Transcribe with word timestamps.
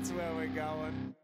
That's 0.00 0.12
where 0.12 0.32
we're 0.34 0.46
going. 0.46 1.14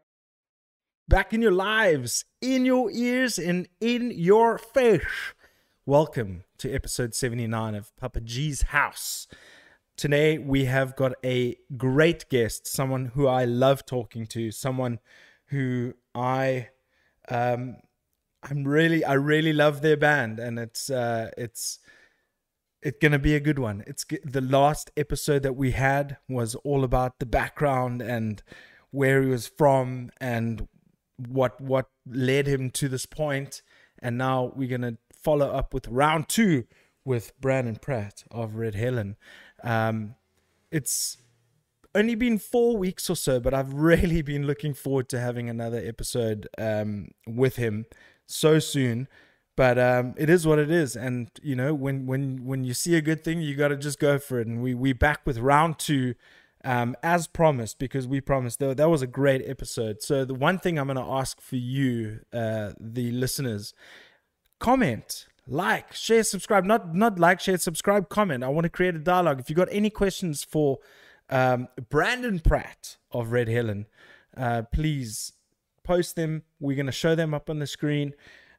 Back 1.07 1.33
in 1.33 1.41
your 1.41 1.51
lives, 1.51 2.25
in 2.41 2.63
your 2.63 2.91
ears, 2.91 3.39
and 3.39 3.67
in 3.81 4.11
your 4.11 4.59
face. 4.59 5.01
Welcome 5.87 6.43
to 6.59 6.71
episode 6.71 7.15
79 7.15 7.73
of 7.73 7.95
Papa 7.97 8.21
G's 8.21 8.61
House. 8.61 9.27
Today 9.95 10.37
we 10.37 10.65
have 10.65 10.95
got 10.95 11.13
a 11.25 11.55
great 11.75 12.29
guest, 12.29 12.67
someone 12.67 13.05
who 13.15 13.25
I 13.25 13.45
love 13.45 13.83
talking 13.83 14.27
to, 14.27 14.51
someone 14.51 14.99
who 15.45 15.95
I 16.13 16.69
um 17.29 17.77
I'm 18.43 18.63
really 18.63 19.03
I 19.03 19.13
really 19.13 19.53
love 19.53 19.81
their 19.81 19.97
band 19.97 20.39
and 20.39 20.59
it's 20.59 20.91
uh 20.91 21.31
it's 21.35 21.79
it's 22.81 22.97
gonna 23.01 23.19
be 23.19 23.35
a 23.35 23.39
good 23.39 23.59
one. 23.59 23.83
It's 23.87 24.05
the 24.23 24.41
last 24.41 24.91
episode 24.95 25.43
that 25.43 25.55
we 25.55 25.71
had 25.71 26.17
was 26.29 26.55
all 26.55 26.83
about 26.83 27.19
the 27.19 27.25
background 27.25 28.01
and 28.01 28.43
where 28.91 29.21
he 29.21 29.29
was 29.29 29.47
from 29.47 30.11
and 30.19 30.67
what 31.17 31.59
what 31.59 31.89
led 32.05 32.47
him 32.47 32.69
to 32.71 32.87
this 32.87 33.05
point. 33.05 33.61
And 33.99 34.17
now 34.17 34.51
we're 34.55 34.69
gonna 34.69 34.97
follow 35.11 35.49
up 35.49 35.73
with 35.73 35.87
round 35.87 36.29
two 36.29 36.65
with 37.03 37.39
Brandon 37.39 37.77
Pratt 37.77 38.23
of 38.29 38.55
Red 38.55 38.75
Helen. 38.75 39.15
Um, 39.63 40.15
it's 40.71 41.17
only 41.95 42.15
been 42.15 42.37
four 42.37 42.77
weeks 42.77 43.09
or 43.09 43.15
so, 43.15 43.39
but 43.39 43.53
I've 43.53 43.73
really 43.91 44.21
been 44.21 44.45
looking 44.45 44.73
forward 44.73 45.09
to 45.09 45.19
having 45.19 45.49
another 45.49 45.81
episode 45.83 46.47
um, 46.57 47.09
with 47.25 47.55
him 47.55 47.85
so 48.27 48.59
soon 48.59 49.07
but 49.57 49.77
um, 49.77 50.13
it 50.17 50.29
is 50.29 50.47
what 50.47 50.59
it 50.59 50.71
is. 50.71 50.95
And 50.95 51.29
you 51.41 51.55
know 51.55 51.73
when 51.73 52.05
when 52.05 52.45
when 52.45 52.63
you 52.63 52.73
see 52.73 52.95
a 52.95 53.01
good 53.01 53.25
thing 53.25 53.41
you 53.41 53.55
got 53.55 53.69
to 53.69 53.75
just 53.75 53.99
go 53.99 54.17
for 54.17 54.39
it. 54.39 54.47
And 54.47 54.61
we 54.63 54.73
we 54.73 54.93
back 54.93 55.21
with 55.25 55.39
round 55.39 55.79
two 55.79 56.15
um, 56.63 56.95
as 57.03 57.27
promised 57.27 57.79
because 57.79 58.07
we 58.07 58.21
promised 58.21 58.59
that 58.59 58.77
that 58.77 58.89
was 58.89 59.01
a 59.01 59.07
great 59.07 59.41
episode. 59.45 60.01
So 60.01 60.23
the 60.23 60.33
one 60.33 60.59
thing 60.59 60.79
i'm 60.79 60.87
going 60.87 60.95
to 60.95 61.11
ask 61.11 61.41
for 61.41 61.57
you 61.57 62.21
uh, 62.31 62.71
the 62.79 63.11
listeners 63.11 63.73
comment 64.59 65.27
like 65.49 65.91
share 65.93 66.23
subscribe. 66.23 66.63
Not 66.63 66.95
not 66.95 67.19
like 67.19 67.41
share 67.41 67.57
subscribe 67.57 68.07
comment. 68.07 68.43
I 68.43 68.49
want 68.49 68.65
to 68.65 68.69
create 68.69 68.95
a 68.95 68.99
dialogue. 68.99 69.39
If 69.39 69.49
you 69.49 69.55
got 69.55 69.69
any 69.71 69.89
questions 69.89 70.43
for 70.43 70.77
um, 71.29 71.67
brandon 71.89 72.39
pratt 72.39 72.97
of 73.11 73.33
red 73.33 73.49
helen 73.49 73.87
uh, 74.37 74.61
please 74.71 75.33
post 75.83 76.15
them. 76.15 76.43
We're 76.59 76.75
going 76.75 76.85
to 76.85 76.91
show 76.91 77.15
them 77.15 77.33
up 77.33 77.49
on 77.49 77.59
the 77.59 77.67
screen. 77.67 78.13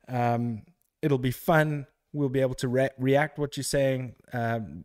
Um, 0.09 0.63
it'll 1.03 1.19
be 1.19 1.31
fun. 1.31 1.87
We'll 2.13 2.29
be 2.29 2.41
able 2.41 2.55
to 2.57 2.69
re- 2.69 2.91
react 2.99 3.39
what 3.39 3.57
you're 3.57 3.65
saying, 3.65 4.15
um, 4.33 4.85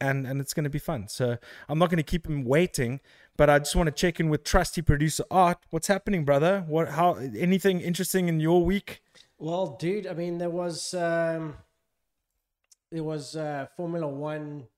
and 0.00 0.26
and 0.26 0.40
it's 0.40 0.54
going 0.54 0.64
to 0.64 0.70
be 0.70 0.78
fun. 0.78 1.08
So 1.08 1.36
I'm 1.68 1.78
not 1.78 1.90
going 1.90 1.98
to 1.98 2.02
keep 2.02 2.26
him 2.26 2.44
waiting, 2.44 3.00
but 3.36 3.50
I 3.50 3.58
just 3.58 3.76
want 3.76 3.88
to 3.88 3.92
check 3.92 4.20
in 4.20 4.30
with 4.30 4.42
trusty 4.44 4.82
producer 4.82 5.24
Art. 5.30 5.58
What's 5.70 5.88
happening, 5.88 6.24
brother? 6.24 6.64
What? 6.66 6.88
How? 6.88 7.14
Anything 7.14 7.80
interesting 7.80 8.28
in 8.28 8.40
your 8.40 8.64
week? 8.64 9.02
Well, 9.38 9.76
dude, 9.78 10.06
I 10.06 10.14
mean, 10.14 10.38
there 10.38 10.50
was 10.50 10.94
um, 10.94 11.56
there 12.90 13.04
was 13.04 13.36
uh, 13.36 13.66
Formula 13.76 14.08
One, 14.08 14.68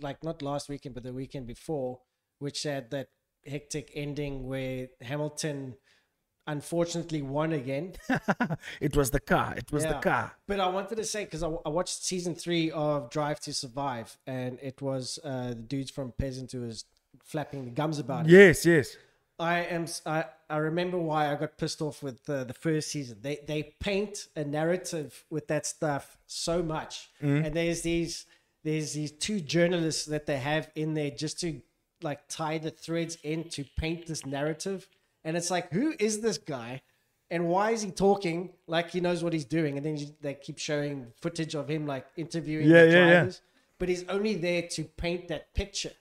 like 0.00 0.24
not 0.24 0.42
last 0.42 0.68
weekend, 0.68 0.94
but 0.94 1.04
the 1.04 1.12
weekend 1.12 1.46
before, 1.46 2.00
which 2.38 2.64
had 2.64 2.90
that 2.90 3.08
hectic 3.46 3.90
ending 3.94 4.46
where 4.46 4.88
Hamilton 5.00 5.76
unfortunately 6.46 7.22
won 7.22 7.52
again. 7.52 7.94
it 8.80 8.96
was 8.96 9.10
the 9.10 9.20
car. 9.20 9.54
It 9.56 9.70
was 9.72 9.84
the 9.84 9.94
car. 9.94 10.32
But 10.46 10.60
I 10.60 10.68
wanted 10.68 10.96
to 10.96 11.04
say 11.04 11.24
because 11.24 11.42
I, 11.42 11.48
I 11.64 11.68
watched 11.68 12.02
season 12.02 12.34
three 12.34 12.70
of 12.70 13.10
Drive 13.10 13.40
to 13.40 13.54
Survive, 13.54 14.16
and 14.26 14.58
it 14.62 14.82
was 14.82 15.18
uh, 15.24 15.48
the 15.48 15.54
dudes 15.54 15.90
from 15.90 16.12
Peasant 16.12 16.52
who 16.52 16.62
was 16.62 16.84
flapping 17.22 17.64
the 17.64 17.70
gums 17.70 17.98
about 17.98 18.26
it. 18.26 18.30
Yes, 18.30 18.66
yes. 18.66 18.96
I 19.38 19.60
am. 19.60 19.86
I, 20.06 20.26
I 20.48 20.58
remember 20.58 20.98
why 20.98 21.32
I 21.32 21.34
got 21.34 21.58
pissed 21.58 21.82
off 21.82 22.02
with 22.02 22.24
the, 22.24 22.44
the 22.44 22.54
first 22.54 22.90
season. 22.90 23.18
They 23.20 23.40
they 23.46 23.74
paint 23.80 24.28
a 24.36 24.44
narrative 24.44 25.24
with 25.28 25.48
that 25.48 25.66
stuff 25.66 26.16
so 26.26 26.62
much, 26.62 27.10
and 27.44 27.54
there's 27.54 27.82
these 27.82 28.26
there's 28.62 28.92
these 28.92 29.10
two 29.10 29.40
journalists 29.40 30.06
that 30.06 30.26
they 30.26 30.38
have 30.38 30.70
in 30.76 30.94
there 30.94 31.10
just 31.10 31.40
to 31.40 31.60
like 32.02 32.28
tie 32.28 32.58
the 32.58 32.70
threads 32.70 33.18
in 33.22 33.48
to 33.50 33.64
paint 33.76 34.06
this 34.06 34.24
narrative, 34.24 34.88
and 35.24 35.36
it's 35.36 35.50
like 35.50 35.72
who 35.72 35.94
is 35.98 36.20
this 36.20 36.38
guy, 36.38 36.82
and 37.30 37.48
why 37.48 37.70
is 37.72 37.82
he 37.82 37.90
talking 37.90 38.50
like 38.66 38.90
he 38.90 39.00
knows 39.00 39.24
what 39.24 39.32
he's 39.32 39.44
doing, 39.44 39.76
and 39.76 39.84
then 39.84 39.96
you- 39.96 40.14
they 40.20 40.34
keep 40.34 40.58
showing 40.58 41.12
footage 41.20 41.54
of 41.54 41.68
him 41.68 41.86
like 41.86 42.06
interviewing 42.16 42.68
Yeah, 42.68 42.84
the 42.84 42.90
yeah, 42.90 42.92
yeah. 42.92 43.14
drivers, 43.14 43.40
but 43.78 43.88
he's 43.88 44.04
only 44.08 44.34
there 44.34 44.62
to 44.68 44.84
paint 44.84 45.28
that 45.28 45.54
picture. 45.54 45.92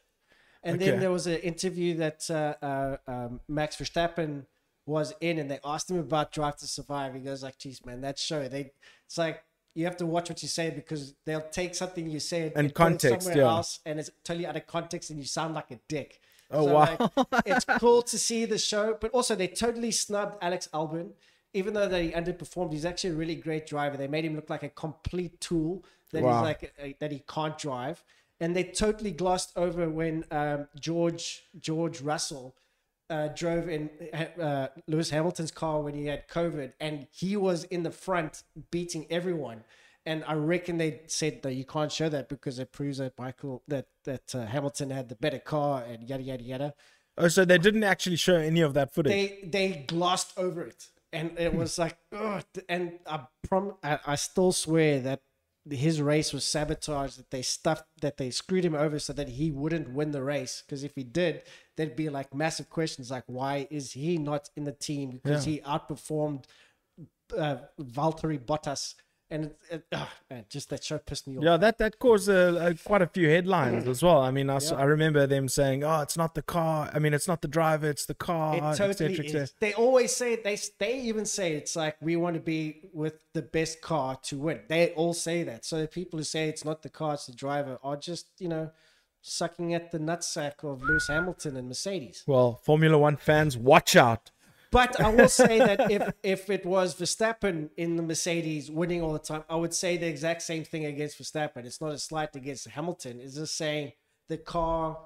And 0.66 0.76
Okay. 0.76 0.92
then 0.92 1.00
there 1.00 1.12
was 1.12 1.28
an 1.28 1.40
interview 1.40 1.96
that 1.98 2.30
uh, 2.30 2.56
uh, 2.66 2.98
um, 3.08 3.42
Max 3.50 3.76
Verstappen 3.76 4.46
was 4.86 5.14
in, 5.22 5.38
and 5.40 5.50
they 5.52 5.60
asked 5.64 5.90
him 5.92 6.00
about 6.00 6.32
Drive 6.32 6.58
to 6.58 6.68
Survive. 6.68 7.14
He 7.14 7.20
goes 7.22 7.44
like, 7.44 7.58
"Geez, 7.58 7.86
man, 7.86 8.02
that 8.02 8.18
show 8.20 8.48
they 8.48 8.72
it's 9.06 9.18
like 9.18 9.44
you 9.76 9.86
have 9.86 9.98
to 9.98 10.06
watch 10.06 10.30
what 10.30 10.42
you 10.44 10.48
say 10.48 10.70
because 10.70 11.16
they'll 11.26 11.50
take 11.50 11.74
something 11.74 12.08
you 12.10 12.20
said 12.20 12.54
And 12.56 12.68
put 12.68 12.68
it 12.68 12.76
context, 12.76 13.26
somewhere 13.28 13.44
yeah. 13.44 13.50
else, 13.52 13.80
and 13.86 14.00
it's 14.00 14.12
totally 14.24 14.46
out 14.46 14.56
of 14.56 14.68
context, 14.68 15.10
and 15.10 15.20
you 15.20 15.26
sound 15.26 15.54
like 15.54 15.72
a 15.72 15.80
dick." 15.90 16.22
Oh, 16.54 16.64
So, 16.64 16.74
wow. 16.74 16.86
like, 16.86 17.02
it's 17.46 17.66
cool 17.78 18.02
to 18.04 18.18
see 18.18 18.46
the 18.46 18.58
show, 18.58 18.98
but 19.00 19.12
also 19.12 19.36
they 19.36 19.48
totally 19.48 19.92
snubbed 19.92 20.38
Alex 20.42 20.70
Albon. 20.74 21.12
Even 21.54 21.74
though 21.74 21.88
they 21.88 22.12
underperformed, 22.12 22.72
he's 22.74 22.86
actually 22.86 23.12
a 23.12 23.16
really 23.16 23.36
great 23.36 23.68
driver. 23.68 23.96
They 23.98 24.08
made 24.08 24.26
him 24.26 24.36
look 24.36 24.50
like 24.50 24.64
a 24.64 24.70
complete 24.70 25.40
tool 25.40 25.84
that 26.12 26.24
Wow. 26.24 26.32
he's 26.32 26.42
like 26.42 26.74
uh, 26.82 26.88
that 27.00 27.12
he 27.12 27.24
can't 27.28 27.58
drive, 27.58 28.04
and 28.40 28.56
they 28.56 28.64
totally 28.64 29.12
glossed 29.12 29.52
over 29.56 29.90
when 29.90 30.26
um, 30.32 30.68
George 30.80 31.44
George 31.60 32.02
Russell 32.02 32.56
uh, 33.10 33.28
drove 33.30 33.70
in 33.70 33.90
uh, 34.42 34.68
Lewis 34.88 35.12
Hamilton's 35.12 35.52
car 35.52 35.82
when 35.82 35.94
he 35.94 36.06
had 36.08 36.28
COVID, 36.28 36.74
and 36.80 37.08
he 37.12 37.36
was 37.38 37.66
in 37.66 37.84
the 37.84 37.92
front 37.92 38.44
beating 38.72 39.06
everyone. 39.10 39.64
And 40.06 40.24
I 40.28 40.34
reckon 40.34 40.78
they 40.78 41.02
said 41.08 41.44
that 41.44 41.54
you 41.54 41.64
can't 41.64 41.92
show 41.92 42.10
that 42.10 42.28
because 42.28 42.60
it 42.60 42.72
proves 42.72 42.98
that 42.98 43.18
Michael 43.18 43.64
that 43.68 43.88
that 44.04 44.36
uh, 44.36 44.46
Hamilton 44.46 44.90
had 44.90 45.08
the 45.10 45.16
better 45.16 45.40
car 45.40 45.84
and 45.88 46.04
yada 46.10 46.24
yada 46.24 46.44
yada. 46.44 46.74
Oh, 47.18 47.28
so 47.28 47.46
they 47.46 47.58
didn't 47.58 47.84
actually 47.84 48.18
show 48.18 48.36
any 48.36 48.62
of 48.62 48.74
that 48.74 48.94
footage. 48.94 49.12
They 49.12 49.40
they 49.48 49.86
glossed 49.88 50.34
over 50.38 50.64
it, 50.64 50.88
and 51.14 51.38
it 51.40 51.54
was 51.54 51.78
like, 51.78 51.98
ugh. 52.12 52.44
And 52.68 53.00
I 53.08 53.22
prom 53.48 53.76
I, 53.84 54.00
I 54.06 54.16
still 54.16 54.52
swear 54.52 55.00
that 55.02 55.22
his 55.70 56.02
race 56.02 56.34
was 56.34 56.44
sabotaged. 56.44 57.18
That 57.20 57.32
they 57.32 57.42
stuffed 57.42 57.86
that 58.02 58.18
they 58.18 58.30
screwed 58.30 58.66
him 58.66 58.76
over 58.76 59.00
so 59.00 59.14
that 59.14 59.30
he 59.30 59.52
wouldn't 59.52 59.92
win 59.92 60.12
the 60.12 60.24
race. 60.24 60.64
Because 60.66 60.84
if 60.84 60.96
he 60.96 61.04
did, 61.04 61.44
there'd 61.78 61.96
be 61.96 62.10
like 62.10 62.34
massive 62.34 62.70
questions 62.70 63.10
like, 63.10 63.24
why 63.28 63.68
is 63.72 63.94
he 63.94 64.18
not 64.18 64.50
in 64.58 64.66
the 64.66 64.74
team? 64.74 65.22
Because 65.24 65.46
he 65.46 65.60
outperformed 65.60 66.44
uh, 67.38 67.58
Valtteri 67.80 68.40
Bottas. 68.40 68.96
And 69.34 69.46
it, 69.46 69.58
it, 69.72 69.86
ugh, 69.92 70.08
man, 70.30 70.46
just 70.48 70.70
that 70.70 70.84
show 70.84 71.00
pissed 71.00 71.28
me 71.28 71.38
off. 71.38 71.44
Yeah, 71.44 71.58
that 71.58 71.80
that 71.80 71.98
caused 71.98 72.30
a, 72.30 72.68
a, 72.68 72.74
quite 72.76 73.02
a 73.02 73.08
few 73.08 73.28
headlines 73.30 73.88
as 73.88 74.04
well. 74.04 74.22
I 74.22 74.30
mean, 74.30 74.48
I, 74.50 74.60
Yeah. 74.62 74.76
I 74.76 74.84
remember 74.84 75.26
them 75.26 75.50
saying, 75.50 75.84
"Oh, 75.84 76.02
it's 76.02 76.16
not 76.16 76.36
the 76.36 76.44
car. 76.44 76.92
I 76.94 77.00
mean, 77.00 77.14
it's 77.16 77.28
not 77.28 77.42
the 77.42 77.48
driver. 77.48 77.90
It's 77.90 78.06
the 78.06 78.14
car." 78.14 78.56
It 78.58 78.78
totally 78.78 79.14
et 79.14 79.18
cetera. 79.18 79.42
is. 79.42 79.54
They 79.60 79.74
always 79.74 80.16
say 80.16 80.36
they 80.36 80.58
they 80.78 81.00
even 81.02 81.26
say 81.26 81.54
it's 81.54 81.76
like 81.76 81.96
we 82.00 82.16
want 82.16 82.36
to 82.36 82.42
be 82.42 82.90
with 82.94 83.16
the 83.34 83.42
best 83.42 83.82
car 83.82 84.18
to 84.28 84.38
win. 84.38 84.60
They 84.68 84.92
all 84.92 85.16
say 85.16 85.42
that. 85.44 85.66
So 85.66 85.82
the 85.82 85.88
people 85.88 86.20
who 86.20 86.24
say 86.24 86.48
it's 86.48 86.64
not 86.64 86.84
the 86.84 86.90
car, 86.90 87.16
it's 87.16 87.26
the 87.26 87.34
driver, 87.34 87.80
are 87.84 87.98
just 87.98 88.28
you 88.38 88.50
know 88.50 88.70
sucking 89.24 89.74
at 89.74 89.92
the 89.92 90.00
nutsack 90.00 90.64
of 90.64 90.84
Lewis 90.84 91.08
Hamilton 91.08 91.58
and 91.58 91.68
Mercedes. 91.70 92.24
Well, 92.28 92.60
Formula 92.64 92.98
One 92.98 93.18
fans, 93.18 93.58
watch 93.58 93.96
out. 93.96 94.30
But 94.74 95.00
I 95.00 95.10
will 95.10 95.30
say 95.44 95.60
that 95.60 95.92
if 95.92 96.12
if 96.24 96.50
it 96.50 96.66
was 96.66 96.96
Verstappen 96.96 97.70
in 97.78 97.96
the 97.96 98.04
Mercedes 98.04 98.70
winning 98.70 99.02
all 99.02 99.14
the 99.14 99.20
time, 99.20 99.44
I 99.50 99.56
would 99.56 99.74
say 99.74 99.96
the 99.98 100.08
exact 100.08 100.42
same 100.42 100.66
thing 100.66 100.86
against 100.86 101.18
Verstappen. 101.20 101.64
It's 101.66 101.80
not 101.80 101.92
a 101.92 101.98
slight 101.98 102.36
against 102.36 102.68
Hamilton. 102.68 103.22
It's 103.22 103.36
just 103.36 103.56
saying 103.56 103.94
the 104.28 104.38
car. 104.38 104.98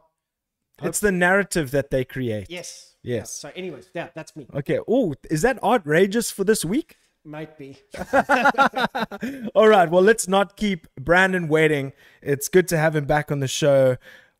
It's 0.81 0.99
the 0.99 1.11
narrative 1.11 1.71
that 1.71 1.89
they 1.89 2.05
create. 2.05 2.47
Yes. 2.49 2.95
Yes. 3.03 3.31
So, 3.31 3.51
anyways, 3.55 3.89
yeah, 3.95 4.09
that's 4.15 4.35
me. 4.35 4.47
Okay. 4.53 4.79
Oh, 4.87 5.15
is 5.29 5.41
that 5.41 5.61
outrageous 5.63 6.29
for 6.29 6.43
this 6.43 6.63
week? 6.63 6.97
Might 7.25 7.57
be. 7.57 7.77
All 9.55 9.67
right. 9.67 9.89
Well, 9.89 10.03
let's 10.03 10.27
not 10.27 10.55
keep 10.55 10.87
Brandon 10.95 11.47
waiting. 11.47 11.93
It's 12.21 12.47
good 12.47 12.67
to 12.69 12.77
have 12.77 12.95
him 12.95 13.05
back 13.05 13.31
on 13.31 13.39
the 13.39 13.47
show. 13.47 13.97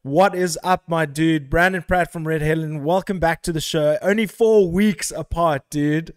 What 0.07 0.35
is 0.35 0.57
up, 0.63 0.87
my 0.87 1.05
dude? 1.05 1.49
Brandon 1.49 1.81
Pratt 1.81 2.13
from 2.13 2.25
Red 2.25 2.41
Helen. 2.41 2.85
Welcome 2.85 3.19
back 3.19 3.41
to 3.43 3.51
the 3.51 3.59
show. 3.59 3.97
Only 4.01 4.25
four 4.25 4.71
weeks 4.71 5.11
apart, 5.11 5.63
dude. 5.69 6.13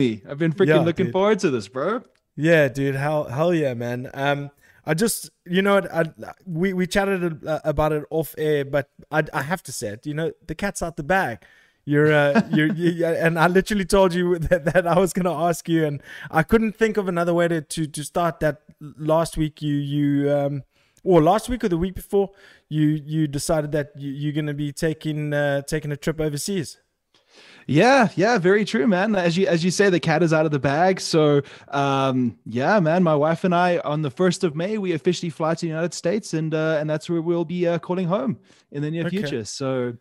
I've 0.00 0.38
been 0.38 0.54
freaking 0.54 0.68
Yeah, 0.68 0.78
looking 0.78 1.06
dude. 1.06 1.12
forward 1.12 1.40
to 1.40 1.50
this, 1.50 1.68
bro. 1.68 2.00
Yeah, 2.36 2.68
dude. 2.68 2.94
Hell, 2.94 3.24
hell 3.24 3.52
yeah, 3.52 3.74
man. 3.74 4.10
Um, 4.14 4.50
I 4.86 4.94
just, 4.94 5.28
you 5.44 5.60
know, 5.60 5.74
what, 5.74 5.92
I, 5.92 6.04
we 6.46 6.72
we 6.72 6.86
chatted 6.86 7.38
about 7.44 7.92
it 7.92 8.04
off 8.08 8.34
air, 8.38 8.64
but 8.64 8.88
I 9.10 9.24
I 9.34 9.42
have 9.42 9.62
to 9.64 9.72
say 9.72 9.88
it. 9.88 10.06
You 10.06 10.14
know, 10.14 10.32
the 10.46 10.54
cat's 10.54 10.80
out 10.80 10.96
the 10.96 11.02
bag. 11.02 11.40
You're, 11.84 12.14
uh, 12.14 12.40
you're, 12.50 12.72
you, 12.72 13.04
and 13.24 13.38
I 13.38 13.48
literally 13.48 13.84
told 13.84 14.14
you 14.14 14.38
that, 14.48 14.64
that 14.72 14.86
I 14.86 14.98
was 14.98 15.12
gonna 15.12 15.34
ask 15.34 15.68
you, 15.68 15.84
and 15.84 16.02
I 16.30 16.42
couldn't 16.42 16.76
think 16.76 16.96
of 16.96 17.08
another 17.08 17.34
way 17.34 17.46
to 17.48 17.60
to, 17.60 17.86
to 17.86 18.04
start 18.04 18.40
that. 18.40 18.62
Last 18.80 19.36
week, 19.36 19.60
you 19.60 19.74
you 19.76 20.32
um 20.32 20.62
or 21.04 21.22
last 21.22 21.48
week 21.48 21.62
or 21.64 21.68
the 21.68 21.76
week 21.78 21.94
before, 21.94 22.30
you 22.68 22.86
you 23.04 23.26
decided 23.28 23.72
that 23.72 23.90
you, 23.96 24.10
you're 24.10 24.32
going 24.32 24.46
to 24.46 24.54
be 24.54 24.72
taking 24.72 25.32
uh, 25.32 25.62
taking 25.62 25.92
a 25.92 25.96
trip 25.96 26.20
overseas. 26.20 26.78
Yeah, 27.66 28.08
yeah, 28.14 28.36
very 28.38 28.64
true, 28.64 28.86
man. 28.86 29.16
As 29.16 29.36
you 29.36 29.46
as 29.46 29.64
you 29.64 29.70
say, 29.70 29.88
the 29.90 29.98
cat 30.00 30.22
is 30.22 30.32
out 30.32 30.44
of 30.44 30.52
the 30.52 30.58
bag. 30.58 31.00
So, 31.00 31.40
um, 31.68 32.38
yeah, 32.44 32.78
man, 32.80 33.02
my 33.02 33.14
wife 33.14 33.44
and 33.44 33.54
I 33.54 33.78
on 33.78 34.02
the 34.02 34.10
first 34.10 34.44
of 34.44 34.54
May 34.54 34.76
we 34.78 34.92
officially 34.92 35.30
fly 35.30 35.54
to 35.54 35.60
the 35.62 35.68
United 35.68 35.94
States, 35.94 36.34
and 36.34 36.54
uh, 36.54 36.76
and 36.78 36.88
that's 36.88 37.08
where 37.08 37.22
we'll 37.22 37.44
be 37.46 37.66
uh, 37.66 37.78
calling 37.78 38.06
home 38.06 38.38
in 38.70 38.82
the 38.82 38.90
near 38.90 39.06
Okay. 39.06 39.18
future. 39.18 39.44
So. 39.44 39.94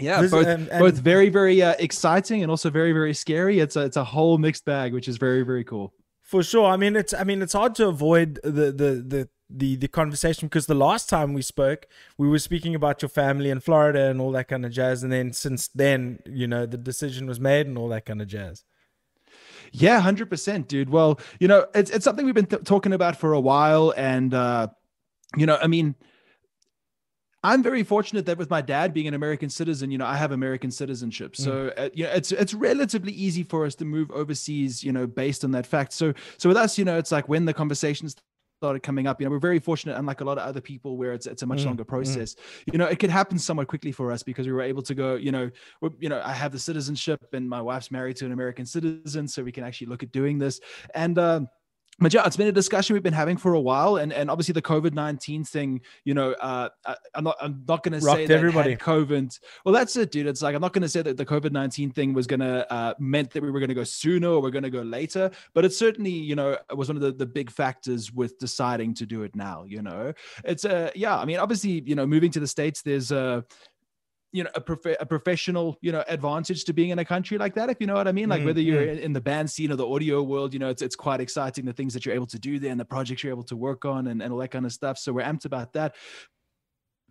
Yeah, 0.00 0.22
both 0.22 0.46
and- 0.46 0.68
and- 0.70 0.78
both 0.80 0.94
very 0.94 1.28
very 1.28 1.60
uh, 1.62 1.74
exciting 1.78 2.42
and 2.42 2.50
also 2.50 2.70
very 2.70 2.92
very 2.92 3.12
scary. 3.12 3.58
It's 3.60 3.76
a, 3.76 3.80
it's 3.80 3.98
a 3.98 4.04
whole 4.04 4.38
mixed 4.38 4.64
bag, 4.64 4.94
which 4.94 5.08
is 5.08 5.18
very 5.18 5.42
very 5.42 5.62
cool. 5.62 5.92
For 6.22 6.42
sure. 6.42 6.64
I 6.64 6.78
mean, 6.78 6.96
it's 6.96 7.12
I 7.12 7.24
mean, 7.24 7.42
it's 7.42 7.52
hard 7.52 7.74
to 7.74 7.88
avoid 7.88 8.38
the 8.42 8.72
the 8.72 9.04
the 9.06 9.28
the, 9.50 9.76
the 9.76 9.88
conversation 9.88 10.48
because 10.48 10.66
the 10.66 10.74
last 10.74 11.08
time 11.08 11.32
we 11.32 11.42
spoke, 11.42 11.86
we 12.16 12.28
were 12.28 12.38
speaking 12.38 12.74
about 12.74 13.02
your 13.02 13.08
family 13.08 13.50
in 13.50 13.60
Florida 13.60 14.08
and 14.08 14.20
all 14.20 14.32
that 14.32 14.48
kind 14.48 14.64
of 14.64 14.72
jazz, 14.72 15.02
and 15.02 15.12
then 15.12 15.32
since 15.32 15.68
then, 15.68 16.20
you 16.24 16.46
know, 16.46 16.66
the 16.66 16.78
decision 16.78 17.26
was 17.26 17.40
made 17.40 17.66
and 17.66 17.76
all 17.76 17.88
that 17.88 18.06
kind 18.06 18.22
of 18.22 18.28
jazz. 18.28 18.64
Yeah, 19.72 20.00
hundred 20.00 20.30
percent, 20.30 20.68
dude. 20.68 20.90
Well, 20.90 21.20
you 21.38 21.48
know, 21.48 21.66
it's 21.74 21.90
it's 21.90 22.04
something 22.04 22.24
we've 22.24 22.34
been 22.34 22.46
th- 22.46 22.64
talking 22.64 22.92
about 22.92 23.16
for 23.16 23.32
a 23.32 23.40
while, 23.40 23.92
and 23.96 24.32
uh, 24.34 24.68
you 25.36 25.46
know, 25.46 25.58
I 25.62 25.66
mean, 25.66 25.94
I'm 27.44 27.62
very 27.62 27.84
fortunate 27.84 28.26
that 28.26 28.36
with 28.36 28.50
my 28.50 28.62
dad 28.62 28.92
being 28.92 29.06
an 29.06 29.14
American 29.14 29.48
citizen, 29.48 29.90
you 29.90 29.98
know, 29.98 30.06
I 30.06 30.16
have 30.16 30.32
American 30.32 30.70
citizenship, 30.70 31.36
so 31.36 31.72
uh, 31.76 31.88
you 31.94 32.04
know, 32.04 32.10
it's 32.10 32.32
it's 32.32 32.52
relatively 32.52 33.12
easy 33.12 33.44
for 33.44 33.64
us 33.64 33.74
to 33.76 33.84
move 33.84 34.10
overseas, 34.10 34.82
you 34.82 34.92
know, 34.92 35.06
based 35.06 35.44
on 35.44 35.52
that 35.52 35.66
fact. 35.66 35.92
So 35.92 36.14
so 36.36 36.48
with 36.48 36.56
us, 36.56 36.76
you 36.76 36.84
know, 36.84 36.98
it's 36.98 37.12
like 37.12 37.28
when 37.28 37.44
the 37.44 37.54
conversations 37.54 38.16
started 38.60 38.82
coming 38.82 39.06
up. 39.06 39.18
You 39.18 39.24
know 39.24 39.30
we're 39.30 39.38
very 39.38 39.58
fortunate 39.58 39.96
unlike 39.96 40.20
a 40.20 40.24
lot 40.24 40.36
of 40.36 40.44
other 40.46 40.60
people 40.60 40.98
where 40.98 41.14
it's 41.14 41.26
it's 41.26 41.42
a 41.42 41.46
much 41.46 41.60
Mm, 41.60 41.66
longer 41.66 41.84
mm. 41.84 41.88
process. 41.88 42.36
You 42.70 42.78
know 42.78 42.84
it 42.84 42.98
could 42.98 43.08
happen 43.08 43.38
somewhat 43.38 43.68
quickly 43.68 43.90
for 43.90 44.12
us 44.12 44.22
because 44.22 44.46
we 44.46 44.52
were 44.52 44.60
able 44.60 44.82
to 44.82 44.94
go 44.94 45.14
you 45.14 45.32
know 45.32 45.50
you 45.98 46.10
know 46.10 46.20
i 46.24 46.32
have 46.32 46.52
the 46.52 46.58
citizenship 46.58 47.20
and 47.32 47.48
my 47.48 47.62
wife's 47.62 47.90
married 47.90 48.16
to 48.16 48.26
an 48.26 48.32
american 48.32 48.66
citizen 48.66 49.26
so 49.26 49.42
we 49.42 49.52
can 49.52 49.64
actually 49.64 49.86
look 49.86 50.02
at 50.02 50.12
doing 50.12 50.38
this. 50.38 50.60
And 50.94 51.18
um 51.18 51.48
but 51.98 52.14
yeah, 52.14 52.26
it's 52.26 52.36
been 52.36 52.46
a 52.46 52.52
discussion 52.52 52.94
we've 52.94 53.02
been 53.02 53.12
having 53.12 53.36
for 53.36 53.52
a 53.52 53.60
while, 53.60 53.96
and 53.96 54.12
and 54.12 54.30
obviously 54.30 54.52
the 54.52 54.62
COVID 54.62 54.94
nineteen 54.94 55.44
thing. 55.44 55.82
You 56.04 56.14
know, 56.14 56.32
uh, 56.32 56.70
I, 56.86 56.96
I'm 57.14 57.24
not 57.24 57.36
I'm 57.40 57.62
not 57.68 57.82
going 57.82 57.92
to 57.92 58.00
say 58.00 58.26
that 58.26 58.34
everybody. 58.34 58.74
COVID. 58.76 59.38
Well, 59.64 59.74
that's 59.74 59.96
it, 59.96 60.10
dude. 60.10 60.26
It's 60.26 60.40
like 60.40 60.54
I'm 60.54 60.62
not 60.62 60.72
going 60.72 60.82
to 60.82 60.88
say 60.88 61.02
that 61.02 61.18
the 61.18 61.26
COVID 61.26 61.52
nineteen 61.52 61.90
thing 61.90 62.14
was 62.14 62.26
going 62.26 62.40
to 62.40 62.70
uh, 62.72 62.94
meant 62.98 63.30
that 63.32 63.42
we 63.42 63.50
were 63.50 63.60
going 63.60 63.68
to 63.68 63.74
go 63.74 63.84
sooner 63.84 64.28
or 64.28 64.40
we're 64.40 64.50
going 64.50 64.62
to 64.62 64.70
go 64.70 64.82
later, 64.82 65.30
but 65.52 65.64
it 65.64 65.74
certainly 65.74 66.10
you 66.10 66.34
know 66.34 66.56
was 66.74 66.88
one 66.88 66.96
of 66.96 67.02
the 67.02 67.12
the 67.12 67.26
big 67.26 67.50
factors 67.50 68.12
with 68.12 68.38
deciding 68.38 68.94
to 68.94 69.04
do 69.04 69.22
it 69.22 69.36
now. 69.36 69.64
You 69.68 69.82
know, 69.82 70.14
it's 70.44 70.64
a 70.64 70.88
uh, 70.88 70.90
yeah. 70.94 71.18
I 71.18 71.26
mean, 71.26 71.38
obviously, 71.38 71.82
you 71.84 71.94
know, 71.94 72.06
moving 72.06 72.30
to 72.30 72.40
the 72.40 72.46
states, 72.46 72.80
there's 72.80 73.12
a 73.12 73.44
you 74.32 74.44
know 74.44 74.50
a, 74.54 74.60
prof- 74.60 74.96
a 75.00 75.06
professional 75.06 75.76
you 75.80 75.92
know 75.92 76.04
advantage 76.08 76.64
to 76.64 76.72
being 76.72 76.90
in 76.90 76.98
a 76.98 77.04
country 77.04 77.38
like 77.38 77.54
that 77.54 77.68
if 77.68 77.78
you 77.80 77.86
know 77.86 77.94
what 77.94 78.08
i 78.08 78.12
mean? 78.12 78.28
Like 78.28 78.42
Mm, 78.42 78.46
whether 78.46 78.60
you're 78.60 78.82
mm. 78.82 78.92
in, 78.92 78.98
in 78.98 79.12
the 79.12 79.20
band 79.20 79.50
scene 79.50 79.72
or 79.72 79.76
the 79.76 79.88
audio 79.88 80.22
world 80.22 80.52
you 80.52 80.58
know 80.58 80.68
it's, 80.68 80.82
it's 80.82 80.96
quite 80.96 81.20
exciting 81.20 81.64
the 81.64 81.72
things 81.72 81.94
that 81.94 82.06
you're 82.06 82.14
able 82.14 82.26
to 82.26 82.38
do 82.38 82.58
there 82.58 82.70
and 82.70 82.80
the 82.80 82.84
projects 82.84 83.22
you're 83.22 83.32
able 83.32 83.44
to 83.44 83.56
work 83.56 83.84
on 83.84 84.06
and, 84.06 84.22
and 84.22 84.32
all 84.32 84.38
that 84.38 84.50
kind 84.50 84.66
of 84.66 84.72
stuff. 84.72 84.98
So 84.98 85.12
we're 85.12 85.24
amped 85.24 85.44
about 85.44 85.72
that. 85.74 85.94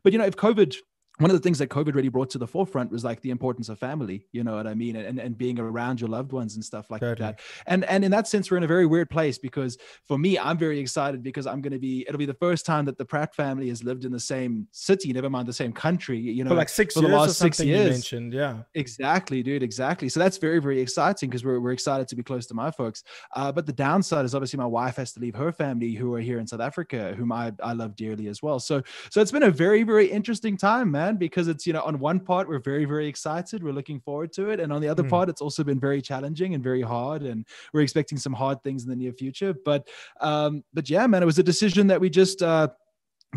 But 0.04 0.14
you 0.14 0.20
know 0.20 0.26
if 0.26 0.36
covid 0.36 0.76
one 1.20 1.30
of 1.30 1.36
the 1.36 1.42
things 1.42 1.60
that 1.60 1.70
COVID 1.70 1.94
really 1.96 2.10
brought 2.10 2.30
to 2.32 2.38
the 2.38 2.48
forefront 2.48 2.92
was 2.92 3.04
like 3.04 3.22
the 3.22 3.30
importance 3.30 3.70
of 3.70 3.80
family, 3.80 4.26
you 4.32 4.44
know 4.44 4.56
what 4.56 4.68
I 4.68 4.74
mean, 4.74 4.96
and 4.96 5.20
and 5.20 5.38
being 5.38 5.60
around 5.60 6.02
your 6.02 6.10
loved 6.10 6.32
ones 6.32 6.56
and 6.56 6.64
stuff 6.64 6.90
like 6.90 7.02
Totally. 7.02 7.28
that. 7.28 7.40
And 7.68 7.86
and 7.86 8.04
in 8.04 8.12
that 8.12 8.28
sense, 8.28 8.50
we're 8.50 8.58
in 8.58 8.64
a 8.64 8.68
very 8.68 8.86
weird 8.86 9.10
place 9.10 9.38
because 9.38 9.78
for 10.08 10.18
me, 10.18 10.38
I'm 10.40 10.58
very 10.58 10.80
excited 10.80 11.24
because 11.24 11.46
I'm 11.48 11.62
going 11.62 11.74
to 11.74 11.80
be. 11.80 12.06
It'll 12.08 12.18
be 12.18 12.26
the 12.26 12.34
first 12.34 12.66
time 12.66 12.86
that 12.86 12.98
the 12.98 13.06
Pratt 13.06 13.36
family 13.36 13.70
has 13.70 13.84
lived 13.84 14.06
in 14.06 14.12
the 14.12 14.20
same 14.20 14.68
city, 14.72 15.14
never 15.14 15.30
mind 15.30 15.48
the 15.48 15.54
same 15.54 15.74
country. 15.74 16.20
You 16.20 16.44
know, 16.44 16.50
For 16.50 16.56
like 16.56 16.70
six 16.70 16.94
for 16.94 17.02
years 17.02 17.10
the 17.12 17.16
or 17.16 17.20
last 17.20 17.38
six 17.38 17.60
years. 17.60 17.92
mentioned, 17.92 18.34
yeah. 18.34 18.64
Exactly, 18.76 19.44
dude. 19.44 19.64
Exactly. 19.64 20.10
So 20.10 20.20
that's 20.20 20.38
very, 20.38 20.60
very 20.60 20.80
exciting 20.80 21.30
because 21.30 21.44
we're, 21.44 21.60
we're 21.60 21.72
excited 21.72 22.08
to 22.08 22.16
be 22.16 22.24
close 22.24 22.46
to 22.48 22.54
my 22.54 22.72
folks. 22.72 23.04
Uh, 23.36 23.52
but 23.52 23.66
the 23.66 23.74
downside 23.74 24.26
is 24.26 24.34
obviously 24.36 24.58
my 24.58 24.66
wife 24.66 24.96
has 24.96 25.14
to 25.14 25.20
leave 25.20 25.36
her 25.36 25.52
family 25.52 25.94
who 25.94 26.14
are 26.14 26.20
here 26.20 26.40
in 26.40 26.48
South 26.48 26.62
Africa, 26.62 27.14
whom 27.18 27.32
I, 27.32 27.54
I 27.64 27.74
love 27.74 27.96
dearly 27.96 28.28
as 28.28 28.42
well. 28.42 28.60
So 28.60 28.82
so 29.10 29.22
it's 29.22 29.32
been 29.32 29.44
a 29.44 29.52
very, 29.52 29.84
very 29.84 30.08
interesting 30.08 30.58
time, 30.58 30.92
man, 30.92 31.09
because 31.18 31.48
it's, 31.48 31.66
you 31.66 31.74
know, 31.74 31.82
on 31.82 32.00
one 32.00 32.20
part, 32.20 32.48
we're 32.48 32.60
very, 32.60 32.86
very 32.86 33.08
excited. 33.08 33.64
We're 33.64 33.74
looking 33.74 34.00
forward 34.00 34.32
to 34.34 34.50
it. 34.50 34.60
And 34.60 34.72
on 34.74 34.82
the 34.82 34.88
other 34.90 35.04
Mm. 35.04 35.10
part, 35.10 35.30
it's 35.30 35.42
also 35.42 35.64
been 35.64 35.80
very 35.80 36.02
challenging 36.02 36.54
and 36.54 36.64
very 36.64 36.82
hard. 36.82 37.24
And 37.24 37.46
we're 37.74 37.82
expecting 37.82 38.18
some 38.18 38.34
hard 38.34 38.62
things 38.64 38.84
in 38.84 38.90
the 38.90 38.96
near 38.96 39.14
future. 39.14 39.54
But 39.66 39.88
um, 40.22 40.64
but 40.74 40.90
yeah, 40.90 41.08
man, 41.08 41.24
it 41.24 41.26
was 41.26 41.40
a 41.40 41.44
decision 41.44 41.88
that 41.88 42.00
we 42.02 42.10
just 42.10 42.42
uh 42.42 42.70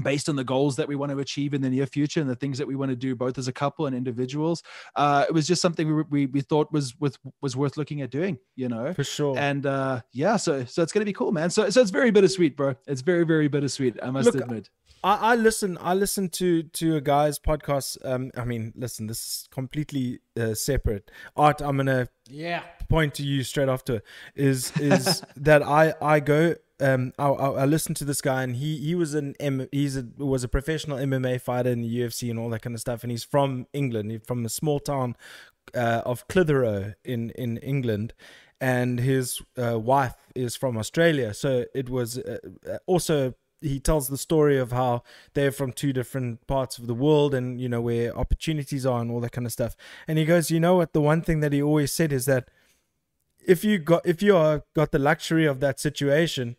based 0.03 0.27
on 0.31 0.37
the 0.37 0.45
goals 0.45 0.77
that 0.77 0.89
we 0.89 0.97
want 0.97 1.13
to 1.13 1.19
achieve 1.19 1.53
in 1.53 1.61
the 1.61 1.69
near 1.69 1.85
future 1.85 2.19
and 2.23 2.31
the 2.31 2.35
things 2.35 2.57
that 2.57 2.67
we 2.67 2.75
want 2.75 2.89
to 2.89 2.97
do 2.97 3.15
both 3.15 3.37
as 3.37 3.47
a 3.47 3.53
couple 3.53 3.85
and 3.85 3.95
individuals 3.95 4.63
uh 4.97 5.27
it 5.29 5.33
was 5.35 5.47
just 5.47 5.61
something 5.61 5.95
we, 5.95 6.03
we, 6.09 6.27
we 6.27 6.41
thought 6.41 6.73
was 6.73 6.99
with 6.99 7.19
was 7.43 7.59
worth 7.59 7.77
looking 7.77 8.01
at 8.01 8.11
doing 8.11 8.39
you 8.57 8.71
know 8.71 8.95
For 8.95 9.05
sure. 9.05 9.37
and 9.39 9.67
uh 9.67 10.01
yeah 10.15 10.37
so 10.39 10.65
so 10.65 10.83
it's 10.83 10.93
gonna 10.93 11.05
be 11.05 11.13
cool 11.13 11.31
man 11.31 11.51
so 11.51 11.69
so 11.69 11.83
it's 11.83 11.91
very 11.91 12.11
bittersweet 12.11 12.57
bro 12.57 12.75
it's 12.87 13.03
very 13.03 13.25
very 13.25 13.49
bittersweet 13.49 13.99
i 14.03 14.11
must 14.11 14.25
Look, 14.33 14.37
admit 14.43 14.71
I, 15.05 15.33
I 15.33 15.35
listen. 15.35 15.79
I 15.81 15.95
listen 15.95 16.29
to 16.31 16.63
to 16.63 16.97
a 16.97 17.01
guy's 17.01 17.39
podcast. 17.39 17.99
Um, 18.05 18.31
I 18.37 18.45
mean, 18.45 18.73
listen. 18.77 19.07
This 19.07 19.19
is 19.19 19.49
completely 19.51 20.21
uh, 20.39 20.55
separate. 20.55 21.11
Art. 21.37 21.61
I'm 21.61 21.77
gonna 21.77 22.09
Yeah. 22.29 22.63
point 22.89 23.15
to 23.15 23.23
you 23.23 23.43
straight 23.43 23.69
after. 23.69 24.03
Is 24.35 24.73
is 24.79 25.23
that 25.37 25.63
I 25.63 25.95
I 26.01 26.21
go. 26.21 26.55
Um, 26.81 27.13
I, 27.17 27.29
I, 27.29 27.65
listened 27.65 27.97
to 27.99 28.05
this 28.05 28.21
guy, 28.21 28.43
and 28.43 28.57
he 28.57 28.77
he 28.79 28.97
was 28.97 29.15
an 29.15 29.37
M, 29.39 29.69
he's 29.71 29.97
a 29.97 30.05
was 30.19 30.43
a 30.43 30.49
professional 30.49 30.99
MMA 30.99 31.41
fighter 31.41 31.71
in 31.71 31.83
the 31.83 32.01
UFC 32.01 32.29
and 32.29 32.41
all 32.41 32.51
that 32.51 32.63
kind 32.63 32.75
of 32.75 32.81
stuff, 32.81 33.05
and 33.05 33.11
he's 33.13 33.23
from 33.23 33.67
England. 33.73 34.11
He's 34.11 34.23
from 34.27 34.45
a 34.45 34.49
small 34.49 34.81
town 34.81 35.15
uh, 35.77 36.03
of 36.05 36.27
Clitheroe 36.27 36.95
in 37.05 37.31
in 37.31 37.59
England, 37.59 38.15
and 38.61 38.99
his 38.99 39.41
uh, 39.57 39.79
wife 39.79 40.17
is 40.35 40.57
from 40.57 40.77
Australia. 40.77 41.35
So 41.35 41.67
it 41.73 41.89
was 41.89 42.19
uh, 42.19 42.39
uh, 42.69 42.79
also 42.87 43.35
he 43.63 43.81
tells 43.81 44.09
the 44.09 44.19
story 44.19 44.59
of 44.59 44.73
how 44.73 45.03
they're 45.35 45.53
from 45.53 45.73
two 45.73 45.93
different 45.93 46.47
parts 46.47 46.79
of 46.79 46.87
the 46.87 46.95
world 46.95 47.35
and 47.35 47.61
you 47.61 47.69
know 47.69 47.81
where 47.81 48.17
opportunities 48.17 48.85
are 48.85 49.01
and 49.01 49.11
all 49.11 49.21
that 49.21 49.33
kind 49.33 49.47
of 49.47 49.53
stuff. 49.53 49.77
And 50.07 50.19
he 50.19 50.25
goes, 50.25 50.51
you 50.51 50.61
know 50.61 50.77
what? 50.77 50.93
The 50.93 51.01
one 51.01 51.23
thing 51.23 51.41
that 51.41 51.53
he 51.53 51.63
always 51.63 51.93
said 51.93 52.13
is 52.13 52.27
that 52.27 52.49
if 53.47 53.65
you 53.65 53.79
got 53.79 54.05
if 54.05 54.23
you 54.23 54.37
are 54.37 54.65
got 54.75 54.93
the 54.93 54.99
luxury 54.99 55.47
of 55.47 55.61
that 55.61 55.81
situation, 55.81 56.57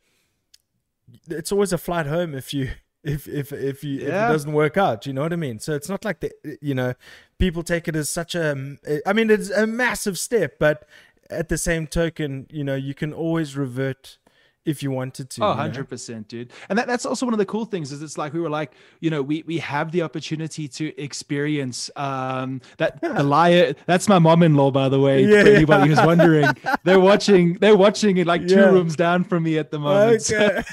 it's 1.30 1.52
always 1.52 1.74
a 1.74 1.78
flight 1.78 2.06
home 2.06 2.34
if 2.34 2.54
you 2.54 2.72
if 3.04 3.28
if 3.28 3.52
if 3.52 3.84
you 3.84 4.00
if 4.00 4.08
it 4.08 4.12
doesn't 4.12 4.54
work 4.54 4.78
out. 4.78 5.06
You 5.06 5.14
know 5.14 5.24
what 5.24 5.34
I 5.34 5.38
mean? 5.38 5.60
So 5.60 5.74
it's 5.74 5.90
not 5.90 6.06
like 6.06 6.22
the 6.22 6.32
you 6.62 6.74
know 6.74 6.94
people 7.38 7.64
take 7.64 7.88
it 7.88 7.96
as 7.96 8.10
such 8.10 8.36
a 8.36 8.78
I 9.06 9.14
mean 9.14 9.30
it's 9.30 9.50
a 9.50 9.68
massive 9.68 10.18
step, 10.18 10.58
but 10.60 10.88
at 11.30 11.50
the 11.50 11.58
same 11.58 11.88
token, 11.88 12.48
you 12.50 12.64
know 12.64 12.76
you 12.76 12.94
can 12.94 13.14
always 13.14 13.58
revert 13.58 14.18
if 14.66 14.82
you 14.82 14.92
wanted 14.92 15.30
to. 15.32 15.44
Oh, 15.44 15.52
you 15.52 15.70
know? 15.72 15.84
100%, 15.84 16.28
dude. 16.28 16.52
And 16.70 16.78
that, 16.80 16.88
that's 16.88 17.06
also 17.06 17.26
one 17.26 17.34
of 17.34 17.38
the 17.38 17.46
cool 17.46 17.66
things 17.66 17.92
is 17.92 18.02
it's 18.02 18.18
like 18.18 18.34
we 18.34 18.40
were 18.40 18.50
like, 18.50 18.74
you 19.02 19.10
know, 19.10 19.22
we 19.22 19.44
we 19.46 19.58
have 19.60 19.92
the 19.92 20.02
opportunity 20.02 20.68
to 20.70 20.98
experience 21.02 21.90
um 21.96 22.62
that 22.78 23.02
the 23.02 23.24
liar 23.24 23.74
that's 23.86 24.08
my 24.08 24.20
mom-in-law 24.20 24.72
by 24.72 24.90
the 24.90 25.00
way 25.00 25.24
Yeah, 25.26 25.44
for 25.44 25.50
yeah. 25.50 25.56
anybody 25.58 25.90
who's 25.90 25.98
wondering. 26.06 26.48
They're 26.84 27.00
watching 27.00 27.54
they're 27.56 27.76
watching 27.78 28.18
it 28.18 28.28
like 28.28 28.48
two 28.48 28.66
rooms 28.66 28.96
down 28.96 29.24
from 29.24 29.44
me 29.44 29.58
at 29.58 29.72
the 29.72 29.80
moment. 29.80 30.22
So- 30.22 30.34
Okay. 30.44 30.64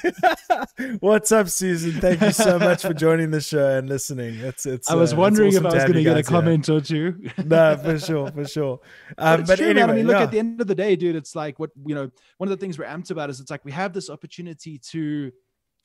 What's 1.00 1.32
up, 1.32 1.48
Susan? 1.48 2.00
Thank 2.00 2.20
you 2.20 2.32
so 2.32 2.58
much 2.68 2.82
for 2.82 2.92
joining 2.94 3.30
the 3.30 3.40
show 3.40 3.78
and 3.78 3.88
listening. 3.88 4.38
It's 4.40 4.66
it's. 4.66 4.90
I 4.90 4.94
was 4.94 5.12
uh, 5.12 5.16
wondering 5.16 5.48
awesome 5.50 5.66
if 5.66 5.72
I 5.72 5.74
was 5.74 5.84
going 5.84 5.94
to 5.94 6.02
get 6.02 6.12
a 6.16 6.22
guys 6.22 6.28
comment 6.28 6.68
or 6.68 6.80
two. 6.80 7.20
No, 7.44 7.76
for 7.76 7.98
sure, 7.98 8.30
for 8.30 8.46
sure. 8.46 8.80
But, 9.16 9.26
Um, 9.26 9.40
it's 9.40 9.50
but 9.50 9.56
true, 9.58 9.66
anyway, 9.68 9.80
man. 9.80 9.90
I 9.90 9.94
mean, 9.94 10.06
look, 10.06 10.16
yeah. 10.16 10.22
at 10.22 10.30
the 10.30 10.38
end 10.38 10.60
of 10.60 10.66
the 10.66 10.74
day, 10.74 10.96
dude, 10.96 11.16
it's 11.16 11.34
like 11.34 11.58
what 11.58 11.70
you 11.86 11.94
know. 11.94 12.10
One 12.38 12.48
of 12.50 12.58
the 12.58 12.62
things 12.62 12.78
we're 12.78 12.86
amped 12.86 13.10
about 13.10 13.28
is 13.30 13.40
it's 13.40 13.50
like 13.50 13.64
we 13.64 13.72
have 13.72 13.79
this 13.88 14.08
opportunity 14.10 14.78
to 14.78 15.32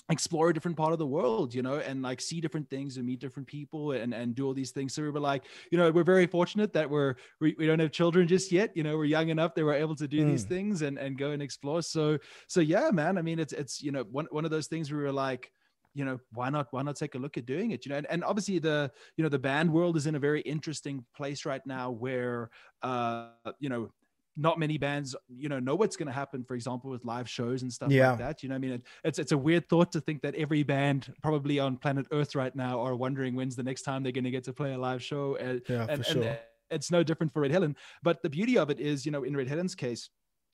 explore 0.10 0.50
a 0.50 0.54
different 0.54 0.78
part 0.78 0.94
of 0.94 1.00
the 1.00 1.08
world, 1.08 1.54
you 1.56 1.64
know, 1.64 1.76
and 1.80 2.04
like 2.04 2.22
see 2.22 2.40
different 2.40 2.70
things 2.70 2.98
and 2.98 3.06
meet 3.08 3.20
different 3.20 3.48
people 3.48 3.92
and 3.94 4.14
and 4.14 4.36
do 4.36 4.46
all 4.46 4.54
these 4.54 4.70
things. 4.72 4.94
So 4.94 5.02
we 5.02 5.10
were 5.10 5.20
like, 5.20 5.46
you 5.72 5.78
know, 5.80 5.92
we're 5.92 6.04
very 6.04 6.28
fortunate 6.28 6.74
that 6.74 6.90
we're 6.90 7.16
we, 7.42 7.56
we 7.58 7.66
don't 7.66 7.80
have 7.80 7.92
children 7.92 8.28
just 8.28 8.52
yet. 8.52 8.72
You 8.76 8.84
know, 8.84 8.98
we're 8.98 9.06
young 9.06 9.30
enough 9.30 9.56
that 9.56 9.66
we're 9.66 9.74
able 9.74 9.96
to 9.96 10.08
do 10.08 10.24
these 10.24 10.46
Mm. 10.46 10.50
things 10.50 10.82
and 10.84 11.00
and 11.00 11.18
go 11.18 11.32
and 11.32 11.42
explore. 11.42 11.82
So 11.82 12.20
so 12.48 12.60
yeah, 12.62 12.92
man. 12.92 13.18
I 13.18 13.24
mean, 13.24 13.40
it's 13.40 13.54
it's 13.54 13.82
you 13.82 13.92
know 13.92 14.04
one 14.12 14.28
one 14.32 14.46
of 14.46 14.52
those 14.52 14.68
things 14.68 14.92
where 14.92 15.00
we 15.00 15.06
were 15.06 15.12
like 15.12 15.52
you 15.96 16.04
know 16.06 16.20
why 16.34 16.50
not 16.50 16.68
why 16.72 16.82
not 16.84 16.96
take 16.98 17.16
a 17.16 17.18
look 17.18 17.38
at 17.38 17.46
doing 17.46 17.72
it 17.72 17.86
you 17.86 17.90
know 17.90 17.96
and, 17.98 18.06
and 18.10 18.22
obviously 18.26 18.60
the 18.60 18.92
you 19.16 19.24
know 19.24 19.30
the 19.30 19.40
band 19.40 19.72
world 19.72 19.96
is 19.96 20.08
in 20.08 20.16
a 20.16 20.20
very 20.20 20.42
interesting 20.42 21.06
place 21.16 21.46
right 21.46 21.66
now 21.66 21.90
where 21.90 22.50
uh 22.84 23.30
you 23.60 23.70
know 23.70 23.90
not 24.38 24.60
many 24.60 24.78
bands 24.78 25.16
you 25.30 25.48
know 25.50 25.60
know 25.60 25.76
what's 25.76 25.96
going 25.96 26.08
to 26.08 26.12
happen 26.14 26.44
for 26.44 26.56
example 26.56 26.90
with 26.90 27.04
live 27.06 27.30
shows 27.30 27.62
and 27.62 27.72
stuff 27.72 27.90
Yeah. 27.92 28.10
like 28.12 28.20
that 28.20 28.44
you 28.44 28.50
know 28.50 28.56
i 28.56 28.58
mean 28.58 28.72
it, 28.74 28.82
it's 29.04 29.20
it's 29.20 29.32
a 29.32 29.38
weird 29.38 29.70
thought 29.70 29.92
to 29.94 30.02
think 30.02 30.22
that 30.24 30.36
every 30.36 30.64
band 30.64 31.14
probably 31.24 31.60
on 31.60 31.78
planet 31.78 32.06
earth 32.12 32.36
right 32.36 32.56
now 32.56 32.80
are 32.82 32.96
wondering 32.96 33.36
when's 33.36 33.56
the 33.56 33.64
next 33.64 33.84
time 33.84 34.04
they're 34.04 34.12
going 34.12 34.24
to 34.26 34.32
get 34.32 34.44
to 34.46 34.54
play 34.54 34.74
a 34.74 34.78
live 34.78 35.02
show 35.02 35.38
uh, 35.38 35.60
Yeah, 35.70 35.86
and, 35.90 36.06
for 36.06 36.12
and 36.12 36.24
sure. 36.24 36.40
it's 36.70 36.92
no 36.92 37.02
different 37.04 37.32
for 37.34 37.42
red 37.42 37.52
helen 37.52 37.76
but 38.04 38.22
the 38.24 38.30
beauty 38.30 38.58
of 38.58 38.70
it 38.70 38.80
is 38.80 39.06
you 39.06 39.12
know 39.12 39.24
in 39.24 39.36
red 39.38 39.48
helen's 39.48 39.76
case 39.76 40.10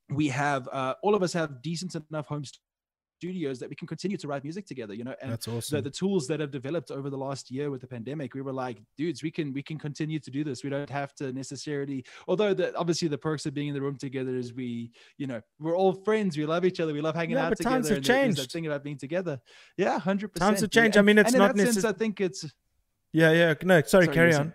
we 0.10 0.28
have 0.28 0.68
uh, 0.72 0.94
all 1.04 1.16
of 1.16 1.24
us 1.24 1.34
have 1.34 1.62
decent 1.62 1.96
enough 2.12 2.28
home 2.28 2.44
studios 3.22 3.60
that 3.60 3.70
we 3.70 3.76
can 3.76 3.88
continue 3.88 4.18
to 4.18 4.28
write 4.28 4.44
music 4.44 4.66
together 4.66 4.96
you 4.96 5.04
know 5.04 5.14
and 5.22 5.32
That's 5.32 5.48
awesome. 5.48 5.76
the, 5.78 5.82
the 5.84 5.92
tools 5.92 6.26
that 6.26 6.40
have 6.40 6.50
developed 6.50 6.90
over 6.90 7.08
the 7.12 7.18
last 7.18 7.52
year 7.52 7.70
with 7.70 7.82
the 7.82 7.86
pandemic 7.88 8.34
we 8.34 8.42
were 8.42 8.52
like 8.52 8.82
dudes 8.98 9.22
we 9.22 9.30
can 9.30 9.54
we 9.54 9.62
can 9.62 9.78
continue 9.78 10.18
to 10.18 10.32
do 10.32 10.44
this 10.44 10.64
we 10.64 10.72
don't 10.72 10.90
have 10.90 11.14
to 11.18 11.32
necessarily 11.32 12.04
although 12.28 12.52
the 12.56 12.76
obviously 12.76 13.08
the 13.08 13.18
perks 13.20 13.46
of 13.46 13.54
being 13.54 13.68
in 13.68 13.76
the 13.76 13.82
room 13.82 13.96
together 13.96 14.36
is 14.36 14.56
we 14.56 14.90
you 15.20 15.28
know 15.28 15.40
we're 15.60 15.76
all 15.78 15.94
friends 15.94 16.36
we 16.36 16.48
love 16.48 16.66
each 16.66 16.80
other 16.80 16.94
we 16.94 17.02
love 17.02 17.14
hanging 17.14 17.36
Yeah, 17.36 17.44
out 17.46 17.50
but 17.50 17.58
together 17.60 17.76
times 17.76 17.90
have 17.90 18.04
there's 18.04 18.38
that 18.38 18.52
thing 18.52 18.66
about 18.66 18.84
being 18.84 18.98
together 18.98 19.40
yeah 19.78 20.00
100% 20.00 20.34
Times 20.34 20.62
have 20.62 20.72
changed. 20.72 20.98
I 20.98 21.04
mean, 21.04 21.20
it's 21.20 21.28
and 21.28 21.36
in 21.36 21.48
not 21.48 21.56
sense, 21.56 21.86
i 21.86 21.92
think 21.92 22.20
it's 22.22 22.52
yeah, 23.14 23.32
yeah. 23.34 23.54
No, 23.62 23.76
sorry, 23.84 24.06
Sorry, 24.06 24.08
carry 24.16 24.34
on. 24.34 24.54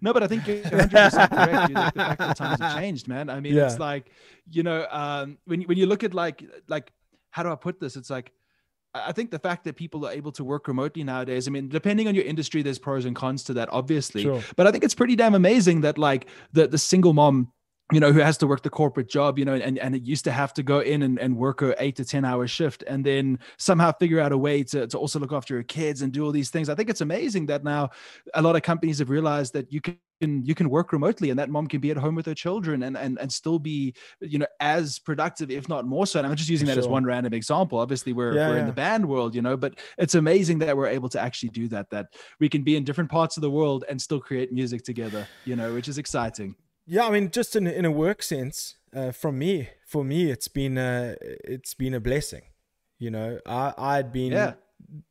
no, 0.00 0.12
but 0.12 0.22
I 0.22 0.28
think 0.28 0.46
you're 0.46 0.58
100% 0.62 0.88
correct. 0.88 1.74
Like 1.74 1.94
the 1.94 2.00
fact 2.00 2.18
that 2.18 2.36
times 2.36 2.60
have 2.60 2.76
changed, 2.80 3.08
man. 3.08 3.28
I 3.28 3.40
mean, 3.40 3.54
Yeah. 3.54 3.66
it's 3.66 3.80
like, 3.80 4.10
you 4.50 4.62
know, 4.62 4.86
um, 4.90 5.36
when 5.44 5.62
when 5.62 5.76
you 5.76 5.86
look 5.86 6.04
at 6.04 6.14
like 6.14 6.44
like 6.68 6.92
how 7.36 7.42
do 7.42 7.50
I 7.50 7.54
put 7.54 7.78
this? 7.78 7.96
It's 7.96 8.08
like 8.08 8.32
I 8.94 9.12
think 9.12 9.30
the 9.30 9.38
fact 9.38 9.64
that 9.64 9.76
people 9.76 10.06
are 10.06 10.10
able 10.10 10.32
to 10.32 10.42
work 10.42 10.68
remotely 10.68 11.04
nowadays. 11.04 11.46
I 11.46 11.50
mean, 11.50 11.68
depending 11.68 12.08
on 12.08 12.14
your 12.14 12.24
industry, 12.24 12.62
there's 12.62 12.78
pros 12.78 13.04
and 13.04 13.14
cons 13.14 13.44
to 13.44 13.52
that, 13.52 13.68
obviously. 13.70 14.22
Sure. 14.22 14.42
But 14.56 14.66
I 14.66 14.70
think 14.72 14.84
it's 14.84 14.94
pretty 14.94 15.16
damn 15.16 15.34
amazing 15.34 15.82
that 15.82 15.98
like 15.98 16.28
the 16.54 16.66
the 16.66 16.78
single 16.78 17.12
mom 17.12 17.52
you 17.92 18.00
know, 18.00 18.12
who 18.12 18.18
has 18.18 18.36
to 18.38 18.48
work 18.48 18.62
the 18.62 18.70
corporate 18.70 19.08
job, 19.08 19.38
you 19.38 19.44
know, 19.44 19.54
and, 19.54 19.78
and 19.78 19.94
it 19.94 20.02
used 20.02 20.24
to 20.24 20.32
have 20.32 20.52
to 20.54 20.62
go 20.64 20.80
in 20.80 21.02
and, 21.02 21.20
and 21.20 21.36
work 21.36 21.62
a 21.62 21.80
eight 21.80 21.94
to 21.96 22.04
10 22.04 22.24
hour 22.24 22.46
shift 22.48 22.82
and 22.88 23.06
then 23.06 23.38
somehow 23.58 23.92
figure 23.92 24.18
out 24.18 24.32
a 24.32 24.38
way 24.38 24.64
to, 24.64 24.88
to 24.88 24.98
also 24.98 25.20
look 25.20 25.32
after 25.32 25.54
your 25.54 25.62
kids 25.62 26.02
and 26.02 26.12
do 26.12 26.24
all 26.24 26.32
these 26.32 26.50
things. 26.50 26.68
I 26.68 26.74
think 26.74 26.90
it's 26.90 27.00
amazing 27.00 27.46
that 27.46 27.62
now 27.62 27.90
a 28.34 28.42
lot 28.42 28.56
of 28.56 28.62
companies 28.62 28.98
have 28.98 29.08
realized 29.08 29.52
that 29.52 29.72
you 29.72 29.80
can 29.80 29.96
you 30.20 30.54
can 30.54 30.70
work 30.70 30.92
remotely 30.92 31.28
and 31.28 31.38
that 31.38 31.50
mom 31.50 31.66
can 31.66 31.78
be 31.78 31.90
at 31.90 31.96
home 31.98 32.14
with 32.14 32.24
her 32.24 32.34
children 32.34 32.84
and 32.84 32.96
and, 32.96 33.18
and 33.18 33.30
still 33.30 33.58
be 33.58 33.94
you 34.20 34.38
know 34.38 34.46
as 34.60 34.98
productive 34.98 35.50
if 35.50 35.68
not 35.68 35.86
more 35.86 36.06
so. 36.06 36.18
And 36.18 36.26
i'm 36.26 36.34
just 36.34 36.48
using 36.48 36.66
that 36.68 36.78
as 36.78 36.88
one 36.88 37.04
random 37.04 37.34
example. 37.34 37.78
Obviously 37.78 38.14
we're, 38.14 38.32
Yeah, 38.32 38.48
we're 38.48 38.56
in 38.56 38.66
the 38.66 38.72
band 38.72 39.06
world 39.06 39.34
you 39.34 39.42
know 39.42 39.58
but 39.58 39.74
it's 39.98 40.14
amazing 40.14 40.58
that 40.60 40.74
we're 40.74 40.86
able 40.86 41.10
to 41.10 41.20
actually 41.20 41.50
do 41.50 41.68
that 41.68 41.90
that 41.90 42.06
we 42.40 42.48
can 42.48 42.62
be 42.62 42.76
in 42.76 42.82
different 42.82 43.10
parts 43.10 43.36
of 43.36 43.42
the 43.42 43.50
world 43.50 43.84
and 43.90 44.00
still 44.00 44.18
create 44.18 44.52
music 44.52 44.84
together 44.84 45.28
you 45.44 45.54
know 45.54 45.74
which 45.74 45.86
is 45.86 45.98
exciting 45.98 46.56
Yeah, 46.86 47.06
I 47.06 47.10
mean, 47.10 47.30
just 47.30 47.56
in 47.56 47.66
in 47.66 47.84
a 47.84 47.90
work 47.90 48.22
sense, 48.22 48.76
uh, 48.94 49.10
from 49.12 49.38
me, 49.38 49.70
for 49.86 50.04
me, 50.04 50.30
it's 50.30 50.48
been 50.48 50.78
a 50.78 51.16
it's 51.20 51.74
been 51.74 51.94
a 51.94 52.00
blessing. 52.00 52.42
You 52.98 53.10
know, 53.10 53.40
I 53.46 53.74
I'd 53.76 54.12
been 54.12 54.32
Yeah. 54.32 54.54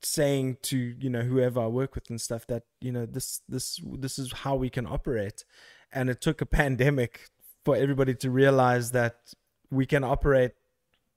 saying 0.01 0.58
to 0.63 0.77
you 0.77 1.10
know 1.10 1.22
whoever 1.22 1.60
I 1.60 1.67
work 1.67 1.96
with 1.96 2.10
and 2.10 2.20
stuff 2.22 2.48
that 2.48 2.63
you 2.79 2.91
know 2.91 3.05
this 3.05 3.41
this 3.50 3.82
this 4.00 4.17
is 4.17 4.32
how 4.32 4.55
we 4.55 4.70
can 4.70 4.86
operate, 4.88 5.44
and 5.91 6.10
it 6.10 6.22
took 6.22 6.41
a 6.41 6.46
pandemic 6.62 7.29
for 7.65 7.75
everybody 7.75 8.15
to 8.15 8.29
realize 8.32 8.91
that 8.91 9.34
we 9.70 9.86
can 9.86 10.03
operate 10.03 10.53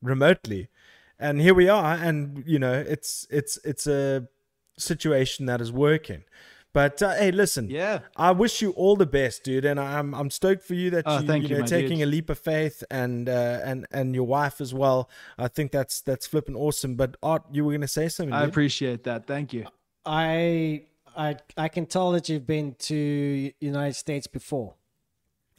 remotely, 0.03 0.69
and 1.19 1.41
here 1.41 1.55
we 1.55 1.69
are, 1.69 1.95
and 1.95 2.43
you 2.47 2.59
know 2.59 2.73
it's 2.73 3.27
it's 3.31 3.59
it's 3.65 3.87
a 3.87 4.27
situation 4.77 5.47
that 5.47 5.61
is 5.61 5.71
working. 5.73 6.25
But 6.79 7.03
uh, 7.03 7.15
hey, 7.17 7.33
listen, 7.33 7.69
yeah 7.69 8.01
I 8.15 8.31
wish 8.31 8.63
you 8.63 8.71
all 8.83 8.95
the 8.95 9.05
best, 9.21 9.43
dude, 9.43 9.65
and 9.65 9.81
I'm 9.81 10.15
I'm 10.15 10.31
stoked 10.31 10.63
for 10.63 10.75
you 10.75 10.91
that 10.91 11.03
Oh, 11.07 11.19
you, 11.19 11.27
thank 11.27 11.43
you 11.43 11.49
you, 11.49 11.55
know 11.57 11.61
my 11.63 11.67
taking 11.67 11.99
dude. 11.99 12.07
a 12.07 12.11
leap 12.15 12.31
of 12.31 12.39
faith 12.39 12.85
and 12.89 13.29
uh, 13.29 13.59
and 13.65 13.85
and 13.91 14.15
your 14.15 14.29
wife 14.29 14.61
as 14.61 14.73
well. 14.73 15.11
I 15.37 15.49
think 15.49 15.73
that's 15.73 16.01
that's 16.01 16.29
flipping 16.29 16.55
awesome. 16.55 16.95
But 16.95 17.17
Art, 17.21 17.43
you 17.51 17.65
were 17.65 17.73
gonna 17.73 17.89
say 17.89 18.09
something. 18.09 18.33
i 18.33 18.43
dude? 18.43 18.51
appreciate 18.51 19.03
that 19.03 19.27
thank 19.27 19.53
you 19.53 19.67
I 20.07 20.85
I 21.17 21.37
I 21.57 21.67
can 21.67 21.85
tell 21.87 22.13
that 22.13 22.29
you've 22.29 22.47
been 22.47 22.77
to 22.91 23.53
United 23.59 23.95
States 23.95 24.29
before. 24.29 24.75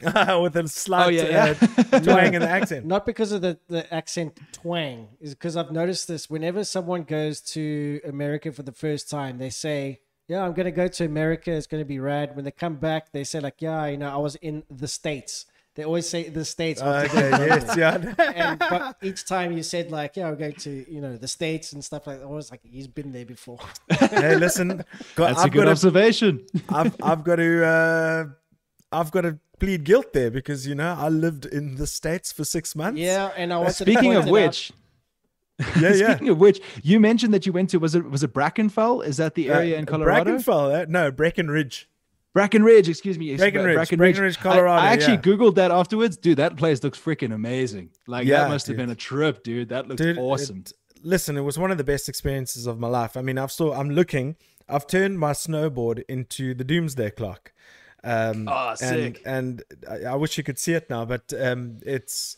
with 0.44 0.56
a 0.56 0.66
slight 0.68 1.06
Oh, 1.06 1.10
yeah, 1.10 1.28
yeah. 1.28 1.54
uh, 1.92 2.00
twang 2.08 2.32
in 2.32 2.40
the 2.40 2.48
accent. 2.48 2.86
Not 2.86 3.04
because 3.04 3.30
of 3.32 3.42
the, 3.42 3.58
the 3.68 3.82
accent 3.92 4.40
twang, 4.52 5.08
is 5.20 5.34
because 5.34 5.54
I've 5.58 5.70
noticed 5.70 6.08
this. 6.08 6.30
Whenever 6.30 6.64
someone 6.64 7.02
goes 7.02 7.42
to 7.56 8.00
America 8.08 8.50
for 8.52 8.62
the 8.62 8.72
first 8.72 9.10
time, 9.10 9.36
they 9.36 9.50
say, 9.50 10.00
"Yeah, 10.30 10.44
I'm 10.44 10.54
gonna 10.58 10.70
go 10.82 10.86
to 10.98 11.02
America. 11.04 11.50
It's 11.58 11.66
gonna 11.72 11.84
be 11.96 11.98
rad." 12.12 12.26
When 12.36 12.44
they 12.46 12.52
come 12.64 12.76
back, 12.88 13.02
they 13.12 13.24
say 13.24 13.38
like, 13.40 13.58
"Yeah, 13.68 13.86
you 13.92 13.98
know, 14.02 14.10
I 14.18 14.20
was 14.28 14.34
in 14.36 14.62
the 14.82 14.88
states." 15.00 15.34
They 15.76 15.84
always 15.84 16.08
say 16.14 16.28
the 16.28 16.44
states. 16.44 16.80
after 16.82 17.16
Okay, 17.18 17.30
they 17.38 17.46
yes, 17.46 17.76
yeah. 17.76 18.14
and 18.42 18.58
but 18.58 18.96
each 19.02 19.24
time 19.24 19.48
you 19.56 19.62
said 19.62 19.90
like, 19.90 20.16
"Yeah, 20.16 20.28
I'm 20.28 20.36
going 20.44 20.58
to 20.66 20.72
you 20.94 21.00
know 21.04 21.16
the 21.16 21.28
states 21.38 21.72
and 21.74 21.80
stuff 21.90 22.06
like 22.06 22.18
that," 22.18 22.24
I 22.24 22.28
was 22.42 22.50
like, 22.50 22.60
"He's 22.64 22.88
been 22.98 23.10
there 23.16 23.24
before." 23.36 23.58
hey, 24.22 24.36
listen, 24.36 24.68
got, 25.16 25.28
that's 25.28 25.40
I've 25.40 25.46
a 25.46 25.50
good 25.50 25.58
got 25.60 25.64
to, 25.66 25.70
observation 25.76 26.32
I've 26.68 26.94
I've 27.02 27.22
got 27.24 27.36
to 27.36 27.50
uh, 27.76 28.24
I've 28.98 29.10
got 29.10 29.22
to 29.22 29.38
plead 29.60 29.84
guilt 29.84 30.12
there 30.12 30.30
because 30.30 30.66
you 30.66 30.74
know 30.74 30.92
I 30.98 31.08
lived 31.08 31.46
in 31.46 31.76
the 31.76 31.86
states 31.86 32.32
for 32.32 32.44
six 32.44 32.74
months. 32.74 32.98
yeah, 33.00 33.30
and 33.36 33.52
I 33.52 33.58
was 33.58 33.76
speaking 33.76 34.14
of 34.16 34.26
which, 34.28 34.72
out- 34.72 34.76
yeah, 35.80 35.92
yeah. 35.94 36.10
Speaking 36.12 36.28
of 36.30 36.38
which, 36.38 36.60
you 36.82 37.00
mentioned 37.00 37.32
that 37.34 37.46
you 37.46 37.52
went 37.52 37.70
to 37.70 37.78
was 37.78 37.94
it 37.94 38.08
was 38.10 38.22
it 38.22 38.32
Brackenfell? 38.32 39.04
Is 39.04 39.16
that 39.18 39.34
the 39.34 39.50
area 39.50 39.76
Uh, 39.76 39.80
in 39.80 39.86
Colorado? 39.86 40.36
Brackenfell, 40.36 40.82
uh, 40.82 40.86
no, 40.88 41.10
Breckenridge. 41.10 41.88
Breckenridge, 42.32 42.88
excuse 42.88 43.18
me. 43.18 43.36
Breckenridge, 43.36 43.74
Breckenridge, 43.74 43.98
Breckenridge, 44.16 44.38
I- 44.38 44.42
Colorado, 44.42 44.82
I, 44.82 44.92
actually 44.92 45.14
yeah. 45.14 45.20
googled 45.22 45.56
that 45.56 45.70
afterwards, 45.72 46.16
dude. 46.16 46.38
That 46.38 46.56
place 46.56 46.82
looks 46.84 46.98
freaking 46.98 47.34
amazing. 47.34 47.90
Like 48.06 48.26
Yeah, 48.26 48.42
that 48.44 48.50
must 48.50 48.68
have 48.68 48.76
been 48.76 48.90
a 48.90 48.94
trip, 48.94 49.42
dude. 49.42 49.70
That 49.70 49.88
looks 49.88 50.00
Dude, 50.00 50.16
awesome. 50.16 50.58
it- 50.60 50.72
listen, 51.02 51.36
it 51.36 51.40
was 51.40 51.58
one 51.58 51.70
of 51.72 51.78
the 51.78 51.82
best 51.84 52.08
experiences 52.08 52.66
of 52.68 52.78
my 52.78 52.86
life. 52.86 53.16
I 53.16 53.22
mean, 53.22 53.36
I've 53.36 53.50
still, 53.50 53.72
I'm 53.72 53.90
looking, 53.90 54.36
I've 54.68 54.86
turned 54.86 55.18
my 55.18 55.32
snowboard 55.32 56.04
into 56.08 56.54
the 56.54 56.62
doomsday 56.62 57.10
clock. 57.10 57.52
Um, 58.04 58.48
Oh, 58.48 58.68
and, 58.70 58.78
sick. 58.78 59.22
And 59.26 59.62
I, 59.90 60.04
I 60.12 60.14
wish 60.14 60.38
you 60.38 60.44
could 60.44 60.58
see 60.58 60.74
it 60.74 60.88
now, 60.88 61.04
but 61.04 61.32
um, 61.38 61.78
it's 61.84 62.36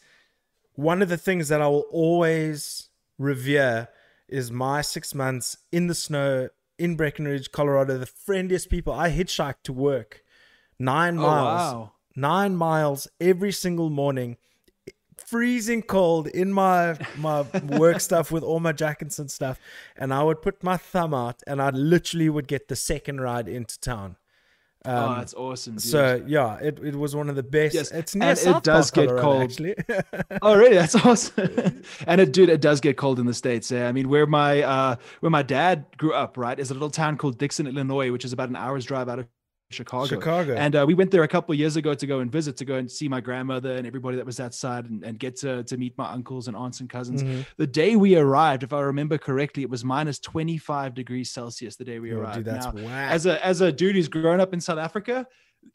one 0.75 1.02
of 1.02 1.11
the 1.11 1.19
things 1.19 1.49
that 1.49 1.61
I 1.61 1.67
will 1.69 1.85
always 1.93 2.88
revere 3.19 3.88
is 4.28 4.50
my 4.50 4.81
six 4.81 5.14
months 5.14 5.59
in 5.71 5.87
the 5.87 5.95
snow 5.95 6.49
in 6.78 6.97
Breckenridge, 6.97 7.52
Colorado. 7.52 7.99
The 7.99 8.07
friendliest 8.07 8.71
people. 8.71 8.92
I 8.92 9.11
hitchhiked 9.11 9.62
to 9.64 9.73
work 9.73 10.23
nine 10.83 11.19
oh 11.19 11.23
miles 11.23 11.73
wow. 11.73 11.92
nine 12.16 12.57
miles 12.57 13.09
every 13.21 13.52
single 13.52 13.88
morning 13.88 14.37
freezing 15.16 15.81
cold 15.83 16.26
in 16.26 16.52
my 16.52 16.99
my 17.16 17.42
work 17.78 18.00
stuff 18.09 18.33
with 18.33 18.42
all 18.42 18.59
my 18.59 18.73
jackets 18.73 19.19
and 19.19 19.31
stuff 19.31 19.61
and 19.97 20.12
i 20.12 20.23
would 20.23 20.42
put 20.42 20.62
my 20.62 20.76
thumb 20.76 21.14
out 21.14 21.42
and 21.47 21.62
i 21.62 21.71
literally 21.71 22.28
would 22.28 22.49
get 22.49 22.69
the 22.69 22.76
second 22.76 23.21
ride 23.21 23.49
into 23.49 23.78
town 23.78 24.16
oh, 24.85 25.15
that's 25.15 25.35
awesome, 25.35 25.75
dude. 25.77 25.85
Um, 25.85 25.91
so 25.91 26.25
yeah 26.27 26.57
it, 26.59 26.79
it 26.83 26.97
was 26.97 27.15
one 27.15 27.29
of 27.29 27.37
the 27.37 27.43
best 27.43 27.75
Yes, 27.75 27.91
it's 27.91 28.15
near 28.15 28.31
and 28.31 28.39
it 28.39 28.62
does 28.62 28.91
Park, 28.91 29.07
get 29.09 29.17
Colorado, 29.17 29.23
cold. 29.23 29.43
actually 29.43 29.75
Oh, 30.43 30.57
really? 30.57 30.75
That's 30.75 30.95
awesome. 30.95 31.83
and 32.07 32.21
it, 32.21 32.33
dude, 32.33 32.49
it 32.49 32.61
does 32.61 32.81
get 32.81 32.97
cold 32.97 33.19
in 33.19 33.27
the 33.27 33.35
states. 33.35 33.71
Yeah, 33.71 33.89
I 33.89 33.93
mean, 33.93 34.09
where 34.09 34.27
my 34.27 34.62
uh, 34.62 34.97
where 35.21 35.31
my 35.31 35.43
dad 35.43 35.87
grew 35.97 36.12
up, 36.15 36.37
right, 36.37 36.59
is 36.59 36.71
a 36.71 36.75
little 36.75 36.91
town 36.91 37.17
called 37.17 37.39
Dixon, 37.39 37.67
Illinois, 37.67 38.11
which 38.11 38.25
is 38.25 38.33
about 38.33 38.49
an 38.49 38.57
hour's 38.57 38.85
drive 38.85 39.09
out 39.09 39.19
of 39.21 39.27
Chicago. 39.73 40.07
Chicago. 40.07 40.55
And 40.55 40.76
uh, 40.76 40.85
we 40.87 40.95
went 40.95 41.11
there 41.11 41.23
a 41.23 41.29
couple 41.29 41.52
of 41.52 41.59
years 41.59 41.76
ago 41.76 41.95
to 41.95 42.07
go 42.07 42.21
and 42.21 42.31
visit, 42.31 42.57
to 42.59 42.64
go 42.64 42.75
and 42.76 42.91
see 42.91 43.09
my 43.09 43.21
grandmother 43.21 43.76
and 43.76 43.87
everybody 43.87 44.17
that 44.19 44.26
was 44.26 44.38
outside, 44.41 44.87
and, 44.88 45.02
and 45.05 45.19
get 45.19 45.37
to 45.37 45.64
to 45.64 45.76
meet 45.76 45.97
my 45.99 46.11
uncles 46.12 46.49
and 46.49 46.57
aunts 46.57 46.81
and 46.81 46.88
cousins. 46.91 47.23
Mm-hmm. 47.23 47.41
The 47.57 47.67
day 47.67 47.97
we 47.97 48.17
arrived, 48.17 48.62
if 48.62 48.73
I 48.73 48.81
remember 48.81 49.19
correctly, 49.19 49.62
it 49.62 49.71
was 49.71 49.85
minus 49.85 50.19
twenty 50.19 50.59
five 50.59 50.95
degrees 50.95 51.31
Celsius. 51.31 51.76
The 51.76 51.85
day 51.85 51.99
we 51.99 52.12
Oh, 52.12 52.19
arrived. 52.19 52.37
dude, 52.37 52.45
that's 52.45 52.67
Now, 52.67 52.73
whack. 52.73 53.11
as 53.12 53.26
a 53.26 53.45
as 53.45 53.61
a 53.61 53.73
dude 53.73 53.97
who's 53.97 54.09
grown 54.09 54.41
up 54.41 54.52
in 54.52 54.61
South 54.61 54.79
Africa, 54.79 55.26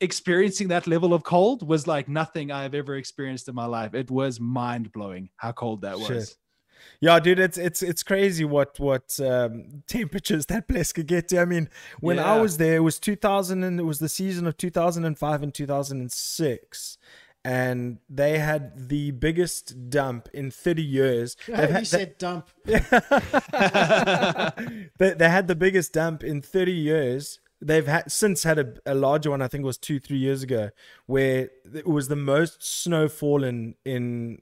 experiencing 0.01 0.67
that 0.69 0.87
level 0.87 1.13
of 1.13 1.23
cold 1.23 1.67
was 1.67 1.87
like 1.87 2.07
nothing 2.09 2.51
I've 2.51 2.73
ever 2.75 2.95
experienced 2.95 3.47
in 3.47 3.55
my 3.55 3.65
life. 3.65 3.93
It 3.93 4.11
was 4.11 4.39
mind 4.39 4.91
blowing 4.91 5.29
how 5.37 5.51
cold 5.53 5.81
that 5.81 5.97
was. 5.97 6.07
Shit. 6.07 6.35
Yeah, 6.99 7.19
dude, 7.19 7.37
it's 7.39 7.57
it's 7.59 7.83
it's 7.83 8.01
crazy 8.01 8.43
what 8.43 8.79
what 8.79 9.19
um, 9.19 9.83
temperatures 9.87 10.47
that 10.47 10.67
place 10.67 10.91
could 10.91 11.05
get 11.07 11.27
to. 11.29 11.39
I 11.39 11.45
mean, 11.45 11.69
when 11.99 12.17
I 12.17 12.39
was 12.39 12.57
there, 12.57 12.77
it 12.77 12.79
was 12.79 12.97
2000 12.99 13.63
and 13.63 13.79
it 13.79 13.83
was 13.83 13.99
the 13.99 14.09
season 14.09 14.47
of 14.47 14.57
2005 14.57 15.43
and 15.43 15.53
2006, 15.53 16.97
and 17.45 17.99
they 18.09 18.39
had 18.39 18.89
the 18.89 19.11
biggest 19.11 19.89
dump 19.91 20.27
in 20.33 20.49
30 20.49 20.81
years. 20.81 21.37
They've 21.47 21.57
you 21.69 21.73
had- 21.75 21.87
said 21.87 22.17
dump. 22.17 22.49
they, 22.65 22.81
they 25.13 25.29
had 25.29 25.47
the 25.47 25.55
biggest 25.55 25.93
dump 25.93 26.23
in 26.23 26.41
30 26.41 26.71
years. 26.71 27.39
They've 27.59 27.87
had 27.87 28.11
since 28.11 28.43
had 28.43 28.59
a, 28.59 28.73
a 28.85 28.93
larger 28.93 29.31
one. 29.31 29.41
I 29.41 29.47
think 29.47 29.63
it 29.63 29.65
was 29.65 29.77
two, 29.79 29.99
three 29.99 30.17
years 30.17 30.43
ago, 30.43 30.69
where 31.07 31.49
it 31.73 31.87
was 31.87 32.07
the 32.07 32.15
most 32.15 32.63
snow 32.63 33.07
fallen 33.07 33.75
in 33.83 34.41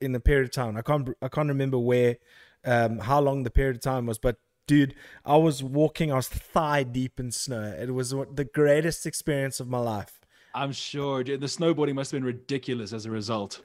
in 0.00 0.14
a 0.14 0.20
period 0.20 0.44
of 0.44 0.52
time. 0.52 0.76
I 0.76 0.82
can't 0.82 1.08
I 1.20 1.28
can't 1.28 1.48
remember 1.48 1.78
where, 1.78 2.18
um, 2.64 3.00
how 3.00 3.20
long 3.20 3.42
the 3.42 3.50
period 3.50 3.76
of 3.76 3.82
time 3.82 4.06
was, 4.06 4.18
but 4.18 4.36
dude, 4.68 4.94
I 5.24 5.36
was 5.36 5.62
walking, 5.62 6.12
I 6.12 6.16
was 6.16 6.28
thigh 6.28 6.84
deep 6.84 7.18
in 7.18 7.32
snow. 7.32 7.74
It 7.78 7.92
was 7.92 8.10
the 8.10 8.48
greatest 8.52 9.06
experience 9.06 9.58
of 9.58 9.68
my 9.68 9.78
life. 9.78 10.20
I'm 10.54 10.72
sure 10.72 11.24
dude, 11.24 11.40
the 11.40 11.46
snowboarding 11.46 11.94
must 11.94 12.12
have 12.12 12.20
been 12.20 12.26
ridiculous 12.26 12.92
as 12.92 13.06
a 13.06 13.10
result. 13.10 13.62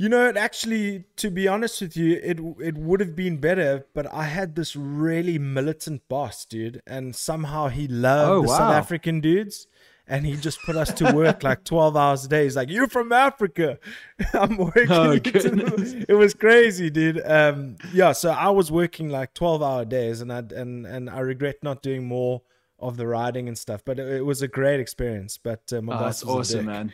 You 0.00 0.08
know, 0.08 0.28
it 0.28 0.36
actually, 0.36 1.06
to 1.16 1.28
be 1.28 1.48
honest 1.48 1.80
with 1.80 1.96
you, 1.96 2.14
it 2.22 2.38
it 2.60 2.78
would 2.78 3.00
have 3.00 3.16
been 3.16 3.38
better, 3.38 3.84
but 3.94 4.06
I 4.14 4.24
had 4.24 4.54
this 4.54 4.76
really 4.76 5.38
militant 5.40 6.08
boss, 6.08 6.44
dude, 6.44 6.80
and 6.86 7.16
somehow 7.16 7.66
he 7.66 7.88
loved 7.88 8.30
Oh, 8.30 8.42
the 8.42 8.48
South. 8.48 8.74
African 8.74 9.20
dudes, 9.20 9.66
and 10.06 10.24
he 10.24 10.36
just 10.36 10.62
put 10.62 10.76
us 10.76 10.92
to 10.94 11.12
work 11.16 11.42
like 11.42 11.64
12 11.64 11.96
hours 11.96 12.24
a 12.24 12.28
day. 12.28 12.44
He's 12.44 12.54
like, 12.54 12.70
You're 12.70 12.86
from 12.86 13.10
Africa. 13.12 13.80
I'm 14.34 14.56
working. 14.56 14.88
Oh, 14.88 15.10
it 15.12 16.14
was 16.16 16.32
crazy, 16.32 16.90
dude. 16.90 17.20
Um, 17.26 17.76
yeah, 17.92 18.12
so 18.12 18.30
I 18.30 18.50
was 18.50 18.70
working 18.70 19.08
like 19.08 19.34
12 19.34 19.62
hour 19.64 19.84
days 19.84 20.20
and 20.20 20.32
I 20.32 20.44
and 20.54 20.86
and 20.86 21.10
I 21.10 21.18
regret 21.20 21.56
not 21.64 21.82
doing 21.82 22.06
more 22.06 22.42
of 22.78 22.96
the 22.98 23.06
riding 23.08 23.48
and 23.48 23.58
stuff, 23.58 23.82
but 23.84 23.98
it, 23.98 24.06
it 24.18 24.24
was 24.24 24.42
a 24.42 24.48
great 24.48 24.78
experience. 24.78 25.38
But 25.42 25.72
uh, 25.72 25.82
my 25.82 25.96
Oh, 25.96 25.98
boss 25.98 26.20
that's 26.20 26.24
was 26.24 26.54
a 26.54 26.58
awesome, 26.58 26.66
man. 26.66 26.92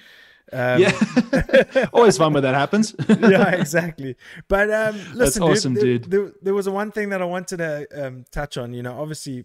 Um, 0.52 0.80
yeah, 0.80 1.86
always 1.92 2.18
fun 2.18 2.32
when 2.32 2.42
that 2.42 2.54
happens. 2.54 2.94
yeah, 3.08 3.50
exactly. 3.52 4.16
But 4.48 4.70
um, 4.70 5.00
listen, 5.14 5.42
awesome, 5.42 5.74
dude, 5.74 6.02
dude. 6.02 6.10
There, 6.10 6.22
there, 6.22 6.32
there 6.42 6.54
was 6.54 6.68
one 6.68 6.92
thing 6.92 7.08
that 7.10 7.22
I 7.22 7.24
wanted 7.24 7.58
to 7.58 8.06
um, 8.06 8.24
touch 8.30 8.56
on. 8.56 8.74
You 8.74 8.82
know, 8.82 9.00
obviously, 9.00 9.44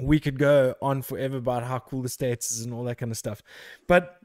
we 0.00 0.20
could 0.20 0.38
go 0.38 0.74
on 0.80 1.02
forever 1.02 1.36
about 1.36 1.64
how 1.64 1.78
cool 1.78 2.02
the 2.02 2.08
states 2.08 2.50
is 2.50 2.64
and 2.64 2.72
all 2.72 2.84
that 2.84 2.96
kind 2.96 3.10
of 3.10 3.18
stuff. 3.18 3.42
But 3.88 4.16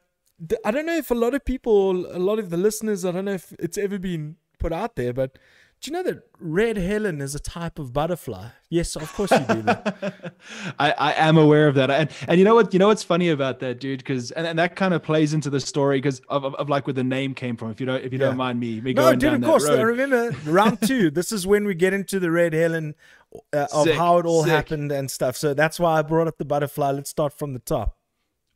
I 0.64 0.72
don't 0.72 0.86
know 0.86 0.96
if 0.98 1.12
a 1.12 1.16
lot 1.16 1.34
of 1.34 1.44
people, 1.44 2.06
a 2.16 2.20
lot 2.20 2.40
of 2.40 2.50
the 2.50 2.58
listeners, 2.58 3.04
I 3.04 3.12
don't 3.12 3.26
know 3.26 3.34
if 3.34 3.54
it's 3.60 3.78
ever 3.78 3.98
been 3.98 4.36
put 4.60 4.72
out 4.72 4.96
there, 4.96 5.14
but 5.14 5.38
do 5.80 5.92
you 5.92 5.94
know 5.98 6.04
that 6.04 6.24
red 6.40 6.76
Helen 6.78 7.22
is 7.22 7.36
a 7.36 7.40
type 7.40 7.78
of 7.78 7.94
butterfly? 7.94 8.48
Yes, 8.70 8.96
of 8.96 9.14
course 9.14 9.32
you 9.32 9.40
do. 9.40 9.64
I, 10.80 10.92
I 10.92 11.14
am 11.14 11.38
aware 11.38 11.68
of 11.68 11.76
that, 11.76 11.90
and 11.92 12.10
and 12.28 12.40
you 12.40 12.46
know 12.46 12.56
what 12.56 12.74
you 12.74 12.80
know 12.80 12.88
what's 12.88 13.04
funny 13.04 13.30
about 13.30 13.60
that, 13.60 13.80
dude, 13.80 14.00
because 14.00 14.32
and, 14.32 14.48
and 14.48 14.58
that 14.60 14.76
kind 14.76 14.94
of 14.94 15.04
plays 15.04 15.34
into 15.34 15.50
the 15.50 15.60
story 15.60 15.98
because 16.00 16.20
of, 16.30 16.44
of, 16.46 16.56
of 16.56 16.70
like 16.70 16.88
where 16.88 16.94
the 16.94 17.04
name 17.04 17.34
came 17.36 17.56
from. 17.58 17.70
If 17.72 17.80
you 17.80 17.86
don't 17.86 18.04
if 18.04 18.12
you 18.12 18.20
Yeah. 18.20 18.28
don't 18.28 18.38
mind 18.38 18.60
me, 18.60 18.82
me 18.82 18.94
no, 18.94 19.04
going 19.04 19.20
dude, 19.20 19.32
down 19.32 19.44
of 19.44 19.50
course. 19.50 19.68
that 19.68 19.80
I 19.80 19.84
remember 19.84 20.36
round 20.46 20.82
two. 20.88 21.12
This 21.12 21.32
is 21.32 21.46
when 21.46 21.66
we 21.66 21.76
get 21.76 21.94
into 21.94 22.20
the 22.20 22.32
red 22.32 22.54
Helen 22.54 22.96
uh, 23.54 23.68
of 23.72 23.84
Sick, 23.86 23.96
how 23.96 24.18
it 24.18 24.26
all 24.26 24.44
sick. 24.44 24.52
happened 24.52 24.92
and 24.92 25.12
stuff. 25.12 25.38
So 25.38 25.54
that's 25.54 25.80
why 25.80 26.00
I 26.00 26.02
brought 26.02 26.28
up 26.28 26.38
the 26.38 26.46
butterfly. 26.46 26.92
Let's 26.92 27.10
start 27.12 27.34
from 27.38 27.54
the 27.54 27.60
top. 27.60 27.97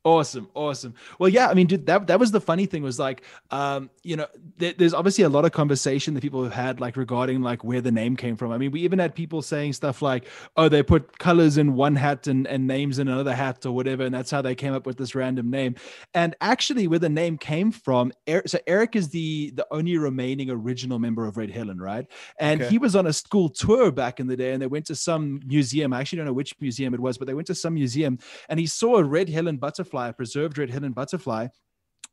Awesome, 0.04 0.50
awesome. 0.56 0.96
Well, 1.20 1.30
yeah, 1.30 1.48
I 1.50 1.54
mean, 1.54 1.68
dude, 1.68 1.86
that 1.86 2.08
that 2.08 2.20
was 2.20 2.32
the 2.32 2.42
funny 2.42 2.66
thing 2.66 2.82
was 2.82 2.98
like, 2.98 3.22
um, 3.52 3.92
you 4.02 4.16
know, 4.16 4.26
there, 4.58 4.74
there's 4.76 4.96
obviously 4.96 5.24
a 5.26 5.30
lot 5.30 5.46
of 5.46 5.52
conversation 5.52 6.16
that 6.16 6.22
people 6.22 6.44
have 6.44 6.54
had 6.54 6.80
like 6.80 6.98
regarding 6.98 7.44
like 7.44 7.64
where 7.64 7.82
the 7.82 7.92
name 7.92 8.16
came 8.16 8.36
from. 8.36 8.52
I 8.52 8.58
mean, 8.58 8.72
we 8.72 8.82
even 8.82 8.98
had 8.98 9.14
people 9.14 9.44
saying 9.44 9.74
stuff 9.74 10.02
like, 10.02 10.26
oh, 10.58 10.70
they 10.70 10.82
put 10.82 11.20
colors 11.20 11.58
in 11.60 11.76
one 11.76 11.96
hat 11.96 12.26
and, 12.26 12.48
and 12.48 12.66
names 12.66 12.98
in 12.98 13.10
another 13.10 13.36
hat 13.36 13.64
or 13.64 13.74
whatever, 13.74 14.04
and 14.04 14.14
that's 14.16 14.32
how 14.32 14.42
they 14.42 14.56
came 14.56 14.74
up 14.74 14.88
with 14.88 14.98
this 14.98 15.14
random 15.14 15.52
name. 15.52 15.76
And 16.16 16.36
actually, 16.42 16.88
where 16.88 16.98
the 16.98 17.08
name 17.10 17.38
came 17.38 17.72
from, 17.72 18.12
Eric, 18.26 18.50
so 18.50 18.58
Eric 18.66 18.96
is 18.96 19.10
the 19.10 19.52
the 19.52 19.68
only 19.70 20.00
remaining 20.00 20.50
original 20.50 20.98
member 20.98 21.28
of 21.28 21.38
Red 21.38 21.52
Helen, 21.52 21.80
right? 21.80 22.08
And 22.40 22.60
Okay. 22.60 22.70
he 22.70 22.80
was 22.80 22.96
on 22.96 23.06
a 23.06 23.14
school 23.14 23.50
tour 23.50 23.92
back 23.92 24.20
in 24.20 24.26
the 24.26 24.36
day, 24.36 24.54
and 24.54 24.60
they 24.62 24.66
went 24.66 24.88
to 24.88 24.96
some 24.96 25.42
museum. 25.46 25.94
I 25.94 26.00
actually 26.00 26.18
don't 26.18 26.26
know 26.26 26.34
which 26.34 26.56
museum 26.60 26.96
it 26.96 27.00
was, 27.00 27.20
but 27.20 27.28
they 27.28 27.36
went 27.36 27.46
to 27.48 27.56
some 27.56 27.76
museum, 27.76 28.18
and 28.50 28.60
he 28.60 28.66
saw 28.66 28.96
a 28.98 29.04
red 29.04 29.30
Helen 29.30 29.58
butterfly, 29.58 29.91
a 29.94 30.14
preserved 30.14 30.58
red 30.58 30.70
Helen 30.70 30.92
butterfly. 30.94 31.48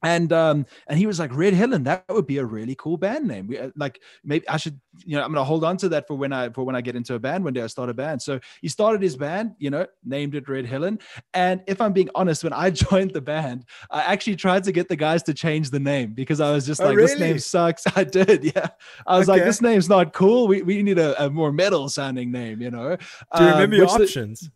And 0.01 0.33
um 0.33 0.65
and 0.87 0.97
he 0.97 1.07
was 1.07 1.19
like 1.19 1.35
Red 1.35 1.55
Helen 1.55 1.83
that 1.83 2.05
would 2.09 2.25
be 2.29 2.39
a 2.39 2.45
really 2.45 2.77
cool 2.77 2.97
band 2.97 3.27
name. 3.27 3.49
We, 3.49 3.59
uh, 3.59 3.71
like 3.75 4.01
maybe 4.23 4.49
I 4.49 4.57
should 4.57 4.81
you 5.05 5.17
know 5.17 5.25
I'm 5.25 5.33
gonna 5.33 5.43
hold 5.43 5.65
on 5.65 5.77
to 5.79 5.89
that 5.89 6.07
for 6.07 6.15
when 6.15 6.33
I 6.33 6.51
for 6.51 6.63
when 6.63 6.77
I 6.77 6.81
get 6.83 6.95
into 6.95 7.15
a 7.15 7.19
band 7.19 7.43
one 7.43 7.53
day 7.53 7.63
I 7.63 7.67
start 7.67 7.91
a 7.91 7.95
band. 7.95 8.23
So 8.23 8.39
he 8.63 8.69
started 8.69 9.03
his 9.03 9.17
band, 9.17 9.57
you 9.59 9.71
know, 9.71 9.87
named 10.05 10.37
it 10.37 10.49
Red 10.49 10.67
Helen. 10.67 11.01
And 11.35 11.63
if 11.67 11.81
I'm 11.81 11.93
being 11.93 12.11
honest, 12.15 12.45
when 12.45 12.53
I 12.53 12.71
joined 12.87 13.13
the 13.13 13.21
band, 13.21 13.65
I 13.91 14.03
actually 14.03 14.37
tried 14.37 14.63
to 14.65 14.73
get 14.73 14.89
the 14.89 14.95
guys 14.95 15.25
to 15.25 15.35
change 15.35 15.71
the 15.71 15.81
name 15.81 16.13
because 16.15 16.41
I 16.41 16.53
was 16.53 16.65
just 16.65 16.81
Oh, 16.81 16.87
like 16.87 16.97
this 16.97 17.19
name 17.19 17.41
sucks. 17.41 17.83
I 17.97 18.05
did, 18.05 18.45
yeah. 18.45 18.69
I 19.05 19.19
was 19.19 19.27
like 19.27 19.43
this 19.43 19.61
name's 19.61 19.89
not 19.89 20.13
cool. 20.13 20.47
We 20.47 20.63
we 20.63 20.81
need 20.85 21.01
a, 21.01 21.25
a 21.25 21.29
more 21.29 21.51
metal 21.51 21.89
sounding 21.89 22.31
name, 22.31 22.63
you 22.63 22.71
know. 22.71 22.95
Do 23.37 23.43
you 23.43 23.49
Um, 23.49 23.53
remember 23.55 23.75
your 23.75 23.87
which 23.87 23.97
the- 23.97 24.05
options? 24.05 24.49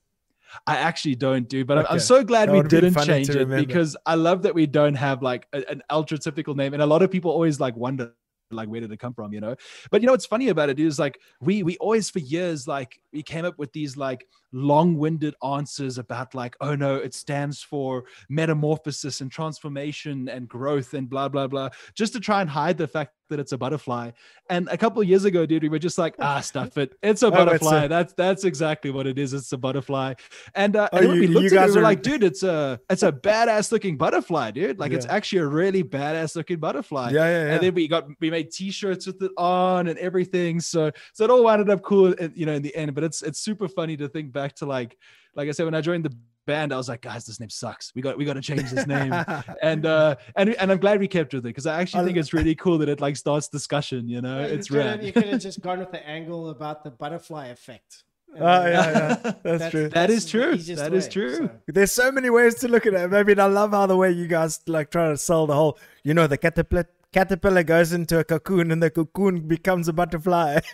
I 0.66 0.76
actually 0.76 1.14
don't 1.14 1.48
do, 1.48 1.64
but 1.64 1.78
I'm, 1.78 1.86
I'm 1.90 1.98
so 2.00 2.22
glad 2.24 2.48
That 2.48 2.52
we 2.52 2.62
didn't 2.68 2.94
change 3.04 3.30
it 3.30 3.36
remember. 3.38 3.64
because 3.66 3.96
I 4.06 4.14
love 4.14 4.42
that 4.42 4.54
we 4.54 4.66
don't 4.66 4.94
have 4.94 5.22
like 5.22 5.46
a- 5.52 5.68
an 5.70 5.82
ultra 5.90 6.18
typical 6.18 6.54
name, 6.54 6.74
and 6.74 6.82
a 6.82 6.86
lot 6.86 7.02
of 7.02 7.10
people 7.10 7.30
always 7.30 7.60
like 7.60 7.76
wonder 7.76 8.12
like 8.52 8.68
where 8.68 8.80
did 8.80 8.92
it 8.92 8.98
come 8.98 9.14
from, 9.14 9.32
you 9.32 9.40
know? 9.40 9.54
But 9.90 10.00
you 10.02 10.06
know 10.06 10.12
what's 10.12 10.26
funny 10.26 10.48
about 10.48 10.68
it 10.68 10.78
is 10.80 10.98
like 10.98 11.18
we 11.40 11.62
we 11.62 11.76
always 11.78 12.10
for 12.10 12.18
years 12.20 12.66
like 12.68 13.00
we 13.12 13.22
came 13.22 13.44
up 13.44 13.58
with 13.58 13.72
these 13.72 13.96
like 13.96 14.26
long-winded 14.54 15.34
answers 15.42 15.96
about 15.96 16.34
like 16.34 16.54
oh 16.60 16.74
no 16.74 16.96
it 16.96 17.14
stands 17.14 17.62
for 17.62 18.04
metamorphosis 18.28 19.20
and 19.22 19.30
transformation 19.32 20.28
and 20.28 20.46
growth 20.48 20.92
and 20.94 21.08
blah 21.08 21.26
blah 21.28 21.46
blah 21.46 21.70
just 21.94 22.12
to 22.12 22.20
try 22.20 22.40
and 22.42 22.50
hide 22.50 22.76
the 22.76 22.86
fact 22.86 23.12
that 23.30 23.40
it's 23.40 23.52
a 23.52 23.56
butterfly. 23.56 24.10
And 24.50 24.68
a 24.68 24.76
couple 24.76 25.00
of 25.00 25.08
years 25.08 25.24
ago 25.24 25.46
dude 25.46 25.62
we 25.62 25.70
were 25.70 25.78
just 25.78 25.96
like 25.96 26.14
ah 26.18 26.40
stuff 26.40 26.76
it. 26.76 26.92
It's 27.02 27.22
a 27.22 27.26
Oh, 27.28 27.28
it's 27.28 27.36
butterfly. 27.38 27.84
A- 27.84 27.88
that's 27.88 28.12
that's 28.12 28.44
exactly 28.44 28.90
what 28.90 29.06
it 29.06 29.18
is. 29.18 29.32
It's 29.32 29.50
a 29.52 29.56
butterfly. 29.56 30.14
And 30.54 30.76
uh 30.76 30.90
Oh, 30.92 30.98
and 30.98 31.14
you- 31.14 31.20
we 31.22 31.26
looked 31.28 31.46
at 31.46 31.52
it 31.52 31.54
guys 31.54 31.74
we're 31.74 31.80
like 31.82 32.02
dude 32.02 32.22
it's 32.22 32.42
a 32.42 32.78
it's 32.90 33.02
a 33.02 33.10
badass 33.10 33.72
looking 33.72 33.96
butterfly 33.96 34.50
dude. 34.50 34.78
Like 34.78 34.92
it's 34.92 35.06
actually 35.06 35.38
a 35.38 35.46
really 35.46 35.82
badass 35.82 36.36
looking 36.36 36.58
butterfly. 36.58 37.10
Yeah, 37.12 37.24
yeah, 37.24 37.44
yeah. 37.46 37.54
and 37.54 37.62
then 37.62 37.72
we 37.74 37.88
got 37.88 38.06
we 38.20 38.30
made 38.30 38.41
t-shirts 38.42 39.06
with 39.06 39.22
it 39.22 39.30
on 39.36 39.86
and 39.88 39.98
everything 39.98 40.60
so 40.60 40.90
so 41.12 41.24
it 41.24 41.30
all 41.30 41.42
wound 41.44 41.68
up 41.70 41.82
cool 41.82 42.14
uh, 42.20 42.28
you 42.34 42.46
know 42.46 42.52
in 42.52 42.62
the 42.62 42.74
end 42.76 42.94
but 42.94 43.04
it's 43.04 43.22
it's 43.22 43.40
super 43.40 43.68
funny 43.68 43.96
to 43.96 44.08
think 44.08 44.32
back 44.32 44.54
to 44.54 44.66
like 44.66 44.96
like 45.34 45.48
i 45.48 45.52
said 45.52 45.64
when 45.64 45.74
i 45.74 45.80
joined 45.80 46.04
the 46.04 46.14
band 46.44 46.72
i 46.72 46.76
was 46.76 46.88
like 46.88 47.00
guys 47.02 47.24
this 47.24 47.38
name 47.38 47.48
sucks 47.48 47.92
we 47.94 48.02
got 48.02 48.18
we 48.18 48.24
got 48.24 48.32
to 48.34 48.40
change 48.40 48.68
this 48.70 48.86
name 48.86 49.12
and 49.62 49.86
uh 49.86 50.16
and 50.36 50.50
and 50.56 50.72
i'm 50.72 50.78
glad 50.78 50.98
we 50.98 51.06
kept 51.06 51.32
with 51.32 51.44
it 51.44 51.48
because 51.48 51.66
i 51.66 51.80
actually 51.80 52.02
I 52.02 52.04
think 52.04 52.16
it's 52.18 52.32
really 52.32 52.54
cool 52.56 52.78
that 52.78 52.88
it 52.88 53.00
like 53.00 53.16
starts 53.16 53.48
discussion 53.48 54.08
you 54.08 54.20
know 54.20 54.40
You 54.40 54.46
it's 54.54 54.68
coulda- 54.68 54.84
rad 54.84 55.04
You 55.04 55.12
could 55.12 55.24
have 55.24 55.40
just 55.40 55.60
gone 55.60 55.78
with 55.78 55.92
the 55.92 56.04
angle 56.06 56.50
about 56.50 56.82
the 56.84 56.90
butterfly 56.90 57.46
effect. 57.48 58.04
Oh, 58.34 58.64
yeah, 58.66 59.18
yeah. 59.24 59.32
That's, 59.44 59.70
true. 59.70 59.90
That 59.90 60.08
is 60.08 60.24
the 60.24 60.30
true. 60.30 60.52
easiest 60.54 60.82
That 60.82 60.94
is 60.94 61.04
way, 61.04 61.10
true. 61.10 61.36
so. 61.36 61.50
There's 61.68 61.92
so 61.92 62.10
many 62.10 62.30
ways 62.30 62.54
to 62.60 62.68
look 62.68 62.86
at 62.86 62.94
it. 62.94 63.12
I 63.12 63.22
mean, 63.24 63.38
I 63.38 63.44
love 63.44 63.72
how 63.72 63.84
the 63.84 63.94
way 63.94 64.10
you 64.10 64.26
guys 64.26 64.58
like 64.66 64.90
try 64.90 65.10
to 65.10 65.18
sell 65.18 65.46
the 65.46 65.54
whole, 65.54 65.78
you 66.02 66.14
know, 66.14 66.26
the 66.26 66.38
caterpillar 66.38 66.88
caterpillar 67.12 67.62
goes 67.62 67.92
into 67.92 68.18
a 68.18 68.24
cocoon 68.24 68.70
and 68.70 68.82
the 68.82 68.90
cocoon 68.90 69.40
becomes 69.46 69.88
a 69.88 69.92
butterfly. 69.92 70.60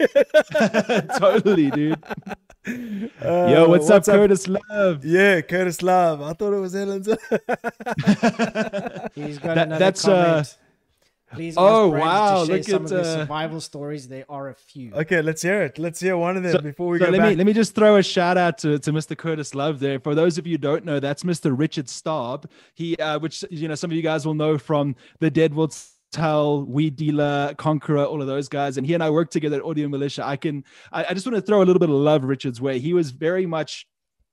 totally 1.19 1.71
dude 1.71 2.03
Uh, 2.67 3.47
yo 3.51 3.69
what's, 3.69 3.89
up 3.91 4.05
curtis 4.05 4.47
love 4.49 5.05
Yeah, 5.05 5.41
Curtis 5.41 5.83
Love. 5.83 6.21
I 6.23 6.33
thought 6.35 6.53
it 6.53 6.61
was 6.61 6.75
Helen's. 6.75 7.07
He's 9.15 9.39
got 9.39 9.55
That- 9.55 9.67
another 9.69 9.79
that's, 9.79 10.07
uh. 10.07 10.45
Please 11.31 11.57
oh, 11.59 11.91
Brandon 11.91 12.09
wow, 12.09 12.41
to 12.41 12.47
share 12.47 12.57
look 12.57 12.65
some 12.65 12.75
at, 12.77 12.83
of 12.85 12.89
the 12.89 13.01
uh, 13.01 13.15
survival 13.17 13.61
stories. 13.61 14.09
There 14.09 14.25
are 14.31 14.49
a 14.49 14.55
few. 14.55 14.95
okay, 14.95 15.21
let's 15.21 15.43
hear 15.43 15.61
it. 15.63 15.79
Let's 15.79 16.01
hear 16.01 16.17
one 16.17 16.39
of 16.39 16.43
them 16.43 16.53
So- 16.53 16.61
before 16.63 16.89
we 16.89 16.99
So 16.99 17.05
go 17.05 17.11
let 17.13 17.19
back. 17.19 17.31
me 17.33 17.37
let 17.37 17.45
me 17.47 17.53
just 17.53 17.75
throw 17.75 17.97
a 17.97 18.03
shout 18.03 18.39
out 18.39 18.57
to, 18.59 18.79
to 18.79 18.93
Mr. 18.93 19.15
Curtis 19.15 19.55
Love 19.55 19.79
there. 19.79 20.01
For 20.01 20.15
those 20.15 20.39
of 20.39 20.47
you 20.47 20.55
who 20.55 20.59
don't 20.59 20.87
know, 20.87 21.01
that's 21.01 21.25
Mr. 21.25 21.53
Richard 21.57 21.91
Staub. 21.91 22.49
He, 22.75 22.97
uh, 22.97 23.19
which 23.19 23.45
you 23.51 23.69
know, 23.69 23.75
some 23.75 23.91
of 23.91 23.97
you 23.97 24.03
guys 24.03 24.25
will 24.25 24.33
know 24.33 24.57
from 24.57 24.97
the 25.21 25.31
Deadwood 25.31 25.75
Tell, 26.13 26.65
Weed 26.65 26.97
Dealer, 26.97 27.55
Conqueror, 27.59 28.05
all 28.05 28.21
of 28.21 28.27
those 28.27 28.49
guys. 28.49 28.79
And 28.79 28.87
he 28.87 28.95
and 28.95 29.03
I 29.03 29.11
worked 29.11 29.33
together 29.33 29.57
at 29.59 29.63
Audio 29.65 29.89
Militia. 29.89 30.27
I 30.27 30.37
can, 30.37 30.65
I, 30.93 31.05
I 31.11 31.15
just 31.15 31.27
want 31.27 31.37
to 31.37 31.43
throw 31.43 31.59
a 31.59 31.65
little 31.65 31.81
bit 31.81 31.91
of 31.91 31.97
love 31.97 32.25
Richard's 32.25 32.61
way. 32.61 32.79
He 32.79 32.95
was 32.95 33.11
very 33.11 33.47
much. 33.47 33.87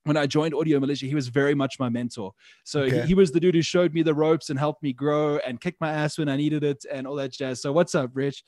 When 0.03 0.17
I 0.17 0.27
joined 0.27 0.53
Audio 0.53 0.79
Militia, 0.79 1.07
he 1.07 1.15
was 1.15 1.29
very 1.29 1.55
much 1.55 1.79
my 1.79 1.89
mentor. 1.89 2.31
So 2.63 2.81
Okay. 2.81 3.01
he, 3.01 3.07
he 3.07 3.13
was 3.15 3.31
the 3.31 3.39
dude 3.39 3.55
who 3.55 3.63
showed 3.63 3.91
me 3.91 4.03
the 4.03 4.13
ropes 4.13 4.51
and 4.51 4.59
helped 4.59 4.83
me 4.83 4.93
grow 4.93 5.37
and 5.39 5.59
kicked 5.59 5.81
my 5.81 5.91
ass 5.91 6.19
when 6.19 6.29
I 6.29 6.35
needed 6.35 6.63
it 6.63 6.85
and 6.93 7.07
all 7.07 7.15
that 7.15 7.31
jazz. 7.31 7.59
So 7.59 7.73
what's 7.73 7.95
up, 7.95 8.11
Rich? 8.13 8.43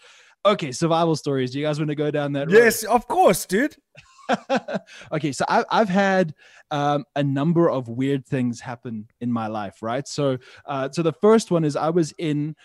Okay, 0.46 0.72
survival 0.72 1.16
stories. 1.16 1.50
Do 1.52 1.60
you 1.60 1.66
guys 1.66 1.80
want 1.80 1.90
to 1.90 1.96
go 1.96 2.12
down 2.12 2.32
that 2.34 2.48
road? 2.48 2.58
yes, 2.58 2.84
of 2.84 3.08
course, 3.08 3.48
dude. 3.48 3.76
okay, 5.12 5.32
so 5.32 5.46
I, 5.48 5.66
I've 5.72 5.90
had 5.90 6.36
um, 6.70 7.06
a 7.16 7.24
number 7.24 7.72
of 7.72 7.88
weird 7.88 8.26
things 8.28 8.60
happen 8.60 9.08
in 9.20 9.32
my 9.32 9.48
life, 9.48 9.82
right? 9.82 10.08
So, 10.08 10.38
uh, 10.66 10.90
so 10.92 11.02
the 11.02 11.14
first 11.14 11.50
one 11.50 11.64
is 11.64 11.76
I 11.76 11.90
was 11.90 12.14
in. 12.20 12.56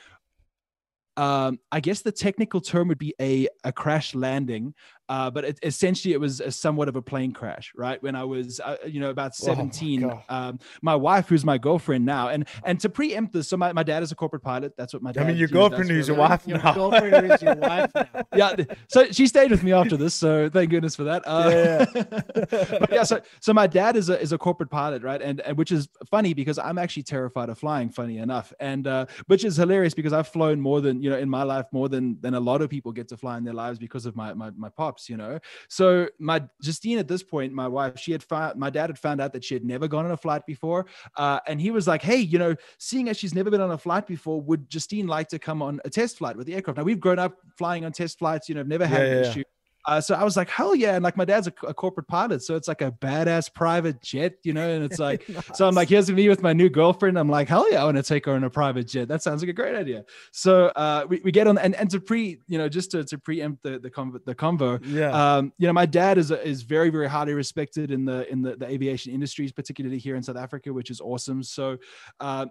Um, 1.16 1.58
I 1.70 1.80
guess 1.80 2.00
the 2.00 2.12
technical 2.12 2.60
term 2.60 2.88
would 2.88 2.98
be 2.98 3.14
a 3.20 3.48
a 3.64 3.72
crash 3.72 4.14
landing, 4.14 4.74
uh, 5.08 5.30
but 5.30 5.44
it, 5.44 5.58
essentially 5.62 6.14
it 6.14 6.20
was 6.20 6.40
a 6.40 6.50
somewhat 6.50 6.88
of 6.88 6.96
a 6.96 7.02
plane 7.02 7.32
crash, 7.32 7.72
right? 7.76 8.02
When 8.02 8.14
I 8.14 8.24
was, 8.24 8.60
uh, 8.60 8.76
you 8.86 9.00
know, 9.00 9.10
about 9.10 9.32
Oh 9.40 9.46
my 9.46 9.54
seventeen, 9.54 10.10
um, 10.28 10.58
my 10.82 10.94
wife, 10.94 11.28
who's 11.28 11.44
my 11.44 11.58
girlfriend 11.58 12.04
now, 12.06 12.28
and 12.28 12.46
and 12.64 12.78
to 12.80 12.88
preempt 12.88 13.32
this, 13.32 13.48
so 13.48 13.56
my, 13.56 13.72
my 13.72 13.82
dad 13.82 14.02
is 14.02 14.12
a 14.12 14.14
corporate 14.14 14.42
pilot. 14.42 14.72
That's 14.76 14.92
what 14.92 15.02
my 15.02 15.12
dad. 15.12 15.22
I 15.22 15.24
mean, 15.28 15.36
your 15.36 15.48
you 15.48 15.54
know, 15.54 15.68
does 15.68 15.86
girlfriend 15.86 15.88
for 15.88 15.92
a 15.92 15.96
who's 15.96 16.08
your 16.08 16.16
living 16.16 16.30
wife 16.30 16.46
Your 16.46 16.58
girlfriend 16.74 17.32
is 17.32 17.42
your 17.42 17.54
wife 17.56 17.90
now. 17.94 18.06
yeah 18.34 18.54
so 18.88 19.06
she 19.10 19.26
stayed 19.26 19.50
with 19.50 19.62
me 19.62 19.72
after 19.72 19.96
this 19.96 20.14
so 20.14 20.48
thank 20.48 20.70
goodness 20.70 20.96
for 20.96 21.04
that 21.04 21.22
uh, 21.26 21.86
Yeah, 21.94 22.02
but 22.80 22.90
yeah 22.92 23.02
so 23.02 23.20
so 23.40 23.52
my 23.52 23.66
dad 23.66 23.96
is 23.96 24.08
a 24.08 24.20
is 24.20 24.32
a 24.32 24.38
corporate 24.38 24.70
pilot 24.70 25.02
right 25.02 25.20
and, 25.22 25.40
and 25.40 25.56
which 25.56 25.72
is 25.72 25.88
funny 26.10 26.34
because 26.34 26.58
i'm 26.58 26.78
actually 26.78 27.02
terrified 27.02 27.48
of 27.48 27.58
flying 27.58 27.90
funny 27.90 28.18
enough 28.18 28.52
and 28.60 28.86
uh 28.86 29.06
which 29.26 29.44
is 29.44 29.56
hilarious 29.56 29.94
because 29.94 30.12
i've 30.12 30.28
flown 30.28 30.60
more 30.60 30.80
than 30.80 31.02
you 31.02 31.10
know 31.10 31.18
in 31.18 31.28
my 31.28 31.42
life 31.42 31.66
more 31.72 31.88
than 31.88 32.16
than 32.20 32.34
a 32.34 32.40
lot 32.40 32.62
of 32.62 32.70
people 32.70 32.92
get 32.92 33.08
to 33.08 33.16
fly 33.16 33.36
in 33.36 33.44
their 33.44 33.54
lives 33.54 33.78
because 33.78 34.06
of 34.06 34.16
my 34.16 34.32
my, 34.34 34.50
my 34.56 34.68
pops 34.68 35.01
you 35.08 35.16
know? 35.16 35.38
So 35.68 36.08
my 36.18 36.42
justine 36.60 36.98
at 36.98 37.08
this 37.08 37.22
point 37.22 37.52
my 37.52 37.68
wife 37.68 37.98
she 37.98 38.12
had 38.12 38.22
found 38.22 38.58
my 38.58 38.70
dad 38.70 38.90
had 38.90 38.98
found 38.98 39.20
out 39.20 39.32
that 39.32 39.44
she 39.44 39.54
had 39.54 39.64
never 39.64 39.88
gone 39.88 40.04
on 40.04 40.10
a 40.12 40.16
flight 40.16 40.46
before 40.46 40.86
uh 41.16 41.40
and 41.46 41.60
he 41.60 41.70
was 41.70 41.86
like 41.86 42.02
hey 42.02 42.16
you 42.18 42.38
know 42.38 42.54
seeing 42.78 43.08
as 43.08 43.16
she's 43.16 43.34
never 43.34 43.50
been 43.50 43.60
on 43.60 43.70
a 43.70 43.78
flight 43.78 44.06
before 44.06 44.40
would 44.40 44.68
justine 44.68 45.06
like 45.06 45.28
to 45.28 45.38
come 45.38 45.62
on 45.62 45.80
a 45.84 45.90
test 45.90 46.18
flight 46.18 46.36
with 46.36 46.46
the 46.46 46.54
aircraft? 46.54 46.78
Now 46.78 46.84
we've 46.84 47.00
grown 47.00 47.18
up 47.18 47.38
flying 47.56 47.84
on 47.84 47.92
test 47.92 48.18
flights 48.18 48.48
you 48.48 48.54
know 48.54 48.60
i've 48.60 48.68
never 48.68 48.86
had 48.86 49.02
Yeah, 49.02 49.04
an 49.04 49.12
yeah. 49.12 49.12
issue 49.14 49.42
Uh, 49.84 50.00
so 50.00 50.14
I 50.14 50.24
was 50.24 50.36
like, 50.36 50.48
hell 50.48 50.74
yeah. 50.74 50.94
And 50.94 51.02
like 51.02 51.16
my 51.16 51.24
dad's 51.24 51.48
a, 51.48 51.52
a, 51.66 51.74
corporate 51.74 52.06
pilot. 52.06 52.42
So 52.42 52.54
it's 52.54 52.68
like 52.68 52.82
a 52.82 52.92
badass 52.92 53.52
private 53.52 54.00
jet, 54.00 54.34
you 54.44 54.52
know? 54.52 54.68
And 54.68 54.84
it's 54.84 54.98
like, 55.00 55.28
nice. 55.28 55.50
so 55.54 55.66
I'm 55.66 55.74
like, 55.74 55.88
here's 55.88 56.10
me 56.10 56.28
with 56.28 56.42
my 56.42 56.52
new 56.52 56.68
girlfriend. 56.68 57.18
I'm 57.18 57.28
like, 57.28 57.48
hell 57.48 57.70
yeah, 57.70 57.82
I 57.82 57.84
want 57.84 57.96
to 57.96 58.02
take 58.02 58.26
her 58.26 58.32
on 58.32 58.44
a 58.44 58.50
private 58.50 58.86
jet. 58.86 59.08
That 59.08 59.22
sounds 59.22 59.42
like 59.42 59.48
a 59.48 59.54
great 59.54 59.74
idea. 59.74 60.04
So 60.30 60.66
uh, 60.76 61.06
we, 61.08 61.20
we 61.24 61.32
get 61.32 61.46
on 61.46 61.58
and, 61.58 61.74
and 61.74 61.90
to 61.90 62.00
pre, 62.00 62.38
you 62.46 62.58
know, 62.58 62.68
just 62.68 62.92
to, 62.92 63.04
to 63.04 63.18
preempt 63.18 63.62
the, 63.62 63.78
the, 63.78 63.90
convo, 63.90 64.24
the 64.24 64.34
convo, 64.34 64.80
yeah. 64.86 65.36
Um, 65.36 65.52
you 65.58 65.66
know, 65.66 65.72
my 65.72 65.86
dad 65.86 66.18
is, 66.18 66.30
is 66.30 66.62
very, 66.62 66.90
very 66.90 67.08
highly 67.08 67.34
respected 67.34 67.90
in 67.90 68.04
the, 68.04 68.30
in 68.30 68.42
the, 68.42 68.56
the 68.56 68.66
aviation 68.66 69.12
industries, 69.12 69.52
particularly 69.52 69.98
here 69.98 70.16
in 70.16 70.22
South 70.22 70.36
Africa, 70.36 70.72
which 70.72 70.90
is 70.90 71.00
awesome. 71.00 71.42
So, 71.42 71.78
uh, 72.20 72.46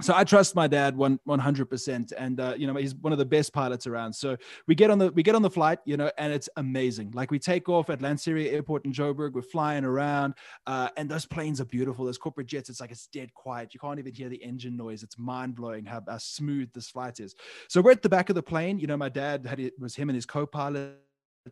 so 0.00 0.14
I 0.14 0.24
trust 0.24 0.54
my 0.54 0.66
dad 0.66 0.96
one 0.96 1.18
one 1.24 1.38
hundred 1.38 1.66
percent, 1.66 2.12
and 2.16 2.40
uh, 2.40 2.54
you 2.56 2.66
know 2.66 2.74
he's 2.74 2.94
one 2.94 3.12
of 3.12 3.18
the 3.18 3.24
best 3.24 3.52
pilots 3.52 3.86
around. 3.86 4.12
So 4.12 4.36
we 4.66 4.74
get 4.74 4.90
on 4.90 4.98
the 4.98 5.10
we 5.12 5.22
get 5.22 5.34
on 5.34 5.42
the 5.42 5.50
flight, 5.50 5.78
you 5.84 5.96
know, 5.96 6.10
and 6.18 6.32
it's 6.32 6.48
amazing. 6.56 7.12
Like 7.12 7.30
we 7.30 7.38
take 7.38 7.68
off 7.68 7.90
at 7.90 8.00
Lanseria 8.00 8.52
Airport 8.52 8.84
in 8.84 8.92
Joburg, 8.92 9.32
we're 9.32 9.42
flying 9.42 9.84
around, 9.84 10.34
uh, 10.66 10.88
and 10.96 11.08
those 11.08 11.26
planes 11.26 11.60
are 11.60 11.66
beautiful. 11.66 12.04
Those 12.04 12.18
corporate 12.18 12.46
jets, 12.46 12.68
it's 12.70 12.80
like 12.80 12.90
it's 12.90 13.06
dead 13.06 13.32
quiet. 13.34 13.74
You 13.74 13.80
can't 13.80 13.98
even 13.98 14.14
hear 14.14 14.28
the 14.28 14.42
engine 14.42 14.76
noise. 14.76 15.02
It's 15.02 15.18
mind 15.18 15.54
blowing 15.54 15.84
how, 15.84 16.02
how 16.08 16.18
smooth 16.18 16.72
this 16.72 16.88
flight 16.88 17.20
is. 17.20 17.34
So 17.68 17.80
we're 17.80 17.92
at 17.92 18.02
the 18.02 18.08
back 18.08 18.28
of 18.28 18.34
the 18.34 18.42
plane. 18.42 18.78
You 18.78 18.86
know, 18.86 18.96
my 18.96 19.08
dad 19.08 19.46
had 19.46 19.60
it 19.60 19.74
was 19.78 19.94
him 19.94 20.08
and 20.08 20.16
his 20.16 20.26
co-pilot 20.26 20.96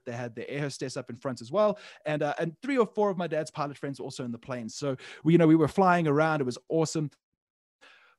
they 0.05 0.13
had 0.13 0.35
the 0.35 0.49
air 0.51 0.61
hostess 0.61 0.97
up 0.97 1.11
in 1.11 1.17
front 1.17 1.41
as 1.41 1.51
well, 1.51 1.79
and 2.05 2.23
uh, 2.23 2.35
and 2.39 2.55
three 2.63 2.77
or 2.77 2.87
four 2.87 3.11
of 3.11 3.17
my 3.17 3.27
dad's 3.27 3.51
pilot 3.51 3.77
friends 3.77 3.99
were 3.99 4.05
also 4.05 4.25
in 4.25 4.33
the 4.33 4.39
plane. 4.39 4.69
So 4.69 4.97
we, 5.25 5.33
you 5.33 5.39
know, 5.39 5.47
we 5.47 5.57
were 5.57 5.69
flying 5.69 6.07
around. 6.07 6.41
It 6.41 6.45
was 6.45 6.59
awesome 6.69 7.11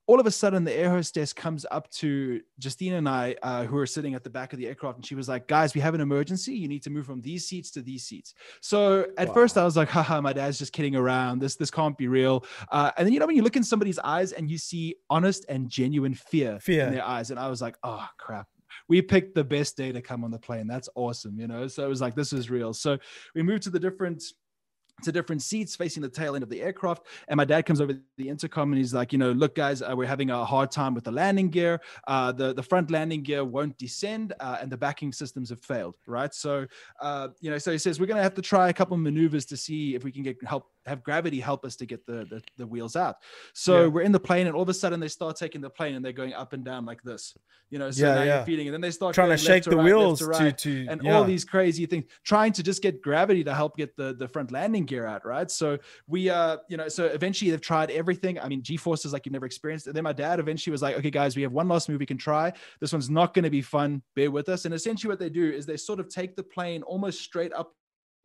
all 0.09 0.19
of 0.19 0.25
a 0.25 0.31
sudden 0.31 0.63
the 0.63 0.73
air 0.73 0.89
hostess 0.89 1.33
comes 1.33 1.67
up 1.69 1.87
to 1.91 2.41
Justine 2.57 2.93
and 2.93 3.07
I, 3.07 3.35
uh, 3.43 3.65
who 3.65 3.77
are 3.77 3.85
sitting 3.85 4.15
at 4.15 4.23
the 4.23 4.29
back 4.31 4.53
of 4.53 4.57
the 4.57 4.65
aircraft, 4.65 4.97
and 4.97 5.05
she 5.05 5.13
was 5.13 5.29
like, 5.29 5.47
"Guys, 5.47 5.75
we 5.75 5.81
have 5.81 5.93
an 5.93 6.01
emergency. 6.01 6.53
You 6.53 6.67
need 6.67 6.81
to 6.81 6.89
move 6.89 7.05
from 7.05 7.21
these 7.21 7.45
seats 7.45 7.69
to 7.71 7.83
these 7.83 8.05
seats." 8.05 8.33
So 8.59 9.05
at 9.19 9.27
wow. 9.27 9.33
first 9.35 9.55
I 9.55 9.63
was 9.63 9.77
like, 9.77 9.87
"Haha, 9.87 10.19
my 10.19 10.33
dad's 10.33 10.57
just 10.57 10.73
kidding 10.73 10.95
around. 10.95 11.37
This 11.37 11.57
this 11.57 11.69
can't 11.69 11.95
be 11.95 12.07
real." 12.07 12.43
Uh, 12.71 12.89
and 12.97 13.05
then 13.05 13.13
you 13.13 13.19
know 13.19 13.27
when 13.27 13.35
you 13.35 13.43
look 13.43 13.55
in 13.55 13.63
somebody's 13.63 13.99
eyes 13.99 14.31
and 14.31 14.49
you 14.49 14.57
see 14.57 14.95
honest 15.11 15.45
and 15.47 15.69
genuine 15.69 16.15
fear, 16.15 16.59
fear. 16.59 16.87
in 16.87 16.93
their 16.93 17.05
eyes, 17.05 17.29
and 17.29 17.39
I 17.39 17.47
was 17.47 17.61
like, 17.61 17.77
"Oh 17.83 18.07
crap." 18.17 18.47
We 18.87 19.03
picked 19.03 19.35
the 19.35 19.43
best 19.43 19.77
day 19.77 19.91
to 19.91 20.01
come 20.01 20.23
on 20.23 20.31
the 20.31 20.39
plane. 20.39 20.65
That's 20.65 20.89
awesome, 20.95 21.39
you 21.39 21.45
know. 21.45 21.67
So 21.67 21.85
it 21.85 21.87
was 21.87 22.01
like 22.01 22.15
this 22.15 22.33
is 22.33 22.49
real. 22.49 22.73
So 22.73 22.97
we 23.35 23.43
moved 23.43 23.61
to 23.63 23.69
the 23.69 23.79
different 23.79 24.23
to 25.03 25.11
different 25.11 25.41
seats 25.41 25.75
facing 25.75 26.01
the 26.01 26.09
tail 26.09 26.35
end 26.35 26.43
of 26.43 26.49
the 26.49 26.61
aircraft. 26.61 27.03
And 27.27 27.37
my 27.37 27.45
dad 27.45 27.65
comes 27.65 27.81
over 27.81 27.93
the 28.17 28.29
intercom 28.29 28.71
and 28.71 28.77
he's 28.77 28.93
like, 28.93 29.11
you 29.11 29.19
know, 29.19 29.31
look, 29.31 29.55
guys, 29.55 29.81
uh, 29.81 29.93
we're 29.95 30.07
having 30.07 30.29
a 30.29 30.45
hard 30.45 30.71
time 30.71 30.93
with 30.93 31.03
the 31.03 31.11
landing 31.11 31.49
gear. 31.49 31.81
Uh, 32.07 32.31
the, 32.31 32.53
the 32.53 32.63
front 32.63 32.91
landing 32.91 33.23
gear 33.23 33.43
won't 33.43 33.77
descend 33.77 34.33
uh, 34.39 34.57
and 34.61 34.71
the 34.71 34.77
backing 34.77 35.11
systems 35.11 35.49
have 35.49 35.61
failed, 35.61 35.95
right? 36.05 36.33
So, 36.33 36.65
uh, 37.01 37.29
you 37.39 37.49
know, 37.49 37.57
so 37.57 37.71
he 37.71 37.77
says, 37.77 37.99
we're 37.99 38.07
going 38.07 38.17
to 38.17 38.23
have 38.23 38.35
to 38.35 38.41
try 38.41 38.69
a 38.69 38.73
couple 38.73 38.97
maneuvers 38.97 39.45
to 39.47 39.57
see 39.57 39.95
if 39.95 40.03
we 40.03 40.11
can 40.11 40.23
get 40.23 40.37
help 40.45 40.67
have 40.85 41.03
gravity 41.03 41.39
help 41.39 41.65
us 41.65 41.75
to 41.77 41.85
get 41.85 42.05
the 42.05 42.25
the, 42.29 42.41
the 42.57 42.67
wheels 42.67 42.95
out. 42.95 43.17
So 43.53 43.81
yeah. 43.81 43.87
we're 43.87 44.01
in 44.01 44.11
the 44.11 44.19
plane, 44.19 44.47
and 44.47 44.55
all 44.55 44.63
of 44.63 44.69
a 44.69 44.73
sudden 44.73 44.99
they 44.99 45.07
start 45.07 45.35
taking 45.35 45.61
the 45.61 45.69
plane 45.69 45.95
and 45.95 46.03
they're 46.03 46.11
going 46.11 46.33
up 46.33 46.53
and 46.53 46.63
down 46.63 46.85
like 46.85 47.01
this. 47.03 47.35
You 47.69 47.77
know, 47.77 47.91
so 47.91 48.07
yeah, 48.07 48.15
now 48.15 48.23
yeah. 48.23 48.35
you're 48.37 48.45
feeding, 48.45 48.67
and 48.67 48.73
then 48.73 48.81
they 48.81 48.89
start 48.89 49.13
trying 49.13 49.29
to 49.29 49.37
shake 49.37 49.63
the 49.63 49.77
right, 49.77 49.85
wheels 49.85 50.19
to, 50.19 50.25
right, 50.25 50.57
to, 50.57 50.87
and 50.89 51.07
all 51.07 51.23
these 51.23 51.45
crazy 51.45 51.85
things, 51.85 52.05
trying 52.23 52.51
to 52.53 52.63
just 52.63 52.81
get 52.81 52.99
gravity 53.01 53.43
to 53.43 53.53
help 53.53 53.77
get 53.77 53.95
the 53.95 54.15
the 54.15 54.27
front 54.27 54.51
landing 54.51 54.85
gear 54.85 55.05
out, 55.05 55.23
right? 55.25 55.51
So 55.51 55.77
we, 56.07 56.29
uh, 56.29 56.57
you 56.67 56.77
know, 56.77 56.87
so 56.87 57.05
eventually 57.05 57.51
they've 57.51 57.61
tried 57.61 57.91
everything. 57.91 58.39
I 58.39 58.47
mean, 58.47 58.63
G 58.63 58.75
forces 58.75 59.13
like 59.13 59.25
you've 59.25 59.33
never 59.33 59.45
experienced. 59.45 59.85
And 59.85 59.95
then 59.95 60.03
my 60.03 60.13
dad 60.13 60.39
eventually 60.39 60.71
was 60.71 60.81
like, 60.81 60.97
okay, 60.97 61.11
guys, 61.11 61.35
we 61.35 61.43
have 61.43 61.51
one 61.51 61.67
last 61.67 61.89
move 61.89 61.99
we 61.99 62.05
can 62.05 62.17
try. 62.17 62.51
This 62.79 62.91
one's 62.91 63.09
not 63.09 63.33
going 63.33 63.43
to 63.43 63.49
be 63.51 63.61
fun. 63.61 64.01
Bear 64.15 64.31
with 64.31 64.49
us. 64.49 64.65
And 64.65 64.73
essentially, 64.73 65.09
what 65.09 65.19
they 65.19 65.29
do 65.29 65.51
is 65.51 65.65
they 65.65 65.77
sort 65.77 65.99
of 65.99 66.09
take 66.09 66.35
the 66.35 66.43
plane 66.43 66.81
almost 66.83 67.21
straight 67.21 67.53
up 67.53 67.73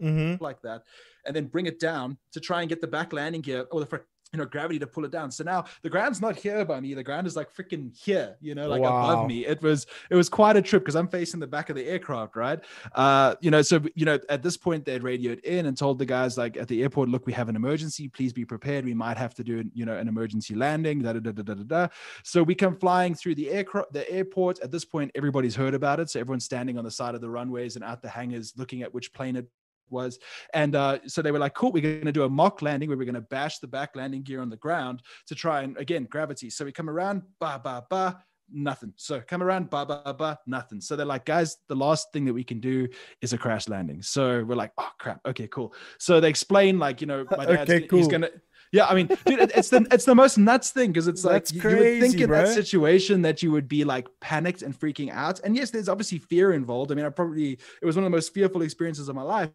mm-hmm. 0.03 0.43
like 0.43 0.61
that, 0.63 0.83
and 1.27 1.35
then 1.35 1.47
bring 1.47 1.67
it 1.67 1.81
down 1.81 2.19
to 2.33 2.41
try 2.41 2.61
and 2.61 2.69
get 2.69 2.81
the 2.81 2.87
back 2.87 3.13
landing 3.13 3.41
gear 3.41 3.67
or 3.71 3.81
the 3.81 3.87
front 3.87 4.05
you 4.35 4.39
know 4.39 4.45
gravity 4.45 4.81
to 4.81 4.87
pull 4.87 5.05
it 5.05 5.13
down. 5.13 5.31
So 5.31 5.45
now 5.45 5.65
the 5.83 5.89
ground's 5.89 6.21
not 6.21 6.37
here 6.37 6.65
by 6.65 6.81
me. 6.81 6.93
The 6.95 7.05
ground 7.05 7.27
is 7.29 7.37
like 7.37 7.55
freaking 7.55 7.97
here 7.97 8.37
you 8.41 8.57
know 8.57 8.69
like 8.69 8.83
wow. 8.83 9.13
above 9.13 9.29
me. 9.29 9.47
It 9.47 9.63
was 9.63 9.87
it 10.11 10.17
was 10.17 10.29
quite 10.29 10.57
a 10.57 10.63
trip 10.63 10.83
because 10.83 10.97
i'm 10.97 11.07
facing 11.07 11.39
the 11.39 11.47
back 11.47 11.71
of 11.71 11.77
the 11.77 11.87
aircraft 11.87 12.35
right? 12.35 12.59
Uh 12.95 13.37
you 13.41 13.51
know 13.53 13.63
so 13.63 13.81
you 13.95 14.05
know 14.05 14.19
at 14.29 14.43
this 14.43 14.57
point 14.57 14.85
they'd 14.85 15.05
radioed 15.05 15.39
in 15.41 15.67
and 15.67 15.79
told 15.79 16.01
the 16.01 16.05
guys 16.05 16.37
like 16.37 16.57
at 16.57 16.67
the 16.67 16.83
airport 16.83 17.09
look 17.09 17.27
we 17.27 17.33
have 17.33 17.49
an 17.49 17.55
emergency. 17.55 18.09
Please 18.09 18.33
be 18.33 18.45
prepared. 18.45 18.85
We 18.85 18.95
might 18.95 19.17
have 19.17 19.35
to 19.37 19.45
do 19.45 19.65
you 19.73 19.87
know 19.87 19.97
an 19.97 20.09
emergency 20.09 20.57
landing. 20.57 21.03
Da, 21.03 21.13
da, 21.13 21.21
da, 21.21 21.31
da, 21.31 21.55
da, 21.55 21.63
da. 21.63 21.89
so 22.25 22.43
we 22.43 22.57
come 22.57 22.77
flying 22.77 23.15
through 23.15 23.37
the 23.37 23.51
aircraft 23.51 23.93
the 23.93 24.11
airport. 24.11 24.59
At 24.61 24.73
this 24.73 24.85
point 24.85 25.13
everybody's 25.15 25.55
heard 25.55 25.75
about 25.75 26.01
it. 26.01 26.11
So 26.11 26.19
everyone's 26.19 26.45
standing 26.45 26.77
on 26.77 26.85
the 26.85 26.91
side 26.91 27.15
of 27.15 27.21
the 27.21 27.31
runways 27.31 27.77
and 27.77 27.85
out 27.85 28.03
the 28.03 28.09
hangars 28.09 28.53
looking 28.57 28.83
at 28.83 28.93
which 28.93 29.13
plane 29.13 29.37
it 29.37 29.47
was. 29.91 30.19
And 30.53 30.75
uh, 30.75 30.99
so 31.07 31.23
they 31.23 31.31
were 31.31 31.39
like, 31.39 31.55
cool, 31.55 31.73
we're 31.73 31.83
going 31.83 32.05
to 32.05 32.13
do 32.13 32.25
a 32.25 32.29
mock 32.29 32.63
landing 32.63 32.89
where 32.89 32.99
we're 32.99 33.05
going 33.05 33.15
to 33.15 33.21
bash 33.21 33.59
the 33.59 33.67
back 33.67 33.91
landing 33.95 34.23
gear 34.23 34.41
on 34.41 34.51
the 34.51 34.57
ground 34.57 35.03
to 35.29 35.35
try 35.35 35.63
and, 35.63 35.77
again, 35.77 36.07
gravity. 36.11 36.51
So 36.51 36.65
we 36.65 36.73
come 36.73 36.91
around, 36.91 37.23
ba, 37.41 37.61
ba, 37.63 37.85
ba, 37.89 38.23
nothing. 38.53 38.93
So 38.97 39.21
come 39.21 39.43
around, 39.43 39.71
ba, 39.71 39.87
ba, 39.87 40.15
ba, 40.17 40.39
nothing. 40.47 40.81
So 40.81 40.97
they're 40.97 41.07
like, 41.07 41.25
guys, 41.25 41.57
the 41.69 41.77
last 41.77 42.13
thing 42.13 42.25
that 42.27 42.35
we 42.35 42.45
can 42.45 42.61
do 42.61 42.89
is 43.21 43.33
a 43.33 43.39
crash 43.39 43.69
landing. 43.69 44.03
So 44.03 44.45
we're 44.45 44.55
like, 44.55 44.73
oh, 44.79 44.91
crap. 44.99 45.21
Okay, 45.27 45.49
cool. 45.49 45.75
So 45.99 46.21
they 46.21 46.29
explain, 46.29 46.79
like, 46.79 47.01
you 47.01 47.07
know, 47.07 47.25
my 47.37 47.47
dad's 47.47 47.71
okay, 47.71 47.87
cool. 47.87 47.99
he's 47.99 48.09
going 48.09 48.23
to, 48.23 48.33
yeah, 48.75 48.87
I 48.87 48.95
mean, 48.95 49.07
dude, 49.07 49.39
it's 49.55 49.69
the 49.69 49.87
it's 49.93 50.05
the 50.05 50.17
most 50.17 50.37
nuts 50.37 50.73
thing 50.73 50.91
because 50.91 51.07
it's 51.07 51.25
like 51.25 51.45
crazy, 51.45 51.61
you 51.61 51.77
would 51.77 52.01
think 52.01 52.21
in 52.21 52.27
bro. 52.27 52.45
that 52.45 52.55
situation 52.55 53.23
that 53.23 53.41
you 53.41 53.53
would 53.53 53.69
be 53.69 53.85
like 53.85 54.09
panicked 54.21 54.63
and 54.63 54.77
freaking 54.77 55.13
out. 55.13 55.39
And 55.45 55.55
yes, 55.55 55.71
there's 55.71 55.89
obviously 55.89 56.19
fear 56.19 56.53
involved. 56.55 56.91
I 56.91 56.97
mean, 56.97 57.05
I 57.05 57.11
probably 57.11 57.53
it 57.53 57.87
was 57.87 57.95
one 57.95 58.05
of 58.05 58.11
the 58.11 58.17
most 58.17 58.35
fearful 58.35 58.63
experiences 58.63 59.09
of 59.09 59.15
my 59.15 59.23
life. 59.23 59.51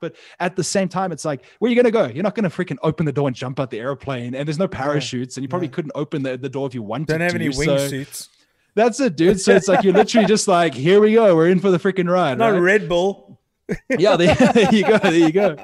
But 0.00 0.16
at 0.40 0.56
the 0.56 0.64
same 0.64 0.88
time, 0.88 1.12
it's 1.12 1.24
like, 1.24 1.44
where 1.58 1.68
are 1.68 1.70
you 1.70 1.76
going 1.80 1.84
to 1.84 1.90
go? 1.90 2.06
You're 2.06 2.22
not 2.22 2.34
going 2.34 2.48
to 2.48 2.56
freaking 2.56 2.78
open 2.82 3.06
the 3.06 3.12
door 3.12 3.28
and 3.28 3.36
jump 3.36 3.60
out 3.60 3.70
the 3.70 3.80
airplane. 3.80 4.34
And 4.34 4.46
there's 4.46 4.58
no 4.58 4.68
parachutes. 4.68 5.36
And 5.36 5.42
you 5.42 5.48
probably 5.48 5.68
couldn't 5.68 5.92
open 5.94 6.22
the, 6.22 6.36
the 6.36 6.48
door 6.48 6.66
if 6.66 6.74
you 6.74 6.82
wanted 6.82 7.08
to. 7.08 7.12
They 7.14 7.18
Don't 7.18 7.32
have 7.32 7.40
to, 7.40 7.44
any 7.44 7.54
wingsuits. 7.54 8.14
So 8.14 8.28
that's 8.74 9.00
it, 9.00 9.16
dude. 9.16 9.40
So 9.40 9.54
it's 9.54 9.68
like, 9.68 9.84
you're 9.84 9.94
literally 9.94 10.26
just 10.26 10.48
like, 10.48 10.74
here 10.74 11.00
we 11.00 11.14
go. 11.14 11.34
We're 11.36 11.48
in 11.48 11.60
for 11.60 11.70
the 11.70 11.78
freaking 11.78 12.10
ride. 12.10 12.38
Not 12.38 12.52
right? 12.52 12.58
Red 12.58 12.88
Bull. 12.88 13.40
yeah, 13.98 14.16
there, 14.16 14.34
there, 14.52 14.74
you 14.74 14.86
go. 14.86 14.98
There 14.98 15.12
you 15.14 15.32
go. 15.32 15.56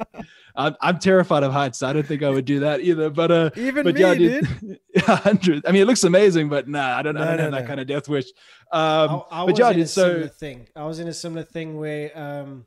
I'm, 0.57 0.77
I'm 0.81 0.99
terrified 0.99 1.43
of 1.43 1.53
heights. 1.53 1.83
I 1.83 1.93
don't 1.93 2.07
think 2.07 2.23
I 2.23 2.31
would 2.31 2.45
do 2.45 2.61
that 2.61 2.81
either. 2.81 3.11
But 3.11 3.31
uh, 3.31 3.51
even 3.57 3.85
but 3.85 3.95
me, 3.95 4.01
yeah, 4.01 4.15
dude. 4.15 4.79
hundred. 4.99 5.67
I 5.67 5.73
mean, 5.73 5.83
it 5.83 5.87
looks 5.87 6.05
amazing, 6.05 6.49
but 6.49 6.69
nah, 6.69 6.97
I 6.97 7.03
don't. 7.03 7.15
No, 7.15 7.23
I 7.23 7.25
don't 7.25 7.37
no, 7.37 7.43
have 7.43 7.53
no. 7.53 7.59
that 7.59 7.67
kind 7.67 7.81
of 7.81 7.87
death 7.87 8.09
wish. 8.09 8.27
Um, 8.73 9.23
I, 9.31 9.43
I 9.43 9.47
but 9.47 9.59
yeah, 9.59 9.73
dude, 9.73 9.89
so 9.89 10.27
thing. 10.29 10.69
I 10.75 10.85
was 10.85 10.99
in 10.99 11.09
a 11.09 11.15
similar 11.15 11.45
thing 11.45 11.79
where 11.79 12.17
um, 12.19 12.67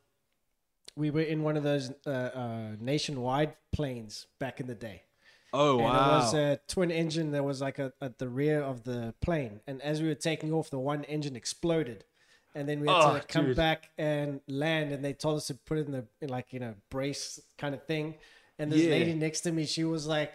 we 0.96 1.10
were 1.10 1.22
in 1.22 1.44
one 1.44 1.58
of 1.58 1.64
those 1.64 1.92
uh, 2.06 2.10
uh, 2.10 2.68
nationwide 2.80 3.54
planes 3.72 4.28
back 4.40 4.60
in 4.60 4.68
the 4.68 4.76
day. 4.76 5.04
Oh 5.52 5.78
and 5.78 5.84
wow! 5.84 5.90
It 5.94 6.18
was 6.20 6.34
a 6.34 6.60
twin 6.68 6.92
engine 6.92 7.32
that 7.32 7.44
was 7.44 7.62
like 7.62 7.80
a, 7.80 7.94
at 8.02 8.18
the 8.18 8.28
rear 8.28 8.62
of 8.62 8.84
the 8.84 9.14
plane, 9.22 9.62
and 9.68 9.82
as 9.82 10.02
we 10.02 10.08
were 10.08 10.16
taking 10.16 10.52
off, 10.52 10.70
the 10.70 10.80
one 10.80 11.04
engine 11.04 11.36
exploded, 11.36 12.06
and 12.56 12.68
then 12.68 12.80
we 12.80 12.88
had 12.88 12.96
oh, 12.96 13.20
to 13.20 13.28
come 13.28 13.48
dude. 13.48 13.56
back 13.56 13.92
and 13.98 14.42
land. 14.48 14.92
And 14.92 15.06
they 15.06 15.14
told 15.14 15.38
us 15.38 15.48
to 15.48 15.54
put 15.54 15.78
it 15.78 15.86
in 15.86 15.92
the 15.92 16.06
in 16.22 16.30
like 16.30 16.54
you 16.54 16.60
know 16.60 16.74
brace 16.90 17.40
kind 17.58 17.76
of 17.76 17.84
thing. 17.86 18.16
And 18.58 18.72
this 18.72 18.82
yeah. 18.82 18.92
lady 18.92 19.14
next 19.14 19.42
to 19.42 19.52
me, 19.52 19.66
she 19.66 19.84
was 19.84 20.08
like, 20.08 20.32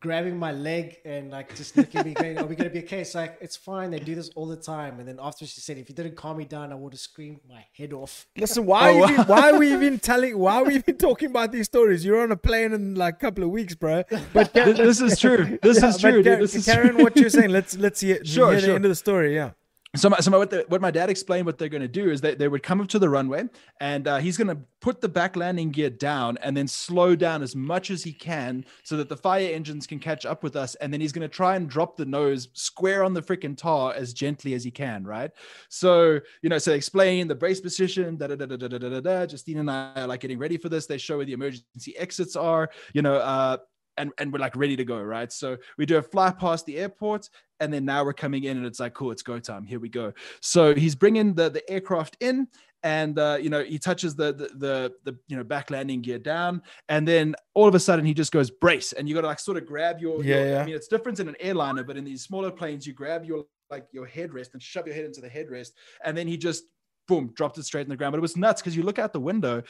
grabbing 0.00 0.36
my 0.36 0.52
leg 0.52 0.98
and 1.04 1.30
like 1.30 1.54
just 1.54 1.76
looking 1.76 2.00
at 2.00 2.06
me 2.06 2.14
going, 2.14 2.38
Are 2.38 2.46
we 2.46 2.56
gonna 2.56 2.70
be 2.70 2.80
okay? 2.80 3.00
It's 3.00 3.14
like 3.14 3.38
it's 3.40 3.56
fine, 3.56 3.90
they 3.90 3.98
do 3.98 4.14
this 4.14 4.30
all 4.34 4.46
the 4.46 4.56
time. 4.56 4.98
And 4.98 5.08
then 5.08 5.18
after 5.20 5.46
she 5.46 5.60
said, 5.60 5.78
If 5.78 5.88
you 5.88 5.94
didn't 5.94 6.16
calm 6.16 6.38
me 6.38 6.44
down, 6.44 6.72
I 6.72 6.74
would 6.74 6.92
have 6.92 7.00
screamed 7.00 7.40
my 7.48 7.64
head 7.76 7.92
off. 7.92 8.26
Listen, 8.36 8.66
why 8.66 8.90
oh, 8.94 9.10
even, 9.10 9.24
why 9.26 9.50
are 9.50 9.58
we 9.58 9.72
even 9.72 9.98
telling 9.98 10.38
why 10.38 10.56
are 10.56 10.64
we 10.64 10.74
even 10.76 10.96
talking 10.96 11.30
about 11.30 11.52
these 11.52 11.66
stories? 11.66 12.04
You're 12.04 12.22
on 12.22 12.32
a 12.32 12.36
plane 12.36 12.72
in 12.72 12.94
like 12.94 13.14
a 13.14 13.18
couple 13.18 13.44
of 13.44 13.50
weeks, 13.50 13.74
bro. 13.74 14.04
But 14.32 14.52
this 14.52 15.00
is 15.00 15.18
true. 15.18 15.58
This 15.62 15.80
yeah, 15.80 15.88
is 15.88 15.98
true. 15.98 16.22
Dude, 16.22 16.40
this 16.40 16.54
is 16.54 16.64
Karen, 16.64 16.94
true. 16.94 17.04
what 17.04 17.16
you're 17.16 17.30
saying, 17.30 17.50
let's 17.50 17.76
let's 17.76 18.00
hear, 18.00 18.20
sure, 18.24 18.50
hear 18.52 18.60
sure. 18.60 18.68
the 18.68 18.74
end 18.74 18.84
of 18.84 18.90
the 18.90 18.96
story. 18.96 19.34
Yeah 19.34 19.50
so 19.96 20.08
my, 20.08 20.18
so 20.20 20.30
my, 20.30 20.38
what, 20.38 20.50
the, 20.50 20.64
what, 20.68 20.80
my 20.80 20.90
dad 20.90 21.10
explained 21.10 21.46
what 21.46 21.58
they're 21.58 21.68
going 21.68 21.82
to 21.82 21.88
do 21.88 22.10
is 22.10 22.20
they, 22.20 22.34
they 22.34 22.48
would 22.48 22.62
come 22.62 22.80
up 22.80 22.88
to 22.88 22.98
the 22.98 23.08
runway 23.08 23.44
and 23.80 24.08
uh, 24.08 24.18
he's 24.18 24.36
going 24.36 24.48
to 24.48 24.58
put 24.80 25.00
the 25.00 25.08
back 25.08 25.36
landing 25.36 25.70
gear 25.70 25.90
down 25.90 26.38
and 26.42 26.56
then 26.56 26.66
slow 26.66 27.14
down 27.14 27.42
as 27.42 27.54
much 27.54 27.90
as 27.90 28.02
he 28.02 28.12
can 28.12 28.64
so 28.82 28.96
that 28.96 29.08
the 29.08 29.16
fire 29.16 29.52
engines 29.52 29.86
can 29.86 29.98
catch 29.98 30.24
up 30.24 30.42
with 30.42 30.56
us. 30.56 30.74
And 30.76 30.92
then 30.92 31.00
he's 31.00 31.12
going 31.12 31.28
to 31.28 31.34
try 31.34 31.56
and 31.56 31.68
drop 31.68 31.96
the 31.96 32.06
nose 32.06 32.48
square 32.54 33.04
on 33.04 33.12
the 33.12 33.22
freaking 33.22 33.56
tar 33.56 33.92
as 33.92 34.12
gently 34.12 34.54
as 34.54 34.64
he 34.64 34.70
can 34.70 35.04
right? 35.04 35.30
So 35.68 36.20
you 36.42 36.48
know 36.48 36.58
so 36.58 36.72
explain 36.72 37.28
the 37.28 37.34
brace 37.34 37.60
position 37.60 38.16
da 38.16 38.28
da 38.28 38.36
da 38.36 38.46
da 38.46 38.56
da 38.56 38.68
da 38.68 38.78
da, 38.78 39.00
da. 39.00 39.26
justine 39.26 39.58
and 39.58 39.70
i 39.70 39.92
are 39.96 40.06
like 40.06 40.20
getting 40.20 40.38
ready 40.38 40.56
for 40.56 40.68
this. 40.68 40.86
They 40.86 40.98
show 40.98 41.16
where 41.16 41.26
the 41.26 41.32
emergency 41.32 41.96
exits 41.96 42.36
are. 42.36 42.70
You 42.92 43.02
know 43.02 43.16
uh, 43.16 43.58
and, 43.96 44.12
and 44.18 44.32
we're 44.32 44.38
like 44.38 44.56
ready 44.56 44.76
to 44.76 44.84
go, 44.84 45.00
right? 45.00 45.32
So 45.32 45.56
we 45.78 45.86
do 45.86 45.98
a 45.98 46.02
fly 46.02 46.30
past 46.30 46.66
the 46.66 46.78
airport, 46.78 47.28
and 47.62 47.72
then 47.72 47.84
now 47.84 48.04
we're 48.04 48.12
coming 48.12 48.44
in 48.44 48.56
and 48.56 48.66
it's 48.66 48.80
like 48.80 48.92
cool 48.92 49.12
it's 49.12 49.22
go 49.22 49.38
time 49.38 49.64
here 49.64 49.78
we 49.78 49.88
go 49.88 50.12
so 50.40 50.74
he's 50.74 50.96
bringing 50.96 51.32
the 51.32 51.48
the 51.48 51.70
aircraft 51.70 52.16
in 52.18 52.48
and 52.82 53.20
uh, 53.20 53.38
you 53.40 53.48
know 53.48 53.62
he 53.62 53.78
touches 53.78 54.16
the, 54.16 54.32
the, 54.32 54.48
the 54.56 54.92
the 55.04 55.16
you 55.28 55.36
know 55.36 55.44
back 55.44 55.70
landing 55.70 56.02
gear 56.02 56.18
down 56.18 56.60
and 56.88 57.06
then 57.06 57.36
all 57.54 57.68
of 57.68 57.76
a 57.76 57.80
sudden 57.80 58.04
he 58.04 58.12
just 58.12 58.32
goes 58.32 58.50
brace 58.50 58.92
and 58.92 59.08
you 59.08 59.14
got 59.14 59.20
to 59.20 59.28
like 59.28 59.38
sort 59.38 59.56
of 59.56 59.64
grab 59.64 60.00
your, 60.00 60.24
yeah, 60.24 60.36
your, 60.36 60.48
yeah. 60.48 60.60
i 60.60 60.66
mean 60.66 60.74
it's 60.74 60.88
different 60.88 61.20
in 61.20 61.28
an 61.28 61.36
airliner 61.38 61.84
but 61.84 61.96
in 61.96 62.02
these 62.02 62.24
smaller 62.24 62.50
planes 62.50 62.84
you 62.84 62.92
grab 62.92 63.24
your 63.24 63.44
like 63.70 63.86
your 63.92 64.08
headrest 64.08 64.52
and 64.54 64.62
shove 64.62 64.84
your 64.84 64.96
head 64.96 65.04
into 65.04 65.20
the 65.20 65.30
headrest 65.30 65.70
and 66.04 66.16
then 66.16 66.26
he 66.26 66.36
just 66.36 66.64
boom, 67.08 67.32
dropped 67.34 67.58
it 67.58 67.64
straight 67.64 67.82
in 67.82 67.88
the 67.88 67.96
ground. 67.96 68.12
But 68.12 68.18
it 68.18 68.22
was 68.22 68.36
nuts 68.36 68.62
because 68.62 68.76
you 68.76 68.82
look 68.82 68.98
out 68.98 69.12
the 69.12 69.20
window 69.20 69.62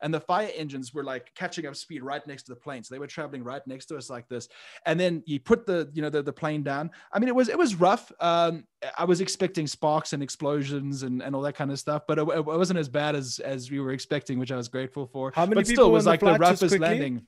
and 0.00 0.12
the 0.12 0.20
fire 0.20 0.50
engines 0.56 0.94
were 0.94 1.04
like 1.04 1.32
catching 1.34 1.66
up 1.66 1.76
speed 1.76 2.02
right 2.02 2.26
next 2.26 2.44
to 2.44 2.52
the 2.52 2.56
plane. 2.56 2.82
So 2.82 2.94
they 2.94 2.98
were 2.98 3.06
traveling 3.06 3.44
right 3.44 3.64
next 3.66 3.86
to 3.86 3.96
us 3.96 4.10
like 4.10 4.28
this. 4.28 4.48
And 4.86 4.98
then 4.98 5.22
you 5.26 5.40
put 5.40 5.66
the 5.66 5.90
you 5.92 6.02
know 6.02 6.10
the, 6.10 6.22
the 6.22 6.32
plane 6.32 6.62
down. 6.62 6.90
I 7.12 7.18
mean 7.18 7.28
it 7.28 7.34
was 7.34 7.48
it 7.48 7.58
was 7.58 7.74
rough. 7.74 8.10
Um 8.20 8.64
i 8.98 9.04
was 9.04 9.20
expecting 9.20 9.66
sparks 9.66 10.12
and 10.12 10.24
explosions 10.24 11.04
and, 11.04 11.22
and 11.22 11.36
all 11.36 11.42
that 11.42 11.54
kind 11.54 11.70
of 11.70 11.78
stuff 11.78 12.02
but 12.08 12.18
it, 12.18 12.22
it 12.22 12.44
wasn't 12.44 12.76
as 12.76 12.88
bad 12.88 13.14
as 13.14 13.38
as 13.38 13.70
we 13.70 13.78
were 13.78 13.92
expecting 13.92 14.40
which 14.40 14.50
i 14.50 14.56
was 14.56 14.68
grateful 14.68 15.06
for. 15.06 15.32
How 15.34 15.46
many 15.46 15.54
but 15.54 15.66
people 15.66 15.84
still 15.84 15.90
it 15.90 15.92
was 15.92 16.06
like 16.06 16.20
the 16.20 16.26
just 16.26 16.40
roughest 16.40 16.78
landing 16.80 17.26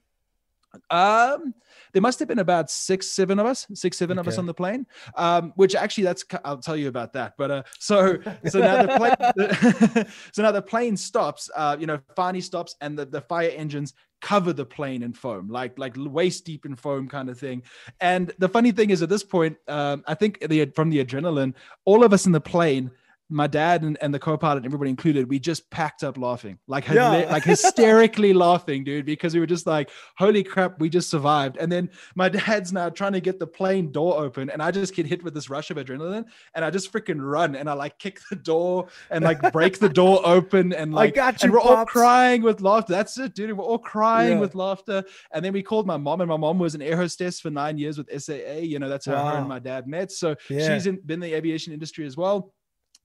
um 0.90 1.54
there 1.92 2.02
must 2.02 2.18
have 2.18 2.28
been 2.28 2.40
about 2.40 2.70
six 2.70 3.06
seven 3.06 3.38
of 3.38 3.46
us 3.46 3.66
six 3.74 3.96
seven 3.96 4.18
of 4.18 4.26
us 4.28 4.38
on 4.38 4.46
the 4.46 4.54
plane. 4.54 4.86
Um 5.16 5.52
which 5.56 5.74
actually 5.74 6.04
that's 6.04 6.24
i'll 6.44 6.58
tell 6.58 6.76
you 6.76 6.88
about 6.88 7.12
that 7.12 7.34
but 7.38 7.50
uh 7.50 7.62
so 7.78 8.18
so 8.46 8.58
now 8.60 8.82
the 8.82 8.96
plane 8.96 10.06
so 10.32 10.42
now 10.42 10.50
the 10.52 10.62
plane 10.62 10.96
stops 10.96 11.50
uh 11.54 11.76
you 11.78 11.86
know 11.86 11.98
finally 12.16 12.40
stops 12.40 12.76
and 12.80 12.98
the, 12.98 13.04
the 13.06 13.20
fire 13.20 13.50
engines 13.50 13.94
cover 14.20 14.52
the 14.54 14.64
plane 14.64 15.02
in 15.02 15.12
foam 15.12 15.48
like 15.48 15.78
like 15.78 15.94
waist 15.98 16.46
deep 16.46 16.64
in 16.64 16.74
foam 16.74 17.06
kind 17.06 17.28
of 17.28 17.38
thing. 17.38 17.62
And 18.00 18.32
the 18.38 18.48
funny 18.48 18.72
thing 18.72 18.90
is 18.90 19.02
at 19.02 19.08
this 19.08 19.22
point 19.22 19.56
um 19.68 20.02
i 20.06 20.14
think 20.14 20.40
the 20.48 20.66
from 20.74 20.90
the 20.90 21.04
adrenaline 21.04 21.54
all 21.84 22.04
of 22.04 22.12
us 22.12 22.26
in 22.26 22.32
the 22.32 22.40
plane 22.40 22.90
my 23.30 23.46
dad 23.46 23.82
and, 23.82 23.96
and 24.02 24.12
the 24.12 24.18
co-pilot 24.18 24.64
everybody 24.66 24.90
included 24.90 25.28
we 25.30 25.38
just 25.38 25.68
packed 25.70 26.04
up 26.04 26.18
laughing 26.18 26.58
like 26.68 26.86
Yeah. 26.88 27.26
like 27.30 27.42
hysterically 27.42 28.32
laughing 28.46 28.84
dude 28.84 29.06
because 29.06 29.32
we 29.32 29.40
were 29.40 29.46
just 29.46 29.66
like 29.66 29.90
holy 30.18 30.42
crap 30.44 30.78
we 30.78 30.90
just 30.90 31.08
survived. 31.08 31.56
And 31.56 31.72
then 31.72 31.88
my 32.14 32.28
dad's 32.28 32.72
now 32.72 32.90
trying 32.90 33.12
to 33.14 33.20
get 33.20 33.38
the 33.38 33.46
plane 33.46 33.90
door 33.90 34.18
open 34.22 34.50
and 34.50 34.62
i 34.62 34.70
just 34.70 34.94
get 34.94 35.06
hit 35.06 35.22
with 35.24 35.32
this 35.32 35.48
rush 35.48 35.70
of 35.70 35.78
adrenaline 35.78 36.26
and 36.54 36.64
i 36.64 36.70
just 36.70 36.92
freaking 36.92 37.18
run 37.18 37.56
and 37.56 37.68
i 37.68 37.72
like 37.72 37.98
kick 37.98 38.20
the 38.28 38.36
door 38.36 38.88
and 39.10 39.24
like 39.24 39.40
break 39.52 39.78
the 39.78 39.88
door 39.88 40.20
open 40.24 40.72
and 40.74 40.92
like 40.92 41.14
I 41.14 41.16
got 41.16 41.42
and 41.42 41.50
you, 41.50 41.52
we're 41.52 41.60
all 41.60 41.86
crying 41.86 42.42
with 42.42 42.60
laughter. 42.60 42.92
That's 42.92 43.18
it 43.18 43.34
dude 43.34 43.56
we're 43.56 43.64
all 43.64 43.78
crying 43.78 44.32
Yeah. 44.34 44.40
with 44.40 44.54
laughter. 44.54 45.02
And 45.32 45.44
then 45.44 45.52
we 45.52 45.62
called 45.62 45.86
my 45.86 45.96
mom 45.96 46.20
and 46.20 46.28
my 46.28 46.36
mom 46.36 46.58
was 46.58 46.74
an 46.74 46.82
air 46.82 46.96
hostess 46.96 47.40
for 47.40 47.50
nine 47.50 47.78
years 47.78 47.96
with 47.98 48.08
saa 48.22 48.34
you 48.58 48.78
know 48.78 48.88
that's 48.88 49.06
how 49.06 49.24
her 49.24 49.38
and 49.38 49.48
my 49.48 49.58
dad 49.58 49.86
met. 49.86 50.12
So 50.12 50.36
Yeah. 50.50 50.74
she's 50.74 50.86
in, 50.86 50.96
been 51.06 51.22
in 51.22 51.30
the 51.30 51.34
aviation 51.34 51.72
industry 51.72 52.04
as 52.06 52.16
well 52.16 52.52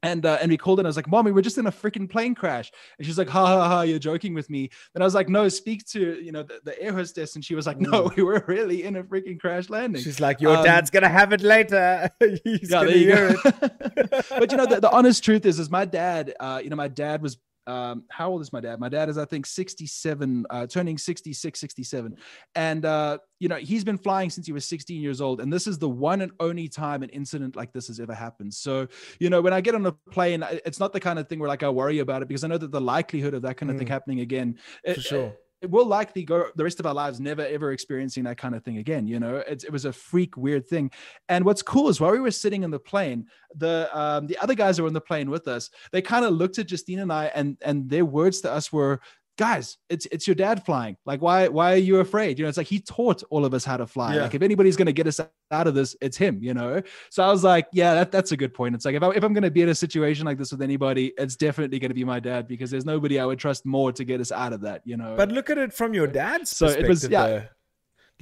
and 0.03 0.25
uh, 0.25 0.37
and 0.41 0.49
we 0.49 0.57
called 0.57 0.79
it. 0.79 0.85
I 0.85 0.89
was 0.89 0.95
like, 0.95 1.07
"Mom, 1.09 1.25
we're 1.25 1.41
just 1.41 1.57
in 1.57 1.67
a 1.67 1.71
freaking 1.71 2.09
plane 2.09 2.35
crash." 2.35 2.71
And 2.97 3.05
she's 3.05 3.17
like, 3.17 3.29
"Ha 3.29 3.45
ha 3.45 3.67
ha, 3.67 3.81
you're 3.81 3.99
joking 3.99 4.33
with 4.33 4.49
me." 4.49 4.69
Then 4.93 5.01
I 5.01 5.05
was 5.05 5.13
like, 5.15 5.29
"No, 5.29 5.49
speak 5.49 5.85
to 5.87 6.21
you 6.21 6.31
know 6.31 6.43
the, 6.43 6.59
the 6.63 6.81
air 6.81 6.93
hostess." 6.93 7.35
And 7.35 7.43
she 7.43 7.55
was 7.55 7.67
like, 7.67 7.79
"No, 7.79 8.11
we 8.15 8.23
were 8.23 8.43
really 8.47 8.83
in 8.83 8.95
a 8.95 9.03
freaking 9.03 9.39
crash 9.39 9.69
landing." 9.69 10.01
She's 10.01 10.19
like, 10.19 10.39
your 10.41 10.55
Um, 10.57 10.63
dad's 10.63 10.89
gonna 10.89 11.09
have 11.09 11.33
it 11.33 11.41
later. 11.41 12.09
He's 12.43 12.69
yeah, 12.71 12.79
gonna 12.79 12.91
hear 12.91 13.33
go. 13.33 13.39
it. 13.45 14.25
but 14.29 14.51
you 14.51 14.57
know, 14.57 14.65
the, 14.65 14.79
the 14.79 14.91
honest 14.91 15.23
truth 15.23 15.45
is, 15.45 15.59
is 15.59 15.69
my 15.69 15.85
dad. 15.85 16.33
Uh, 16.39 16.61
you 16.63 16.69
know, 16.69 16.75
my 16.75 16.87
dad 16.87 17.21
was. 17.21 17.37
Um, 17.69 18.03
how 18.09 18.29
old 18.31 18.41
is 18.41 18.51
my 18.51 18.59
dad? 18.59 18.79
My 18.79 18.89
dad 18.89 19.09
is, 19.09 19.17
I 19.17 19.25
think, 19.25 19.45
67, 19.45 20.45
uh, 20.49 20.65
turning 20.67 20.97
66, 20.97 21.59
67. 21.59 22.15
And, 22.55 22.85
uh, 22.85 23.19
you 23.39 23.47
know, 23.47 23.55
he's 23.57 23.83
been 23.83 23.97
flying 23.97 24.29
since 24.29 24.47
he 24.47 24.53
was 24.53 24.65
16 24.65 25.01
years 25.01 25.21
old. 25.21 25.39
And 25.39 25.53
this 25.53 25.67
is 25.67 25.77
the 25.77 25.87
one 25.89 26.21
and 26.21 26.31
only 26.39 26.67
time 26.67 27.03
an 27.03 27.09
incident 27.09 27.55
like 27.55 27.71
this 27.71 27.87
has 27.87 27.99
ever 27.99 28.13
happened. 28.13 28.53
So, 28.53 28.87
you 29.19 29.29
know, 29.29 29.41
when 29.41 29.53
I 29.53 29.61
get 29.61 29.75
on 29.75 29.85
a 29.85 29.91
plane, 30.11 30.43
it's 30.65 30.79
not 30.79 30.93
the 30.93 30.99
kind 30.99 31.19
of 31.19 31.27
thing 31.29 31.39
where 31.39 31.47
like 31.49 31.63
I 31.63 31.69
worry 31.69 31.99
about 31.99 32.21
it 32.23 32.27
because 32.27 32.43
I 32.43 32.47
know 32.47 32.57
that 32.57 32.71
the 32.71 32.81
likelihood 32.81 33.33
of 33.33 33.43
that 33.43 33.57
kind 33.57 33.69
of 33.71 33.77
thing 33.77 33.87
Mm. 33.87 33.91
happening 33.91 34.19
again, 34.21 34.57
it, 34.83 34.95
For 34.95 35.01
sure. 35.01 35.33
It 35.61 35.69
will 35.69 35.85
likely 35.85 36.23
go 36.23 36.47
the 36.55 36.63
rest 36.63 36.79
of 36.79 36.85
our 36.85 36.93
lives 36.93 37.19
never 37.19 37.45
ever 37.45 37.71
experiencing 37.71 38.23
that 38.23 38.37
kind 38.37 38.55
of 38.55 38.63
thing 38.63 38.77
again. 38.77 39.07
You 39.07 39.19
know, 39.19 39.37
it's, 39.47 39.63
it 39.63 39.71
was 39.71 39.85
a 39.85 39.93
freak 39.93 40.37
weird 40.37 40.67
thing. 40.67 40.91
And 41.27 41.43
what's 41.43 41.61
cool 41.61 41.89
is 41.89 41.99
while 41.99 42.11
we 42.11 42.19
were 42.19 42.31
sitting 42.31 42.63
in 42.63 42.71
the 42.71 42.79
plane, 42.79 43.27
the 43.55 43.89
um, 43.93 44.27
the 44.27 44.37
other 44.37 44.55
guys 44.55 44.77
who 44.77 44.83
were 44.83 44.87
on 44.87 44.93
the 44.93 45.01
plane 45.01 45.29
with 45.29 45.47
us, 45.47 45.69
they 45.91 46.01
kind 46.01 46.25
of 46.25 46.33
looked 46.33 46.59
at 46.59 46.67
Justine 46.67 46.99
and 46.99 47.11
I, 47.11 47.25
and 47.35 47.57
and 47.61 47.89
their 47.89 48.05
words 48.05 48.41
to 48.41 48.51
us 48.51 48.71
were. 48.71 49.01
Guys, 49.39 49.77
it's 49.89 50.05
it's 50.11 50.27
your 50.27 50.35
dad 50.35 50.65
flying. 50.65 50.97
Like, 51.05 51.21
why 51.21 51.47
why 51.47 51.71
are 51.71 51.77
you 51.77 52.01
afraid? 52.01 52.37
You 52.37 52.43
know, 52.43 52.49
it's 52.49 52.57
like 52.57 52.67
he 52.67 52.81
taught 52.81 53.23
all 53.29 53.45
of 53.45 53.53
us 53.53 53.63
how 53.63 53.77
to 53.77 53.87
fly. 53.87 54.15
Yeah. 54.15 54.23
Like, 54.23 54.35
if 54.35 54.41
anybody's 54.41 54.75
gonna 54.75 54.91
get 54.91 55.07
us 55.07 55.21
out 55.49 55.65
of 55.65 55.73
this, 55.75 55.95
it's 56.01 56.17
him. 56.17 56.39
You 56.41 56.53
know. 56.53 56.81
So 57.09 57.23
I 57.23 57.31
was 57.31 57.41
like, 57.41 57.67
yeah, 57.71 57.93
that, 57.93 58.11
that's 58.11 58.33
a 58.33 58.37
good 58.37 58.53
point. 58.53 58.75
It's 58.75 58.83
like 58.83 58.95
if 58.95 59.01
I 59.01 59.11
if 59.11 59.23
I'm 59.23 59.31
gonna 59.33 59.49
be 59.49 59.61
in 59.61 59.69
a 59.69 59.75
situation 59.75 60.25
like 60.25 60.37
this 60.37 60.51
with 60.51 60.61
anybody, 60.61 61.13
it's 61.17 61.37
definitely 61.37 61.79
gonna 61.79 61.93
be 61.93 62.03
my 62.03 62.19
dad 62.19 62.49
because 62.49 62.69
there's 62.69 62.83
nobody 62.85 63.17
I 63.17 63.25
would 63.25 63.39
trust 63.39 63.65
more 63.65 63.93
to 63.93 64.03
get 64.03 64.19
us 64.19 64.33
out 64.33 64.51
of 64.51 64.59
that. 64.61 64.81
You 64.83 64.97
know. 64.97 65.13
But 65.15 65.31
look 65.31 65.49
at 65.49 65.57
it 65.57 65.71
from 65.71 65.93
your 65.93 66.07
dad's 66.07 66.49
So 66.49 66.65
it 66.65 66.85
perspective. 66.85 66.89
was- 66.89 67.09
yeah. 67.09 67.27
though. 67.27 67.43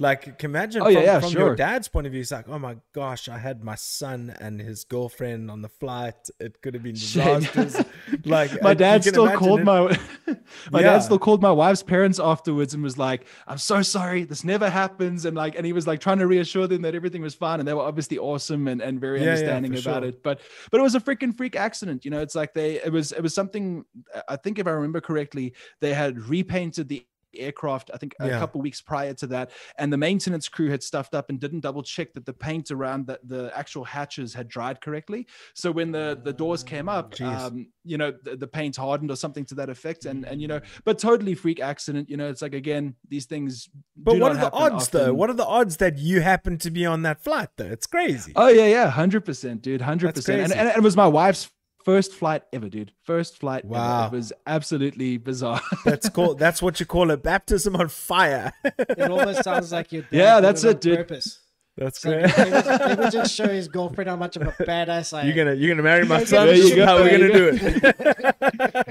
Like, 0.00 0.42
imagine 0.44 0.82
Oh, 0.82 0.84
from, 0.84 0.94
yeah, 0.94 1.00
yeah, 1.00 1.20
from 1.20 1.32
your 1.32 1.56
dad's 1.56 1.88
point 1.88 2.06
of 2.06 2.12
view, 2.12 2.20
it's 2.20 2.30
like, 2.30 2.48
oh 2.48 2.58
my 2.58 2.76
gosh, 2.94 3.28
I 3.28 3.36
had 3.38 3.64
my 3.64 3.74
son 3.74 4.32
and 4.40 4.60
his 4.60 4.84
girlfriend 4.84 5.50
on 5.50 5.60
the 5.60 5.68
flight. 5.68 6.14
It 6.38 6.62
could 6.62 6.74
have 6.74 6.84
been 6.84 6.94
disastrous. 7.06 7.82
like, 8.24 8.62
my 8.62 8.70
uh, 8.70 8.74
dad 8.74 9.02
still 9.04 9.28
called 9.32 9.60
it. 9.60 9.64
my 9.64 9.80
my 10.70 10.80
Yeah. 10.80 10.90
dad 10.92 10.98
still 11.00 11.18
called 11.18 11.42
my 11.42 11.50
wife's 11.50 11.82
parents 11.82 12.20
afterwards 12.20 12.74
and 12.74 12.82
was 12.82 12.98
like 12.98 13.26
i'm 13.46 13.58
so 13.58 13.82
sorry 13.82 14.24
this 14.24 14.44
never 14.44 14.68
happens 14.68 15.24
and 15.24 15.36
like 15.36 15.56
and 15.56 15.64
he 15.66 15.72
was 15.72 15.86
like 15.86 16.00
trying 16.00 16.18
to 16.18 16.26
reassure 16.26 16.66
them 16.66 16.82
that 16.82 16.94
everything 16.94 17.22
was 17.22 17.34
fine 17.34 17.58
and 17.60 17.68
they 17.68 17.74
were 17.74 17.82
obviously 17.82 18.18
awesome 18.18 18.68
and, 18.68 18.80
and 18.82 19.00
very 19.00 19.20
understanding 19.20 19.72
about 19.76 20.02
sure. 20.02 20.10
it 20.10 20.22
but 20.22 20.40
but 20.70 20.80
it 20.80 20.82
was 20.82 20.94
a 20.94 21.00
freaking 21.00 21.34
freak 21.36 21.56
accident 21.56 22.04
you 22.04 22.10
know 22.10 22.20
it's 22.20 22.34
like 22.34 22.52
they 22.54 22.74
it 22.82 22.92
was 22.92 23.12
it 23.12 23.22
was 23.22 23.34
something 23.34 23.84
i 24.28 24.36
think 24.36 24.58
if 24.58 24.66
i 24.66 24.70
remember 24.70 25.00
correctly 25.00 25.54
they 25.80 25.94
had 25.94 26.18
repainted 26.20 26.88
the 26.88 27.04
aircraft 27.36 27.90
i 27.94 27.96
think 27.96 28.14
a 28.20 28.28
Yeah. 28.28 28.38
couple 28.38 28.60
weeks 28.60 28.80
prior 28.80 29.14
to 29.14 29.26
that 29.28 29.50
and 29.78 29.92
the 29.92 29.96
maintenance 29.96 30.48
crew 30.48 30.70
had 30.70 30.82
stuffed 30.82 31.14
up 31.14 31.28
and 31.30 31.38
didn't 31.38 31.60
double 31.60 31.82
check 31.82 32.12
that 32.14 32.24
the 32.26 32.32
paint 32.32 32.70
around 32.70 33.06
the, 33.06 33.18
the 33.24 33.52
actual 33.56 33.84
hatches 33.84 34.34
had 34.34 34.48
dried 34.48 34.80
correctly 34.80 35.26
so 35.54 35.70
when 35.70 35.92
the 35.92 36.18
the 36.24 36.32
doors 36.32 36.62
came 36.62 36.88
up 36.88 37.20
um, 37.20 37.68
you 37.84 37.98
know 37.98 38.12
the, 38.24 38.36
the 38.36 38.46
paint 38.46 38.76
hardened 38.76 39.10
or 39.10 39.16
something 39.16 39.44
to 39.44 39.54
that 39.54 39.68
effect 39.68 40.04
and 40.06 40.24
and 40.26 40.40
you 40.42 40.48
know 40.48 40.60
but 40.84 40.98
totally 40.98 41.34
freak 41.34 41.60
accident 41.60 42.08
you 42.08 42.16
know 42.16 42.28
it's 42.28 42.42
like 42.42 42.54
again 42.54 42.94
these 43.08 43.26
things 43.26 43.68
But 43.96 44.18
what 44.18 44.32
are 44.32 44.38
the 44.38 44.52
odds, 44.52 44.88
though? 44.88 45.12
What 45.14 45.30
are 45.30 45.34
the 45.34 45.46
odds 45.46 45.78
that 45.78 45.98
you 45.98 46.20
happen 46.20 46.58
to 46.58 46.70
be 46.70 46.86
on 46.86 47.02
that 47.02 47.22
flight, 47.22 47.48
though? 47.56 47.64
It's 47.66 47.86
crazy. 47.86 48.32
oh 48.36 48.48
yeah 48.48 48.66
yeah 48.66 48.90
100% 48.90 49.62
dude 49.62 49.80
100% 49.80 50.04
and, 50.04 50.24
crazy. 50.24 50.54
and 50.54 50.68
it 50.68 50.82
was 50.82 50.96
my 50.96 51.06
wife's 51.06 51.50
first 51.88 52.12
flight 52.12 52.42
ever 52.52 52.68
dude 52.68 52.92
first 53.04 53.38
flight 53.38 53.64
ever. 53.64 54.06
It 54.12 54.12
was 54.12 54.30
absolutely 54.46 55.16
bizarre 55.16 55.62
That's 55.86 56.10
called. 56.10 56.38
That's 56.38 56.60
what 56.60 56.80
you 56.80 56.86
call 56.86 57.10
a 57.10 57.16
baptism 57.16 57.74
on 57.76 57.88
fire. 57.88 58.52
It 58.62 59.10
almost 59.10 59.42
sounds 59.42 59.72
like 59.72 59.90
you're. 59.92 60.04
Yeah, 60.10 60.40
that's 60.40 60.64
it, 60.64 60.82
dude. 60.82 60.98
Purpose. 60.98 61.38
That's 61.78 62.00
So 62.00 62.10
great. 62.10 62.34
they, 62.34 62.50
would, 62.50 62.64
they 62.64 62.94
would 62.96 63.12
just 63.12 63.32
show 63.34 63.46
his 63.46 63.68
girlfriend 63.68 64.10
how 64.10 64.16
much 64.16 64.34
of 64.36 64.42
a 64.42 64.52
badass 64.64 65.16
I 65.16 65.20
am. 65.20 65.26
You're 65.28 65.36
gonna 65.36 65.54
you're 65.54 65.70
gonna 65.70 65.82
marry 65.84 66.04
my 66.04 66.18
There 66.24 66.26
son. 66.26 66.48
you 66.56 66.74
go, 66.74 66.84
how 66.84 66.96
we're 66.96 67.04
there 67.04 67.18
gonna 67.18 67.32
do 67.32 67.48
it. 67.52 67.94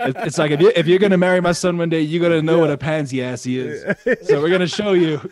It- 0.08 0.15
it's 0.28 0.38
like 0.38 0.52
if, 0.52 0.62
you, 0.62 0.71
if 0.76 0.88
you're 0.88 1.00
gonna 1.00 1.17
marry 1.17 1.41
my 1.41 1.52
son 1.52 1.78
one 1.78 1.89
day 1.89 2.00
you 2.02 2.19
gotta 2.21 2.41
know 2.41 2.60
what 2.60 2.69
a 2.69 2.78
pansy 2.78 3.21
ass 3.21 3.43
he 3.43 3.60
is 3.60 3.84
so 4.28 4.41
we're 4.41 4.50
gonna 4.50 4.67
show 4.67 4.93
you 4.93 5.19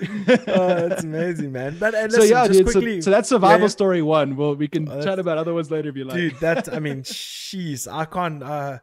oh, 0.48 0.88
that's 0.89 1.04
amazing, 1.04 1.52
man. 1.54 1.78
But 1.80 1.94
uh, 1.96 2.10
so 2.10 2.24
yeah 2.24 2.48
just 2.48 2.60
dude 2.60 2.68
so, 2.68 2.72
quickly, 2.74 3.02
so 3.02 3.10
that's 3.12 3.30
survival 3.30 3.62
yeah. 3.62 3.68
story 3.70 4.02
one 4.02 4.36
well 4.36 4.56
we 4.56 4.68
can 4.68 4.89
Oh, 4.89 5.02
chat 5.02 5.20
about 5.20 5.38
other 5.38 5.54
ones 5.54 5.72
later 5.72 5.89
if 5.89 5.96
you 5.96 6.04
like 6.06 6.18
dude 6.18 6.39
that 6.41 6.74
i 6.74 6.80
mean 6.80 7.04
jeez 7.04 7.88
i 7.91 8.04
can't 8.06 8.44
uh 8.44 8.80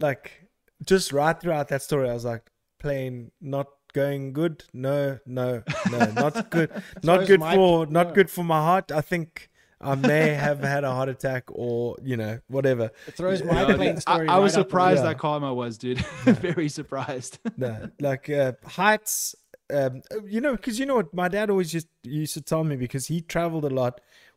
like 0.00 0.46
just 0.84 1.12
right 1.12 1.38
throughout 1.40 1.68
that 1.68 1.82
story 1.82 2.08
i 2.08 2.14
was 2.14 2.24
like 2.24 2.42
plane 2.78 3.30
not 3.40 3.66
going 4.00 4.22
good 4.40 4.64
no 4.86 5.18
no 5.38 5.62
no 5.94 6.00
not 6.22 6.34
good 6.54 6.70
not 7.02 7.16
Throws 7.18 7.28
good 7.30 7.40
my- 7.40 7.54
for 7.58 7.86
not 7.98 8.06
yeah. 8.08 8.12
good 8.18 8.30
for 8.36 8.44
my 8.54 8.60
heart 8.68 8.92
i 9.00 9.02
think 9.10 9.48
i 9.80 9.94
may 9.94 10.28
have 10.46 10.60
had 10.74 10.82
a 10.90 10.92
heart 10.96 11.08
attack 11.16 11.44
or 11.64 11.96
you 12.10 12.16
know 12.22 12.34
whatever 12.56 12.86
It 13.08 13.14
throws 13.20 13.42
my 13.42 13.60
Yeah, 13.62 13.74
plane 13.76 14.00
story. 14.00 14.28
I, 14.28 14.36
I 14.36 14.38
was 14.38 14.52
right 14.52 14.60
up 14.60 14.66
the 14.66 14.70
surprised 14.70 15.02
Yeah. 15.02 15.08
that 15.12 15.18
karma 15.18 15.50
was, 15.62 15.72
dude. 15.78 16.00
Very 16.48 16.68
surprised. 16.78 17.38
no, 17.66 17.72
like 18.08 18.24
uh, 18.30 18.52
heights 18.80 19.34
um 19.78 20.02
you 20.34 20.40
know 20.44 20.54
because 20.58 20.78
you 20.80 20.86
know 20.88 20.96
what 21.00 21.10
my 21.22 21.28
dad 21.36 21.50
always 21.50 21.70
just 21.76 21.88
used 22.22 22.34
to 22.38 22.42
tell 22.52 22.62
me 22.70 22.74
because 22.86 23.04
he 23.12 23.20
traveled 23.34 23.64
a 23.64 23.74
lot 23.80 23.94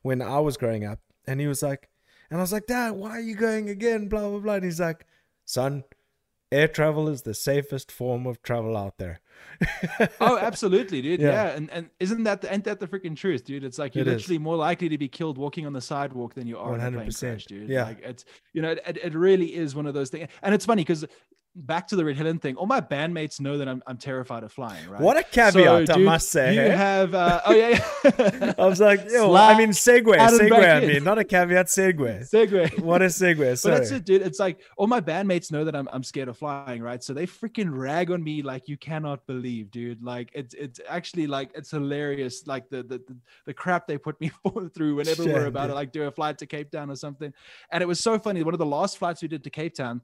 when 0.07 0.19
i 0.35 0.39
was 0.47 0.55
growing 0.61 0.83
up 0.91 0.99
and 1.27 1.35
he 1.43 1.47
was 1.53 1.61
like 1.69 1.81
and 2.31 2.39
i 2.39 2.41
was 2.45 2.51
like 2.55 2.65
dad 2.65 2.89
why 3.01 3.11
are 3.11 3.25
you 3.31 3.35
going 3.47 3.69
again 3.69 4.07
blah 4.11 4.25
blah 4.27 4.39
blah 4.45 4.55
and 4.59 4.65
he's 4.69 4.79
like 4.89 5.05
son 5.45 5.83
air 6.51 6.67
travel 6.67 7.07
is 7.07 7.21
the 7.23 7.33
safest 7.33 7.91
form 7.91 8.25
of 8.25 8.41
travel 8.41 8.75
out 8.75 8.97
there 8.97 9.19
oh, 10.21 10.37
absolutely, 10.37 11.01
dude. 11.01 11.19
Yeah. 11.21 11.31
Yeah, 11.31 11.49
and 11.51 11.69
and 11.71 11.89
isn't 11.99 12.23
that 12.23 12.41
the, 12.41 12.53
ain't 12.53 12.63
that 12.65 12.79
the 12.79 12.87
freaking 12.87 13.15
truth, 13.15 13.45
dude? 13.45 13.63
It's 13.63 13.77
like 13.77 13.95
you're 13.95 14.03
It 14.03 14.07
is. 14.07 14.13
literally 14.15 14.37
more 14.37 14.55
likely 14.55 14.89
to 14.89 14.97
be 14.97 15.07
killed 15.07 15.37
walking 15.37 15.65
on 15.65 15.73
the 15.73 15.81
sidewalk 15.81 16.33
than 16.33 16.47
you 16.47 16.57
are 16.57 16.75
in 16.75 16.81
a 16.81 16.91
plane 16.91 17.07
100%, 17.07 17.19
crash, 17.19 17.45
dude. 17.45 17.69
yeah. 17.69 17.83
like 17.83 18.01
it's 18.01 18.25
you 18.53 18.61
know 18.61 18.71
it, 18.71 18.97
it 19.01 19.13
really 19.13 19.53
is 19.55 19.75
one 19.75 19.85
of 19.85 19.93
those 19.93 20.09
things, 20.09 20.29
and 20.41 20.53
it's 20.55 20.65
funny 20.65 20.81
because 20.81 21.05
back 21.55 21.87
to 21.87 21.95
the 21.95 22.05
Red 22.05 22.15
Helen 22.15 22.39
thing. 22.39 22.55
All 22.55 22.65
my 22.65 22.81
bandmates 22.81 23.39
know 23.39 23.57
that 23.57 23.67
I'm, 23.67 23.81
I'm 23.87 23.97
terrified 23.97 24.43
of 24.43 24.51
flying. 24.51 24.87
Right. 24.89 25.01
What 25.01 25.17
a 25.17 25.23
caveat, 25.23 25.87
So, 25.87 25.93
I 25.93 25.97
must 25.97 26.29
say. 26.29 26.55
You 26.55 26.71
have. 26.71 27.13
Uh, 27.13 27.41
oh 27.45 27.53
yeah. 27.53 27.83
yeah. 28.03 28.53
I 28.57 28.65
was 28.65 28.79
like, 28.79 29.09
yo, 29.09 29.33
I 29.35 29.57
mean, 29.57 29.69
segue, 29.69 30.03
segue. 30.03 30.51
I 30.51 30.79
in. 30.79 30.87
mean, 30.87 31.03
not 31.03 31.17
a 31.17 31.23
caveat, 31.23 31.67
segue. 31.67 32.29
Segue. 32.29 32.79
What 32.79 33.01
a 33.01 33.05
segue. 33.05 33.39
But 33.49 33.57
Sorry. 33.57 33.75
that's 33.75 33.91
it, 33.91 34.05
dude. 34.05 34.21
It's 34.21 34.39
like 34.39 34.61
all 34.77 34.87
my 34.87 35.01
bandmates 35.01 35.51
know 35.51 35.63
that 35.65 35.75
I'm, 35.75 35.89
I'm 35.91 36.03
scared 36.03 36.27
of 36.27 36.37
flying, 36.37 36.81
right? 36.81 37.03
So 37.03 37.13
they 37.13 37.25
freaking 37.25 37.69
rag 37.71 38.11
on 38.11 38.23
me 38.23 38.41
like 38.41 38.67
you 38.67 38.77
cannot 38.77 39.25
believe, 39.25 39.71
dude. 39.71 40.03
Like 40.03 40.29
it's 40.33 40.53
it's 40.53 40.79
actually 40.87 41.25
like 41.27 41.51
it's 41.55 41.71
hilarious, 41.71 42.45
like 42.45 42.69
the 42.69 42.83
the 42.83 43.01
the, 43.45 43.53
crap 43.53 43.87
they 43.87 43.97
put 43.97 44.19
me 44.21 44.31
through 44.73 44.95
whenever 44.95 45.25
we're 45.25 45.47
about 45.47 45.63
dude. 45.63 45.71
to 45.71 45.75
like 45.75 45.91
do 45.91 46.03
a 46.03 46.11
flight 46.11 46.37
to 46.37 46.45
Cape 46.45 46.71
Town 46.71 46.91
or 46.91 46.95
something. 46.95 47.33
And 47.71 47.81
it 47.81 47.87
was 47.87 47.99
so 47.99 48.19
funny. 48.19 48.43
One 48.43 48.53
of 48.53 48.59
the 48.59 48.65
last 48.65 48.97
flights 48.97 49.21
we 49.21 49.27
did 49.27 49.43
to 49.43 49.49
Cape 49.49 49.73
Town. 49.73 50.01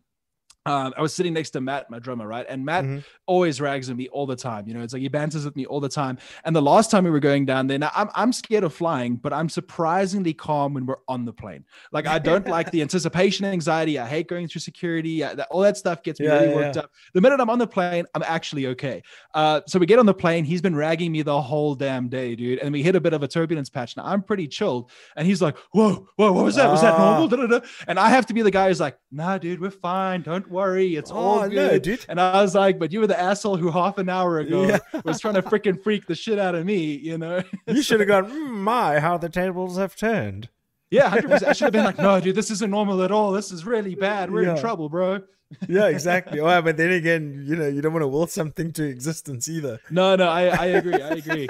Um, 0.67 0.93
I 0.97 1.01
was 1.01 1.13
sitting 1.13 1.33
next 1.33 1.51
to 1.51 1.61
Matt, 1.61 1.91
my 1.91 1.99
drummer, 1.99 2.27
right? 2.27 2.45
And 2.49 2.65
Matt 2.65 2.85
Mhm. 2.85 3.03
always 3.27 3.61
rags 3.61 3.89
on 3.91 3.97
me 3.97 4.07
all 4.09 4.25
the 4.25 4.35
time. 4.35 4.67
You 4.67 4.73
know, 4.73 4.81
it's 4.81 4.93
like 4.93 5.01
he 5.03 5.07
banters 5.09 5.45
with 5.45 5.55
me 5.55 5.65
all 5.67 5.79
the 5.79 5.89
time. 5.89 6.17
And 6.43 6.55
the 6.55 6.61
last 6.61 6.89
time 6.89 7.03
we 7.03 7.11
were 7.11 7.19
going 7.19 7.45
down 7.45 7.67
there, 7.67 7.77
now 7.77 7.91
I'm, 7.95 8.09
I'm 8.15 8.33
scared 8.33 8.63
of 8.63 8.73
flying, 8.73 9.15
but 9.17 9.31
I'm 9.31 9.47
surprisingly 9.47 10.33
calm 10.33 10.73
when 10.73 10.87
we're 10.87 10.95
on 11.07 11.23
the 11.25 11.33
plane. 11.33 11.65
Like 11.91 12.07
I 12.07 12.17
don't 12.17 12.47
like 12.47 12.71
the 12.71 12.81
anticipation 12.87 13.45
anxiety. 13.45 13.99
I 13.99 14.07
hate 14.07 14.27
going 14.27 14.47
through 14.47 14.61
security. 14.61 15.23
I- 15.23 15.35
that- 15.35 15.47
all 15.51 15.61
that 15.61 15.77
stuff 15.77 16.01
gets 16.01 16.19
me 16.19 16.25
Yeah, 16.25 16.33
really 16.39 16.49
yeah, 16.49 16.55
worked 16.55 16.75
yeah. 16.77 16.81
up. 16.83 16.91
The 17.13 17.21
minute 17.21 17.39
I'm 17.39 17.49
on 17.51 17.59
the 17.59 17.67
plane, 17.67 18.05
I'm 18.15 18.23
actually 18.23 18.65
okay. 18.67 19.03
Uh, 19.35 19.61
so 19.67 19.77
we 19.77 19.85
get 19.85 19.99
on 19.99 20.07
the 20.07 20.13
plane. 20.15 20.45
He's 20.45 20.61
been 20.63 20.75
ragging 20.75 21.11
me 21.11 21.21
the 21.21 21.39
whole 21.41 21.75
damn 21.75 22.09
day, 22.09 22.35
dude. 22.35 22.57
And 22.59 22.73
we 22.73 22.81
hit 22.81 22.95
a 22.95 22.99
bit 22.99 23.13
of 23.13 23.21
a 23.21 23.27
turbulence 23.27 23.69
patch. 23.69 23.95
Now 23.97 24.05
I'm 24.05 24.23
pretty 24.23 24.47
chilled. 24.47 24.89
And 25.15 25.27
he's 25.27 25.41
like, 25.43 25.57
whoa, 25.73 26.07
whoa, 26.15 26.31
what 26.31 26.43
was 26.43 26.55
that? 26.55 26.71
Was 26.71 26.81
that 26.81 26.95
Ah. 26.95 27.19
normal? 27.27 27.61
And 27.87 27.99
I 27.99 28.09
have 28.09 28.25
to 28.27 28.33
be 28.33 28.41
the 28.41 28.49
guy 28.51 28.67
who's 28.69 28.79
like, 28.79 28.97
nah, 29.11 29.37
dude, 29.37 29.61
we're 29.61 29.69
fine. 29.69 30.21
Don't 30.23 30.49
worry. 30.55 30.95
It's 30.95 31.11
all 31.11 31.41
Oh, 31.43 31.49
good. 31.49 31.71
no, 31.71 31.79
dude. 31.79 32.05
And 32.09 32.19
I 32.19 32.41
was 32.41 32.55
like, 32.55 32.79
but 32.79 32.91
you 32.91 32.99
were 33.01 33.07
the 33.07 33.19
asshole 33.19 33.57
who 33.57 33.69
half 33.69 33.97
an 33.99 34.09
hour 34.09 34.39
ago 34.39 34.63
Yeah. 34.67 34.79
was 35.03 35.19
trying 35.19 35.35
to 35.35 35.43
freaking 35.43 35.81
freak 35.83 36.07
the 36.07 36.15
shit 36.15 36.39
out 36.39 36.55
of 36.55 36.65
me, 36.65 36.95
you 36.95 37.17
know? 37.17 37.43
you 37.67 37.83
should 37.83 37.99
have 37.99 38.07
gone, 38.07 38.25
mm, 38.31 38.49
my, 38.49 38.99
how 38.99 39.17
the 39.17 39.29
tables 39.29 39.77
have 39.77 39.95
turned. 39.95 40.49
yeah, 40.89 41.09
100%. 41.11 41.43
I 41.43 41.53
should 41.53 41.65
have 41.65 41.73
been 41.73 41.85
like, 41.85 41.99
no, 41.99 42.19
dude, 42.19 42.35
this 42.35 42.49
isn't 42.49 42.71
normal 42.71 43.03
at 43.03 43.11
all. 43.11 43.31
This 43.31 43.51
is 43.51 43.65
really 43.65 43.93
bad. 43.95 44.31
We're 44.31 44.49
in 44.49 44.57
trouble, 44.57 44.89
bro. 44.89 45.21
Yeah, 45.69 45.87
exactly. 45.89 46.41
well, 46.41 46.59
but 46.63 46.75
then 46.75 46.91
again, 46.91 47.43
you 47.47 47.55
know, 47.55 47.67
you 47.67 47.79
don't 47.79 47.93
want 47.93 48.01
to 48.01 48.07
will 48.07 48.25
something 48.25 48.73
to 48.73 48.83
existence 48.83 49.47
either. 49.47 49.79
No, 49.91 50.15
no, 50.15 50.27
I, 50.27 50.45
I 50.47 50.65
agree. 50.65 50.95
I 50.95 51.09
agree. 51.11 51.47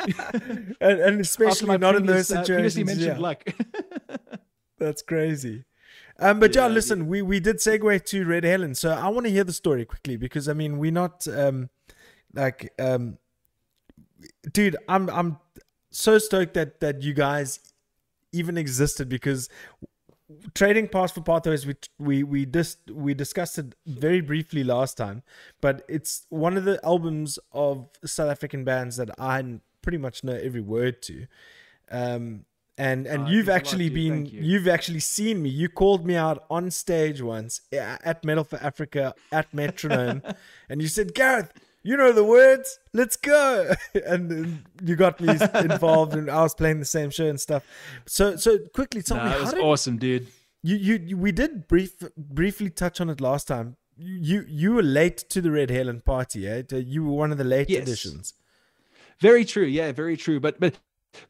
And, 0.82 1.00
and 1.00 1.22
especially 1.22 1.78
not 1.78 1.96
in 1.96 2.06
those 2.06 2.28
previous, 2.28 2.32
uh, 2.32 2.44
previously 2.54 2.84
situations. 2.86 2.86
mentioned 2.88 3.18
yeah. 3.18 3.24
luck. 3.24 4.20
That's 4.78 5.02
crazy. 5.02 5.64
Um, 6.20 6.40
but 6.40 6.56
yeah, 6.56 6.68
Yeah, 6.68 6.74
listen, 6.74 7.08
we, 7.08 7.22
we 7.22 7.40
did 7.40 7.58
segue 7.58 8.06
to 8.06 8.26
Red 8.26 8.44
Helen, 8.44 8.76
so 8.76 8.92
I 8.92 9.10
want 9.10 9.26
to 9.26 9.32
hear 9.32 9.44
the 9.44 9.54
story 9.54 9.86
quickly 9.86 10.18
because 10.18 10.48
I 10.48 10.54
mean 10.54 10.78
we're 10.78 10.92
not 10.92 11.28
um 11.28 11.70
like 12.34 12.74
um 12.80 13.18
dude, 14.52 14.78
I'm 14.88 15.10
I'm 15.10 15.38
so 15.92 16.18
stoked 16.18 16.54
that 16.54 16.80
that 16.80 17.02
you 17.02 17.14
guys 17.14 17.60
even 18.32 18.58
existed 18.58 19.08
because 19.10 19.50
trading 20.54 20.88
pass 20.88 21.12
for 21.12 21.22
pathways 21.22 21.68
we 21.68 21.76
we 22.00 22.24
we 22.24 22.46
dis- 22.46 22.78
we 22.92 23.14
discussed 23.14 23.60
it 23.60 23.76
very 23.86 24.22
briefly 24.22 24.64
last 24.64 24.98
time 24.98 25.22
but 25.62 25.84
it's 25.88 26.26
one 26.30 26.58
of 26.58 26.66
the 26.66 26.84
albums 26.84 27.38
of 27.52 27.88
south 28.04 28.32
african 28.32 28.64
bands 28.64 28.98
that 28.98 29.12
i 29.20 29.60
pretty 29.86 30.00
much 30.00 30.24
know 30.24 30.34
every 30.34 30.62
word 30.62 31.02
to. 31.04 31.28
Um 31.92 32.46
and 32.78 33.08
and 33.08 33.24
Oh, 33.24 33.28
you've 33.30 33.46
thanks 33.46 33.72
a 33.72 33.76
lot, 33.76 33.82
actually 33.82 33.90
been 33.90 34.26
you. 34.26 34.42
you've 34.42 34.68
actually 34.68 35.00
seen 35.00 35.42
me 35.42 35.50
you 35.50 35.70
called 35.70 36.06
me 36.06 36.16
out 36.16 36.44
on 36.50 36.70
stage 36.72 37.22
once 37.22 37.62
at 37.72 38.24
metal 38.26 38.44
for 38.44 38.58
africa 38.58 39.14
at 39.32 39.54
metronome 39.54 40.22
and 40.70 40.82
you 40.82 40.88
said 40.90 41.14
gareth 41.14 41.52
you 41.84 41.96
know 41.96 42.12
the 42.12 42.24
words 42.24 42.80
let's 42.94 43.16
go 43.16 43.72
and 44.06 44.30
then 44.30 44.66
you 44.84 44.96
got 44.98 45.22
me 45.22 45.30
involved 45.62 46.14
and 46.16 46.30
i 46.30 46.42
was 46.42 46.54
playing 46.54 46.80
the 46.80 46.86
same 46.86 47.10
show 47.10 47.28
and 47.28 47.40
stuff 47.40 47.64
so 48.06 48.36
so 48.36 48.58
quickly 48.74 49.02
tell 49.02 49.18
me 49.24 49.30
it 49.30 49.34
how 49.34 49.40
was 49.42 49.54
did 49.54 49.64
awesome, 49.64 49.98
dude. 49.98 50.28
you, 50.62 50.76
you 50.76 50.96
you 51.10 51.18
we 51.18 51.32
did 51.32 51.68
brief 51.70 51.94
briefly 52.18 52.70
touch 52.70 53.00
on 53.00 53.10
it 53.10 53.22
last 53.22 53.48
time. 53.48 53.78
You 53.98 54.16
you, 54.30 54.46
you 54.62 54.74
were 54.74 54.84
late 54.84 55.18
to 55.30 55.40
the 55.40 55.52
Red 55.52 55.70
Helen 55.70 56.02
party, 56.02 56.46
eh? 56.48 56.64
You 56.72 57.06
were 57.06 57.14
one 57.14 57.32
of 57.32 57.38
the 57.38 57.46
late 57.46 57.70
Yes. 57.70 57.84
editions. 57.84 58.34
Very 59.22 59.46
true. 59.46 59.64
Yeah, 59.80 59.94
very 59.94 60.18
true. 60.18 60.40
But 60.42 60.60
but 60.60 60.74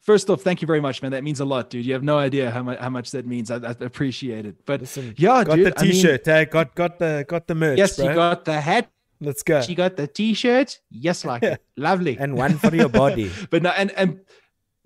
first 0.00 0.30
off, 0.30 0.42
thank 0.42 0.62
you 0.62 0.66
very 0.66 0.80
much, 0.80 1.02
man. 1.02 1.12
That 1.12 1.24
means 1.24 1.40
a 1.40 1.44
lot, 1.44 1.70
dude. 1.70 1.84
You 1.84 1.92
have 1.94 2.02
no 2.02 2.18
idea 2.18 2.50
how 2.50 2.62
much 2.62 2.78
how 2.78 2.90
much 2.90 3.10
that 3.12 3.26
means. 3.26 3.50
I, 3.50 3.56
I 3.56 3.74
appreciate 3.80 4.46
it. 4.46 4.56
But 4.64 4.80
Listen, 4.80 5.14
yeah, 5.16 5.44
got 5.44 5.56
dude. 5.56 5.66
the 5.66 5.80
I 5.80 5.82
mean, 5.82 5.92
T-shirt, 5.92 6.28
eh? 6.28 6.44
Got 6.44 6.74
got 6.74 6.98
the 6.98 7.24
got 7.28 7.46
the 7.46 7.54
merch, 7.54 7.78
yes, 7.78 7.96
bro. 7.96 8.08
you 8.08 8.14
got 8.14 8.44
the 8.44 8.60
hat. 8.60 8.90
Let's 9.20 9.42
go. 9.42 9.62
She 9.62 9.74
got 9.74 9.96
the 9.96 10.06
t-shirt. 10.06 10.80
Yes, 10.90 11.24
like 11.24 11.42
it. 11.42 11.62
Lovely. 11.76 12.18
And 12.18 12.36
one 12.36 12.58
for 12.58 12.74
your 12.74 12.90
body, 12.90 13.30
but 13.50 13.62
no, 13.62 13.70
and 13.70 13.90
and 13.92 14.20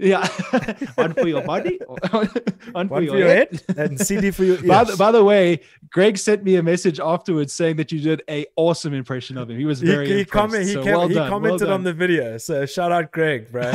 yeah, 0.01 0.27
one 0.95 1.15
for 1.15 1.29
your 1.29 1.43
body, 1.43 1.79
one 1.87 2.27
for 2.27 2.43
one 2.73 2.89
for 2.89 3.03
your, 3.03 3.19
your 3.19 3.29
head. 3.29 3.63
head, 3.69 3.91
and 3.91 4.01
CD 4.01 4.31
for 4.31 4.45
your 4.45 4.57
ears. 4.57 4.63
By 4.67 4.85
the, 4.85 4.97
by 4.97 5.13
the 5.13 5.23
way, 5.23 5.61
Greg 5.91 6.17
sent 6.19 6.43
me 6.43 6.57
a 6.57 6.63
message 6.63 6.99
afterwards 7.01 7.53
saying 7.53 7.77
that 7.77 7.93
you 7.93 8.01
did 8.01 8.23
a 8.29 8.47
awesome 8.57 8.95
impression 8.95 9.37
of 9.37 9.51
him. 9.51 9.59
He 9.59 9.65
was 9.65 9.81
very 9.81 10.07
he, 10.07 10.13
impressed. 10.21 10.31
comment, 10.31 10.65
he, 10.67 10.73
so 10.73 10.83
came- 10.83 10.95
well 10.95 11.09
he 11.09 11.15
done, 11.15 11.31
well 11.31 11.41
commented 11.41 11.71
on 11.71 11.85
the 11.85 11.93
video, 11.93 12.39
so 12.39 12.65
shout 12.67 12.93
out 12.93 13.13
Greg, 13.13 13.53
bro. 13.53 13.73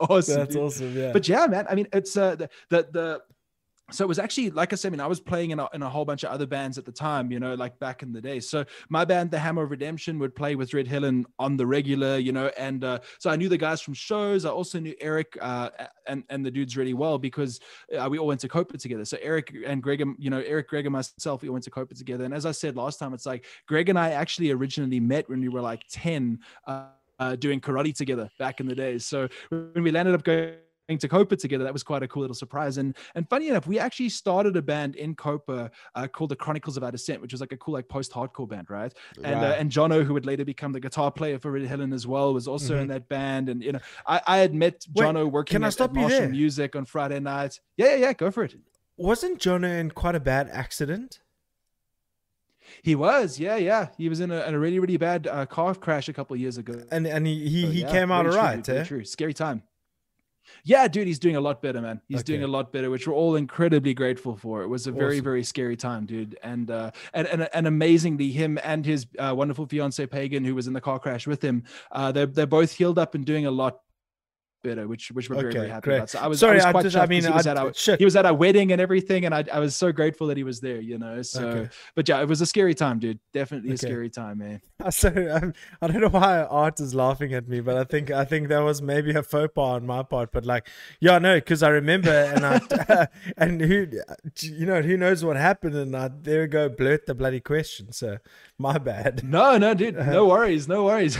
awesome. 0.00 0.36
That's 0.36 0.54
dude. 0.54 0.56
awesome. 0.62 0.96
Yeah. 0.96 1.12
But 1.12 1.28
yeah, 1.28 1.46
man. 1.46 1.66
I 1.68 1.74
mean, 1.74 1.88
it's 1.92 2.16
uh 2.16 2.36
the 2.36 2.48
the, 2.70 2.88
the 2.92 3.22
so 3.90 4.04
it 4.04 4.08
was 4.08 4.18
actually 4.18 4.50
like 4.50 4.72
I 4.72 4.76
said, 4.76 4.88
I 4.88 4.92
mean, 4.92 5.00
I 5.00 5.06
was 5.06 5.20
playing 5.20 5.50
in 5.50 5.60
a, 5.60 5.68
in 5.72 5.82
a 5.82 5.88
whole 5.88 6.04
bunch 6.04 6.22
of 6.22 6.30
other 6.30 6.46
bands 6.46 6.76
at 6.76 6.84
the 6.84 6.92
time, 6.92 7.30
you 7.30 7.40
know, 7.40 7.54
like 7.54 7.78
back 7.78 8.02
in 8.02 8.12
the 8.12 8.20
day. 8.20 8.38
So 8.40 8.64
my 8.88 9.04
band, 9.04 9.30
The 9.30 9.38
Hammer 9.38 9.62
of 9.62 9.70
Redemption, 9.70 10.18
would 10.18 10.34
play 10.34 10.56
with 10.56 10.74
Red 10.74 10.86
Helen 10.86 11.26
on 11.38 11.56
the 11.56 11.66
regular, 11.66 12.18
you 12.18 12.32
know, 12.32 12.50
and 12.58 12.84
uh, 12.84 12.98
so 13.18 13.30
I 13.30 13.36
knew 13.36 13.48
the 13.48 13.56
guys 13.56 13.80
from 13.80 13.94
shows. 13.94 14.44
I 14.44 14.50
also 14.50 14.78
knew 14.78 14.94
Eric 15.00 15.38
uh, 15.40 15.70
and 16.06 16.24
and 16.28 16.44
the 16.44 16.50
dudes 16.50 16.76
really 16.76 16.94
well 16.94 17.18
because 17.18 17.60
uh, 17.98 18.08
we 18.10 18.18
all 18.18 18.26
went 18.26 18.40
to 18.40 18.48
Copa 18.48 18.76
together. 18.76 19.04
So 19.04 19.16
Eric 19.22 19.54
and 19.66 19.82
Greg, 19.82 20.00
and 20.00 20.16
you 20.18 20.30
know, 20.30 20.40
Eric, 20.40 20.68
Greg, 20.68 20.84
and 20.86 20.92
myself, 20.92 21.42
we 21.42 21.48
all 21.48 21.54
went 21.54 21.64
to 21.64 21.70
Copa 21.70 21.94
together. 21.94 22.24
And 22.24 22.34
as 22.34 22.44
I 22.44 22.52
said 22.52 22.76
last 22.76 22.98
time, 22.98 23.14
it's 23.14 23.26
like 23.26 23.46
Greg 23.66 23.88
and 23.88 23.98
I 23.98 24.10
actually 24.10 24.50
originally 24.50 25.00
met 25.00 25.28
when 25.28 25.40
we 25.40 25.48
were 25.48 25.62
like 25.62 25.84
ten. 25.90 26.40
Uh, 26.66 26.86
uh, 27.20 27.34
doing 27.34 27.60
karate 27.60 27.92
together 27.92 28.30
back 28.38 28.60
in 28.60 28.66
the 28.68 28.76
days. 28.76 29.04
So 29.04 29.28
when 29.48 29.82
we 29.82 29.90
landed 29.90 30.14
up 30.14 30.22
going 30.22 30.54
to 30.96 31.08
Copa 31.08 31.36
together, 31.36 31.64
that 31.64 31.72
was 31.74 31.82
quite 31.82 32.02
a 32.02 32.08
cool 32.08 32.22
little 32.22 32.34
surprise. 32.34 32.78
And 32.78 32.96
and 33.14 33.28
funny 33.28 33.48
enough, 33.48 33.66
we 33.66 33.78
actually 33.78 34.08
started 34.08 34.56
a 34.56 34.62
band 34.62 34.96
in 34.96 35.14
Copa 35.14 35.70
uh, 35.94 36.06
called 36.08 36.30
the 36.30 36.36
Chronicles 36.36 36.78
of 36.78 36.82
Our 36.82 36.90
Descent, 36.90 37.20
which 37.20 37.32
was 37.32 37.42
like 37.42 37.52
a 37.52 37.58
cool 37.58 37.74
like 37.74 37.88
post-hardcore 37.88 38.48
band, 38.48 38.70
right? 38.70 38.94
And 39.22 39.40
uh, 39.44 39.56
and 39.58 39.70
Jono, 39.70 40.02
who 40.02 40.14
would 40.14 40.24
later 40.24 40.46
become 40.46 40.72
the 40.72 40.80
guitar 40.80 41.10
player 41.12 41.38
for 41.38 41.50
Red 41.52 41.66
Helen 41.66 41.92
as 41.92 42.06
well, 42.06 42.32
was 42.32 42.48
also 42.48 42.76
Mhm. 42.76 42.80
in 42.82 42.88
that 42.88 43.08
band. 43.10 43.50
And 43.50 43.62
you 43.62 43.72
know, 43.72 43.80
I, 44.06 44.22
I 44.26 44.36
had 44.38 44.54
met 44.54 44.86
Wait, 44.94 45.04
Jono 45.04 45.30
working 45.30 45.56
can 45.56 45.64
I 45.64 45.66
at, 45.66 45.72
stop 45.74 45.90
at 45.90 45.96
you 45.96 46.00
Marshall 46.02 46.18
there? 46.20 46.28
Music 46.30 46.74
on 46.74 46.86
Friday 46.86 47.20
nights. 47.20 47.60
Yeah, 47.76 47.90
yeah, 47.90 47.96
yeah, 47.96 48.12
go 48.14 48.30
for 48.30 48.44
it. 48.44 48.54
Wasn't 48.96 49.38
Jono 49.40 49.78
in 49.78 49.90
quite 49.90 50.14
a 50.14 50.20
bad 50.20 50.48
accident? 50.50 51.20
He 52.82 52.94
was, 52.94 53.38
yeah, 53.40 53.56
yeah. 53.56 53.88
He 53.96 54.08
was 54.08 54.20
in 54.20 54.30
a, 54.30 54.42
in 54.46 54.54
a 54.54 54.58
really, 54.58 54.78
really 54.78 54.96
bad 54.98 55.26
uh, 55.26 55.46
car 55.46 55.74
crash 55.74 56.08
a 56.08 56.12
couple 56.12 56.34
of 56.34 56.40
years 56.40 56.58
ago. 56.58 56.82
And 56.90 57.06
and 57.06 57.26
he 57.26 57.48
he, 57.48 57.62
So, 57.62 57.70
he 57.70 57.80
yeah, 57.80 57.90
came 57.90 58.12
out 58.12 58.24
true, 58.24 58.32
alright, 58.32 58.68
eh? 58.68 58.84
True. 58.84 59.04
Scary 59.04 59.32
time. 59.34 59.62
Yeah, 60.64 60.88
dude, 60.88 61.06
he's 61.06 61.18
doing 61.18 61.36
a 61.36 61.40
lot 61.40 61.62
better, 61.62 61.80
man. 61.80 62.00
He's 62.08 62.22
doing 62.22 62.42
a 62.42 62.46
lot 62.46 62.72
better, 62.72 62.90
which 62.90 63.06
we're 63.06 63.14
all 63.14 63.36
incredibly 63.36 63.94
grateful 63.94 64.36
for. 64.36 64.62
It 64.62 64.68
was 64.68 64.86
a 64.86 64.92
very, 64.92 65.20
very 65.20 65.44
scary 65.44 65.76
time, 65.76 66.06
dude. 66.06 66.38
And 66.42 66.70
uh, 66.70 66.90
and 67.14 67.26
and, 67.28 67.48
and 67.52 67.66
amazingly, 67.66 68.30
him 68.30 68.58
and 68.62 68.84
his 68.84 69.06
uh, 69.18 69.34
wonderful 69.36 69.66
fiance 69.66 70.04
Pagan, 70.06 70.44
who 70.44 70.54
was 70.54 70.66
in 70.66 70.72
the 70.72 70.80
car 70.80 70.98
crash 70.98 71.26
with 71.26 71.42
him, 71.42 71.64
uh, 71.92 72.12
they're 72.12 72.26
they're 72.26 72.46
both 72.46 72.72
healed 72.72 72.98
up 72.98 73.14
and 73.14 73.24
doing 73.24 73.46
a 73.46 73.50
lot 73.50 73.80
better, 74.62 74.86
which 74.88 75.10
which 75.12 75.28
we're 75.30 75.36
very, 75.40 75.52
very 75.52 75.68
happy 75.68 75.84
great. 75.84 75.96
about. 75.96 76.10
So 76.10 76.18
I 76.18 76.26
was, 76.26 76.38
Sorry, 76.40 76.60
I 76.60 76.70
was 76.72 76.84
I 76.84 76.88
just- 76.88 76.96
I 76.96 77.06
mean, 77.06 77.22
he 77.24 77.30
was 77.30 77.46
I- 77.46 77.50
at 77.52 77.56
our 77.56 77.96
he 77.98 78.04
was 78.04 78.16
at 78.16 78.26
our 78.26 78.34
wedding 78.34 78.72
and 78.72 78.80
everything, 78.80 79.24
and 79.24 79.34
I 79.34 79.44
I 79.52 79.58
was 79.60 79.76
so 79.76 79.92
grateful 79.92 80.26
that 80.28 80.36
he 80.36 80.44
was 80.44 80.60
there, 80.60 80.80
you 80.80 80.98
know. 80.98 81.22
So, 81.22 81.46
Okay. 81.48 81.70
but 81.94 82.08
yeah, 82.08 82.20
it 82.20 82.28
was 82.28 82.40
a 82.40 82.46
scary 82.46 82.74
time, 82.74 82.98
dude. 82.98 83.18
Definitely 83.32 83.72
a 83.72 83.78
scary 83.78 84.10
time, 84.10 84.38
man. 84.38 84.60
So 84.90 85.08
I'm, 85.08 85.42
um, 85.42 85.52
I 85.82 85.88
don't 85.88 86.00
know 86.00 86.08
why 86.08 86.42
Art 86.42 86.78
is 86.78 86.94
laughing 86.94 87.34
at 87.34 87.48
me, 87.48 87.58
but 87.60 87.76
I 87.76 87.82
think 87.84 88.10
I 88.12 88.24
think 88.24 88.48
that 88.48 88.60
was 88.60 88.80
maybe 88.80 89.10
a 89.14 89.22
faux 89.24 89.52
pas 89.54 89.74
on 89.76 89.86
my 89.86 90.02
part. 90.04 90.30
But 90.32 90.46
like, 90.46 90.68
yeah, 91.00 91.18
no, 91.18 91.34
because 91.36 91.62
I 91.64 91.68
remember 91.70 92.10
and 92.12 92.46
I 92.46 93.08
and 93.36 93.60
who 93.60 93.86
you 94.42 94.66
know 94.66 94.82
who 94.82 94.96
knows 94.96 95.24
what 95.24 95.36
happened, 95.36 95.74
and 95.74 95.96
I 95.96 96.08
there 96.22 96.42
we 96.42 96.46
go 96.46 96.68
blurt 96.68 97.06
the 97.06 97.14
bloody 97.14 97.40
question. 97.40 97.90
So 97.92 98.18
my 98.56 98.78
bad. 98.78 99.22
No, 99.24 99.58
no, 99.58 99.74
dude. 99.74 99.96
No 99.96 100.26
worries. 100.26 100.68
No 100.68 100.84
worries. 100.84 101.18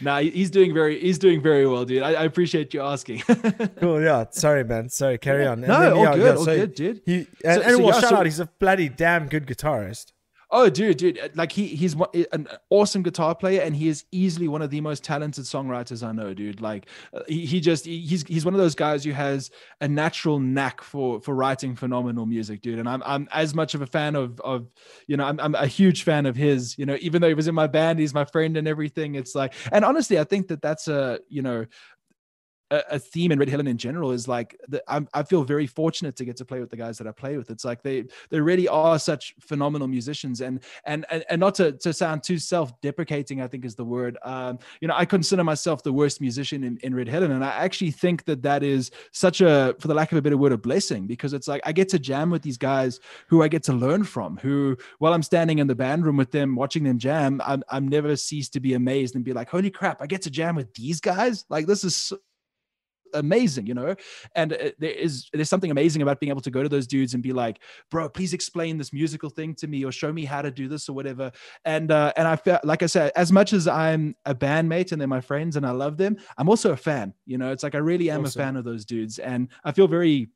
nah, 0.00 0.18
he's 0.20 0.50
doing 0.50 0.74
very 0.74 1.00
he's 1.00 1.18
doing 1.18 1.40
very 1.42 1.66
well, 1.66 1.84
dude. 1.84 2.02
I, 2.08 2.22
I 2.22 2.24
appreciate 2.24 2.74
you 2.74 2.80
asking. 2.82 3.22
Cool, 3.80 4.02
yeah. 4.02 4.24
Sorry, 4.30 4.64
man. 4.64 4.88
Sorry. 4.88 5.18
Carry 5.18 5.46
on. 5.46 5.58
And 5.64 5.68
no, 5.68 5.80
then, 5.80 5.92
all 5.92 6.02
yeah, 6.04 6.14
good, 6.14 6.24
yeah, 6.24 6.34
all 6.34 6.44
so 6.44 6.56
good, 6.56 6.74
dude. 6.74 7.02
He 7.04 7.16
and, 7.18 7.26
So- 7.28 7.50
and 7.50 7.62
so, 7.62 7.78
well, 7.78 7.94
yeah, 7.94 8.00
shout 8.00 8.12
out. 8.12 8.26
He's 8.26 8.40
a 8.40 8.46
bloody 8.58 8.88
damn 8.88 9.28
good 9.28 9.46
guitarist. 9.46 10.12
Oh, 10.50 10.70
dude, 10.70 10.96
dude! 10.96 11.18
Like 11.34 11.52
he 11.52 11.66
he's 11.66 11.94
an 12.32 12.48
awesome 12.70 13.02
guitar 13.02 13.34
player, 13.34 13.60
and 13.60 13.76
he 13.76 13.86
is 13.86 14.06
easily 14.12 14.48
one 14.48 14.62
of 14.62 14.70
the 14.70 14.80
most 14.80 15.04
talented 15.04 15.44
songwriters 15.44 16.02
I 16.02 16.12
know, 16.12 16.32
dude. 16.32 16.62
Like 16.62 16.88
uh, 17.12 17.20
he, 17.28 17.44
he 17.44 17.60
just 17.60 17.84
he's 17.84 18.22
he's 18.22 18.46
one 18.46 18.54
of 18.54 18.60
those 18.60 18.74
guys 18.74 19.04
who 19.04 19.12
has 19.12 19.50
a 19.82 19.88
natural 19.88 20.40
knack 20.40 20.80
for 20.80 21.20
for 21.20 21.34
writing 21.34 21.76
phenomenal 21.76 22.24
music, 22.24 22.62
dude. 22.62 22.78
And 22.78 22.88
I'm 22.88 23.02
I'm 23.04 23.28
as 23.30 23.54
much 23.54 23.74
of 23.74 23.82
a 23.82 23.86
fan 23.86 24.16
of 24.16 24.40
of 24.40 24.70
you 25.06 25.18
know 25.18 25.24
I'm 25.26 25.38
I'm 25.38 25.54
a 25.54 25.66
huge 25.66 26.04
fan 26.04 26.24
of 26.24 26.34
his. 26.34 26.78
You 26.78 26.86
know, 26.86 26.96
even 27.02 27.20
though 27.20 27.28
he 27.28 27.34
was 27.34 27.46
in 27.48 27.54
my 27.54 27.66
band, 27.66 27.98
he's 27.98 28.14
my 28.14 28.24
friend 28.24 28.56
and 28.56 28.66
everything. 28.66 29.16
It's 29.16 29.34
like, 29.34 29.52
and 29.70 29.84
honestly, 29.84 30.18
I 30.18 30.24
think 30.24 30.48
that 30.48 30.62
that's 30.62 30.88
a 30.88 31.20
you 31.28 31.42
know 31.42 31.66
a, 32.70 32.98
theme 32.98 33.32
in 33.32 33.38
Red 33.38 33.48
Helen 33.48 33.66
in 33.66 33.78
general 33.78 34.10
is 34.10 34.28
like 34.28 34.58
the, 34.68 34.82
I 34.88 35.22
feel 35.22 35.42
very 35.42 35.66
fortunate 35.66 36.16
to 36.16 36.24
get 36.24 36.36
to 36.36 36.44
play 36.44 36.60
with 36.60 36.70
the 36.70 36.76
guys 36.76 36.98
that 36.98 37.06
I 37.06 37.12
play 37.12 37.36
with. 37.36 37.50
It's 37.50 37.64
like 37.64 37.82
they 37.82 38.04
they 38.30 38.40
really 38.40 38.68
are 38.68 38.98
such 38.98 39.34
phenomenal 39.40 39.88
musicians, 39.88 40.40
and 40.40 40.60
and 40.84 41.06
and, 41.10 41.24
and 41.30 41.40
not 41.40 41.54
to, 41.56 41.72
to 41.72 41.92
sound 41.92 42.22
too 42.22 42.38
self-deprecating, 42.38 43.40
I 43.40 43.46
think 43.46 43.64
is 43.64 43.74
the 43.74 43.84
word. 43.84 44.18
Um, 44.22 44.58
you 44.80 44.88
know, 44.88 44.94
I 44.96 45.04
consider 45.04 45.44
myself 45.44 45.82
the 45.82 45.92
worst 45.92 46.20
musician 46.20 46.64
in, 46.64 46.78
in 46.82 46.94
Red 46.94 47.08
Helen, 47.08 47.32
and 47.32 47.44
I 47.44 47.50
actually 47.50 47.90
think 47.90 48.24
that 48.24 48.42
that 48.42 48.62
is 48.62 48.90
such 49.12 49.40
a, 49.40 49.74
for 49.78 49.88
the 49.88 49.94
lack 49.94 50.12
of 50.12 50.18
a 50.18 50.22
better 50.22 50.36
word, 50.36 50.52
a 50.52 50.58
blessing 50.58 51.06
because 51.06 51.32
it's 51.32 51.48
like 51.48 51.62
I 51.64 51.72
get 51.72 51.88
to 51.90 51.98
jam 51.98 52.30
with 52.30 52.42
these 52.42 52.58
guys 52.58 53.00
who 53.28 53.42
I 53.42 53.48
get 53.48 53.62
to 53.64 53.72
learn 53.72 54.04
from. 54.04 54.36
Who, 54.38 54.76
while 54.98 55.14
I'm 55.14 55.22
standing 55.22 55.58
in 55.58 55.66
the 55.66 55.74
band 55.74 56.04
room 56.04 56.16
with 56.16 56.30
them, 56.30 56.54
watching 56.54 56.84
them 56.84 56.98
jam, 56.98 57.40
I'm 57.44 57.62
I'm 57.68 57.88
never 57.88 58.14
cease 58.16 58.48
to 58.50 58.60
be 58.60 58.74
amazed 58.74 59.14
and 59.14 59.24
be 59.24 59.32
like, 59.32 59.48
holy 59.48 59.70
crap, 59.70 60.02
I 60.02 60.06
get 60.06 60.22
to 60.22 60.30
jam 60.30 60.56
with 60.56 60.72
these 60.74 61.00
guys. 61.00 61.44
Like 61.48 61.66
this 61.66 61.84
is 61.84 61.96
so, 61.96 62.18
amazing, 63.14 63.66
you 63.66 63.74
know. 63.74 63.94
And 64.34 64.52
uh, 64.52 64.70
there 64.78 64.90
is 64.90 65.28
there's 65.32 65.48
something 65.48 65.70
amazing 65.70 66.02
about 66.02 66.20
being 66.20 66.30
able 66.30 66.40
to 66.42 66.50
go 66.50 66.62
to 66.62 66.68
those 66.68 66.86
dudes 66.86 67.14
and 67.14 67.22
be 67.22 67.32
like, 67.32 67.60
bro, 67.90 68.08
please 68.08 68.32
explain 68.32 68.78
this 68.78 68.92
musical 68.92 69.30
thing 69.30 69.54
to 69.56 69.66
me 69.66 69.84
or 69.84 69.92
show 69.92 70.12
me 70.12 70.24
how 70.24 70.42
to 70.42 70.50
do 70.50 70.68
this 70.68 70.88
or 70.88 70.92
whatever. 70.92 71.32
And 71.64 71.90
uh, 71.90 72.12
and 72.16 72.26
I 72.26 72.36
felt 72.36 72.64
like 72.64 72.82
I 72.82 72.86
said, 72.86 73.12
as 73.16 73.32
much 73.32 73.52
as 73.52 73.68
I'm 73.68 74.14
a 74.24 74.34
bandmate 74.34 74.92
and 74.92 75.00
they're 75.00 75.08
my 75.08 75.20
friends 75.20 75.56
and 75.56 75.66
I 75.66 75.70
love 75.70 75.96
them, 75.96 76.16
I'm 76.36 76.48
also 76.48 76.72
a 76.72 76.76
fan. 76.76 77.14
You 77.26 77.38
know, 77.38 77.52
it's 77.52 77.62
like 77.62 77.74
I 77.74 77.78
really 77.78 78.10
am 78.10 78.24
awesome. 78.24 78.40
a 78.40 78.44
fan 78.44 78.56
of 78.56 78.64
those 78.64 78.84
dudes, 78.84 79.18
and 79.18 79.48
I 79.64 79.72
feel 79.72 79.88
very 79.88 80.28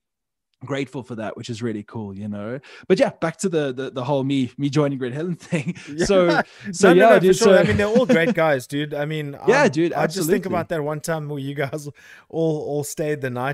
grateful 0.65 1.03
for 1.03 1.15
that 1.15 1.37
which 1.37 1.51
is 1.51 1.63
really 1.63 1.83
cool 1.83 2.15
you 2.15 2.29
know? 2.29 2.59
But 2.89 2.99
yeah 2.99 3.11
back 3.21 3.37
to 3.39 3.49
the 3.49 3.73
the, 3.73 3.91
the 3.91 4.05
whole 4.05 4.25
me 4.25 4.51
me 4.59 4.69
joining 4.69 4.99
Red 4.99 5.13
Helen 5.13 5.37
thing. 5.51 5.77
Yeah. 5.93 6.05
so 6.07 6.41
so 6.73 6.93
no, 6.93 6.95
yeah 6.95 7.09
no, 7.09 7.15
no, 7.15 7.21
dude, 7.21 7.37
sure. 7.37 7.49
so, 7.49 7.59
i 7.59 7.65
mean 7.65 7.77
they're 7.77 7.87
all 7.87 8.07
great 8.07 8.35
guys 8.45 8.67
dude. 8.67 8.95
I 8.95 9.05
mean 9.05 9.37
yeah 9.47 9.69
dude 9.69 9.93
i 9.93 10.07
just 10.07 10.29
think 10.29 10.47
about 10.47 10.69
that 10.71 10.83
one 10.83 11.01
time 11.01 11.29
where 11.29 11.39
you 11.39 11.55
guys 11.55 11.89
all 12.29 12.61
all 12.63 12.85
stayed 12.85 13.21
the 13.21 13.31
night 13.31 13.53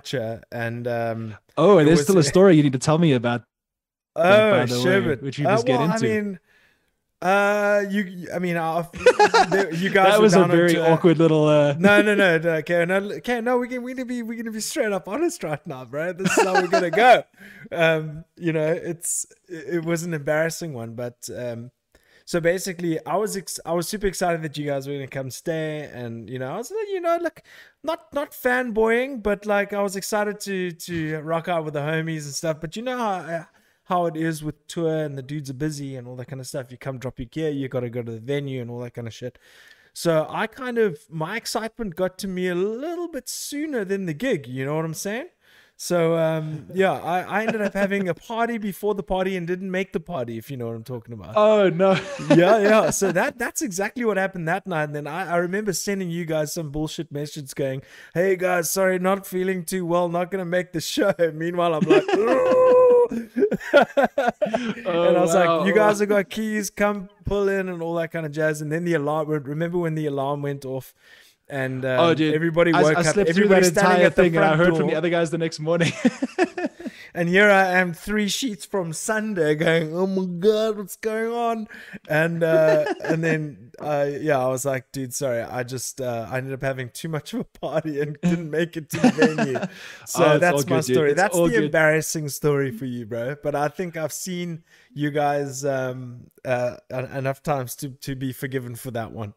and 0.52 0.86
um 0.86 1.36
oh 1.56 1.78
and 1.78 1.88
there's 1.88 1.98
was, 1.98 2.06
still 2.06 2.18
a 2.18 2.22
story 2.22 2.56
you 2.56 2.62
need 2.62 2.72
to 2.72 2.78
tell 2.78 2.98
me 2.98 3.12
about 3.12 3.42
oh 4.16 4.66
sure 4.66 5.16
which 5.16 5.38
you 5.38 5.44
just 5.44 5.68
uh, 5.68 5.72
well, 5.72 5.86
get 5.86 5.94
into. 5.94 6.06
i 6.06 6.22
mean 6.22 6.38
uh, 7.20 7.82
you. 7.90 8.28
I 8.32 8.38
mean, 8.38 8.56
uh, 8.56 8.84
you 9.72 9.90
guys. 9.90 10.12
that 10.12 10.20
was 10.20 10.34
a 10.34 10.44
very 10.44 10.74
to, 10.74 10.90
awkward 10.90 11.18
little. 11.18 11.46
Uh... 11.46 11.74
No, 11.78 12.00
no, 12.00 12.14
no, 12.14 12.38
no. 12.38 12.50
Okay, 12.56 12.84
no, 12.84 12.96
okay, 12.96 13.40
no. 13.40 13.58
We 13.58 13.68
can. 13.68 13.82
We 13.82 13.94
gonna 13.94 14.06
be. 14.06 14.22
We're 14.22 14.36
gonna 14.36 14.52
be 14.52 14.60
straight 14.60 14.92
up 14.92 15.08
honest 15.08 15.42
right 15.42 15.64
now, 15.66 15.84
bro. 15.84 16.12
This 16.12 16.36
is 16.36 16.44
how 16.44 16.54
we're 16.54 16.68
gonna 16.68 16.90
go. 16.90 17.24
Um, 17.70 18.24
you 18.36 18.52
know, 18.52 18.66
it's. 18.66 19.26
It 19.48 19.84
was 19.84 20.02
an 20.02 20.14
embarrassing 20.14 20.72
one, 20.72 20.94
but 20.94 21.28
um, 21.36 21.70
so 22.24 22.40
basically, 22.40 23.04
I 23.04 23.16
was 23.16 23.36
ex- 23.36 23.60
I 23.66 23.72
was 23.72 23.88
super 23.88 24.06
excited 24.06 24.42
that 24.42 24.56
you 24.56 24.64
guys 24.64 24.86
were 24.86 24.94
gonna 24.94 25.06
come 25.06 25.30
stay, 25.30 25.90
and 25.92 26.30
you 26.30 26.38
know, 26.38 26.52
I 26.52 26.56
was 26.56 26.70
like, 26.70 26.88
you 26.88 27.00
know, 27.00 27.18
like 27.20 27.44
not 27.82 28.12
not 28.14 28.30
fanboying, 28.30 29.22
but 29.22 29.44
like 29.44 29.72
I 29.72 29.82
was 29.82 29.96
excited 29.96 30.38
to 30.40 30.70
to 30.72 31.18
rock 31.18 31.48
out 31.48 31.64
with 31.64 31.74
the 31.74 31.80
homies 31.80 32.24
and 32.24 32.34
stuff. 32.34 32.58
But 32.60 32.76
you 32.76 32.82
know 32.82 32.96
how 32.96 33.46
how 33.88 34.04
it 34.04 34.16
is 34.16 34.44
with 34.44 34.66
tour 34.66 35.04
and 35.04 35.16
the 35.16 35.22
dudes 35.22 35.48
are 35.48 35.54
busy 35.54 35.96
and 35.96 36.06
all 36.06 36.14
that 36.16 36.26
kind 36.26 36.40
of 36.40 36.46
stuff. 36.46 36.70
You 36.70 36.76
come 36.76 36.98
drop 36.98 37.18
your 37.18 37.26
gear, 37.26 37.48
you 37.48 37.68
got 37.68 37.80
to 37.80 37.90
go 37.90 38.02
to 38.02 38.12
the 38.12 38.20
venue 38.20 38.60
and 38.60 38.70
all 38.70 38.80
that 38.80 38.92
kind 38.92 39.08
of 39.08 39.14
shit. 39.14 39.38
So 39.94 40.26
I 40.28 40.46
kind 40.46 40.78
of 40.78 40.98
my 41.10 41.36
excitement 41.36 41.96
got 41.96 42.18
to 42.18 42.28
me 42.28 42.48
a 42.48 42.54
little 42.54 43.08
bit 43.08 43.28
sooner 43.28 43.84
than 43.84 44.06
the 44.06 44.12
gig. 44.12 44.46
You 44.46 44.66
know 44.66 44.76
what 44.76 44.84
I'm 44.84 44.94
saying? 44.94 45.28
So 45.80 46.18
um, 46.18 46.66
yeah, 46.74 46.92
I, 46.92 47.20
I 47.22 47.42
ended 47.44 47.62
up 47.62 47.72
having 47.72 48.08
a 48.08 48.14
party 48.14 48.58
before 48.58 48.94
the 48.94 49.02
party 49.02 49.36
and 49.36 49.46
didn't 49.46 49.70
make 49.70 49.92
the 49.92 50.00
party, 50.00 50.36
if 50.36 50.50
you 50.50 50.56
know 50.56 50.66
what 50.66 50.74
I'm 50.74 50.84
talking 50.84 51.14
about. 51.14 51.34
Oh 51.36 51.70
no. 51.70 51.92
yeah, 52.30 52.58
yeah. 52.58 52.90
So 52.98 53.10
that 53.12 53.38
that's 53.38 53.62
exactly 53.62 54.04
what 54.04 54.16
happened 54.16 54.48
that 54.48 54.66
night. 54.66 54.84
And 54.84 54.94
then 54.94 55.06
I, 55.06 55.32
I 55.32 55.36
remember 55.36 55.72
sending 55.72 56.10
you 56.10 56.26
guys 56.26 56.52
some 56.52 56.70
bullshit 56.70 57.10
message 57.10 57.54
going, 57.54 57.82
Hey 58.12 58.36
guys, 58.36 58.70
sorry, 58.70 58.98
not 58.98 59.26
feeling 59.26 59.64
too 59.64 59.86
well, 59.86 60.08
not 60.08 60.30
gonna 60.30 60.44
make 60.44 60.72
the 60.72 60.80
show. 60.80 61.14
Meanwhile, 61.32 61.74
I'm 61.74 61.88
like, 61.88 62.04
and 63.72 64.08
I 64.88 65.20
was 65.20 65.34
wow. 65.34 65.58
like, 65.58 65.66
you 65.66 65.74
guys 65.74 66.00
have 66.00 66.08
got 66.08 66.28
keys, 66.30 66.70
come 66.70 67.08
pull 67.24 67.48
in 67.48 67.68
and 67.68 67.82
all 67.82 67.94
that 67.94 68.10
kind 68.10 68.24
of 68.26 68.32
jazz. 68.32 68.60
And 68.60 68.70
then 68.70 68.84
the 68.84 68.94
alarm 68.94 69.28
remember 69.28 69.78
when 69.78 69.94
the 69.94 70.06
alarm 70.06 70.42
went 70.42 70.64
off 70.64 70.94
and 71.50 71.84
um, 71.84 72.00
oh, 72.00 72.14
dude, 72.14 72.34
everybody 72.34 72.72
woke 72.72 72.96
I, 72.96 73.00
I 73.00 73.08
up. 73.08 73.16
Everybody 73.16 73.64
standing 73.64 74.04
at 74.04 74.14
the 74.14 74.22
thing, 74.22 74.36
and 74.36 74.44
I 74.44 74.56
heard 74.56 74.68
door. 74.68 74.80
from 74.80 74.88
the 74.88 74.94
other 74.94 75.08
guys 75.08 75.30
the 75.30 75.38
next 75.38 75.60
morning. 75.60 75.92
and 77.18 77.28
here 77.28 77.50
I 77.50 77.72
am, 77.80 77.94
three 77.94 78.28
sheets 78.28 78.64
from 78.64 78.92
Sunday, 78.92 79.56
going, 79.56 79.92
"Oh 79.92 80.06
my 80.06 80.24
god, 80.24 80.76
what's 80.76 80.94
going 80.94 81.32
on?" 81.32 81.68
And 82.08 82.44
uh, 82.44 82.94
and 83.04 83.24
then 83.24 83.72
uh, 83.80 84.06
yeah, 84.20 84.38
I 84.38 84.46
was 84.46 84.64
like, 84.64 84.92
"Dude, 84.92 85.12
sorry, 85.12 85.42
I 85.42 85.64
just 85.64 86.00
uh, 86.00 86.28
I 86.30 86.38
ended 86.38 86.52
up 86.52 86.62
having 86.62 86.90
too 86.90 87.08
much 87.08 87.34
of 87.34 87.40
a 87.40 87.44
party 87.44 88.00
and 88.00 88.16
didn't 88.22 88.50
make 88.50 88.76
it 88.76 88.88
to 88.90 89.00
the 89.00 89.10
venue." 89.10 89.58
So 90.06 90.24
oh, 90.24 90.38
that's 90.38 90.66
my 90.66 90.76
good, 90.76 90.84
story. 90.84 91.14
That's 91.14 91.36
the 91.36 91.48
good. 91.48 91.64
embarrassing 91.64 92.28
story 92.28 92.70
for 92.70 92.86
you, 92.86 93.04
bro. 93.04 93.36
But 93.42 93.54
I 93.54 93.68
think 93.68 93.96
I've 93.96 94.12
seen 94.12 94.62
you 94.94 95.10
guys 95.10 95.64
um, 95.64 96.30
uh, 96.44 96.76
enough 96.90 97.42
times 97.42 97.74
to 97.76 97.90
to 97.90 98.14
be 98.14 98.32
forgiven 98.32 98.74
for 98.76 98.90
that 98.92 99.12
one. 99.12 99.34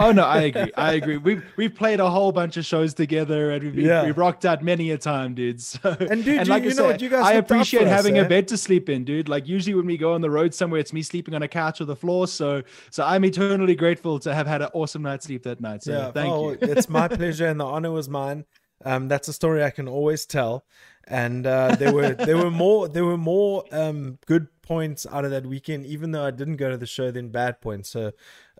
Oh 0.00 0.10
no, 0.10 0.24
I 0.24 0.42
agree. 0.42 0.72
I 0.76 0.92
agree. 0.94 1.16
We've 1.18 1.44
we've 1.56 1.74
played 1.74 2.00
a 2.00 2.10
whole 2.10 2.32
bunch 2.32 2.56
of 2.56 2.64
shows 2.64 2.94
together, 2.94 3.52
and 3.52 3.64
we've 3.64 3.86
yeah. 3.86 4.04
we've 4.04 4.18
rocked 4.18 4.44
out 4.44 4.62
many 4.62 4.90
a 4.90 4.98
time, 4.98 5.34
dude. 5.34 5.60
So 5.60 5.96
and 6.00 6.24
dude, 6.24 6.38
and 6.38 6.48
like 6.48 6.64
you, 6.64 6.70
you 6.70 6.74
know 6.74 6.84
what 6.84 7.00
you 7.00 7.08
guys 7.08 7.24
I 7.24 7.34
appreciate 7.34 7.86
having 7.86 8.18
us, 8.18 8.22
a 8.22 8.24
eh? 8.24 8.28
bed 8.28 8.48
to 8.48 8.56
sleep 8.56 8.88
in, 8.88 9.04
dude. 9.04 9.28
Like 9.28 9.46
usually 9.46 9.74
when 9.74 9.86
we 9.86 9.96
go 9.96 10.14
on 10.14 10.20
the 10.20 10.30
road 10.30 10.54
somewhere, 10.54 10.80
it's 10.80 10.92
me 10.92 11.02
sleeping 11.02 11.34
on 11.34 11.42
a 11.42 11.48
couch 11.48 11.80
or 11.80 11.84
the 11.84 11.96
floor. 11.96 12.26
So 12.26 12.62
so 12.90 13.04
I'm 13.04 13.24
eternally 13.24 13.74
grateful 13.74 14.18
to 14.20 14.34
have 14.34 14.46
had 14.46 14.62
an 14.62 14.70
awesome 14.74 15.02
night's 15.02 15.26
sleep 15.26 15.44
that 15.44 15.60
night. 15.60 15.82
So 15.84 15.92
yeah, 15.92 16.10
thank 16.12 16.32
oh, 16.32 16.50
you. 16.50 16.58
it's 16.60 16.88
my 16.88 17.08
pleasure, 17.20 17.46
and 17.46 17.60
the 17.60 17.66
honor 17.66 17.92
was 17.92 18.08
mine. 18.08 18.44
Um, 18.84 19.08
that's 19.08 19.28
a 19.28 19.32
story 19.32 19.62
I 19.62 19.70
can 19.70 19.88
always 19.88 20.26
tell. 20.26 20.64
And 21.06 21.46
uh, 21.46 21.76
there 21.76 21.92
were 21.92 22.14
there 22.14 22.36
were 22.36 22.50
more 22.50 22.88
there 22.88 23.04
were 23.04 23.18
more 23.18 23.64
um, 23.72 24.18
good 24.26 24.48
points 24.62 25.06
out 25.10 25.24
of 25.24 25.30
that 25.30 25.46
weekend, 25.46 25.84
even 25.86 26.12
though 26.12 26.24
I 26.24 26.30
didn't 26.30 26.56
go 26.56 26.70
to 26.70 26.76
the 26.76 26.86
show, 26.86 27.10
than 27.10 27.28
bad 27.28 27.60
points. 27.60 27.90
So 27.90 28.12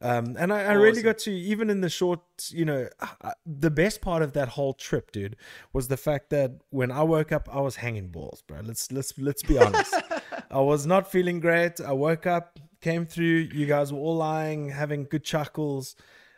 um, 0.03 0.37
and 0.39 0.53
I, 0.53 0.61
I 0.61 0.65
awesome. 0.67 0.83
really 0.83 1.03
got 1.03 1.19
to 1.19 1.33
even 1.33 1.71
in 1.71 1.81
the 1.81 1.89
short, 1.89 2.21
you 2.51 2.65
know, 2.65 2.89
uh, 3.01 3.33
the 3.47 3.71
best 3.71 4.01
part 4.01 4.23
of 4.23 4.33
that 4.33 4.49
whole 4.49 4.75
trip, 4.75 5.13
dude, 5.13 5.37
was 5.73 5.89
the 5.89 5.97
fact 5.97 6.31
that 6.31 6.53
when 6.71 6.91
I 6.91 7.03
woke 7.03 7.33
up, 7.33 7.49
I 7.51 7.61
was 7.61 7.77
hanging 7.77 8.09
balls, 8.09 8.43
bro. 8.43 8.61
Let's 8.63 8.91
let's 8.93 9.17
let's 9.19 9.43
be 9.43 9.57
honest. 9.57 9.95
I 10.51 10.61
was 10.61 10.87
not 10.87 11.11
feeling 11.11 11.41
great. 11.41 11.81
I 11.81 11.93
woke 11.93 12.27
up, 12.27 12.59
came 12.81 13.07
through. 13.07 13.49
You 13.55 13.67
guys 13.67 13.93
were 13.93 13.99
all 13.99 14.17
lying, 14.17 14.69
having 14.69 15.05
good 15.05 15.25
chuckles. 15.25 15.97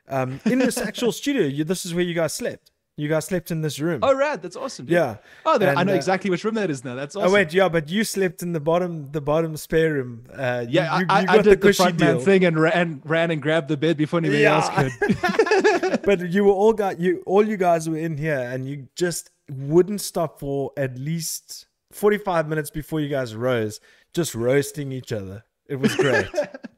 Um, 0.09 0.39
in 0.45 0.61
this 0.61 0.79
actual 0.79 1.11
studio, 1.11 1.43
you, 1.43 1.65
this 1.65 1.85
is 1.85 1.93
where 1.93 2.05
you 2.05 2.15
guys 2.15 2.35
slept. 2.35 2.71
You 2.99 3.09
guys 3.09 3.27
slept 3.27 3.51
in 3.51 3.61
this 3.61 3.79
room. 3.79 4.01
Oh, 4.03 4.15
rad! 4.15 4.41
That's 4.41 4.57
awesome. 4.57 4.87
Dude. 4.87 4.95
Yeah. 4.95 5.17
Oh, 5.45 5.57
and, 5.57 5.79
I 5.79 5.85
know 5.85 5.93
uh, 5.93 5.97
exactly 5.97 6.31
which 6.31 6.45
room 6.45 6.55
that 6.55 6.71
is 6.71 6.83
now. 6.83 6.95
That's 6.95 7.15
awesome. 7.15 7.29
Oh 7.29 7.33
wait, 7.33 7.53
yeah, 7.53 7.69
but 7.69 7.91
you 7.91 8.05
slept 8.05 8.43
in 8.43 8.53
the 8.53 8.61
bottom, 8.61 9.13
the 9.13 9.21
bottom 9.21 9.55
spare 9.59 9.93
room. 9.93 10.25
Uh, 10.33 10.65
yeah, 10.67 11.01
you, 11.01 11.07
I, 11.11 11.21
you 11.21 11.27
I, 11.29 11.43
did 11.43 11.61
the, 11.61 11.67
the 11.67 11.75
front 11.75 12.01
man 12.01 12.21
thing 12.21 12.47
and 12.47 12.59
ran, 12.59 13.03
ran 13.05 13.31
and 13.31 13.43
grabbed 13.43 13.69
the 13.69 13.77
bed 13.77 13.99
before 13.99 14.21
anybody 14.21 14.45
yeah. 14.45 14.55
else 14.55 14.71
could. 14.71 16.03
but 16.05 16.31
you 16.31 16.45
were 16.45 16.53
all 16.53 16.73
got 16.73 16.99
you, 16.99 17.23
all 17.27 17.47
you 17.47 17.59
guys 17.59 17.87
were 17.87 17.99
in 17.99 18.17
here, 18.17 18.39
and 18.39 18.67
you 18.67 18.89
just 18.97 19.31
wouldn't 19.51 20.01
stop 20.01 20.41
for 20.41 20.73
at 20.79 20.97
least 20.97 21.67
forty-five 21.93 22.49
minutes 22.49 22.71
before 22.71 23.01
you 23.01 23.11
guys 23.11 23.35
rose, 23.35 23.79
just 24.15 24.35
roasting 24.35 24.91
each 24.91 25.13
other. 25.13 25.45
It 25.69 25.77
was 25.77 25.95
great. 25.97 26.29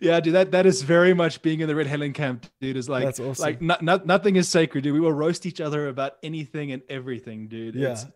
yeah, 0.00 0.20
dude, 0.20 0.34
that 0.34 0.52
that 0.52 0.66
is 0.66 0.82
very 0.82 1.14
much 1.14 1.42
being 1.42 1.60
in 1.60 1.68
the 1.68 1.74
Red 1.74 1.86
Helen 1.86 2.12
camp, 2.12 2.46
dude. 2.60 2.76
Is 2.76 2.88
like, 2.88 3.04
That's 3.04 3.20
awesome. 3.20 3.42
like 3.42 3.60
not, 3.60 3.82
not, 3.82 4.06
nothing 4.06 4.36
is 4.36 4.48
sacred, 4.48 4.84
dude. 4.84 4.94
We 4.94 5.00
will 5.00 5.12
roast 5.12 5.46
each 5.46 5.60
other 5.60 5.88
about 5.88 6.12
anything 6.22 6.72
and 6.72 6.82
everything, 6.88 7.48
dude. 7.48 7.74
Yeah. 7.74 7.92
It's 7.92 8.06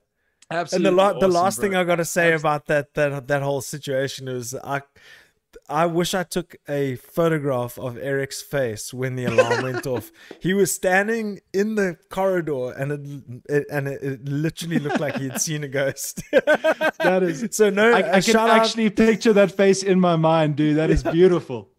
absolutely. 0.50 0.88
And 0.88 0.98
the, 0.98 1.02
la- 1.02 1.08
awesome, 1.08 1.20
the 1.20 1.28
last 1.28 1.56
bro. 1.56 1.62
thing 1.62 1.76
I 1.76 1.84
got 1.84 1.96
to 1.96 2.04
say 2.04 2.32
absolutely. 2.32 2.40
about 2.40 2.66
that 2.66 2.94
that 2.94 3.28
that 3.28 3.42
whole 3.42 3.60
situation 3.60 4.28
is 4.28 4.54
I 4.54 4.82
I 5.68 5.86
wish 5.86 6.14
I 6.14 6.24
took 6.24 6.56
a 6.68 6.96
photograph 6.96 7.78
of 7.78 7.96
Eric's 7.96 8.42
face 8.42 8.92
when 8.92 9.14
the 9.16 9.24
alarm 9.26 9.62
went 9.62 9.86
off. 9.86 10.10
He 10.40 10.52
was 10.54 10.72
standing 10.72 11.40
in 11.52 11.76
the 11.76 11.96
corridor, 12.10 12.72
and 12.72 12.92
it, 12.92 13.44
it 13.48 13.66
and 13.70 13.88
it, 13.88 14.02
it, 14.02 14.24
literally 14.24 14.78
looked 14.78 15.00
like 15.00 15.16
he 15.16 15.28
had 15.28 15.40
seen 15.48 15.64
a 15.64 15.68
ghost. 15.68 16.22
that 16.32 17.22
is 17.22 17.46
so. 17.52 17.70
No, 17.70 17.92
I, 17.92 18.16
I 18.16 18.20
can 18.20 18.36
actually 18.36 18.86
out. 18.86 18.96
picture 18.96 19.32
that 19.32 19.52
face 19.52 19.82
in 19.82 20.00
my 20.00 20.16
mind, 20.16 20.56
dude. 20.56 20.76
That 20.76 20.90
is 20.90 21.02
beautiful. 21.02 21.70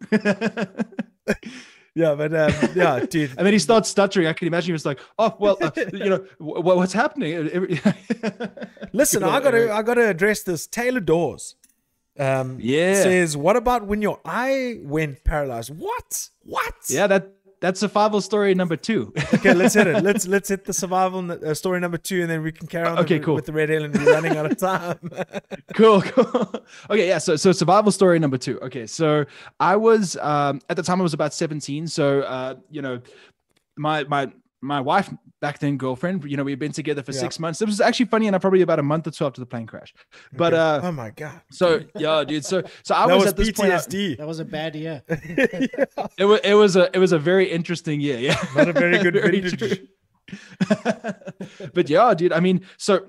yeah, 1.94 2.14
but 2.14 2.34
um, 2.34 2.70
yeah, 2.74 3.04
dude. 3.08 3.30
and 3.36 3.46
then 3.46 3.52
he 3.52 3.58
starts 3.58 3.88
stuttering. 3.88 4.26
I 4.26 4.32
can 4.32 4.48
imagine 4.48 4.66
he 4.66 4.72
was 4.72 4.86
like, 4.86 5.00
"Oh, 5.18 5.34
well, 5.38 5.58
uh, 5.60 5.70
you 5.92 6.10
know, 6.10 6.26
w- 6.38 6.62
what's 6.62 6.92
happening?" 6.92 7.78
Listen, 8.92 9.22
I 9.22 9.40
got 9.40 9.52
to, 9.52 9.72
I 9.72 9.82
got 9.82 9.94
to 9.94 10.08
address 10.08 10.42
this. 10.42 10.66
Taylor 10.66 11.00
Dawes 11.00 11.56
Um, 12.18 12.58
Yeah. 12.60 13.02
Says, 13.02 13.36
what 13.36 13.56
about 13.56 13.86
when 13.86 14.02
your 14.02 14.20
eye 14.24 14.78
went 14.82 15.24
paralyzed? 15.24 15.70
What? 15.70 16.28
What? 16.42 16.74
Yeah, 16.88 17.06
that 17.06 17.32
that's 17.62 17.78
survival 17.78 18.20
story 18.20 18.54
number 18.54 18.76
two. 18.76 19.12
Okay, 19.34 19.54
let's 19.54 19.74
hit 19.74 19.86
it. 19.86 20.04
Let's 20.08 20.26
let's 20.28 20.48
hit 20.48 20.66
the 20.66 20.72
survival 20.72 21.32
uh, 21.32 21.54
story 21.54 21.80
number 21.80 21.96
two, 21.96 22.20
and 22.20 22.30
then 22.30 22.42
we 22.42 22.52
can 22.52 22.68
carry 22.68 22.86
on. 22.86 22.98
Okay, 22.98 23.16
with, 23.16 23.24
cool. 23.24 23.34
With 23.34 23.46
the 23.46 23.52
Red 23.52 23.70
Helen, 23.70 23.90
we're 23.92 24.12
running 24.12 24.36
out 24.36 24.46
of 24.46 24.56
time. 24.56 24.98
cool, 25.74 26.02
cool. 26.02 26.64
Okay, 26.90 27.08
yeah. 27.08 27.18
So, 27.18 27.34
so 27.34 27.50
survival 27.50 27.90
story 27.90 28.18
number 28.20 28.38
two. 28.38 28.60
Okay, 28.60 28.86
so 28.86 29.24
I 29.58 29.74
was 29.74 30.16
um, 30.18 30.60
at 30.68 30.76
the 30.76 30.82
time 30.82 31.00
I 31.00 31.02
was 31.02 31.14
about 31.14 31.34
seventeen. 31.34 31.88
So, 31.88 32.20
uh, 32.20 32.54
you 32.70 32.82
know, 32.82 33.00
my 33.76 34.04
my 34.04 34.30
my 34.62 34.80
wife 34.80 35.12
back 35.40 35.58
then 35.58 35.76
girlfriend. 35.76 36.24
You 36.24 36.36
know, 36.36 36.44
we 36.44 36.52
had 36.52 36.58
been 36.60 36.72
together 36.72 37.02
for 37.02 37.12
Yeah. 37.12 37.20
six 37.20 37.38
months. 37.38 37.60
It 37.60 37.66
was 37.66 37.80
actually 37.80 38.06
funny 38.06 38.28
and 38.28 38.36
i 38.36 38.38
probably 38.38 38.62
about 38.62 38.78
a 38.78 38.82
month 38.82 39.06
or 39.06 39.10
two 39.10 39.26
after 39.26 39.40
the 39.40 39.46
plane 39.46 39.66
crash. 39.66 39.92
But 40.32 40.54
Okay. 40.54 40.62
uh, 40.86 40.88
oh 40.88 40.92
my 40.92 41.10
god, 41.10 41.40
so 41.50 41.80
yeah, 41.96 42.24
dude. 42.24 42.44
So 42.44 42.62
so 42.84 42.94
I 42.94 43.06
was, 43.06 43.16
was 43.24 43.26
at 43.26 43.36
this 43.36 43.50
point. 43.52 43.72
I- 43.72 43.76
PTSD. 43.76 44.16
That 44.18 44.26
was 44.26 44.38
a 44.38 44.44
bad 44.44 44.74
year. 44.76 45.02
it 45.08 46.24
was 46.24 46.40
it 46.44 46.54
was 46.54 46.76
a 46.76 46.90
it 46.94 46.98
was 46.98 47.12
a 47.12 47.18
very 47.18 47.50
interesting 47.50 48.00
year. 48.00 48.18
Yeah, 48.18 48.40
Not 48.56 48.68
a 48.68 48.72
very 48.72 48.98
good 48.98 49.14
Very 49.22 49.40
vintage. 49.40 49.80
but 51.74 51.88
yeah, 51.90 52.14
dude. 52.14 52.32
I 52.32 52.40
mean, 52.40 52.64
so 52.78 53.06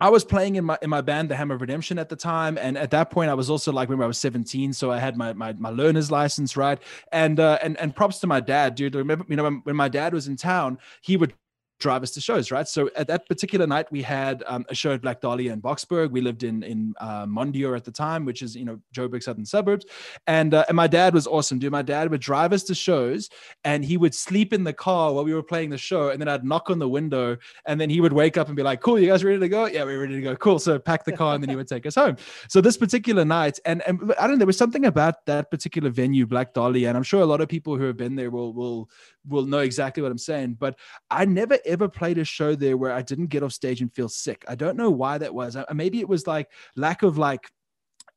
I 0.00 0.08
was 0.10 0.24
playing 0.24 0.56
in 0.56 0.64
my 0.64 0.76
in 0.82 0.90
my 0.90 1.00
band, 1.00 1.30
The 1.30 1.36
Hammer 1.36 1.56
Redemption, 1.56 1.98
at 1.98 2.08
the 2.08 2.16
time, 2.16 2.58
and 2.58 2.76
at 2.76 2.90
that 2.90 3.10
point, 3.10 3.30
I 3.30 3.34
was 3.34 3.48
also 3.48 3.70
like, 3.70 3.88
remember, 3.88 4.04
I 4.04 4.08
was 4.08 4.18
17, 4.18 4.72
so 4.72 4.90
I 4.90 4.98
had 4.98 5.16
my 5.16 5.32
my, 5.32 5.52
my 5.52 5.70
learner's 5.70 6.10
license, 6.10 6.56
right? 6.56 6.80
And 7.12 7.38
uh, 7.38 7.58
and 7.62 7.78
and 7.78 7.94
props 7.94 8.18
to 8.20 8.26
my 8.26 8.40
dad, 8.40 8.74
dude. 8.74 8.94
Remember, 8.94 9.24
you 9.28 9.36
know, 9.36 9.50
when 9.62 9.76
my 9.76 9.88
dad 9.88 10.12
was 10.12 10.26
in 10.26 10.36
town, 10.36 10.78
he 11.00 11.16
would 11.16 11.34
drive 11.80 12.02
us 12.02 12.10
to 12.12 12.20
shows, 12.20 12.50
right? 12.50 12.66
So 12.66 12.90
at 12.96 13.06
that 13.08 13.28
particular 13.28 13.66
night, 13.66 13.90
we 13.90 14.02
had 14.02 14.42
um, 14.46 14.64
a 14.68 14.74
show 14.74 14.92
at 14.92 15.02
Black 15.02 15.20
Dahlia 15.20 15.52
in 15.52 15.60
Boksburg. 15.60 16.10
We 16.10 16.20
lived 16.20 16.42
in 16.42 16.62
in 16.62 16.94
uh, 17.00 17.26
Mondeor 17.26 17.76
at 17.76 17.84
the 17.84 17.90
time, 17.90 18.24
which 18.24 18.42
is 18.42 18.54
you 18.56 18.64
know 18.64 18.80
Joburg 18.94 19.22
southern 19.22 19.44
suburbs, 19.44 19.84
and 20.26 20.54
uh, 20.54 20.64
and 20.68 20.76
my 20.76 20.86
dad 20.86 21.14
was 21.14 21.26
awesome, 21.26 21.58
dude. 21.58 21.72
My 21.72 21.82
dad 21.82 22.10
would 22.10 22.20
drive 22.20 22.52
us 22.52 22.62
to 22.64 22.74
shows, 22.74 23.28
and 23.64 23.84
he 23.84 23.96
would 23.96 24.14
sleep 24.14 24.52
in 24.52 24.64
the 24.64 24.72
car 24.72 25.12
while 25.12 25.24
we 25.24 25.34
were 25.34 25.42
playing 25.42 25.70
the 25.70 25.78
show, 25.78 26.10
and 26.10 26.20
then 26.20 26.28
I'd 26.28 26.44
knock 26.44 26.70
on 26.70 26.78
the 26.78 26.88
window, 26.88 27.36
and 27.66 27.80
then 27.80 27.90
he 27.90 28.00
would 28.00 28.12
wake 28.12 28.36
up 28.36 28.46
and 28.46 28.56
be 28.56 28.62
like, 28.62 28.80
"Cool, 28.80 28.98
you 28.98 29.08
guys 29.08 29.24
ready 29.24 29.40
to 29.40 29.48
go? 29.48 29.66
Yeah, 29.66 29.84
we're 29.84 30.00
ready 30.00 30.14
to 30.14 30.22
go. 30.22 30.36
Cool." 30.36 30.58
So 30.58 30.78
pack 30.78 31.04
the 31.04 31.12
car, 31.12 31.34
and 31.34 31.42
then 31.42 31.50
he 31.50 31.56
would 31.56 31.68
take 31.68 31.86
us 31.86 31.94
home. 31.94 32.16
So 32.48 32.60
this 32.60 32.76
particular 32.76 33.24
night, 33.24 33.58
and 33.64 33.82
and 33.86 34.12
I 34.18 34.22
don't 34.22 34.32
know, 34.32 34.38
there 34.38 34.46
was 34.46 34.58
something 34.58 34.86
about 34.86 35.26
that 35.26 35.50
particular 35.50 35.90
venue, 35.90 36.26
Black 36.26 36.54
Dahlia, 36.54 36.88
and 36.88 36.96
I'm 36.96 37.02
sure 37.02 37.20
a 37.20 37.26
lot 37.26 37.40
of 37.40 37.48
people 37.48 37.76
who 37.76 37.84
have 37.84 37.96
been 37.96 38.14
there 38.14 38.30
will 38.30 38.52
will 38.52 38.90
will 39.28 39.46
know 39.46 39.60
exactly 39.60 40.02
what 40.02 40.12
I'm 40.12 40.18
saying. 40.18 40.56
But 40.58 40.78
I 41.10 41.24
never 41.24 41.58
ever 41.64 41.88
played 41.88 42.18
a 42.18 42.24
show 42.24 42.54
there 42.54 42.76
where 42.76 42.92
I 42.92 43.02
didn't 43.02 43.26
get 43.26 43.42
off 43.42 43.52
stage 43.52 43.80
and 43.80 43.92
feel 43.92 44.08
sick. 44.08 44.44
I 44.48 44.54
don't 44.54 44.76
know 44.76 44.90
why 44.90 45.18
that 45.18 45.34
was. 45.34 45.56
I, 45.56 45.64
maybe 45.72 46.00
it 46.00 46.08
was 46.08 46.26
like 46.26 46.48
lack 46.76 47.02
of 47.02 47.18
like 47.18 47.50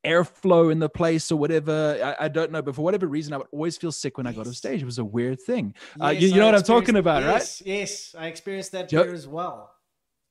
airflow 0.05 0.71
in 0.71 0.79
the 0.79 0.89
place 0.89 1.31
or 1.31 1.37
whatever. 1.37 2.15
I, 2.19 2.25
I 2.25 2.27
don't 2.27 2.51
know, 2.51 2.61
but 2.61 2.75
for 2.75 2.81
whatever 2.81 3.07
reason, 3.07 3.33
I 3.33 3.37
would 3.37 3.47
always 3.51 3.77
feel 3.77 3.91
sick 3.91 4.17
when 4.17 4.27
I 4.27 4.31
got 4.31 4.47
off 4.47 4.55
stage. 4.55 4.81
It 4.81 4.85
was 4.85 4.99
a 4.99 5.05
weird 5.05 5.41
thing. 5.41 5.73
Uh, 6.01 6.09
you, 6.09 6.29
you 6.29 6.35
know 6.35 6.45
what 6.45 6.55
I'm 6.55 6.63
talking 6.63 6.95
about, 6.95 7.23
right? 7.23 7.39
yes, 7.39 7.61
Yes, 7.65 8.15
I 8.17 8.27
experienced 8.27 8.71
that 8.73 8.89
here 8.89 9.13
as 9.13 9.27
well. 9.27 9.71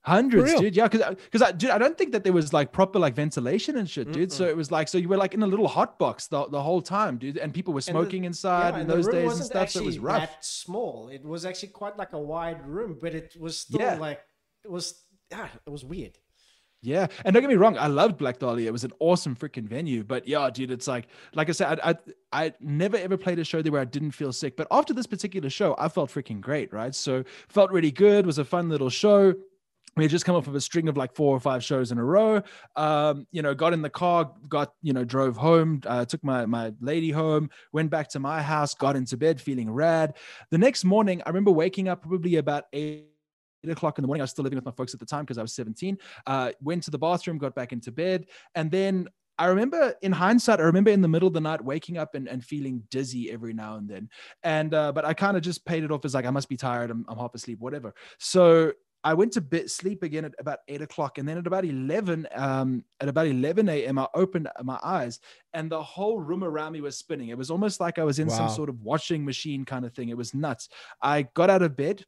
Hundreds, 0.07 0.55
dude. 0.55 0.77
Yeah, 0.77 0.87
because 0.89 1.17
because 1.17 1.43
I, 1.43 1.51
dude, 1.53 1.71
I 1.71 1.79
don't 1.79 1.99
think 1.99 2.13
that 2.13 2.23
there 2.23 2.33
was 2.33 2.53
like 2.53 2.71
proper 2.73 2.99
like 2.99 3.15
ventilation 3.17 3.77
and 3.77 3.91
shit, 3.91 4.13
dude. 4.13 4.31
So 4.31 4.45
it 4.47 4.57
was 4.57 4.71
like 4.71 4.87
so 4.89 4.99
you 4.99 5.09
were 5.09 5.17
like 5.17 5.35
in 5.35 5.43
a 5.43 5.47
little 5.47 5.67
hot 5.69 5.99
box 5.99 6.29
the, 6.29 6.47
the 6.49 6.63
whole 6.63 6.81
time, 6.81 7.19
dude, 7.19 7.39
and 7.39 7.53
people 7.53 7.75
were 7.75 7.79
And 7.79 7.97
the- 7.97 8.01
smoking 8.03 8.25
inside 8.25 8.75
Yeah, 8.75 8.81
in 8.83 8.87
those 8.87 9.09
days 9.09 9.33
and 9.37 9.45
stuff. 9.45 9.71
So 9.71 9.81
it 9.81 9.87
was 9.87 9.99
rough. 9.99 10.21
That 10.21 10.45
small. 10.45 11.09
It 11.09 11.25
was 11.25 11.45
actually 11.45 11.71
quite 11.71 11.97
like 11.97 12.13
a 12.13 12.19
wide 12.21 12.65
room, 12.67 12.99
but 13.01 13.15
it 13.15 13.35
was 13.39 13.59
still 13.59 13.81
Yeah. 13.81 13.99
like 13.99 14.21
it 14.65 14.71
was. 14.71 14.95
Ah, 15.35 15.51
it 15.67 15.71
was 15.71 15.85
weird. 15.85 16.17
Yeah, 16.83 17.09
and 17.25 17.35
don't 17.35 17.43
get 17.43 17.49
me 17.49 17.57
wrong, 17.57 17.77
I 17.77 17.89
loved 17.89 18.17
Black 18.17 18.39
Dahlia. 18.39 18.69
It 18.69 18.73
was 18.73 18.85
an 18.85 18.93
awesome 19.01 19.35
freaking 19.35 19.67
venue. 19.67 20.05
But 20.05 20.29
yeah, 20.29 20.49
dude, 20.51 20.71
it's 20.71 20.87
like, 20.87 21.09
like 21.35 21.49
I 21.49 21.53
said, 21.53 21.81
I, 21.83 21.91
I, 21.91 21.97
I 22.45 22.53
never 22.61 22.97
ever 22.97 23.17
played 23.17 23.41
a 23.41 23.45
show 23.45 23.61
there 23.61 23.73
where 23.73 23.81
I 23.81 23.87
didn't 23.87 24.13
feel 24.13 24.33
sick. 24.33 24.57
But 24.57 24.69
after 24.71 24.95
this 24.95 25.07
particular 25.07 25.51
show, 25.51 25.75
I 25.79 25.89
felt 25.89 26.11
freaking 26.11 26.41
great, 26.41 26.73
right? 26.73 26.95
So 26.95 27.25
felt 27.49 27.73
really 27.73 27.91
good. 27.91 28.25
Was 28.25 28.39
a 28.39 28.45
fun 28.45 28.69
little 28.69 28.91
show. 28.91 29.35
We 29.97 30.05
had 30.05 30.11
just 30.11 30.25
come 30.25 30.37
off 30.37 30.47
of 30.47 30.55
a 30.55 30.61
string 30.61 30.89
of 30.89 30.97
like 30.97 31.15
four 31.15 31.35
or 31.35 31.41
five 31.41 31.65
shows 31.65 31.91
in 31.91 31.99
a 31.99 32.05
row. 32.05 32.43
Um, 32.77 33.27
you 33.33 33.43
know, 33.43 33.55
got 33.55 33.73
in 33.73 33.83
the 33.83 33.91
car, 33.91 34.31
got 34.49 34.73
you 34.83 34.93
know, 34.93 35.05
drove 35.05 35.37
home, 35.37 35.81
uh, 35.87 36.05
took 36.05 36.23
my 36.23 36.47
my 36.47 36.73
lady 36.81 37.11
home, 37.11 37.51
went 37.73 37.91
back 37.91 38.09
to 38.11 38.21
my 38.21 38.43
house, 38.43 38.75
got 38.75 38.97
into 38.97 39.17
bed 39.17 39.41
feeling 39.41 39.71
rad. 39.71 40.15
The 40.51 40.59
next 40.59 40.85
morning, 40.85 41.23
I 41.25 41.31
remember 41.31 41.51
waking 41.51 41.89
up 41.89 42.03
probably 42.03 42.37
about 42.37 42.65
eight. 42.73 43.07
Eight 43.65 43.73
o'clock 43.73 43.99
in 43.99 44.03
the 44.03 44.07
morning. 44.07 44.21
I 44.21 44.25
was 44.25 44.31
still 44.31 44.45
living 44.45 44.59
with 44.59 44.67
my 44.67 44.71
folks 44.73 44.93
at 44.93 45.01
the 45.01 45.07
time 45.07 45.25
because 45.25 45.39
I 45.39 45.43
was 45.43 45.55
17 45.55 45.97
uh, 46.27 46.53
went 46.61 46.83
to 46.85 46.91
the 46.91 46.99
bathroom, 46.99 47.39
got 47.39 47.55
back 47.55 47.73
into 47.73 47.91
bed, 47.91 48.27
and 48.55 48.71
then 48.71 49.09
I 49.39 49.47
remember 49.47 49.95
in 50.03 50.13
hindsight, 50.13 50.61
I 50.61 50.65
remember 50.65 50.91
in 50.91 51.03
the 51.03 51.09
middle 51.09 51.29
of 51.29 51.35
the 51.35 51.41
night 51.41 51.63
waking 51.63 51.99
up 51.99 52.15
and, 52.15 52.29
and 52.29 52.45
feeling 52.45 52.83
dizzy 52.91 53.31
every 53.31 53.53
now 53.53 53.77
and 53.77 53.89
then. 53.89 54.09
And 54.43 54.73
uh, 54.73 54.93
but 54.93 55.05
I 55.05 55.15
kind 55.15 55.37
of 55.37 55.43
just 55.43 55.65
paid 55.65 55.85
it 55.85 55.91
off 55.91 56.05
as 56.05 56.15
like 56.15 56.25
I 56.25 56.31
must 56.31 56.49
be 56.49 56.57
tired, 56.57 56.91
I'm, 56.91 57.05
I'm 57.09 57.19
half 57.19 57.35
asleep, 57.35 57.59
whatever. 57.59 57.95
So 58.19 58.73
I 59.07 59.15
went 59.15 59.33
to 59.35 59.41
bed, 59.41 59.71
sleep 59.71 60.03
again 60.03 60.25
at 60.25 60.33
about 60.41 60.59
eight 60.67 60.83
o'clock, 60.83 61.19
and 61.19 61.29
then 61.29 61.39
at 61.39 61.47
about 61.47 61.65
eleven, 61.65 62.27
um, 62.35 62.83
at 63.01 63.09
about 63.09 63.29
eleven 63.29 63.69
a.m., 63.69 64.01
I 64.01 64.09
opened 64.15 64.49
my 64.65 64.81
eyes, 64.83 65.21
and 65.55 65.71
the 65.71 65.81
whole 65.81 66.19
room 66.19 66.43
around 66.43 66.73
me 66.73 66.81
was 66.81 66.99
spinning. 66.99 67.29
It 67.29 67.39
was 67.39 67.49
almost 67.49 67.79
like 67.79 68.01
I 68.01 68.03
was 68.03 68.19
in 68.19 68.29
some 68.29 68.49
sort 68.49 68.69
of 68.69 68.83
washing 68.83 69.25
machine 69.25 69.65
kind 69.65 69.85
of 69.85 69.95
thing. 69.95 70.09
It 70.09 70.17
was 70.17 70.35
nuts. 70.35 70.71
I 71.01 71.23
got 71.35 71.51
out 71.51 71.63
of 71.63 71.77
bed, 71.77 72.05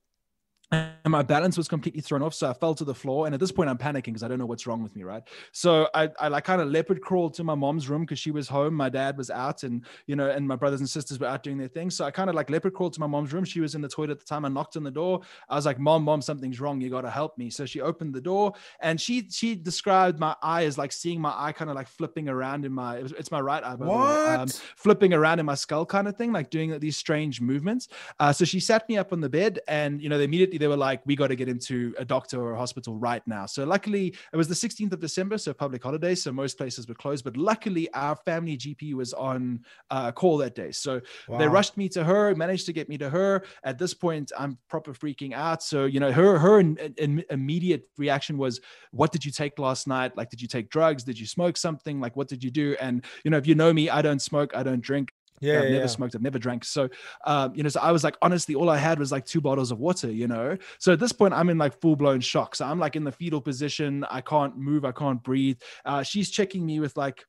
and 0.70 0.92
my 1.06 1.22
balance 1.22 1.56
was 1.56 1.66
completely 1.66 2.02
thrown 2.02 2.22
off. 2.22 2.34
So 2.34 2.50
I 2.50 2.52
fell 2.52 2.74
to 2.74 2.84
the 2.84 2.94
floor. 2.94 3.24
And 3.24 3.34
at 3.34 3.40
this 3.40 3.50
point, 3.50 3.70
I'm 3.70 3.78
panicking 3.78 4.04
because 4.04 4.22
I 4.22 4.28
don't 4.28 4.38
know 4.38 4.44
what's 4.44 4.66
wrong 4.66 4.82
with 4.82 4.94
me, 4.94 5.02
right? 5.02 5.22
So 5.52 5.88
I, 5.94 6.10
I 6.20 6.28
like 6.28 6.44
kind 6.44 6.60
of 6.60 6.68
leopard 6.68 7.00
crawled 7.00 7.32
to 7.34 7.44
my 7.44 7.54
mom's 7.54 7.88
room 7.88 8.02
because 8.02 8.18
she 8.18 8.30
was 8.30 8.48
home. 8.48 8.74
My 8.74 8.90
dad 8.90 9.16
was 9.16 9.30
out, 9.30 9.62
and 9.62 9.84
you 10.06 10.14
know, 10.14 10.28
and 10.28 10.46
my 10.46 10.56
brothers 10.56 10.80
and 10.80 10.88
sisters 10.88 11.18
were 11.18 11.26
out 11.26 11.42
doing 11.42 11.56
their 11.56 11.68
thing. 11.68 11.88
So 11.90 12.04
I 12.04 12.10
kind 12.10 12.28
of 12.28 12.36
like 12.36 12.50
leopard 12.50 12.74
crawled 12.74 12.92
to 12.94 13.00
my 13.00 13.06
mom's 13.06 13.32
room. 13.32 13.44
She 13.44 13.60
was 13.60 13.74
in 13.74 13.80
the 13.80 13.88
toilet 13.88 14.10
at 14.10 14.18
the 14.20 14.26
time. 14.26 14.44
I 14.44 14.48
knocked 14.48 14.76
on 14.76 14.82
the 14.82 14.90
door. 14.90 15.22
I 15.48 15.56
was 15.56 15.64
like, 15.64 15.78
"Mom, 15.78 16.04
mom, 16.04 16.20
something's 16.20 16.60
wrong. 16.60 16.80
You 16.80 16.90
got 16.90 17.02
to 17.02 17.10
help 17.10 17.38
me." 17.38 17.48
So 17.48 17.64
she 17.64 17.80
opened 17.80 18.14
the 18.14 18.20
door, 18.20 18.52
and 18.80 19.00
she 19.00 19.28
she 19.30 19.54
described 19.54 20.18
my 20.18 20.36
eye 20.42 20.64
as 20.64 20.76
like 20.76 20.92
seeing 20.92 21.20
my 21.20 21.32
eye 21.34 21.52
kind 21.52 21.70
of 21.70 21.76
like 21.76 21.88
flipping 21.88 22.28
around 22.28 22.66
in 22.66 22.72
my 22.72 22.96
it's 22.96 23.30
my 23.30 23.40
right 23.40 23.64
eye, 23.64 23.74
way. 23.74 23.88
Um, 23.88 24.48
flipping 24.76 25.14
around 25.14 25.38
in 25.38 25.46
my 25.46 25.54
skull 25.54 25.86
kind 25.86 26.08
of 26.08 26.16
thing, 26.16 26.32
like 26.32 26.50
doing 26.50 26.78
these 26.78 26.96
strange 26.98 27.40
movements. 27.40 27.88
Uh, 28.20 28.32
so 28.32 28.44
she 28.44 28.60
sat 28.60 28.86
me 28.88 28.98
up 28.98 29.14
on 29.14 29.20
the 29.20 29.30
bed, 29.30 29.60
and 29.66 30.02
you 30.02 30.10
know, 30.10 30.18
they 30.18 30.24
immediately 30.24 30.57
they 30.58 30.68
were 30.68 30.76
like, 30.76 31.00
"We 31.06 31.16
got 31.16 31.28
to 31.28 31.36
get 31.36 31.48
into 31.48 31.94
a 31.98 32.04
doctor 32.04 32.40
or 32.40 32.52
a 32.52 32.58
hospital 32.58 32.96
right 32.96 33.22
now." 33.26 33.46
So 33.46 33.64
luckily, 33.64 34.14
it 34.32 34.36
was 34.36 34.48
the 34.48 34.54
16th 34.54 34.92
of 34.92 35.00
December, 35.00 35.38
so 35.38 35.52
public 35.52 35.82
holiday, 35.82 36.14
so 36.14 36.32
most 36.32 36.58
places 36.58 36.88
were 36.88 36.94
closed. 36.94 37.24
But 37.24 37.36
luckily, 37.36 37.92
our 37.94 38.16
family 38.16 38.56
GP 38.56 38.94
was 38.94 39.12
on 39.14 39.60
uh, 39.90 40.12
call 40.12 40.36
that 40.38 40.54
day, 40.54 40.72
so 40.72 41.00
they 41.38 41.48
rushed 41.48 41.76
me 41.76 41.88
to 41.90 42.04
her, 42.04 42.34
managed 42.34 42.66
to 42.66 42.72
get 42.72 42.88
me 42.88 42.98
to 42.98 43.10
her. 43.10 43.44
At 43.64 43.78
this 43.78 43.94
point, 43.94 44.32
I'm 44.38 44.58
proper 44.68 44.92
freaking 44.92 45.32
out. 45.32 45.62
So 45.62 45.84
you 45.84 46.00
know, 46.00 46.12
her 46.12 46.38
her 46.38 46.60
in, 46.60 46.76
in- 46.98 47.24
immediate 47.30 47.84
reaction 47.96 48.38
was, 48.38 48.60
"What 48.90 49.12
did 49.12 49.24
you 49.24 49.32
take 49.32 49.58
last 49.58 49.86
night? 49.86 50.16
Like, 50.16 50.30
did 50.30 50.42
you 50.42 50.48
take 50.48 50.70
drugs? 50.70 51.04
Did 51.04 51.18
you 51.18 51.26
smoke 51.26 51.56
something? 51.56 52.00
Like, 52.00 52.16
what 52.16 52.28
did 52.28 52.42
you 52.42 52.50
do?" 52.50 52.76
And 52.80 53.04
you 53.24 53.30
know, 53.30 53.38
if 53.38 53.46
you 53.46 53.54
know 53.54 53.72
me, 53.72 53.90
I 53.90 54.02
don't 54.02 54.20
smoke, 54.20 54.56
I 54.56 54.62
don't 54.62 54.80
drink. 54.80 55.12
Yeah, 55.40 55.58
I've 55.58 55.64
yeah, 55.64 55.70
never 55.70 55.80
yeah. 55.80 55.86
smoked, 55.86 56.14
I've 56.14 56.22
never 56.22 56.38
drank. 56.38 56.64
So, 56.64 56.88
um, 57.26 57.54
you 57.54 57.62
know, 57.62 57.68
so 57.68 57.80
I 57.80 57.92
was 57.92 58.04
like, 58.04 58.16
honestly, 58.22 58.54
all 58.54 58.70
I 58.70 58.76
had 58.76 58.98
was 58.98 59.12
like 59.12 59.24
two 59.24 59.40
bottles 59.40 59.70
of 59.70 59.78
water, 59.78 60.10
you 60.10 60.26
know? 60.26 60.56
So 60.78 60.92
at 60.92 61.00
this 61.00 61.12
point, 61.12 61.34
I'm 61.34 61.48
in 61.50 61.58
like 61.58 61.80
full 61.80 61.96
blown 61.96 62.20
shock. 62.20 62.54
So 62.54 62.64
I'm 62.64 62.78
like 62.78 62.96
in 62.96 63.04
the 63.04 63.12
fetal 63.12 63.40
position. 63.40 64.04
I 64.10 64.20
can't 64.20 64.56
move, 64.56 64.84
I 64.84 64.92
can't 64.92 65.22
breathe. 65.22 65.58
Uh, 65.84 66.02
she's 66.02 66.30
checking 66.30 66.64
me 66.66 66.80
with 66.80 66.96
like, 66.96 67.24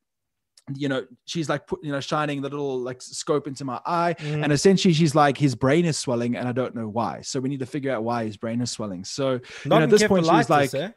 you 0.75 0.87
know, 0.87 1.03
she's 1.25 1.49
like 1.49 1.65
put, 1.65 1.83
you 1.83 1.91
know, 1.91 1.99
shining 1.99 2.41
the 2.41 2.49
little 2.49 2.79
like 2.79 3.01
scope 3.01 3.47
into 3.47 3.65
my 3.65 3.79
eye. 3.85 4.15
Mm. 4.19 4.43
And 4.43 4.53
essentially, 4.53 4.93
she's 4.93 5.15
like, 5.15 5.37
his 5.37 5.55
brain 5.55 5.85
is 5.85 5.97
swelling, 5.97 6.35
and 6.35 6.47
I 6.47 6.51
don't 6.51 6.75
know 6.75 6.87
why. 6.87 7.21
So 7.21 7.39
we 7.39 7.49
need 7.49 7.59
to 7.59 7.65
figure 7.65 7.91
out 7.91 8.03
why 8.03 8.25
his 8.25 8.37
brain 8.37 8.61
is 8.61 8.69
swelling. 8.69 9.03
So, 9.03 9.31
you 9.33 9.39
know, 9.65 9.77
at 9.79 9.89
this 9.89 10.05
point, 10.05 10.25
she 10.25 10.31
was 10.31 10.49
like, 10.49 10.73
eh? 10.73 10.91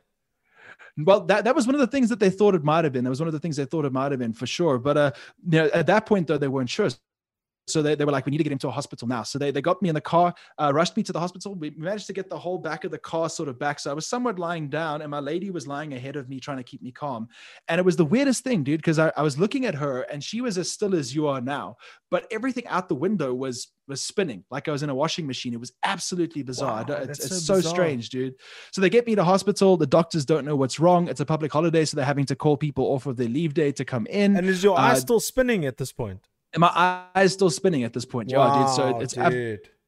Well, 0.99 1.20
that, 1.22 1.45
that 1.45 1.55
was 1.55 1.66
one 1.66 1.74
of 1.74 1.80
the 1.80 1.86
things 1.86 2.09
that 2.11 2.20
they 2.20 2.30
thought 2.30 2.55
it 2.55 2.64
might 2.64 2.84
have 2.84 2.93
been. 2.93 3.05
That 3.05 3.11
was 3.11 3.20
one 3.20 3.28
of 3.28 3.32
the 3.32 3.40
things 3.40 3.57
they 3.57 3.64
thought 3.64 3.84
it 3.84 3.93
might 3.93 4.12
have 4.12 4.18
been 4.18 4.32
for 4.32 4.47
sure. 4.47 4.78
But 4.78 4.97
uh, 4.97 5.12
you 5.49 5.59
know, 5.59 5.70
at 5.72 5.86
that 5.86 6.07
point 6.07 6.26
though, 6.26 6.38
they 6.38 6.49
weren't 6.49 6.70
sure. 6.70 6.90
So 7.68 7.80
they, 7.80 7.94
they 7.94 8.04
were 8.04 8.12
like, 8.12 8.26
we 8.26 8.30
need 8.30 8.38
to 8.38 8.44
get 8.44 8.52
him 8.52 8.58
to 8.58 8.68
a 8.68 8.72
hospital 8.72 9.06
now. 9.06 9.22
So 9.22 9.38
they, 9.38 9.50
they 9.50 9.62
got 9.62 9.80
me 9.82 9.88
in 9.88 9.94
the 9.94 10.00
car, 10.00 10.34
uh, 10.58 10.72
rushed 10.74 10.96
me 10.96 11.02
to 11.04 11.12
the 11.12 11.20
hospital. 11.20 11.54
We 11.54 11.70
managed 11.70 12.06
to 12.08 12.12
get 12.12 12.28
the 12.28 12.38
whole 12.38 12.58
back 12.58 12.84
of 12.84 12.90
the 12.90 12.98
car 12.98 13.28
sort 13.28 13.48
of 13.48 13.58
back. 13.58 13.78
So 13.78 13.90
I 13.90 13.94
was 13.94 14.06
somewhat 14.06 14.38
lying 14.38 14.68
down 14.68 15.00
and 15.02 15.10
my 15.10 15.20
lady 15.20 15.50
was 15.50 15.66
lying 15.66 15.94
ahead 15.94 16.16
of 16.16 16.28
me 16.28 16.40
trying 16.40 16.56
to 16.56 16.64
keep 16.64 16.82
me 16.82 16.90
calm. 16.90 17.28
And 17.68 17.78
it 17.78 17.84
was 17.84 17.96
the 17.96 18.04
weirdest 18.04 18.42
thing, 18.42 18.64
dude, 18.64 18.78
because 18.80 18.98
I, 18.98 19.12
I 19.16 19.22
was 19.22 19.38
looking 19.38 19.64
at 19.64 19.76
her 19.76 20.02
and 20.02 20.22
she 20.22 20.40
was 20.40 20.58
as 20.58 20.70
still 20.70 20.94
as 20.94 21.14
you 21.14 21.28
are 21.28 21.40
now, 21.40 21.76
but 22.10 22.26
everything 22.32 22.66
out 22.66 22.88
the 22.88 22.94
window 22.94 23.32
was 23.32 23.68
was 23.88 24.00
spinning 24.00 24.44
like 24.48 24.68
I 24.68 24.72
was 24.72 24.84
in 24.84 24.90
a 24.90 24.94
washing 24.94 25.26
machine. 25.26 25.52
It 25.52 25.60
was 25.60 25.72
absolutely 25.82 26.42
bizarre. 26.42 26.84
Wow, 26.88 26.94
it's 26.94 27.18
it's 27.18 27.28
so 27.28 27.34
so, 27.36 27.54
bizarre. 27.56 27.74
strange, 27.74 28.10
dude. 28.10 28.34
So 28.70 28.80
they 28.80 28.88
get 28.88 29.06
me 29.06 29.16
to 29.16 29.24
hospital. 29.24 29.76
The 29.76 29.88
doctors 29.88 30.24
don't 30.24 30.44
know 30.44 30.56
what's 30.56 30.78
wrong. 30.78 31.08
It's 31.08 31.20
a 31.20 31.26
public 31.26 31.52
holiday, 31.52 31.84
so 31.84 31.96
they're 31.96 32.06
having 32.06 32.26
to 32.26 32.36
call 32.36 32.56
people 32.56 32.84
off 32.86 33.06
of 33.06 33.16
their 33.16 33.28
leave 33.28 33.54
day 33.54 33.72
to 33.72 33.84
come 33.84 34.06
in. 34.06 34.36
And 34.36 34.46
is 34.46 34.62
your 34.62 34.78
eye 34.78 34.92
Uh, 34.92 34.94
still 34.94 35.20
spinning 35.20 35.66
at 35.66 35.78
this 35.78 35.92
point? 35.92 36.26
And 36.55 36.61
my 36.61 37.05
eyes 37.14 37.32
still 37.32 37.50
spinning 37.50 37.84
at 37.84 37.92
this 37.92 38.05
point. 38.05 38.30
Yeah, 38.30 38.64
dude. 38.66 38.74
So 38.74 38.98
it's 38.98 39.14
dude. 39.14 39.22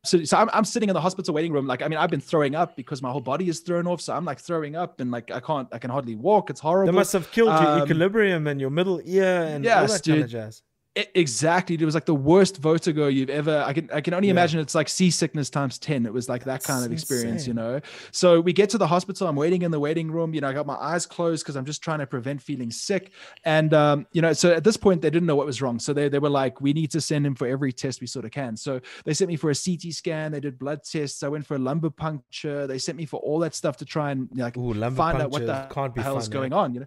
absolutely. 0.03 0.27
So 0.27 0.37
I'm, 0.37 0.51
I'm 0.53 0.65
sitting 0.65 0.91
in 0.91 0.95
the 0.95 1.01
hospital 1.01 1.33
waiting 1.33 1.53
room. 1.53 1.67
Like, 1.67 1.81
I 1.81 1.89
mean, 1.89 1.99
I've 1.99 2.11
been 2.11 2.21
throwing 2.21 2.55
up 2.55 2.77
because 2.77 3.01
my 3.01 3.11
whole 3.11 3.23
body 3.23 3.49
is 3.49 3.61
thrown 3.61 3.87
off. 3.87 4.01
So 4.03 4.15
I'm 4.15 4.25
like 4.27 4.39
throwing 4.39 4.77
up 4.77 5.01
and 5.01 5.11
like 5.11 5.31
I 5.31 5.41
can't, 5.41 5.69
I 5.73 5.79
can 5.79 5.91
hardly 5.91 6.15
walk. 6.15 6.51
It's 6.51 6.61
horrible. 6.61 6.93
They 6.93 6.97
must 6.97 7.13
have 7.15 7.31
killed 7.33 7.59
your 7.61 7.69
Um, 7.69 7.83
equilibrium 7.83 8.47
and 8.47 8.61
your 8.61 8.71
middle 8.71 9.01
ear 9.05 9.45
and 9.45 9.67
all 9.67 9.83
yes, 9.83 9.93
that 9.95 10.11
kind 10.11 10.25
of 10.25 10.31
jazz. 10.31 10.63
It, 10.97 11.11
exactly. 11.17 11.75
It 11.75 11.85
was 11.85 11.95
like 11.97 12.05
the 12.05 12.15
worst 12.15 12.59
vertigo 12.59 13.09
you've 13.09 13.29
ever. 13.29 13.65
I 13.67 13.73
can 13.73 13.91
I 13.93 14.01
can 14.01 14.15
only 14.15 14.29
Yeah. 14.29 14.33
imagine 14.35 14.61
it's 14.61 14.77
like 14.77 14.89
seasickness 14.89 15.51
times 15.51 15.77
ten. 15.77 16.07
It 16.07 16.13
was 16.13 16.29
like 16.29 16.45
that 16.45 16.63
kind 16.63 16.85
of 16.85 16.91
That's 16.91 17.03
experience, 17.03 17.49
you 17.49 17.53
know. 17.55 17.81
So 18.13 18.41
we 18.41 18.53
get 18.53 18.71
to 18.71 18.79
the 18.79 18.87
hospital. 18.87 19.27
I'm 19.27 19.35
waiting 19.35 19.63
in 19.63 19.73
the 19.73 19.81
waiting 19.81 20.09
room. 20.09 20.35
You 20.35 20.41
know, 20.41 20.49
I 20.49 20.53
got 20.53 20.67
my 20.67 20.77
eyes 20.77 21.05
closed 21.05 21.43
because 21.45 21.57
I'm 21.57 21.65
just 21.65 21.83
trying 21.83 21.99
to 21.99 22.07
prevent 22.07 22.41
feeling 22.41 22.71
sick. 22.71 23.11
And 23.45 23.75
um, 23.75 24.07
you 24.13 24.23
know, 24.23 24.33
so 24.33 24.53
at 24.53 24.63
this 24.63 24.77
point 24.77 25.03
they 25.03 25.11
didn't 25.11 25.27
know 25.27 25.35
what 25.35 25.47
was 25.47 25.61
wrong. 25.61 25.81
So 25.81 25.93
they 25.93 26.09
they 26.09 26.21
were 26.21 26.31
like, 26.31 26.61
we 26.61 26.73
need 26.73 26.93
to 26.93 27.01
send 27.01 27.27
him 27.27 27.35
for 27.35 27.49
every 27.49 27.73
test 27.73 28.01
we 28.01 28.07
sort 28.07 28.25
of 28.25 28.31
can. 28.31 28.57
So 28.57 28.81
they 29.05 29.15
sent 29.15 29.29
me 29.29 29.35
for 29.35 29.51
a 29.51 29.55
CT 29.55 29.93
scan. 29.93 30.31
They 30.31 30.39
did 30.39 30.61
blood 30.61 30.85
tests. 30.85 31.25
I 31.25 31.29
went 31.29 31.45
for 31.45 31.57
a 31.57 31.59
lumbar 31.59 31.91
puncture. 31.91 32.69
They 32.69 32.79
sent 32.79 32.97
me 32.97 33.05
for 33.07 33.19
all 33.19 33.41
that 33.41 33.57
stuff 33.57 33.77
to 33.79 33.85
try 33.85 34.13
and 34.13 34.29
like 34.37 34.57
Ooh, 34.57 34.75
find 34.93 35.21
out 35.21 35.33
what 35.33 35.45
the 35.45 35.67
can't 35.73 35.93
be 35.93 36.03
hell's 36.03 36.27
fun, 36.27 36.33
going 36.33 36.51
man. 36.51 36.59
on. 36.61 36.75
You 36.75 36.81
know. 36.81 36.87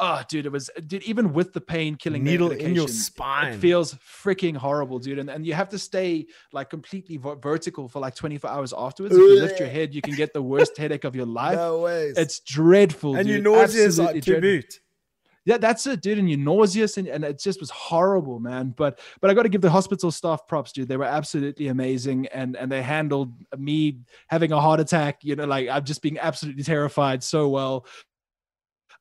Oh, 0.00 0.22
dude, 0.28 0.44
it 0.44 0.50
was 0.52 0.70
dude. 0.86 1.04
Even 1.04 1.32
with 1.32 1.52
the 1.52 1.60
pain 1.60 1.94
killing 1.94 2.24
Needle 2.24 2.50
in 2.50 2.74
your 2.74 2.88
spine. 2.88 3.52
it 3.54 3.58
feels 3.58 3.94
freaking 3.94 4.56
horrible, 4.56 4.98
dude. 4.98 5.20
And, 5.20 5.30
and 5.30 5.46
you 5.46 5.54
have 5.54 5.68
to 5.68 5.78
stay 5.78 6.26
like 6.52 6.68
completely 6.68 7.16
ver- 7.16 7.36
vertical 7.36 7.86
for 7.88 8.00
like 8.00 8.16
24 8.16 8.50
hours 8.50 8.74
afterwards. 8.76 9.14
If 9.14 9.20
you 9.20 9.40
lift 9.40 9.60
your 9.60 9.68
head, 9.68 9.94
you 9.94 10.02
can 10.02 10.14
get 10.16 10.32
the 10.32 10.42
worst 10.42 10.76
headache 10.76 11.04
of 11.04 11.14
your 11.14 11.26
life. 11.42 11.56
no 11.56 11.80
ways. 11.80 12.18
It's 12.18 12.40
dreadful, 12.40 13.14
and 13.14 13.26
dude. 13.26 13.44
you're 13.44 13.56
nauseous 13.56 13.98
Absolutely 14.00 14.20
to 14.22 14.40
boot. 14.40 14.80
Yeah, 15.46 15.58
that's 15.58 15.86
it, 15.86 16.00
dude. 16.00 16.18
And 16.18 16.28
you're 16.28 16.38
nauseous, 16.38 16.96
and, 16.96 17.06
and 17.06 17.22
it 17.22 17.38
just 17.38 17.60
was 17.60 17.68
horrible, 17.70 18.40
man. 18.40 18.74
But 18.76 18.98
but 19.20 19.30
I 19.30 19.34
got 19.34 19.42
to 19.42 19.48
give 19.50 19.60
the 19.60 19.70
hospital 19.70 20.10
staff 20.10 20.46
props, 20.48 20.72
dude. 20.72 20.88
They 20.88 20.96
were 20.96 21.04
absolutely 21.04 21.68
amazing, 21.68 22.26
and 22.28 22.56
and 22.56 22.72
they 22.72 22.82
handled 22.82 23.32
me 23.56 24.00
having 24.28 24.52
a 24.52 24.60
heart 24.60 24.80
attack. 24.80 25.18
You 25.22 25.36
know, 25.36 25.44
like 25.44 25.68
I'm 25.68 25.84
just 25.84 26.02
being 26.02 26.18
absolutely 26.18 26.64
terrified 26.64 27.22
so 27.22 27.48
well. 27.48 27.86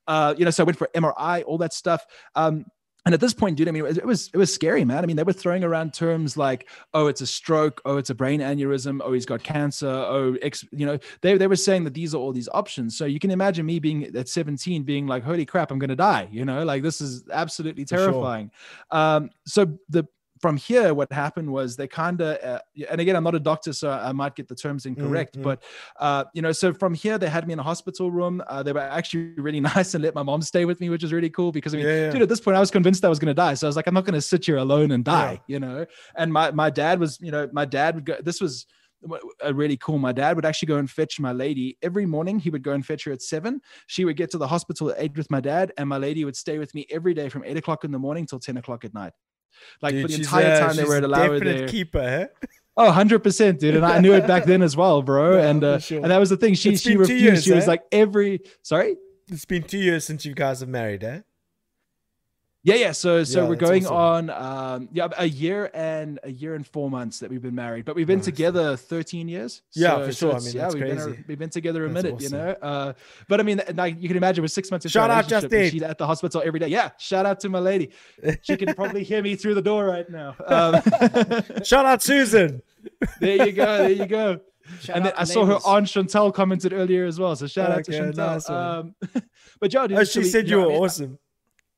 Uh, 0.07 0.33
you 0.37 0.45
know, 0.45 0.51
so 0.51 0.63
I 0.63 0.65
went 0.65 0.77
for 0.77 0.89
MRI, 0.95 1.43
all 1.45 1.57
that 1.59 1.73
stuff. 1.73 2.05
Um, 2.35 2.65
and 3.05 3.13
at 3.13 3.19
this 3.19 3.33
point, 3.33 3.57
dude, 3.57 3.67
I 3.67 3.71
mean, 3.71 3.85
it 3.85 4.05
was, 4.05 4.29
it 4.33 4.37
was 4.37 4.53
scary, 4.53 4.85
man. 4.85 5.03
I 5.03 5.07
mean, 5.07 5.17
they 5.17 5.23
were 5.23 5.33
throwing 5.33 5.65
around 5.65 5.93
terms 5.93 6.37
like, 6.37 6.69
"Oh, 6.93 7.07
it's 7.07 7.19
a 7.19 7.27
stroke. 7.27 7.81
Oh, 7.83 7.97
it's 7.97 8.09
a 8.09 8.15
brain 8.15 8.39
aneurysm. 8.39 9.01
Oh, 9.03 9.11
he's 9.11 9.25
got 9.25 9.43
cancer. 9.43 9.89
Oh, 9.89 10.37
ex, 10.41 10.63
you 10.71 10.85
know." 10.85 10.97
They 11.19 11.37
they 11.37 11.47
were 11.47 11.57
saying 11.57 11.83
that 11.83 11.93
these 11.93 12.15
are 12.15 12.17
all 12.17 12.31
these 12.31 12.47
options. 12.53 12.97
So 12.97 13.03
you 13.03 13.19
can 13.19 13.29
imagine 13.29 13.65
me 13.65 13.79
being 13.79 14.05
at 14.15 14.29
17, 14.29 14.83
being 14.83 15.05
like, 15.05 15.21
"Holy 15.21 15.45
crap, 15.45 15.69
I'm 15.69 15.79
gonna 15.79 15.97
die!" 15.97 16.29
You 16.31 16.45
know, 16.45 16.63
like 16.63 16.81
this 16.81 17.01
is 17.01 17.25
absolutely 17.29 17.83
For 17.83 17.97
sure. 17.97 18.11
terrifying. 18.11 18.51
Um, 18.89 19.31
so 19.45 19.77
the 19.89 20.07
from 20.43 20.57
here, 20.57 20.93
what 20.93 21.09
happened 21.09 21.49
was 21.49 21.77
they 21.77 21.87
kind 21.87 22.19
of, 22.19 22.37
uh, 22.43 22.59
and 22.89 22.99
again, 22.99 23.15
I'm 23.15 23.23
not 23.23 23.33
a 23.33 23.39
doctor, 23.39 23.71
so 23.71 23.89
I 23.89 24.11
might 24.11 24.35
get 24.35 24.49
the 24.49 24.55
terms 24.55 24.85
incorrect, 24.85 25.37
mm. 25.37 25.41
but 25.41 25.63
uh, 26.01 26.25
you 26.33 26.41
know, 26.41 26.51
so 26.51 26.73
from 26.73 26.93
here, 26.93 27.17
they 27.17 27.29
had 27.29 27.47
me 27.47 27.53
in 27.53 27.59
a 27.59 27.63
hospital 27.63 28.11
room. 28.11 28.43
Uh, 28.45 28.61
they 28.61 28.73
were 28.73 28.81
actually 28.81 29.31
really 29.37 29.61
nice 29.61 29.93
and 29.93 30.03
let 30.03 30.13
my 30.13 30.21
mom 30.21 30.41
stay 30.41 30.65
with 30.65 30.81
me, 30.81 30.89
which 30.89 31.01
was 31.01 31.13
really 31.13 31.29
cool 31.29 31.53
because 31.53 31.73
I 31.73 31.77
mean, 31.77 31.85
Yeah, 31.87 31.95
yeah. 31.95 32.09
dude, 32.11 32.23
at 32.23 32.27
this 32.27 32.41
point, 32.41 32.57
I 32.57 32.59
was 32.59 32.71
convinced 32.71 33.05
I 33.05 33.07
was 33.07 33.19
going 33.19 33.29
to 33.29 33.33
die. 33.33 33.53
So 33.53 33.65
I 33.65 33.69
was 33.69 33.77
like, 33.77 33.87
I'm 33.87 33.93
not 33.93 34.03
going 34.03 34.15
to 34.15 34.21
sit 34.21 34.45
here 34.45 34.57
alone 34.57 34.91
and 34.91 35.05
die, 35.05 35.39
Yeah. 35.47 35.53
you 35.53 35.59
know? 35.61 35.85
And 36.17 36.33
my, 36.33 36.51
my 36.51 36.69
dad 36.69 36.99
was, 36.99 37.17
you 37.21 37.31
know, 37.31 37.47
my 37.53 37.63
dad 37.63 37.95
would 37.95 38.05
go, 38.05 38.17
this 38.21 38.41
was 38.41 38.65
a 39.41 39.53
really 39.53 39.77
cool. 39.77 39.97
My 39.97 40.11
dad 40.11 40.35
would 40.35 40.45
actually 40.45 40.67
go 40.67 40.77
and 40.77 40.89
fetch 40.89 41.21
my 41.21 41.31
lady 41.31 41.77
every 41.81 42.05
morning. 42.05 42.37
He 42.37 42.49
would 42.49 42.63
go 42.63 42.73
and 42.73 42.85
fetch 42.85 43.05
her 43.05 43.13
at 43.13 43.21
seven. 43.21 43.61
She 43.87 44.03
would 44.03 44.17
get 44.17 44.29
to 44.31 44.37
the 44.37 44.47
hospital 44.47 44.91
at 44.91 44.97
eight 44.99 45.15
with 45.15 45.31
my 45.31 45.39
dad, 45.39 45.71
and 45.77 45.87
my 45.87 45.97
lady 45.97 46.25
would 46.25 46.35
stay 46.35 46.57
with 46.57 46.75
me 46.75 46.85
every 46.89 47.13
day 47.13 47.29
from 47.29 47.45
eight 47.45 47.55
o'clock 47.55 47.85
in 47.85 47.91
the 47.91 47.99
morning 47.99 48.25
till 48.25 48.39
10 48.39 48.57
o'clock 48.57 48.83
at 48.83 48.93
night. 48.93 49.13
Like 49.81 49.93
Dude, 49.93 50.01
for 50.03 50.07
the 50.09 50.15
entire 50.23 50.53
a- 50.53 50.59
time 50.59 50.75
they 50.75 50.83
were 50.83 50.97
at 50.97 51.03
Allow 51.03 51.39
there. 51.39 51.67
keeper, 51.67 51.99
eh? 51.99 52.47
Oh, 52.75 52.91
100%, 52.91 53.59
dude. 53.59 53.75
And 53.75 53.85
I 53.85 53.99
knew 53.99 54.13
it 54.13 54.25
back 54.25 54.45
then 54.45 54.61
as 54.63 54.75
well, 54.75 55.01
bro. 55.03 55.37
Yeah, 55.37 55.49
and 55.49 55.63
uh, 55.63 55.79
sure. 55.79 56.01
and 56.01 56.09
that 56.11 56.17
was 56.19 56.29
the 56.31 56.37
thing. 56.37 56.55
She 56.55 56.71
It's 56.71 56.81
she 56.81 56.95
refused. 56.95 57.21
years, 57.23 57.43
she 57.43 57.53
was 57.53 57.65
eh? 57.65 57.67
like 57.67 57.83
every 57.91 58.39
sorry? 58.63 58.95
It's 59.27 59.45
been 59.45 59.63
two 59.63 59.77
years 59.77 60.05
since 60.05 60.25
you 60.25 60.33
guys 60.33 60.59
have 60.61 60.69
married, 60.69 61.03
eh? 61.03 61.19
Yeah, 62.65 62.75
yeah. 62.75 62.91
So 62.93 63.25
so 63.25 63.41
Yeah, 63.43 63.49
we're 63.49 63.55
going 63.57 63.85
awesome. 63.85 64.29
on 64.31 64.75
um 64.77 64.89
yeah, 64.93 65.09
a 65.17 65.25
year 65.27 65.69
and 65.73 66.17
a 66.23 66.31
year 66.31 66.55
and 66.55 66.65
four 66.65 66.89
months 66.89 67.19
that 67.19 67.29
we've 67.29 67.41
been 67.41 67.53
married. 67.55 67.83
But 67.83 67.95
we've 67.97 68.07
been 68.07 68.19
Nice. 68.19 68.25
together 68.25 68.77
13 68.77 69.27
years. 69.27 69.61
Yeah, 69.73 69.97
So- 69.97 70.05
for 70.05 70.11
so 70.13 70.29
sure. 70.29 70.35
I 70.37 70.39
mean, 70.39 70.53
yeah, 70.55 70.67
we've 70.69 70.83
been, 70.83 70.97
crazy. 70.97 71.23
we've 71.27 71.39
been 71.39 71.49
together 71.49 71.85
a 71.85 71.89
That's 71.89 72.03
minute, 72.05 72.21
you 72.21 72.29
know. 72.29 72.55
Uh 72.61 72.93
but 73.27 73.41
I 73.41 73.43
mean 73.43 73.61
like 73.75 74.01
you 74.01 74.07
can 74.07 74.15
imagine 74.15 74.43
we're 74.43 74.47
six 74.47 74.71
months 74.71 74.89
Shout 74.89 75.09
out 75.09 75.27
Justine. 75.27 75.71
she's 75.71 75.83
at 75.83 75.97
the 75.97 76.07
hospital 76.07 76.41
every 76.45 76.59
day. 76.61 76.67
Yeah, 76.67 76.91
shout 76.97 77.25
out 77.25 77.41
to 77.41 77.49
my 77.49 77.59
lady. 77.59 77.91
She 78.43 78.55
can 78.55 78.73
probably 78.75 79.03
hear 79.03 79.21
me 79.21 79.35
through 79.35 79.55
the 79.55 79.61
door 79.61 79.85
right 79.85 80.09
now. 80.09 80.35
Um, 80.47 80.81
Shout 81.63 81.85
out 81.85 82.01
Susan. 82.01 82.61
there 83.19 83.45
you 83.47 83.51
go, 83.51 83.77
there 83.79 83.91
you 83.91 84.05
go. 84.05 84.39
Shout 84.81 84.95
and 84.95 85.05
then 85.05 85.13
I 85.17 85.25
saw 85.25 85.45
her 85.45 85.59
aunt 85.65 85.87
Chantal 85.87 86.31
commented 86.31 86.71
earlier 86.71 87.05
as 87.05 87.19
well. 87.19 87.35
So 87.35 87.47
shout 87.47 87.69
out 87.71 87.83
to 87.85 87.91
Okay, 87.91 87.99
Chantal. 87.99 88.27
nice 88.27 88.49
um, 88.49 88.95
but 89.59 89.73
yeah, 89.73 89.87
Oh, 89.91 90.03
she 90.05 90.23
said 90.23 90.47
you 90.49 90.61
know, 90.61 90.67
were 90.69 90.73
awesome. 90.85 91.19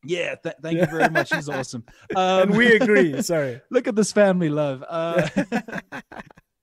Yeah, 0.06 0.36
th- 0.36 0.56
thank 0.62 0.80
you 0.80 0.86
very 0.86 1.10
much. 1.10 1.30
She's 1.30 1.50
awesome. 1.50 1.84
Um, 2.16 2.42
and 2.44 2.58
we 2.58 2.76
agree. 2.76 3.22
Sorry. 3.22 3.62
look 3.70 3.88
at 3.88 3.96
this 3.96 4.12
family 4.12 4.50
love. 4.50 4.84
Uh, 4.88 5.28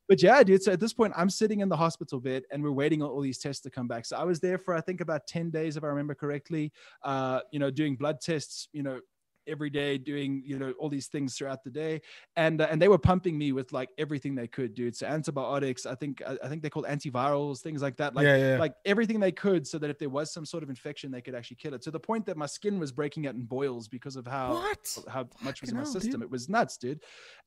but 0.09 0.22
yeah, 0.22 0.43
dude. 0.43 0.62
So 0.62 0.72
at 0.72 0.80
this 0.80 0.93
point, 0.93 1.12
I'm 1.16 1.30
sitting 1.30 1.61
in 1.61 1.68
the 1.68 1.76
hospital 1.76 2.20
bed 2.20 2.45
and 2.51 2.62
we're 2.62 2.72
waiting 2.72 3.03
on 3.03 3.11
all 3.11 3.20
these 3.20 3.38
tests 3.38 3.62
to 3.62 3.70
come 3.70 3.88
back. 3.88 4.07
So 4.07 4.16
I 4.16 4.24
was 4.24 4.40
there 4.40 4.59
for 4.59 4.74
I 4.74 4.80
think 4.80 5.01
about 5.01 5.26
10 5.26 5.51
days, 5.51 5.76
if 5.76 5.84
I 5.84 5.88
remember 5.88 6.14
correctly. 6.14 6.72
Uh, 7.03 7.40
you 7.51 7.59
know, 7.59 7.70
doing 7.70 7.97
blood 7.97 8.20
tests, 8.20 8.68
you 8.72 8.82
know, 8.82 9.01
every 9.47 9.70
day, 9.70 9.99
doing, 9.99 10.43
you 10.45 10.59
know, 10.59 10.72
all 10.78 10.88
these 10.88 11.09
things 11.09 11.36
throughout 11.36 11.64
the 11.64 11.70
day. 11.70 12.01
And 12.36 12.61
uh, 12.61 12.68
and 12.70 12.80
they 12.80 12.88
were 12.88 12.99
pumping 12.99 13.36
me 13.36 13.53
with 13.53 13.72
like 13.72 13.90
everything 13.99 14.34
they 14.34 14.47
could, 14.47 14.74
dude. 14.74 14.97
So 14.97 15.07
antibiotics, 15.07 15.86
I 15.86 15.95
think 15.95 16.22
I, 16.26 16.38
I 16.43 16.49
think 16.49 16.62
they 16.62 16.70
called 16.70 16.86
antivirals, 16.86 17.61
things 17.61 17.82
like 17.82 17.97
that. 17.97 18.14
Like 18.14 18.24
yeah, 18.24 18.36
yeah. 18.36 18.59
like 18.59 18.74
everything 18.84 19.20
they 19.20 19.32
could 19.32 19.66
so 19.66 19.78
that 19.78 19.90
if 19.90 19.99
there 19.99 20.09
was 20.09 20.32
some 20.32 20.45
sort 20.45 20.62
of 20.62 20.70
infection 20.70 21.11
they 21.11 21.20
could 21.20 21.34
actually 21.34 21.57
kill 21.57 21.74
it 21.74 21.82
to 21.82 21.90
the 21.90 21.99
point 22.01 22.26
that 22.26 22.36
my 22.36 22.47
skin 22.47 22.78
was 22.78 22.93
breaking 22.93 23.26
out 23.26 23.34
in 23.34 23.43
boils 23.43 23.88
because 23.88 24.16
of 24.16 24.26
how 24.26 24.53
what? 24.53 24.99
how 25.09 25.28
much 25.40 25.61
was 25.61 25.70
in 25.70 25.76
my 25.76 25.82
Fucking 25.82 25.93
hell, 25.93 26.01
system 26.01 26.20
dude. 26.20 26.22
it 26.22 26.30
was 26.30 26.49
nuts 26.49 26.76
dude 26.76 27.01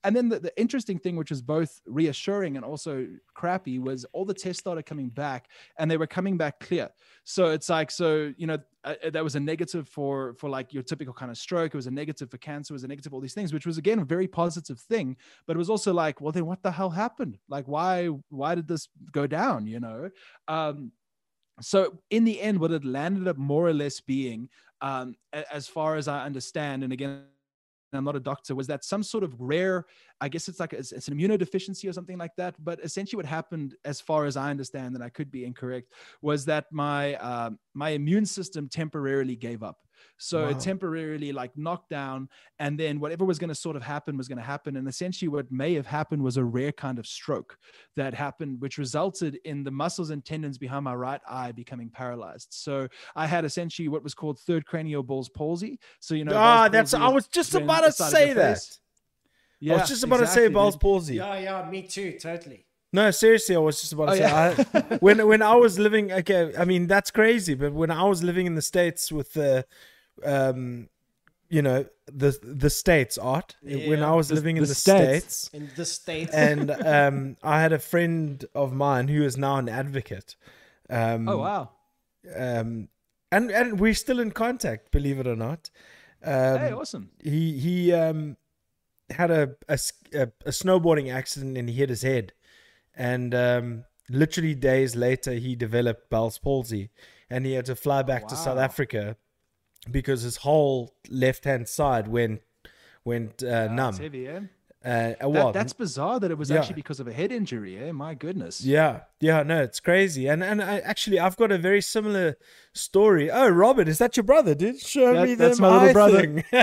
and 0.03 0.15
then 0.15 0.29
the, 0.29 0.39
the 0.39 0.59
interesting 0.59 0.99
thing 0.99 1.15
which 1.15 1.29
was 1.29 1.41
both 1.41 1.81
reassuring 1.85 2.55
and 2.55 2.65
also 2.65 3.07
crappy 3.33 3.79
was 3.79 4.05
all 4.13 4.25
the 4.25 4.33
tests 4.33 4.59
started 4.59 4.85
coming 4.85 5.09
back 5.09 5.49
and 5.77 5.89
they 5.89 5.97
were 5.97 6.07
coming 6.07 6.37
back 6.37 6.59
clear 6.59 6.89
so 7.23 7.47
it's 7.47 7.69
like 7.69 7.91
so 7.91 8.33
you 8.37 8.47
know 8.47 8.57
uh, 8.85 8.93
uh, 9.03 9.09
that 9.09 9.23
was 9.23 9.35
a 9.35 9.39
negative 9.39 9.87
for 9.89 10.33
for 10.35 10.49
like 10.49 10.73
your 10.73 10.83
typical 10.83 11.13
kind 11.13 11.31
of 11.31 11.37
stroke. 11.37 11.73
It 11.73 11.77
was 11.77 11.87
a 11.87 11.91
negative 11.91 12.29
for 12.29 12.37
cancer. 12.37 12.73
It 12.73 12.75
was 12.75 12.83
a 12.83 12.87
negative 12.87 13.13
all 13.13 13.19
these 13.19 13.33
things 13.33 13.51
which 13.51 13.65
was 13.65 13.77
again 13.77 13.99
a 13.99 14.05
very 14.05 14.27
positive 14.27 14.79
thing. 14.79 15.17
But 15.47 15.55
it 15.55 15.59
was 15.59 15.69
also 15.69 15.93
like 15.93 16.21
well 16.21 16.31
then 16.31 16.45
what 16.45 16.63
the 16.63 16.71
hell 16.71 16.91
happened? 16.91 17.37
Like 17.49 17.67
why 17.67 18.09
why 18.29 18.55
did 18.55 18.67
this 18.67 18.87
go 19.11 19.27
down 19.27 19.67
you 19.67 19.79
know? 19.79 20.09
Um 20.47 20.91
so 21.61 21.99
in 22.09 22.25
the 22.25 22.39
end 22.41 22.59
what 22.59 22.71
it 22.71 22.83
landed 22.85 23.27
up 23.27 23.37
more 23.37 23.65
or 23.67 23.73
less 23.73 24.01
being 24.01 24.49
um 24.81 25.15
as 25.51 25.69
far 25.69 25.95
as 25.95 26.07
i 26.07 26.25
understand 26.25 26.83
and 26.83 26.91
again 26.91 27.23
I'm 27.95 28.03
not 28.03 28.15
a 28.15 28.19
doctor, 28.19 28.55
was 28.55 28.67
that 28.67 28.83
some 28.83 29.03
sort 29.03 29.23
of 29.23 29.39
rare, 29.39 29.85
I 30.21 30.29
guess 30.29 30.47
it's 30.47 30.59
like 30.59 30.73
it's, 30.73 30.91
it's 30.91 31.07
an 31.07 31.17
immunodeficiency 31.17 31.89
or 31.89 31.93
something 31.93 32.17
like 32.17 32.35
that. 32.37 32.55
But 32.63 32.79
essentially, 32.83 33.17
what 33.17 33.25
happened, 33.25 33.75
as 33.85 34.01
far 34.01 34.25
as 34.25 34.37
I 34.37 34.49
understand, 34.49 34.95
and 34.95 35.03
I 35.03 35.09
could 35.09 35.31
be 35.31 35.45
incorrect, 35.45 35.93
was 36.21 36.45
that 36.45 36.65
my 36.71 37.15
um, 37.15 37.59
my 37.73 37.89
immune 37.89 38.25
system 38.25 38.69
temporarily 38.69 39.35
gave 39.35 39.63
up. 39.63 39.77
So 40.17 40.43
Wow. 40.43 40.49
it 40.49 40.59
temporarily 40.59 41.31
like 41.31 41.51
knocked 41.57 41.89
down, 41.89 42.29
and 42.59 42.79
then 42.79 42.99
whatever 42.99 43.25
was 43.25 43.37
going 43.39 43.49
to 43.49 43.55
sort 43.55 43.75
of 43.75 43.83
happen 43.83 44.17
was 44.17 44.27
going 44.27 44.37
to 44.37 44.43
happen. 44.43 44.75
And 44.77 44.87
essentially, 44.87 45.27
what 45.29 45.51
may 45.51 45.73
have 45.73 45.85
happened 45.87 46.23
was 46.23 46.37
a 46.37 46.43
rare 46.43 46.71
kind 46.71 46.99
of 46.99 47.05
stroke 47.07 47.57
that 47.95 48.13
happened, 48.13 48.61
which 48.61 48.77
resulted 48.77 49.37
in 49.45 49.63
the 49.63 49.71
muscles 49.71 50.09
and 50.09 50.23
tendons 50.23 50.57
behind 50.57 50.83
my 50.83 50.95
right 50.95 51.21
eye 51.29 51.51
becoming 51.51 51.89
paralyzed. 51.89 52.47
So 52.51 52.87
I 53.15 53.25
had 53.27 53.45
essentially 53.45 53.87
what 53.87 54.03
was 54.03 54.13
called 54.13 54.39
third 54.39 54.65
cranial 54.65 55.03
Bell's 55.03 55.29
palsy. 55.29 55.79
So 55.99 56.15
you 56.15 56.25
know, 56.25 56.33
ah, 56.35 56.69
that's. 56.69 56.93
I 56.93 57.07
was 57.09 57.27
just 57.27 57.53
about 57.55 57.81
to 57.85 57.91
say 57.91 58.27
your 58.27 58.35
that. 58.35 58.53
face- 58.55 58.79
I 59.67 59.73
was 59.73 59.87
just 59.89 60.03
about 60.03 60.17
to 60.17 60.27
say 60.27 60.41
exactly, 60.45 60.53
Bell's 60.53 60.75
dude. 60.75 60.81
palsy. 60.81 61.15
Yeah, 61.15 61.39
yeah, 61.39 61.69
me 61.69 61.81
too, 61.83 62.17
totally. 62.21 62.65
No, 62.93 63.09
seriously, 63.11 63.55
I 63.55 63.59
was 63.59 63.81
just 63.81 63.93
about 63.93 64.05
to 64.05 64.11
Oh, 64.11 64.15
say. 64.15 64.21
yeah. 64.21 64.89
I, 64.91 64.95
when 64.99 65.25
when 65.27 65.41
I 65.41 65.55
was 65.55 65.79
living, 65.79 66.11
okay, 66.11 66.53
I 66.57 66.65
mean 66.65 66.87
that's 66.87 67.09
crazy. 67.11 67.53
But 67.55 67.73
when 67.73 67.89
I 67.91 68.03
was 68.03 68.21
living 68.23 68.45
in 68.45 68.55
the 68.55 68.61
states 68.61 69.11
with 69.11 69.33
the, 69.33 69.65
um, 70.23 70.89
you 71.49 71.61
know, 71.61 71.85
the 72.07 72.37
the 72.43 72.69
states 72.69 73.17
art. 73.17 73.55
When 73.61 74.01
I 74.03 74.13
was 74.15 74.27
The- 74.29 74.35
living 74.35 74.57
in 74.57 74.63
the 74.63 74.69
the, 74.69 74.75
States. 74.75 75.35
states, 75.35 75.49
In 75.53 75.69
the 75.75 75.85
States. 75.85 76.33
and 76.33 76.71
um, 76.85 77.37
I 77.43 77.61
had 77.61 77.73
a 77.73 77.79
friend 77.79 78.43
of 78.55 78.73
mine 78.73 79.07
who 79.07 79.23
is 79.23 79.37
now 79.37 79.57
an 79.57 79.69
advocate. 79.69 80.35
Um, 80.89 81.27
Oh 81.29 81.37
wow! 81.37 81.69
Um, 82.35 82.89
and 83.31 83.51
and 83.51 83.79
we're 83.79 83.93
still 83.93 84.19
in 84.19 84.31
contact, 84.31 84.91
believe 84.91 85.19
it 85.19 85.27
or 85.27 85.35
not. 85.35 85.69
Um, 86.23 86.57
hey, 86.59 86.71
awesome. 86.71 87.11
he 87.23 87.59
he 87.59 87.93
um 87.93 88.37
had 89.11 89.29
a 89.29 89.55
a, 89.69 89.77
a 90.13 90.51
snowboarding 90.51 91.13
accident 91.13 91.57
and 91.57 91.69
he 91.69 91.75
hit 91.75 91.89
his 91.89 92.01
head 92.01 92.33
and 92.95 93.35
um 93.35 93.83
literally 94.09 94.55
days 94.55 94.95
later 94.95 95.33
he 95.33 95.55
developed 95.55 96.09
Bell's 96.09 96.39
palsy 96.39 96.89
and 97.29 97.45
he 97.45 97.53
had 97.53 97.65
to 97.65 97.75
fly 97.75 98.01
back 98.01 98.27
to 98.27 98.35
South. 98.35 98.57
Africa 98.57 99.17
because 99.89 100.21
his 100.23 100.37
whole 100.37 100.93
left 101.09 101.45
hand 101.45 101.67
side 101.67 102.07
went 102.07 102.41
went 103.03 103.43
uh, 103.43 103.67
numb 103.67 103.95
heavy, 103.97 104.27
eh? 104.27 104.39
Uh, 104.83 105.13
well, 105.27 105.45
That, 105.51 105.53
that's 105.53 105.73
bizarre 105.73 106.19
that 106.19 106.29
it 106.29 106.37
was 106.37 106.51
Yeah. 106.51 106.59
actually 106.59 106.75
because 106.75 106.99
of 106.99 107.07
a 107.07 107.11
head 107.13 107.31
injury. 107.31 107.75
Eh? 107.79 107.91
My 107.91 108.13
goodness. 108.13 108.63
Yeah, 108.63 109.01
yeah, 109.19 109.41
no, 109.41 109.63
it's 109.63 109.79
crazy, 109.79 110.27
and 110.27 110.43
and 110.43 110.61
I, 110.61 110.77
actually, 110.79 111.19
I've 111.19 111.37
got 111.37 111.51
a 111.51 111.57
very 111.57 111.81
similar 111.81 112.37
story. 112.73 113.31
Oh, 113.31 113.49
Robert, 113.49 113.87
is 113.87 113.97
that 113.97 114.15
your 114.15 114.23
brother, 114.23 114.53
dude? 114.53 114.79
Show 114.79 115.13
That- 115.13 115.27
me 115.27 115.33
that's 115.35 115.59
my 115.59 115.69
little 115.87 115.93
brother. 115.93 116.43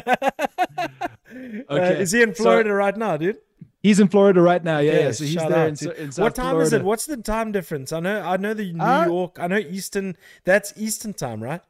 Uh, 1.68 1.74
Okay, 1.74 2.02
is 2.02 2.12
he 2.12 2.20
in 2.22 2.34
so- 2.34 2.42
Florida 2.42 2.72
right 2.74 2.96
now, 2.96 3.16
dude? 3.16 3.38
He's 3.82 3.98
in 3.98 4.08
Florida 4.08 4.40
right 4.40 4.62
now. 4.62 4.78
Yeah, 4.78 4.92
Yeah, 4.92 4.98
yeah, 5.00 5.10
so 5.12 5.24
he's 5.24 5.34
there 5.36 5.66
in, 5.68 5.76
in 5.96 6.10
what 6.12 6.34
time 6.36 6.60
is 6.60 6.72
it? 6.72 6.84
What's 6.84 7.06
the 7.06 7.16
time 7.16 7.50
difference? 7.52 7.90
I 7.92 8.00
know, 8.00 8.20
I 8.22 8.36
know 8.36 8.54
the 8.54 8.72
New 8.72 8.80
Uh, 8.84 9.06
York. 9.06 9.38
I 9.40 9.46
know 9.48 9.56
Eastern. 9.56 10.16
That's 10.44 10.72
Eastern 10.76 11.14
time, 11.14 11.42
right? 11.42 11.62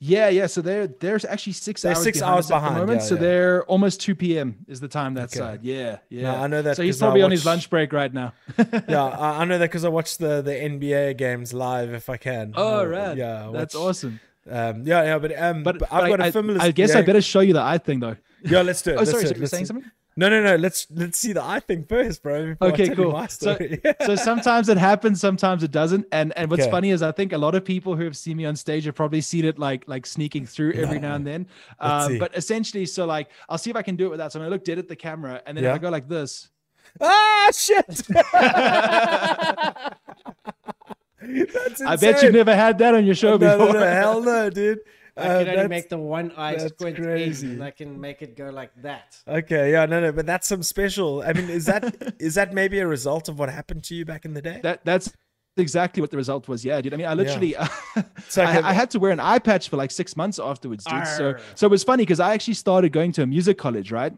Yeah, 0.00 0.28
yeah. 0.28 0.46
So 0.46 0.60
they're 0.60 0.86
there's 0.86 1.24
actually 1.24 1.52
6 1.54 1.82
They're 1.82 1.92
hours 1.94 2.02
six 2.02 2.18
behind 2.18 2.34
hours 2.34 2.44
us 2.46 2.50
at 2.50 2.54
the 2.54 2.60
behind, 2.60 2.80
moment. 2.80 3.00
yeah, 3.02 3.06
so 3.06 3.14
yeah. 3.14 3.20
they're 3.20 3.64
almost 3.64 4.00
2 4.00 4.14
p.m. 4.14 4.56
is 4.68 4.80
the 4.80 4.88
time 4.88 5.14
that 5.14 5.24
Okay. 5.30 5.38
side. 5.38 5.60
Yeah, 5.62 5.98
yeah. 6.10 6.42
I 6.42 6.46
know 6.46 6.62
that 6.62 6.76
So 6.76 6.82
he's 6.82 6.98
probably 6.98 7.22
on 7.22 7.30
his 7.30 7.44
lunch 7.46 7.70
break 7.70 7.92
right 7.92 8.12
now. 8.12 8.32
yeah, 8.88 9.04
I, 9.04 9.40
I 9.42 9.44
know 9.44 9.58
that 9.58 9.66
because 9.70 9.84
I 9.84 9.88
watch 9.88 10.18
the 10.18 10.42
the 10.42 10.52
NBA 10.52 11.16
games 11.16 11.52
live 11.54 11.92
if 11.94 12.08
I 12.10 12.16
can. 12.16 12.52
oh, 12.56 12.80
Uh, 12.80 12.84
right. 12.84 13.16
Yeah, 13.16 13.48
I 13.48 13.52
that's 13.52 13.74
awesome. 13.74 14.20
Um, 14.50 14.82
yeah, 14.86 15.02
yeah, 15.04 15.18
but 15.18 15.32
um, 15.42 15.62
But, 15.62 15.78
but, 15.78 15.88
but 15.90 16.02
I've 16.02 16.08
got 16.10 16.20
I, 16.20 16.26
a 16.26 16.32
similar. 16.32 16.60
I 16.60 16.70
guess 16.70 16.90
yeah, 16.90 16.98
I 16.98 17.02
better 17.02 17.22
show 17.22 17.40
you 17.40 17.54
the 17.54 17.62
eye 17.62 17.78
thing 17.78 18.00
though. 18.00 18.16
Yeah, 18.44 18.60
let's 18.62 18.82
do 18.82 18.90
it. 18.90 18.94
Oh, 18.96 18.98
let's 18.98 19.10
sorry, 19.10 19.26
so 19.26 19.34
you're 19.36 19.46
saying 19.46 19.64
something? 19.66 19.90
No, 20.16 20.28
no, 20.28 20.40
no. 20.42 20.54
Let's 20.56 20.86
let's 20.90 21.18
see 21.18 21.32
the 21.32 21.42
eye 21.42 21.58
thing 21.60 21.84
first, 21.84 22.22
bro. 22.22 22.54
Okay, 22.62 22.88
cool. 22.94 23.26
So, 23.28 23.58
so 24.06 24.14
sometimes 24.30 24.68
it 24.68 24.76
happens, 24.78 25.20
sometimes 25.20 25.62
it 25.64 25.72
doesn't. 25.72 26.06
And 26.12 26.32
and 26.36 26.50
what's 26.50 26.62
Okay. 26.62 26.70
funny 26.70 26.90
is 26.90 27.02
I 27.02 27.10
think 27.12 27.32
a 27.32 27.38
lot 27.38 27.54
of 27.56 27.64
people 27.64 27.96
who 27.96 28.04
have 28.04 28.16
seen 28.16 28.36
me 28.36 28.44
on 28.44 28.54
stage 28.54 28.84
have 28.84 28.94
probably 28.94 29.20
seen 29.20 29.44
it 29.44 29.58
like 29.58 29.82
like 29.88 30.06
sneaking 30.06 30.46
through 30.46 30.74
every 30.74 31.00
now 31.00 31.16
and 31.16 31.26
then. 31.26 31.48
Um, 31.80 32.18
but 32.18 32.36
essentially, 32.36 32.86
so 32.86 33.06
like 33.06 33.28
I'll 33.48 33.58
see 33.58 33.70
if 33.70 33.76
I 33.76 33.82
can 33.82 33.96
do 33.96 34.06
it 34.06 34.10
without. 34.10 34.30
So 34.30 34.38
I'm 34.38 34.44
gonna 34.44 34.54
look 34.54 34.64
dead 34.64 34.78
at 34.78 34.86
the 34.88 34.96
camera, 34.96 35.42
and 35.46 35.56
then 35.56 35.64
Yeah. 35.64 35.70
if 35.70 35.76
I 35.76 35.78
go 35.78 35.90
like 35.90 36.08
this, 36.08 36.48
ah, 37.00 37.50
shit! 37.52 37.84
That's 41.20 41.80
I 41.80 41.96
bet 41.96 42.22
you've 42.22 42.34
never 42.34 42.54
had 42.54 42.78
that 42.78 42.94
on 42.94 43.04
your 43.06 43.14
show 43.14 43.36
No, 43.38 43.56
no, 43.56 43.58
before. 43.66 43.80
no, 43.80 43.86
hell 43.86 44.20
no, 44.22 44.50
dude. 44.50 44.80
I 45.16 45.20
Uh, 45.28 45.44
can 45.44 45.56
only 45.56 45.68
make 45.68 45.88
the 45.88 45.98
one 45.98 46.32
eye 46.36 46.56
squint 46.56 46.96
crazy. 46.96 47.46
in, 47.46 47.52
and 47.54 47.64
I 47.64 47.70
can 47.70 48.00
make 48.00 48.20
it 48.22 48.36
go 48.36 48.50
like 48.50 48.70
that. 48.82 49.16
Okay, 49.28 49.70
yeah, 49.72 49.86
no, 49.86 50.00
no, 50.00 50.10
but 50.12 50.26
that's 50.26 50.46
some 50.48 50.62
special. 50.62 51.22
I 51.22 51.32
mean, 51.32 51.48
is 51.50 51.66
that 51.66 52.14
is 52.18 52.34
that 52.34 52.52
maybe 52.52 52.80
a 52.80 52.86
result 52.86 53.28
of 53.28 53.38
what 53.38 53.48
happened 53.48 53.84
to 53.84 53.94
you 53.94 54.04
back 54.04 54.24
in 54.24 54.34
the 54.34 54.42
day? 54.42 54.60
that 54.62 54.84
that's 54.84 55.12
exactly 55.56 56.00
what 56.00 56.10
the 56.10 56.16
result 56.16 56.48
was. 56.48 56.64
Yeah, 56.64 56.80
dude. 56.80 56.92
I 56.94 56.96
mean, 56.96 57.06
I 57.06 57.14
literally, 57.14 57.54
So, 58.28 58.42
I, 58.42 58.70
I 58.70 58.72
had 58.72 58.90
to 58.90 58.98
wear 58.98 59.12
an 59.12 59.20
eye 59.20 59.38
patch 59.38 59.68
for 59.68 59.76
like 59.76 59.92
six 59.92 60.16
months 60.16 60.40
afterwards, 60.40 60.84
dude. 60.84 61.06
So, 61.06 61.36
so 61.54 61.66
it 61.68 61.70
was 61.70 61.84
funny 61.84 62.02
because 62.02 62.18
I 62.18 62.34
actually 62.34 62.54
started 62.54 62.90
going 62.92 63.12
to 63.12 63.22
a 63.22 63.26
music 63.26 63.56
college, 63.56 63.92
right? 63.92 64.12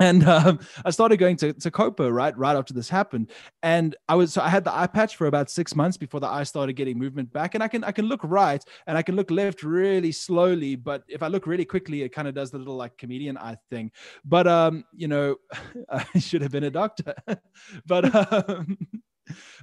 And 0.00 0.24
um, 0.28 0.60
I 0.84 0.90
started 0.90 1.16
going 1.16 1.36
to, 1.38 1.52
to 1.52 1.70
Copa, 1.70 2.12
right, 2.12 2.36
right 2.38 2.56
after 2.56 2.72
this 2.72 2.88
happened. 2.88 3.30
And 3.62 3.96
I 4.08 4.14
was 4.14 4.32
so 4.32 4.40
I 4.40 4.48
had 4.48 4.64
the 4.64 4.74
eye 4.74 4.86
patch 4.86 5.16
for 5.16 5.26
about 5.26 5.50
six 5.50 5.74
months 5.74 5.96
before 5.96 6.20
the 6.20 6.28
eye 6.28 6.44
started 6.44 6.74
getting 6.74 6.98
movement 6.98 7.32
back. 7.32 7.54
And 7.54 7.64
I 7.64 7.68
can 7.68 7.82
I 7.82 7.90
can 7.90 8.06
look 8.06 8.20
right 8.22 8.64
and 8.86 8.96
I 8.96 9.02
can 9.02 9.16
look 9.16 9.30
left 9.30 9.62
really 9.62 10.12
slowly, 10.12 10.76
but 10.76 11.02
if 11.08 11.22
I 11.22 11.28
look 11.28 11.46
really 11.46 11.64
quickly, 11.64 12.02
it 12.02 12.10
kind 12.10 12.28
of 12.28 12.34
does 12.34 12.50
the 12.50 12.58
little 12.58 12.76
like 12.76 12.96
comedian 12.96 13.36
eye 13.38 13.56
thing. 13.70 13.90
But 14.24 14.46
um, 14.46 14.84
you 14.94 15.08
know, 15.08 15.36
I 15.88 16.18
should 16.18 16.42
have 16.42 16.52
been 16.52 16.64
a 16.64 16.70
doctor. 16.70 17.14
but 17.86 18.32
um, 18.32 18.78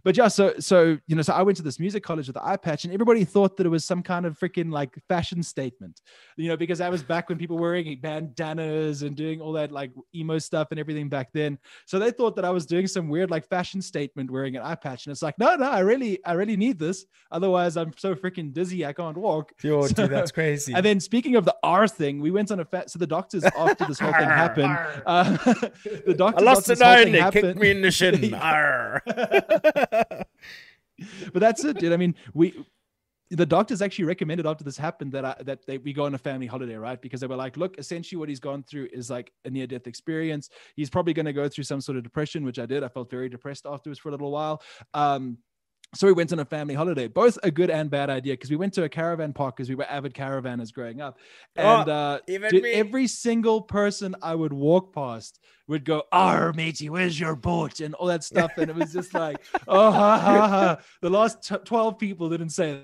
but 0.04 0.16
yeah, 0.18 0.28
so 0.28 0.54
so 0.60 0.98
you 1.08 1.16
know, 1.16 1.22
so 1.22 1.34
I 1.34 1.42
went 1.42 1.58
to 1.58 1.64
this 1.64 1.80
music 1.80 2.04
college 2.04 2.28
with 2.28 2.36
the 2.36 2.46
eye 2.46 2.58
patch, 2.58 2.84
and 2.86 2.94
everybody 2.94 3.24
thought 3.24 3.58
that 3.58 3.66
it 3.66 3.70
was 3.70 3.86
some 3.86 4.02
kind 4.04 4.26
of 4.26 4.38
freaking 4.40 4.72
like 4.72 4.96
fashion 5.08 5.42
statement, 5.44 6.02
you 6.38 6.48
know, 6.50 6.58
because 6.58 6.82
I 6.82 6.90
was 6.90 7.04
back 7.04 7.30
when 7.30 7.38
people 7.38 7.58
were 7.58 7.62
wearing 7.70 8.00
bandanas 8.02 9.02
and 9.04 9.16
doing 9.16 9.42
all 9.42 9.52
that 9.54 9.72
like 9.72 9.92
emo 10.14 10.38
stuff 10.40 10.68
and 10.72 10.80
everything 10.80 11.10
back 11.10 11.30
then. 11.34 11.58
So 11.86 12.00
they 12.00 12.12
thought 12.12 12.36
that 12.36 12.46
I 12.46 12.50
was 12.50 12.66
doing 12.66 12.88
some 12.88 13.10
weird 13.10 13.32
like 13.32 13.48
fashion 13.48 13.82
statement 13.82 14.32
wearing 14.32 14.56
an 14.56 14.62
eye 14.64 14.76
patch, 14.76 15.06
and 15.06 15.12
it's 15.12 15.22
like, 15.22 15.38
no, 15.40 15.56
no, 15.56 15.70
I 15.70 15.80
really, 15.80 16.24
I 16.26 16.34
really 16.34 16.58
need 16.58 16.80
this, 16.80 17.06
otherwise 17.32 17.78
I'm 17.78 17.92
so 17.98 18.16
freaking 18.16 18.54
dizzy 18.54 18.86
I 18.86 18.94
can't 18.94 19.18
walk. 19.18 19.54
Yo, 19.62 19.88
So- 19.88 19.94
dude, 19.94 20.12
that's 20.12 20.32
crazy. 20.32 20.74
And 20.76 20.86
then 20.86 21.00
speaking 21.00 21.36
of 21.36 21.46
the 21.46 21.56
R 21.64 21.88
thing, 21.88 22.20
we 22.22 22.32
went 22.32 22.52
on 22.52 22.60
a 22.60 22.66
fat. 22.66 22.90
So 22.92 23.00
the 23.00 23.08
doctors 23.08 23.44
after 23.44 23.86
this 23.86 24.00
whole 24.00 24.12
thing 24.12 24.30
happened, 24.30 24.78
uh, 25.06 25.24
the 25.84 26.04
I 26.10 26.14
doctors 26.14 26.44
lost 26.44 26.70
after 26.70 26.84
an 26.84 26.90
eye 26.90 27.02
and 27.02 27.14
they 27.16 27.20
happened- 27.20 27.44
kicked 27.44 27.60
me 27.60 27.72
in 27.72 27.82
the 27.82 27.92
shin. 27.92 28.16
But 31.34 31.42
that's 31.42 31.64
it, 31.66 31.78
dude. 31.78 31.92
I 31.92 31.98
mean, 31.98 32.16
we 32.34 32.54
the 33.32 33.46
doctors 33.46 33.82
actually 33.82 34.06
recommended 34.06 34.46
after 34.46 34.64
this 34.64 34.78
happened 34.78 35.12
that 35.14 35.26
I, 35.26 35.36
that 35.42 35.66
they, 35.66 35.80
we 35.80 35.94
go 35.94 36.06
on 36.06 36.14
a 36.14 36.18
family 36.18 36.46
holiday, 36.46 36.76
right? 36.76 37.02
Because 37.02 37.22
they 37.22 37.28
were 37.28 37.36
like, 37.36 37.58
look, 37.58 37.78
essentially 37.78 38.20
what 38.20 38.30
he's 38.30 38.40
gone 38.40 38.64
through 38.64 38.90
is 38.94 39.10
like 39.10 39.32
a 39.46 39.50
near 39.50 39.66
death 39.66 39.88
experience. 39.88 40.50
He's 40.76 40.90
probably 40.90 41.14
going 41.14 41.26
to 41.26 41.34
go 41.34 41.50
through 41.50 41.64
some 41.64 41.82
sort 41.82 41.98
of 41.98 42.04
depression, 42.04 42.46
which 42.46 42.60
I 42.60 42.66
did. 42.66 42.84
I 42.84 42.88
felt 42.88 43.10
very 43.10 43.28
depressed 43.28 43.66
afterwards 43.66 44.00
for 44.00 44.10
a 44.10 44.12
little 44.12 44.32
while. 44.32 44.62
Um, 44.94 45.40
so 45.94 46.08
we 46.08 46.14
went 46.14 46.34
on 46.34 46.40
a 46.40 46.46
family 46.46 46.74
holiday, 46.74 47.08
both 47.08 47.38
a 47.44 47.52
good 47.52 47.70
and 47.70 47.90
bad 47.90 48.10
idea 48.10 48.34
because 48.34 48.50
we 48.50 48.56
went 48.58 48.74
to 48.74 48.84
a 48.84 48.90
caravan 48.90 49.32
park 49.34 49.56
because 49.56 49.70
we 49.70 49.76
were 49.76 49.86
avid 49.90 50.14
caravanners 50.14 50.74
growing 50.74 51.00
up. 51.00 51.18
And 51.56 51.90
Oh, 51.90 51.94
uh, 51.94 52.20
dude, 52.28 52.66
every 52.66 53.08
single 53.08 53.62
person 53.62 54.16
I 54.22 54.36
would 54.36 54.52
walk 54.52 54.94
past 54.94 55.40
would 55.68 55.86
go, 55.86 56.04
"Arr, 56.12 56.54
matey, 56.54 56.90
where's 56.90 57.20
your 57.20 57.36
boat?" 57.36 57.80
and 57.80 57.94
all 57.96 58.08
that 58.08 58.24
stuff. 58.24 58.52
And 58.58 58.70
it 58.70 58.76
was 58.76 58.92
just 58.92 59.14
like, 59.14 59.38
"Oh, 59.68 59.92
ha, 59.92 60.20
ha, 60.20 60.48
ha." 60.48 60.78
the 61.02 61.10
last 61.10 61.44
t- 61.44 61.56
twelve 61.64 61.98
people 61.98 62.30
didn't 62.30 62.50
say 62.50 62.82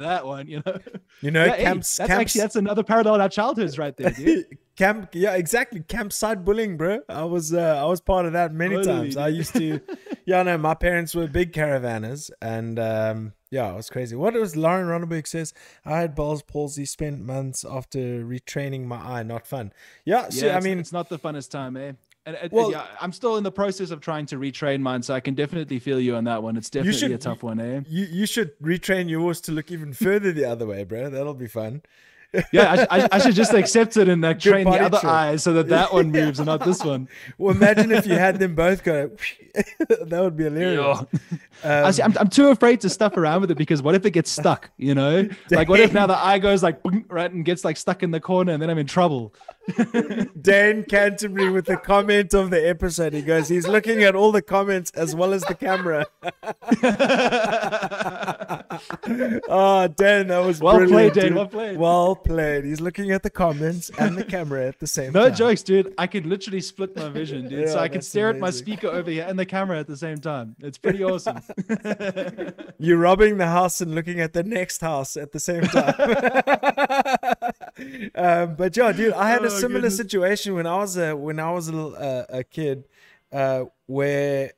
that 0.00 0.26
one." 0.26 0.48
You 0.48 0.62
know, 0.66 0.78
You 1.20 1.30
know, 1.30 1.44
Yeah, 1.44 1.56
hey, 1.56 1.64
that's 1.64 1.98
camps, 1.98 2.10
actually 2.10 2.40
that's 2.40 2.56
another 2.56 2.82
parallel 2.82 3.16
in 3.16 3.20
our 3.20 3.28
childhoods 3.28 3.78
right 3.78 3.96
there, 3.96 4.10
dude. 4.10 4.46
camp. 4.76 5.10
Yeah, 5.12 5.34
exactly. 5.34 5.80
Campsite 5.80 6.44
bullying, 6.44 6.76
bro. 6.76 7.00
I 7.08 7.24
was, 7.24 7.52
uh, 7.52 7.78
I 7.78 7.84
was 7.84 8.00
part 8.00 8.24
of 8.26 8.32
that 8.32 8.52
many 8.52 8.76
Totally, 8.76 9.12
times. 9.12 9.16
I 9.16 9.28
used 9.28 9.54
to, 9.54 9.80
yeah, 10.24 10.42
no, 10.42 10.56
my 10.56 10.74
parents 10.74 11.14
were 11.14 11.26
big 11.26 11.52
caravanners, 11.52 12.30
and 12.40 12.78
um, 12.78 13.34
yeah, 13.50 13.70
it 13.70 13.76
was 13.76 13.90
crazy. 13.90 14.16
What 14.16 14.34
was 14.34 14.56
Lauren 14.56 14.86
Ronneberg 14.86 15.26
says? 15.26 15.52
I 15.84 15.98
had 16.00 16.14
Bell's 16.14 16.42
palsy. 16.42 16.86
Spent 16.86 17.20
months 17.20 17.64
after 17.68 18.24
retraining 18.24 18.84
my 18.84 18.96
eye. 18.96 19.22
Not 19.22 19.46
fun. 19.46 19.72
Yeah, 20.04 20.30
so 20.30 20.46
yeah, 20.46 20.56
I 20.56 20.60
mean, 20.60 20.78
it's 20.78 20.92
not 20.92 21.08
the 21.10 21.18
funnest 21.18 21.50
time, 21.50 21.76
eh? 21.76 21.92
And 22.26 22.36
it- 22.36 22.52
Well- 22.52 22.70
yeah, 22.70 22.86
I'm 23.00 23.12
still 23.12 23.36
in 23.36 23.44
the 23.44 23.50
process 23.52 23.90
of 23.90 24.00
trying 24.00 24.26
to 24.26 24.36
retrain 24.36 24.80
mine, 24.80 25.02
so 25.02 25.14
I 25.14 25.20
can 25.20 25.34
definitely 25.34 25.78
feel 25.78 25.98
you 25.98 26.16
on 26.16 26.24
that 26.24 26.42
one. 26.42 26.56
It's 26.56 26.68
definitely 26.70 26.98
should- 26.98 27.12
a 27.12 27.18
tough 27.18 27.42
one, 27.42 27.58
eh? 27.60 27.80
you 27.88 28.04
you 28.04 28.26
should 28.26 28.58
retrain 28.60 29.08
yours 29.08 29.40
to 29.42 29.52
look 29.52 29.70
even 29.70 29.92
further 29.92 30.30
the 30.32 30.44
other 30.44 30.66
way, 30.66 30.84
bro. 30.84 31.08
That'll 31.10 31.34
be 31.34 31.46
fun. 31.46 31.82
Yeah, 32.52 32.86
I, 32.90 33.00
I, 33.02 33.08
I 33.12 33.18
should 33.18 33.34
just 33.34 33.52
accept 33.54 33.96
it 33.96 34.08
and 34.08 34.22
like 34.22 34.40
Good 34.40 34.50
train 34.50 34.64
the 34.64 34.78
other 34.80 34.98
trick. 35.00 35.10
eye 35.10 35.36
so 35.36 35.52
that 35.54 35.68
that 35.68 35.92
one 35.92 36.12
moves 36.12 36.38
and 36.38 36.46
not 36.46 36.64
this 36.64 36.84
one. 36.84 37.08
Well, 37.38 37.54
imagine 37.54 37.90
if 37.90 38.06
you 38.06 38.14
had 38.14 38.38
them 38.38 38.54
both 38.54 38.84
go. 38.84 39.10
that 39.88 40.08
would 40.20 40.36
be 40.36 40.44
hilarious. 40.44 41.04
I 41.64 41.68
Um, 41.86 41.92
see, 41.92 42.02
I'm, 42.02 42.16
I'm 42.18 42.28
too 42.28 42.48
afraid 42.48 42.80
to 42.82 42.88
stuff 42.88 43.16
around 43.16 43.40
with 43.42 43.50
it 43.50 43.58
because 43.58 43.82
what 43.82 43.94
if 43.96 44.06
it 44.06 44.12
gets 44.12 44.30
stuck? 44.30 44.70
You 44.76 44.94
know, 44.94 45.28
like 45.50 45.68
what 45.68 45.80
if 45.80 45.92
now 45.92 46.06
the 46.06 46.16
eye 46.16 46.38
goes 46.38 46.62
like 46.62 46.80
right 47.08 47.30
and 47.30 47.44
gets 47.44 47.64
like 47.64 47.76
stuck 47.76 48.02
in 48.02 48.10
the 48.12 48.20
corner 48.20 48.52
and 48.52 48.62
then 48.62 48.70
I'm 48.70 48.78
in 48.78 48.86
trouble. 48.86 49.34
Dan 50.40 50.84
Canterbury 50.84 51.50
with 51.50 51.66
the 51.66 51.76
comment 51.76 52.32
of 52.34 52.50
the 52.50 52.66
episode. 52.68 53.12
He 53.12 53.22
goes, 53.22 53.48
he's 53.48 53.66
looking 53.68 54.02
at 54.04 54.14
all 54.14 54.32
the 54.32 54.42
comments 54.42 54.90
as 54.92 55.14
well 55.14 55.32
as 55.32 55.42
the 55.44 55.54
camera. 55.54 56.06
oh, 59.48 59.88
Dan, 59.88 60.28
that 60.28 60.38
was 60.44 60.60
Well 60.60 60.76
brilliant, 60.76 60.92
played, 60.92 61.12
Dan, 61.14 61.24
dude. 61.30 61.34
well 61.36 61.46
played. 61.48 61.78
Well 61.78 62.16
played. 62.24 62.64
He's 62.64 62.80
looking 62.80 63.10
at 63.10 63.22
the 63.22 63.30
comments 63.30 63.90
and 63.98 64.16
the 64.16 64.24
camera 64.24 64.66
at 64.66 64.78
the 64.78 64.86
same 64.86 65.12
No 65.12 65.22
time. 65.22 65.28
No 65.30 65.34
jokes, 65.34 65.62
dude. 65.62 65.94
I 65.98 66.06
can 66.06 66.28
literally 66.28 66.60
split 66.60 66.96
my 66.96 67.08
vision, 67.08 67.48
dude. 67.48 67.68
so 67.68 67.78
I 67.78 67.88
can 67.88 68.02
stare 68.02 68.30
at 68.30 68.38
my 68.38 68.50
speaker 68.50 68.88
over 68.88 69.10
here 69.10 69.26
and 69.28 69.38
the 69.38 69.46
camera 69.46 69.78
at 69.78 69.86
the 69.86 69.96
same 69.96 70.18
time. 70.18 70.56
It's 70.60 70.78
pretty 70.78 71.02
awesome. 71.04 71.40
You're 72.78 72.98
robbing 72.98 73.38
the 73.38 73.46
house 73.46 73.80
and 73.80 73.94
looking 73.94 74.20
at 74.20 74.32
the 74.32 74.42
next 74.42 74.80
house 74.80 75.16
at 75.16 75.32
the 75.32 75.40
same 75.40 75.62
time. 75.62 75.94
um, 78.14 78.54
but 78.56 78.76
yeah, 78.76 78.92
dude, 78.92 79.12
I 79.14 79.30
had 79.30 79.42
a 79.42 79.46
Oh, 79.46 79.48
similar 79.48 79.80
goodness. 79.80 79.96
situation 79.96 80.54
when 80.54 80.66
I 80.66 80.76
was 80.76 80.96
a 80.96 81.16
when 81.16 81.38
I 81.40 81.50
was 81.52 81.68
a, 81.68 81.72
little, 81.72 81.96
uh, 81.96 82.24
a 82.28 82.44
kid, 82.44 82.84
uh, 83.32 83.64
where 83.86 84.52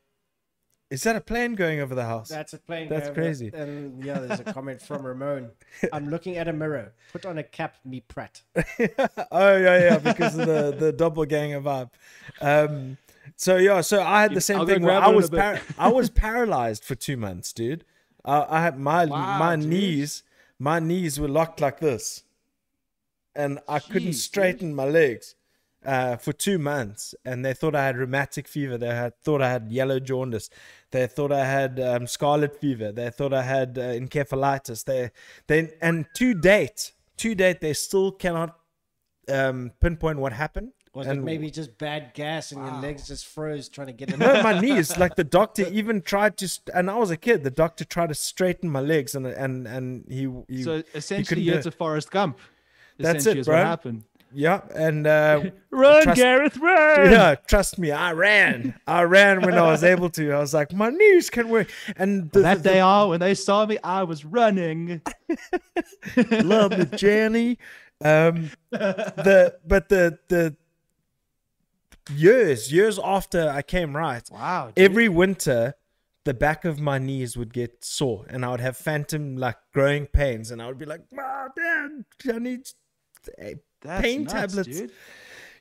is 0.93 1.03
that 1.05 1.17
a 1.17 1.21
plane 1.21 1.55
going 1.55 1.81
over 1.81 1.95
the 1.95 2.05
house? 2.05 2.29
That's 2.29 2.53
a 2.53 2.59
plane. 2.59 2.89
That's 2.89 3.07
over- 3.09 3.15
crazy. 3.15 3.51
And 3.55 4.05
yeah, 4.05 4.19
there's 4.21 4.41
a 4.41 4.45
comment 4.45 4.81
from 4.83 5.03
Ramon. 5.11 5.51
I'm 5.93 6.09
looking 6.11 6.37
at 6.37 6.49
a 6.49 6.53
mirror. 6.53 6.93
Put 7.13 7.25
on 7.27 7.39
a 7.39 7.43
cap, 7.43 7.77
me 7.85 8.01
Pratt. 8.01 8.43
oh 8.57 9.57
yeah, 9.57 9.79
yeah, 9.89 9.99
because 9.99 10.37
of 10.39 10.47
the 10.47 10.77
the 10.79 10.93
doppelganger 10.93 11.61
vibe. 11.61 11.91
Um, 12.41 12.99
so 13.37 13.57
yeah, 13.57 13.81
so 13.81 14.03
I 14.03 14.23
had 14.23 14.35
the 14.35 14.41
same 14.41 14.59
I'll 14.61 14.67
thing 14.67 14.83
where 14.83 15.01
I 15.01 15.09
was 15.09 15.31
par- 15.31 15.61
I 15.79 15.89
was 15.89 16.11
paralyzed 16.11 16.85
for 16.85 16.95
two 16.95 17.17
months, 17.17 17.53
dude. 17.53 17.85
Uh, 18.25 18.45
I 18.49 18.63
had 18.63 18.79
my 18.79 19.07
Wow, 19.07 19.39
my 19.39 19.57
dude. 19.57 19.69
knees 19.69 20.23
my 20.59 20.79
knees 20.79 21.19
were 21.19 21.29
locked 21.29 21.61
like 21.61 21.81
this, 21.81 22.23
and 23.35 23.59
I 23.69 23.79
couldn't 23.81 24.11
Jeez, 24.11 24.23
dude. 24.23 24.31
straighten 24.33 24.75
my 24.75 24.85
legs. 24.85 25.35
Uh, 25.85 26.17
for 26.17 26.33
two 26.33 26.59
months, 26.61 27.13
and 27.25 27.45
they 27.45 27.53
thought 27.53 27.75
I 27.75 27.85
had 27.85 27.97
rheumatic 27.97 28.47
fever. 28.47 28.79
They 28.79 28.95
had 28.95 29.19
thought 29.25 29.43
I 29.43 29.51
had 29.51 29.73
yellow 29.73 29.99
jaundice. 29.99 30.49
They 30.93 31.07
thought 31.07 31.33
I 31.33 31.45
had 31.45 31.81
um, 31.81 32.07
scarlet 32.07 32.59
fever. 32.61 32.93
They 32.93 33.11
thought 33.11 33.33
I 33.33 33.43
had 33.43 33.77
uh, 33.79 33.83
encephalitis. 33.83 34.85
They, 34.85 35.11
they, 35.49 35.73
and 35.81 36.07
to 36.17 36.35
date, 36.35 36.93
to 37.19 37.35
date, 37.35 37.61
they 37.61 37.73
still 37.73 38.13
cannot 38.13 38.57
um, 39.29 39.73
pinpoint 39.81 40.19
what 40.19 40.33
happened. 40.33 40.73
Was 40.95 41.07
And- 41.07 41.21
it 41.21 41.23
maybe 41.25 41.51
just 41.51 41.79
bad 41.79 42.13
gas 42.13 42.53
and 42.53 42.63
your 42.63 42.77
legs 42.83 43.09
just 43.09 43.27
froze 43.27 43.71
trying 43.71 43.87
to 43.87 43.95
get 43.95 44.11
it? 44.11 44.19
no, 44.25 44.43
my 44.43 44.61
knees. 44.61 44.97
Like 45.03 45.17
the 45.17 45.25
doctor 45.25 45.67
even 45.69 46.03
tried 46.03 46.37
to, 46.37 46.47
st- 46.49 46.69
and 46.75 46.91
I 46.91 46.97
was 46.97 47.11
a 47.11 47.17
kid. 47.17 47.45
The 47.45 47.51
doctor 47.51 47.85
tried 47.87 48.11
to 48.11 48.15
straighten 48.15 48.69
my 48.69 48.81
legs, 48.81 49.15
and 49.15 49.27
and 49.27 49.67
and 49.67 50.05
he, 50.07 50.31
he 50.49 50.63
So 50.63 50.83
essentially, 50.95 51.25
couldn't 51.25 51.45
you're 51.45 51.57
do 51.57 51.63
to. 51.63 51.71
Forrest 51.71 52.11
Gump. 52.11 52.39
That's 52.99 53.21
essentially 53.21 53.39
it, 53.39 53.41
is 53.41 53.47
bro. 53.47 53.63
What 54.35 54.43
happened. 54.51 54.75
yeah, 54.75 54.87
and 54.89 55.07
uh, 55.07 55.51
Run, 55.71 56.03
Trust- 56.05 56.17
Gareth, 56.21 56.57
run! 56.59 57.11
yeah, 57.11 57.35
trust 57.35 57.79
me, 57.79 57.91
I 57.91 58.13
ran. 58.13 58.75
I 58.87 59.03
ran 59.03 59.43
when 59.43 59.55
I 59.55 59.63
was 59.63 59.83
able 59.85 60.11
to. 60.11 60.33
I 60.33 60.39
was 60.39 60.53
like, 60.55 60.73
my 60.73 60.91
knees 60.91 61.31
can 61.31 61.49
work, 61.49 61.71
and 61.97 62.31
the, 62.33 62.41
That 62.41 62.63
the, 62.63 62.69
day 62.71 62.81
on, 62.81 63.09
when 63.11 63.21
they 63.21 63.35
saw 63.35 63.65
me, 63.67 63.79
I 63.85 64.03
was 64.05 64.25
running. 64.25 65.01
love 66.43 66.71
the 66.77 66.87
journey. 66.97 67.59
Um, 68.05 68.51
the 68.71 69.57
but 69.67 69.89
the 69.89 70.19
the 70.29 70.57
years 72.13 72.73
years 72.73 72.99
after 73.03 73.49
I 73.49 73.63
came 73.63 73.97
right, 73.97 74.29
Wow. 74.31 74.73
dude. 74.75 74.85
every 74.91 75.09
winter 75.09 75.75
the 76.25 76.35
back 76.35 76.65
of 76.65 76.79
my 76.81 76.99
knees 76.99 77.37
would 77.37 77.53
get 77.53 77.85
sore 77.85 78.27
and 78.29 78.45
I 78.45 78.51
would 78.51 78.61
have 78.61 78.77
phantom 78.77 79.37
like 79.37 79.57
growing 79.73 80.07
pains 80.07 80.51
and 80.51 80.61
I 80.63 80.67
would 80.69 80.79
be 80.79 80.85
like, 80.85 81.01
oh, 81.19 81.49
man, 81.57 82.05
I 82.33 82.39
need 82.39 82.69
eh, 83.39 83.55
That's 83.83 84.03
pain 84.03 84.23
nuts, 84.25 84.33
tablets. 84.33 84.69
dude. 84.79 84.91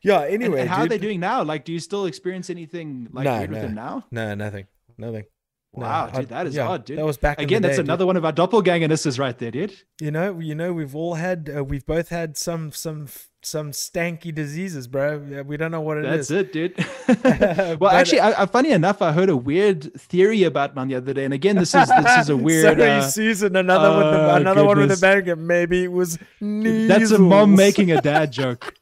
Yeah, 0.04 0.22
anyway. 0.24 0.62
and 0.62 0.70
how 0.70 0.82
are 0.82 0.88
they 0.88 0.98
doing 0.98 1.20
now? 1.20 1.44
Like, 1.44 1.64
do 1.66 1.72
you 1.72 1.80
still 1.80 2.06
experience 2.08 2.50
anything 2.50 3.08
like 3.12 3.26
No, 3.26 3.38
weird 3.38 3.52
with 3.52 3.62
them 3.62 3.76
now? 3.76 4.06
No, 4.12 4.34
nothing. 4.34 4.66
Nothing. 4.98 5.26
Wow, 5.74 6.10
I- 6.12 6.20
dude, 6.22 6.30
that 6.30 6.48
is 6.48 6.56
yeah, 6.56 6.68
odd, 6.68 6.86
dude. 6.86 6.98
That 6.98 7.06
was 7.06 7.18
back 7.18 7.38
in 7.38 7.46
Again, 7.46 7.62
the 7.62 7.68
that's 7.70 7.78
day, 7.78 7.84
dude. 7.84 7.88
another 7.90 8.06
one 8.06 8.18
of 8.18 8.26
our 8.26 8.34
doppelgangernesses 8.34 9.20
right 9.20 9.38
there, 9.38 9.52
dude. 9.52 9.74
You 10.02 10.12
know, 10.12 10.40
you 10.40 10.54
know, 10.56 10.74
we've 10.74 10.96
all 10.96 11.14
had, 11.14 11.50
uh, 11.56 11.64
we've 11.64 11.86
both 11.86 12.10
had 12.10 12.36
some, 12.36 12.72
some, 12.72 13.08
some 13.44 13.72
stanky 13.72 14.34
diseases, 14.34 14.88
bro. 14.88 15.22
Yeah, 15.30 15.42
We 15.42 15.58
don't 15.58 15.72
know 15.72 15.82
what 15.82 15.98
it 15.98 16.04
That's 16.04 16.30
is. 16.30 16.32
it, 16.32 16.54
dude. 16.54 16.76
But- 17.08 17.80
well, 17.80 17.92
actually, 17.92 18.20
I, 18.20 18.44
I, 18.44 18.46
funny 18.46 18.72
enough, 18.72 19.02
I 19.02 19.12
heard 19.12 19.30
a 19.30 19.36
weird 19.38 19.94
theory 20.00 20.44
about 20.44 20.76
man 20.76 20.88
the 20.90 20.96
other 20.96 21.14
day, 21.14 21.26
and 21.26 21.34
again, 21.34 21.56
this 21.56 21.74
is 21.74 21.88
this 21.88 22.18
is 22.20 22.30
a 22.30 22.38
weird. 22.48 22.78
Sorry, 22.78 22.90
uh, 22.90 23.02
Susan. 23.02 23.56
Another 23.56 23.90
with 23.98 24.14
the, 24.14 24.32
oh, 24.32 24.36
another 24.36 24.64
one 24.66 24.78
with 24.80 24.90
the 24.90 24.96
goodness. 24.96 25.36
bang. 25.36 25.48
Maybe 25.48 25.84
it 25.86 25.92
was 25.92 26.18
that's 26.40 27.12
a 27.12 27.20
mom 27.20 27.56
making 27.56 27.92
a 27.92 28.02
dad 28.02 28.32
joke. 28.32 28.76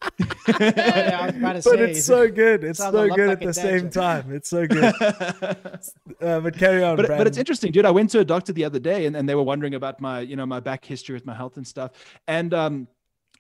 yeah, 0.60 1.20
I 1.22 1.26
was 1.28 1.36
about 1.36 1.54
to 1.54 1.54
But 1.54 1.64
say. 1.64 1.92
it's 1.92 2.06
so 2.06 2.30
good. 2.30 2.64
It's 2.64 2.80
so 2.80 2.92
good 2.92 3.30
like 3.30 3.42
at 3.42 3.48
the 3.48 3.54
same 3.54 3.84
joke. 3.84 3.92
time. 3.92 4.34
It's 4.34 4.50
so 4.50 4.68
good. 4.68 4.94
uh, 6.22 6.40
but 6.42 6.58
carry 6.58 6.84
on, 6.84 6.96
but, 6.98 7.08
but 7.08 7.28
it's 7.28 7.38
interesting, 7.38 7.72
dude. 7.72 7.86
I 7.86 7.92
went 7.92 8.10
to 8.12 8.20
a 8.20 8.26
doctor 8.26 8.54
the 8.54 8.66
other 8.66 8.80
day, 8.80 9.06
and, 9.06 9.16
and 9.16 9.28
they 9.28 9.36
were 9.36 9.44
wondering 9.44 9.76
about 9.76 10.02
my, 10.02 10.20
you 10.20 10.36
know, 10.36 10.46
my 10.46 10.60
back 10.60 10.84
history 10.86 11.14
with 11.14 11.26
my 11.26 11.34
health 11.34 11.58
and 11.58 11.66
stuff. 11.68 11.92
And 12.28 12.54
um, 12.54 12.88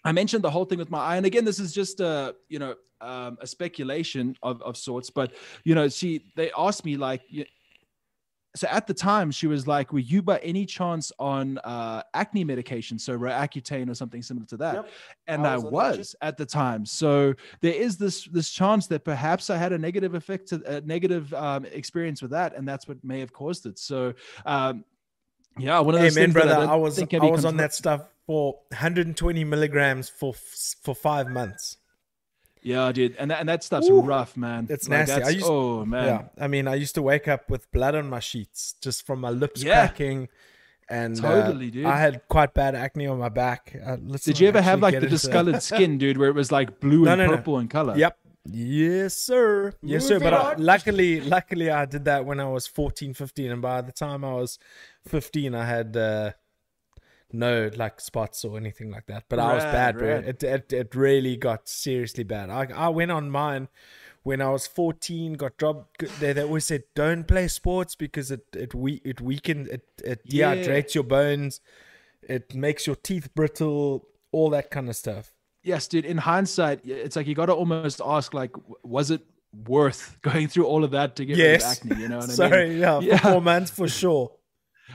I 0.03 0.11
mentioned 0.11 0.43
the 0.43 0.49
whole 0.49 0.65
thing 0.65 0.79
with 0.79 0.89
my 0.89 0.99
eye. 0.99 1.17
And 1.17 1.25
again, 1.25 1.45
this 1.45 1.59
is 1.59 1.73
just 1.73 1.99
a, 1.99 2.35
you 2.47 2.59
know, 2.59 2.75
um, 3.01 3.37
a 3.41 3.47
speculation 3.47 4.35
of, 4.43 4.61
of 4.61 4.77
sorts. 4.77 5.09
But 5.09 5.33
you 5.63 5.75
know, 5.75 5.89
she 5.89 6.25
they 6.35 6.51
asked 6.57 6.85
me 6.85 6.97
like, 6.97 7.21
so 8.55 8.67
at 8.67 8.87
the 8.87 8.93
time 8.93 9.31
she 9.31 9.47
was 9.47 9.67
like, 9.67 9.93
"Were 9.93 9.99
you 9.99 10.21
by 10.21 10.39
any 10.39 10.65
chance 10.65 11.11
on 11.19 11.59
uh, 11.59 12.01
acne 12.13 12.43
medication, 12.43 12.97
so 12.97 13.17
Roaccutane 13.17 13.89
or 13.89 13.93
something 13.93 14.21
similar 14.23 14.45
to 14.47 14.57
that?" 14.57 14.75
Yep. 14.75 14.89
And 15.27 15.47
I 15.47 15.53
I 15.53 15.55
was 15.57 15.65
on 15.65 15.71
was, 15.71 16.15
at 16.21 16.37
the 16.37 16.45
time. 16.45 16.85
So 16.85 17.33
there 17.61 17.73
is 17.73 17.97
this 17.97 18.25
this 18.25 18.49
chance 18.49 18.87
that 18.87 19.05
perhaps 19.05 19.49
I 19.49 19.57
had 19.57 19.71
a 19.71 19.77
negative 19.77 20.15
effect, 20.15 20.49
to, 20.49 20.77
a 20.77 20.81
negative 20.81 21.33
um, 21.33 21.65
experience 21.65 22.21
with 22.21 22.31
that, 22.31 22.55
and 22.55 22.67
that's 22.67 22.87
what 22.87 23.03
may 23.03 23.19
have 23.19 23.33
caused 23.33 23.65
it. 23.65 23.79
So. 23.79 24.13
Um, 24.45 24.83
yeah, 25.57 25.79
one 25.79 25.93
of 25.93 25.99
Hey 25.99 26.07
those 26.07 26.15
man, 26.15 26.25
things 26.25 26.35
that 26.35 26.43
brother, 26.45 26.61
don't 26.61 26.69
I 26.69 26.75
was 26.75 27.01
I 27.01 27.25
was 27.25 27.43
on 27.43 27.57
that 27.57 27.73
stuff 27.73 28.03
for 28.29 28.59
120 28.69 29.43
milligrams 29.43 30.07
for 30.07 30.33
for 30.83 30.93
five 30.93 31.27
months. 31.29 31.77
Yeah, 32.61 32.91
dude, 32.91 33.15
and 33.17 33.31
that, 33.31 33.39
and 33.39 33.49
that 33.49 33.63
stuff's 33.63 33.89
Ooh, 33.89 34.01
rough, 34.01 34.37
man. 34.37 34.67
that's 34.67 34.87
nasty. 34.87 35.23
I 35.23 35.29
used- 35.29 35.47
oh 35.49 35.83
man, 35.83 36.05
Yeah, 36.05 36.43
I 36.45 36.47
mean, 36.47 36.67
I 36.67 36.75
used 36.75 36.93
to 36.95 37.01
wake 37.01 37.27
up 37.27 37.49
with 37.49 37.71
blood 37.71 37.95
on 37.95 38.07
my 38.07 38.19
sheets 38.19 38.75
just 38.85 39.07
from 39.07 39.19
my 39.21 39.31
lips 39.31 39.63
Yeah. 39.63 39.73
cracking. 39.87 40.27
And 40.87 41.17
uh, 41.17 41.21
Totally, 41.21 41.71
dude. 41.71 41.85
I 41.87 41.97
had 41.99 42.21
quite 42.27 42.53
bad 42.53 42.75
acne 42.75 43.07
on 43.07 43.17
my 43.17 43.29
back. 43.29 43.75
Uh, 43.83 43.95
Did 44.27 44.39
you 44.39 44.47
ever 44.47 44.61
have 44.61 44.79
like 44.81 44.91
the 44.91 44.97
into 44.97 45.07
that. 45.07 45.11
discolored 45.21 45.61
skin, 45.71 45.97
dude, 45.97 46.17
where 46.19 46.29
it 46.29 46.35
was 46.35 46.51
like 46.51 46.79
blue 46.79 47.05
No, 47.05 47.11
and 47.13 47.19
no, 47.21 47.25
no. 47.27 47.35
purple 47.37 47.57
in 47.59 47.67
color? 47.67 47.95
Yep. 47.97 48.13
Yes, 48.45 49.15
sir. 49.15 49.73
Yes, 49.81 50.05
sir. 50.05 50.19
But 50.19 50.33
I, 50.35 50.53
luckily, 50.57 51.21
luckily, 51.21 51.69
I 51.71 51.85
did 51.85 52.05
that 52.05 52.25
when 52.25 52.39
I 52.39 52.47
was 52.49 52.67
14, 52.67 53.13
15. 53.13 53.51
And 53.51 53.61
by 53.61 53.81
the 53.81 53.91
time 53.91 54.23
I 54.23 54.33
was 54.33 54.59
15, 55.07 55.55
I 55.55 55.65
had 55.65 55.95
uh, 55.97 56.31
no 57.31 57.69
like 57.75 57.99
spots 58.01 58.43
or 58.43 58.57
anything 58.57 58.89
like 58.91 59.05
that. 59.07 59.25
But 59.29 59.39
I 59.39 59.53
was 59.53 59.63
Rad, 59.63 59.73
bad, 59.73 59.97
bro. 59.97 60.09
It, 60.17 60.43
it, 60.43 60.73
it 60.73 60.95
really 60.95 61.37
got 61.37 61.67
seriously 61.69 62.23
bad. 62.23 62.49
I, 62.49 62.67
I 62.75 62.89
went 62.89 63.11
on 63.11 63.29
mine 63.31 63.67
when 64.23 64.41
I 64.41 64.49
was 64.49 64.67
14, 64.67 65.33
got 65.33 65.57
dropped. 65.57 66.03
They, 66.19 66.33
they 66.33 66.41
always 66.41 66.65
said, 66.65 66.83
don't 66.95 67.27
play 67.27 67.47
sports 67.47 67.95
because 67.95 68.31
it, 68.31 68.45
it, 68.53 68.73
we, 68.75 69.01
it 69.05 69.21
weakens, 69.21 69.69
it, 69.69 69.83
it 70.03 70.21
Yeah. 70.25 70.53
dehydrates 70.55 70.93
your 70.95 71.03
bones, 71.03 71.61
it 72.21 72.53
makes 72.53 72.85
your 72.87 72.95
teeth 72.95 73.33
brittle, 73.35 74.07
all 74.31 74.49
that 74.51 74.71
kind 74.71 74.89
of 74.89 74.95
stuff. 74.95 75.31
Yes, 75.63 75.87
dude. 75.87 76.05
In 76.05 76.17
hindsight, 76.17 76.81
it's 76.85 77.15
like 77.15 77.27
you 77.27 77.35
got 77.35 77.47
to 77.47 77.53
almost 77.53 78.01
ask, 78.03 78.33
like, 78.33 78.51
was 78.83 79.11
it 79.11 79.21
worth 79.67 80.17
going 80.21 80.47
through 80.47 80.65
all 80.65 80.83
of 80.83 80.91
that 80.91 81.15
to 81.17 81.25
get 81.25 81.37
Yes. 81.37 81.47
rid 81.47 81.55
of 81.55 81.61
acne? 81.61 82.01
You 82.01 82.07
know 82.07 82.19
what 82.19 82.29
I 82.29 82.35
Sorry, 82.35 82.69
mean? 82.69 82.79
yeah, 82.79 83.01
Yeah. 83.01 83.17
for 83.17 83.31
four 83.33 83.41
months 83.41 83.71
for 83.71 83.87
sure. 83.87 84.31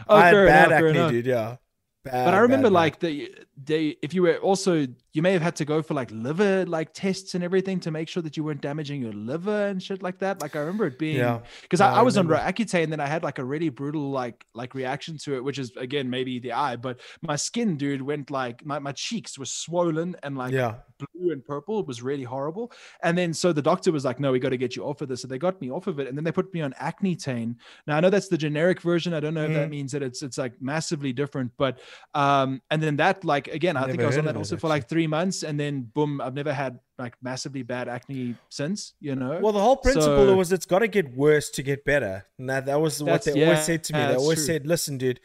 Oh, 0.09 0.17
I 0.17 0.27
had 0.29 0.45
bad 0.45 0.71
enough, 0.71 0.73
acne, 0.73 1.07
dude. 1.07 1.27
Yeah, 1.27 1.57
bad, 2.05 2.25
But 2.27 2.35
I 2.35 2.39
remember 2.39 2.69
bad, 2.69 2.75
like 2.75 3.01
the 3.01 3.35
they 3.57 3.97
if 4.03 4.15
you 4.15 4.23
were 4.23 4.37
also 4.37 4.87
you 5.15 5.23
may 5.23 5.33
have 5.33 5.43
had 5.43 5.57
to 5.57 5.65
go 5.65 5.81
for 5.83 5.95
like 5.95 6.11
liver 6.13 6.67
like 6.67 6.93
tests 6.93 7.35
and 7.35 7.43
everything 7.43 7.81
to 7.81 7.91
make 7.91 8.09
sure 8.09 8.23
that 8.23 8.37
you 8.37 8.45
weren't 8.45 8.61
damaging 8.61 9.01
your 9.01 9.13
liver 9.13 9.69
and 9.69 9.83
shit 9.83 10.03
like 10.03 10.19
that. 10.19 10.41
Like 10.41 10.57
I 10.57 10.59
remember 10.61 10.87
it 10.87 10.99
being 10.99 11.41
because 11.63 11.81
Yeah, 11.81 11.83
I, 11.83 11.89
I 11.89 12.01
I 12.01 12.03
was 12.03 12.19
on 12.19 12.27
remember. 12.27 12.29
Roaccutane 12.29 12.85
and 12.85 12.93
then 12.93 13.01
I 13.01 13.07
had 13.07 13.23
like 13.23 13.39
a 13.39 13.45
really 13.45 13.71
brutal 13.71 14.11
like 14.11 14.45
like 14.55 14.75
reaction 14.75 15.17
to 15.25 15.37
it, 15.37 15.45
which 15.45 15.59
is 15.59 15.73
again 15.77 16.11
maybe 16.11 16.39
the 16.41 16.53
eye, 16.53 16.77
but 16.77 17.01
my 17.23 17.37
skin, 17.37 17.77
dude, 17.77 18.03
went 18.03 18.31
like 18.31 18.65
my, 18.67 18.79
my 18.79 18.93
cheeks 18.93 19.39
were 19.39 19.47
swollen 19.47 20.17
and 20.23 20.37
like 20.37 20.57
yeah, 20.57 20.83
blue 20.99 21.33
and 21.33 21.45
purple. 21.45 21.81
It 21.81 21.87
was 21.87 22.03
really 22.03 22.23
horrible. 22.25 22.73
And 23.03 23.17
then 23.19 23.35
so 23.35 23.53
the 23.53 23.63
doctor 23.63 23.91
was 23.93 24.05
like, 24.05 24.21
no, 24.21 24.33
we 24.33 24.39
got 24.39 24.51
to 24.51 24.57
get 24.57 24.77
you 24.77 24.85
off 24.85 25.01
of 25.01 25.09
this. 25.09 25.23
So 25.23 25.29
they 25.29 25.39
got 25.39 25.61
me 25.61 25.71
off 25.71 25.87
of 25.87 25.99
it. 25.99 26.07
And 26.09 26.17
then 26.17 26.25
they 26.25 26.33
put 26.33 26.53
me 26.55 26.61
on 26.61 26.73
Acnetane. 26.75 27.57
Now 27.87 27.97
I 27.97 28.01
know 28.01 28.11
that's 28.11 28.29
the 28.29 28.39
generic 28.39 28.81
version. 28.81 29.15
I 29.15 29.21
don't 29.21 29.35
know 29.35 29.45
if 29.45 29.53
that 29.53 29.67
Mhm. 29.67 29.69
means 29.69 29.93
that 29.93 30.03
it's 30.03 30.23
it's 30.23 30.39
like 30.39 30.55
massively 30.61 31.13
different. 31.13 31.53
But 31.57 31.81
um, 32.15 32.63
and 32.71 32.83
then 32.83 32.97
that 32.97 33.25
like 33.25 33.49
again, 33.49 33.77
I 33.77 33.87
think 33.89 34.03
I 34.03 34.07
was 34.07 34.19
on 34.19 34.25
that 34.27 34.37
also 34.37 34.57
for 34.57 34.69
like 34.69 34.89
three 34.89 35.04
months, 35.07 35.43
and 35.43 35.59
then 35.59 35.91
boom, 35.95 36.21
I've 36.21 36.35
never 36.35 36.53
had 36.53 36.81
like 36.99 37.15
massively 37.23 37.63
bad 37.63 37.89
acne 37.89 38.37
since, 38.49 38.95
you 39.01 39.15
know. 39.17 39.41
Well, 39.43 39.53
the 39.53 39.61
whole 39.61 39.77
principle 39.77 40.27
So- 40.27 40.37
was 40.37 40.53
it's 40.53 40.67
got 40.67 40.81
to 40.81 40.89
get 40.89 41.15
worse 41.17 41.51
to 41.51 41.63
get 41.63 41.85
better. 41.85 42.27
And 42.39 42.49
that, 42.51 42.67
that 42.67 42.81
was 42.81 43.03
what 43.03 43.25
they 43.25 43.35
yeah, 43.35 43.47
always 43.47 43.65
said 43.65 43.85
to 43.85 43.93
me. 43.93 43.99
yeah, 43.99 44.09
they 44.09 44.17
always 44.17 44.39
true. 44.39 44.47
said, 44.47 44.67
listen, 44.67 44.99
dude, 44.99 45.21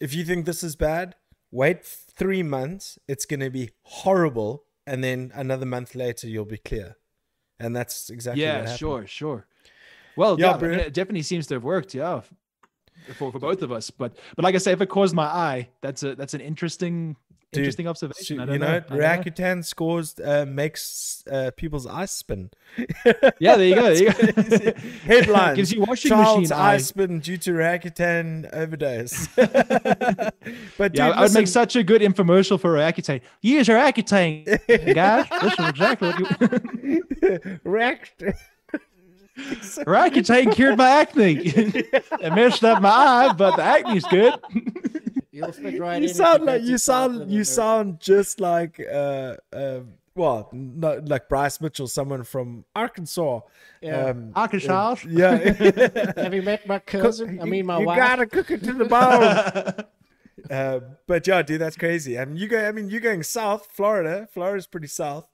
if 0.00 0.14
you 0.14 0.24
think 0.24 0.46
this 0.46 0.62
is 0.62 0.76
bad, 0.76 1.16
wait 1.50 1.84
three 1.84 2.42
months. 2.42 2.98
It's 3.08 3.26
going 3.26 3.40
to 3.40 3.50
be 3.50 3.70
horrible. 3.82 4.64
And 4.86 5.02
then 5.02 5.32
another 5.34 5.66
month 5.66 5.94
later, 5.94 6.28
you'll 6.28 6.44
be 6.44 6.58
clear. 6.58 6.96
And 7.60 7.74
that's 7.74 8.10
exactly 8.10 8.42
yeah, 8.42 8.76
sure, 8.76 9.06
sure. 9.06 9.46
Well, 10.16 10.38
Yeah, 10.38 10.58
yeah, 10.60 10.68
it 10.78 10.94
definitely 10.94 11.22
seems 11.22 11.46
to 11.48 11.54
have 11.54 11.64
worked. 11.64 11.94
Yeah, 11.94 12.22
for, 13.14 13.32
for 13.32 13.38
both 13.38 13.62
of 13.62 13.72
us. 13.72 13.90
But 13.90 14.16
but 14.36 14.44
like 14.44 14.54
I 14.54 14.58
say, 14.58 14.72
if 14.72 14.80
it 14.80 14.88
caused 14.88 15.14
my 15.14 15.24
eye, 15.26 15.68
that's 15.80 16.02
a 16.02 16.14
that's 16.14 16.34
an 16.34 16.40
interesting 16.40 17.16
Dude, 17.50 17.60
interesting 17.62 17.86
So, 17.86 17.90
observation. 17.90 18.40
I 18.40 18.44
don't 18.44 18.52
you 18.54 18.58
know, 18.58 18.78
know. 18.90 18.96
Know. 18.96 18.96
Scores 19.62 20.14
uh, 20.20 20.44
makes 20.46 21.24
uh, 21.30 21.50
people's 21.56 21.86
eyes 21.86 22.10
spin. 22.10 22.50
Yeah, 23.40 23.56
there 23.56 23.62
you 23.66 23.74
go. 23.74 23.94
There 23.94 24.02
you 24.02 24.12
go. 24.32 24.32
Crazy. 24.42 24.72
Headlines. 25.04 25.56
Gives 25.56 25.72
you 25.72 25.80
washing 25.80 26.10
Child's 26.10 26.50
machine 26.50 26.52
eye 26.62 26.76
spin 26.76 27.20
due 27.20 27.38
to 27.38 27.52
Roaccutane 27.52 28.52
overdose. 28.52 29.28
but 29.36 30.92
dude, 30.92 30.96
Yeah, 30.98 31.08
I 31.10 31.22
would 31.22 31.32
make 31.32 31.48
such 31.48 31.74
a 31.76 31.82
good 31.82 32.02
infomercial 32.02 32.60
for 32.60 32.74
Accutane. 32.74 33.22
Use 33.40 33.66
Accutane, 33.78 34.44
guys. 34.94 35.26
This 35.40 35.58
is 35.58 35.68
exactly 35.70 36.10
what 36.10 36.82
you. 36.82 37.02
Roac- 39.86 40.10
Accutane 40.12 40.52
cured 40.52 40.76
my 40.76 40.88
acne. 40.88 41.38
it 41.44 42.32
messed 42.34 42.64
up 42.64 42.82
my 42.82 42.88
eye, 42.90 43.32
but 43.32 43.56
the 43.56 43.62
acne's 43.62 44.04
good. 44.04 44.34
You'll 45.38 45.52
fit 45.52 45.78
right 45.80 46.02
you 46.02 46.04
in 46.04 46.10
if 46.10 46.16
sound 46.16 46.44
like 46.44 46.62
you 46.62 46.78
sound 46.78 47.30
you 47.30 47.44
sound 47.44 48.00
just 48.00 48.40
like 48.40 48.80
uh 48.80 49.36
uh 49.52 49.80
well 50.16 50.48
no, 50.52 51.00
like 51.04 51.28
Bryce 51.28 51.60
Mitchell, 51.60 51.86
someone 51.86 52.24
from 52.24 52.64
Arkansas. 52.74 53.40
Yeah. 53.80 54.06
Um, 54.06 54.32
Arkansas. 54.34 54.96
yeah. 55.08 55.36
Have 56.16 56.34
you 56.34 56.42
met 56.42 56.66
my 56.66 56.80
cousin? 56.80 57.40
I 57.40 57.44
mean, 57.44 57.66
my 57.66 57.78
you 57.78 57.86
wife. 57.86 57.98
gotta 57.98 58.26
cook 58.26 58.50
it 58.50 58.64
to 58.64 58.72
the 58.72 58.84
bone. 58.84 59.84
uh, 60.50 60.80
but 61.06 61.26
yeah, 61.26 61.42
dude, 61.42 61.60
that's 61.60 61.76
crazy. 61.76 62.18
I 62.18 62.24
mean, 62.24 62.36
you 62.36 62.48
go. 62.48 62.66
I 62.66 62.72
mean, 62.72 62.90
you're 62.90 63.00
going 63.00 63.22
south, 63.22 63.68
Florida. 63.70 64.28
Florida's 64.32 64.66
pretty 64.66 64.88
south. 64.88 65.28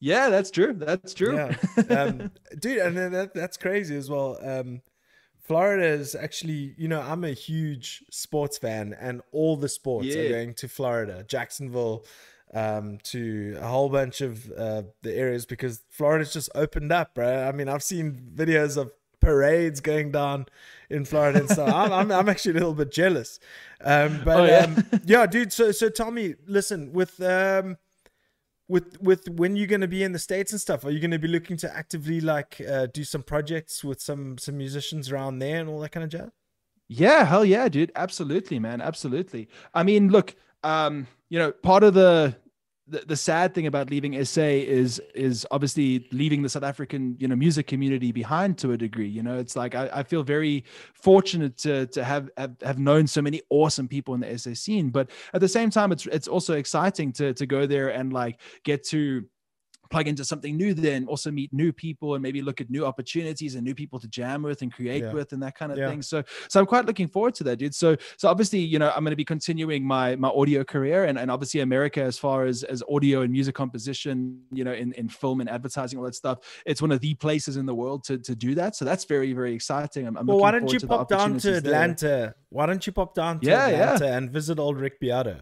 Yeah, 0.00 0.28
that's 0.28 0.52
true. 0.52 0.74
That's 0.74 1.12
true. 1.12 1.34
Yeah, 1.34 1.56
um, 1.90 2.30
dude, 2.60 2.78
and 2.78 2.96
then 2.96 3.10
that, 3.12 3.34
that's 3.34 3.56
crazy 3.56 3.96
as 3.96 4.08
well. 4.08 4.38
Um, 4.40 4.80
Florida 5.48 5.86
is 5.86 6.14
actually, 6.14 6.74
you 6.76 6.86
know, 6.88 7.00
I'm 7.00 7.24
a 7.24 7.32
huge 7.32 8.04
sports 8.10 8.58
fan, 8.58 8.94
and 9.00 9.22
all 9.32 9.56
the 9.56 9.68
sports 9.68 10.14
are 10.14 10.28
going 10.28 10.54
to 10.54 10.68
Florida, 10.68 11.24
Jacksonville, 11.26 12.04
um, 12.54 12.98
to 13.04 13.56
a 13.60 13.66
whole 13.66 13.88
bunch 13.88 14.20
of 14.20 14.50
uh, 14.52 14.82
the 15.02 15.12
areas 15.14 15.46
because 15.46 15.82
Florida's 15.90 16.32
just 16.32 16.50
opened 16.54 16.92
up, 16.92 17.14
bro. 17.14 17.48
I 17.48 17.52
mean, 17.52 17.68
I've 17.68 17.82
seen 17.82 18.30
videos 18.34 18.76
of 18.76 18.92
parades 19.20 19.80
going 19.80 20.12
down 20.12 20.46
in 20.88 21.04
Florida 21.04 21.40
and 21.40 21.50
stuff. 21.50 21.72
I'm, 21.74 21.92
I'm, 21.92 22.12
I'm 22.12 22.28
actually 22.28 22.52
a 22.52 22.54
little 22.54 22.74
bit 22.74 22.92
jealous. 22.92 23.40
Um, 23.82 24.20
but 24.24 24.40
Oh, 24.40 24.44
yeah. 24.44 24.58
um, 24.64 24.86
yeah, 25.04 25.26
dude. 25.26 25.52
So 25.52 25.72
so 25.72 25.88
tell 25.88 26.10
me, 26.10 26.34
listen, 26.46 26.92
with 26.92 27.20
um, 27.22 27.76
with 28.68 29.00
with 29.00 29.28
when 29.30 29.56
you're 29.56 29.66
going 29.66 29.80
to 29.80 29.88
be 29.88 30.02
in 30.02 30.12
the 30.12 30.18
states 30.18 30.52
and 30.52 30.60
stuff, 30.60 30.84
are 30.84 30.90
you 30.90 31.00
going 31.00 31.10
to 31.10 31.18
be 31.18 31.28
looking 31.28 31.56
to 31.58 31.76
actively 31.76 32.20
like 32.20 32.60
uh, 32.68 32.86
do 32.86 33.02
some 33.02 33.22
projects 33.22 33.82
with 33.82 34.00
some 34.00 34.38
some 34.38 34.56
musicians 34.56 35.10
around 35.10 35.38
there 35.38 35.60
and 35.60 35.68
all 35.68 35.80
that 35.80 35.90
kind 35.90 36.04
of 36.04 36.10
jazz? 36.10 36.30
Yeah, 36.88 37.24
hell 37.24 37.44
yeah, 37.44 37.68
dude. 37.68 37.92
Absolutely, 37.96 38.58
man. 38.58 38.80
Absolutely. 38.80 39.48
I 39.74 39.82
mean, 39.82 40.08
look, 40.08 40.34
um, 40.64 41.06
you 41.28 41.38
know, 41.38 41.52
part 41.52 41.82
of 41.82 41.94
the 41.94 42.36
the, 42.88 43.04
the 43.06 43.16
sad 43.16 43.54
thing 43.54 43.66
about 43.66 43.90
leaving 43.90 44.22
SA 44.24 44.40
is 44.42 45.00
is 45.14 45.46
obviously 45.50 46.06
leaving 46.10 46.42
the 46.42 46.48
South 46.48 46.62
African, 46.62 47.16
you 47.18 47.28
know, 47.28 47.36
music 47.36 47.66
community 47.66 48.12
behind 48.12 48.58
to 48.58 48.72
a 48.72 48.76
degree. 48.76 49.08
You 49.08 49.22
know, 49.22 49.38
it's 49.38 49.56
like 49.56 49.74
I, 49.74 49.90
I 49.92 50.02
feel 50.02 50.22
very 50.22 50.64
fortunate 50.94 51.56
to 51.58 51.86
to 51.88 52.04
have, 52.04 52.30
have 52.36 52.56
have 52.62 52.78
known 52.78 53.06
so 53.06 53.20
many 53.22 53.42
awesome 53.50 53.88
people 53.88 54.14
in 54.14 54.20
the 54.20 54.38
SA 54.38 54.54
scene. 54.54 54.90
But 54.90 55.10
at 55.34 55.40
the 55.40 55.48
same 55.48 55.70
time, 55.70 55.92
it's 55.92 56.06
it's 56.06 56.28
also 56.28 56.54
exciting 56.54 57.12
to 57.14 57.34
to 57.34 57.46
go 57.46 57.66
there 57.66 57.90
and 57.90 58.12
like 58.12 58.40
get 58.64 58.84
to 58.88 59.24
plug 59.90 60.08
into 60.08 60.24
something 60.24 60.56
new 60.56 60.74
then 60.74 61.06
also 61.06 61.30
meet 61.30 61.52
new 61.52 61.72
people 61.72 62.14
and 62.14 62.22
maybe 62.22 62.42
look 62.42 62.60
at 62.60 62.68
new 62.70 62.84
opportunities 62.86 63.54
and 63.54 63.64
new 63.64 63.74
people 63.74 63.98
to 63.98 64.08
jam 64.08 64.42
with 64.42 64.62
and 64.62 64.72
create 64.72 65.02
Yeah. 65.02 65.12
with 65.12 65.32
and 65.32 65.42
that 65.42 65.54
kind 65.56 65.72
of 65.72 65.78
Yeah. 65.78 65.88
thing 65.90 66.02
so 66.02 66.22
so 66.48 66.60
i'm 66.60 66.66
quite 66.66 66.86
looking 66.86 67.08
forward 67.08 67.34
to 67.36 67.44
that 67.44 67.56
dude 67.56 67.74
so 67.74 67.96
so 68.16 68.28
obviously 68.28 68.58
you 68.60 68.78
know 68.78 68.90
i'm 68.94 69.04
going 69.04 69.10
to 69.12 69.16
be 69.16 69.24
continuing 69.24 69.84
my 69.84 70.16
my 70.16 70.28
audio 70.28 70.64
career 70.64 71.04
and, 71.04 71.18
and 71.18 71.30
obviously 71.30 71.60
america 71.60 72.02
as 72.02 72.18
far 72.18 72.44
as 72.44 72.62
as 72.64 72.82
audio 72.90 73.22
and 73.22 73.32
music 73.32 73.54
composition 73.54 74.40
you 74.52 74.64
know 74.64 74.72
in, 74.72 74.92
in 74.92 75.08
film 75.08 75.40
and 75.40 75.48
advertising 75.50 75.98
all 75.98 76.04
that 76.04 76.14
stuff 76.14 76.38
it's 76.66 76.82
one 76.82 76.92
of 76.92 77.00
the 77.00 77.14
places 77.14 77.56
in 77.56 77.66
the 77.66 77.74
world 77.74 78.04
to 78.04 78.18
to 78.18 78.34
do 78.34 78.54
that 78.54 78.76
so 78.76 78.84
that's 78.84 79.04
very 79.04 79.32
very 79.32 79.54
exciting 79.54 80.06
i'm, 80.06 80.16
I'm 80.16 80.26
Well, 80.26 80.38
why 80.38 80.50
don't 80.50 80.72
you 80.72 80.80
pop 80.80 81.08
down 81.08 81.18
to 81.18 81.24
opportunities 81.24 81.62
there. 81.62 81.72
Atlanta? 81.74 82.34
Why 82.50 82.66
don't 82.66 82.86
you 82.86 82.92
pop 82.92 83.14
down 83.14 83.40
to 83.40 83.46
yeah. 83.48 83.66
Atlanta 83.66 84.12
and 84.16 84.30
visit 84.30 84.58
old 84.58 84.78
Rick 84.80 85.00
Beato? 85.00 85.40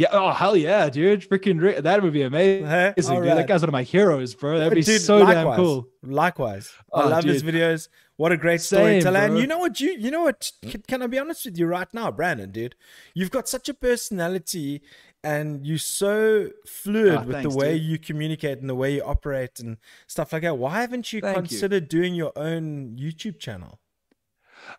Yeah 0.00 0.08
oh 0.12 0.30
hell 0.40 0.56
yeah 0.56 0.88
dude 0.88 1.20
freaking 1.28 1.58
Rick- 1.64 1.82
that 1.86 2.02
would 2.02 2.12
be 2.12 2.22
amazing 2.22 2.66
Hey, 2.66 2.92
dude. 2.96 3.06
alright. 3.06 3.36
that 3.38 3.48
guy's 3.48 3.62
one 3.62 3.68
of 3.68 3.78
my 3.80 3.82
heroes 3.94 4.30
bro 4.40 4.58
that'd 4.58 4.74
be 4.74 4.82
Dude, 4.82 5.00
so 5.00 5.14
damn 5.26 5.54
cool 5.56 5.88
Likewise, 6.02 6.66
I 6.94 7.02
Oh, 7.02 7.08
love 7.08 7.24
his 7.24 7.42
videos. 7.42 7.88
What 8.16 8.30
a 8.32 8.36
great 8.44 8.60
Same, 8.60 9.00
storyteller! 9.02 9.18
And 9.26 9.38
you 9.38 9.46
know 9.48 9.58
what? 9.58 9.80
You 9.80 9.90
you 10.04 10.10
know 10.14 10.22
what? 10.28 10.40
Can, 10.70 10.80
can 10.90 11.02
I 11.02 11.06
be 11.08 11.18
honest 11.18 11.44
with 11.46 11.58
you 11.58 11.66
right 11.66 11.92
now, 11.92 12.08
Brandon? 12.18 12.50
Dude, 12.58 12.74
you've 13.14 13.32
got 13.32 13.48
such 13.48 13.68
a 13.68 13.74
personality, 13.74 14.80
and 15.24 15.66
you're 15.66 15.78
so 16.02 16.50
fluid 16.66 17.14
Ah, 17.18 17.22
with 17.24 17.36
thanks, 17.36 17.52
the 17.52 17.58
way 17.58 17.72
dude. 17.78 17.86
you 17.90 17.98
communicate 17.98 18.58
and 18.60 18.70
the 18.70 18.74
way 18.82 18.94
you 18.94 19.02
operate 19.02 19.58
and 19.60 19.76
stuff 20.06 20.32
like 20.32 20.42
that. 20.42 20.56
Why 20.56 20.80
haven't 20.80 21.12
you 21.12 21.20
Thank 21.20 21.36
you. 21.36 21.42
considered 21.42 21.88
doing 21.88 22.14
your 22.14 22.32
own 22.36 22.96
YouTube 22.98 23.38
channel? 23.38 23.80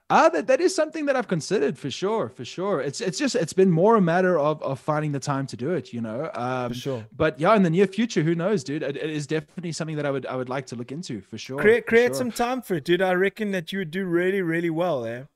Ah, 0.09 0.29
that, 0.29 0.47
that 0.47 0.59
is 0.59 0.75
something 0.75 1.05
that 1.05 1.15
I've 1.15 1.27
considered 1.27 1.77
for 1.77 1.91
sure, 1.91 2.29
for 2.29 2.43
sure. 2.43 2.81
It's 2.81 3.01
it's 3.01 3.17
just 3.17 3.35
it's 3.35 3.53
been 3.53 3.71
more 3.71 3.95
a 3.95 4.01
matter 4.01 4.37
of 4.39 4.61
of 4.63 4.79
finding 4.79 5.11
the 5.11 5.19
time 5.19 5.45
to 5.47 5.57
do 5.57 5.71
it, 5.71 5.93
you 5.93 6.01
know. 6.01 6.29
Um, 6.33 6.69
For 6.69 6.75
sure. 6.75 7.05
But 7.15 7.39
yeah, 7.39 7.55
in 7.55 7.63
the 7.63 7.69
near 7.69 7.87
future, 7.87 8.23
who 8.23 8.35
knows, 8.35 8.63
dude? 8.63 8.83
It, 8.83 8.97
it 8.97 9.09
is 9.09 9.27
definitely 9.27 9.71
something 9.71 9.95
that 9.97 10.05
I 10.05 10.11
would 10.11 10.25
I 10.25 10.35
would 10.35 10.49
like 10.49 10.65
to 10.67 10.75
look 10.75 10.91
into 10.91 11.21
for 11.21 11.37
sure. 11.37 11.59
Create 11.59 11.85
for 11.85 11.89
create 11.89 12.07
sure. 12.07 12.15
some 12.15 12.31
time 12.31 12.61
for 12.61 12.75
it, 12.75 12.85
dude. 12.85 13.01
I 13.01 13.13
reckon 13.13 13.51
that 13.51 13.71
you 13.71 13.79
would 13.79 13.91
do 13.91 14.05
really 14.05 14.41
really 14.41 14.69
well 14.69 15.05
eh? 15.05 15.09
there. 15.09 15.27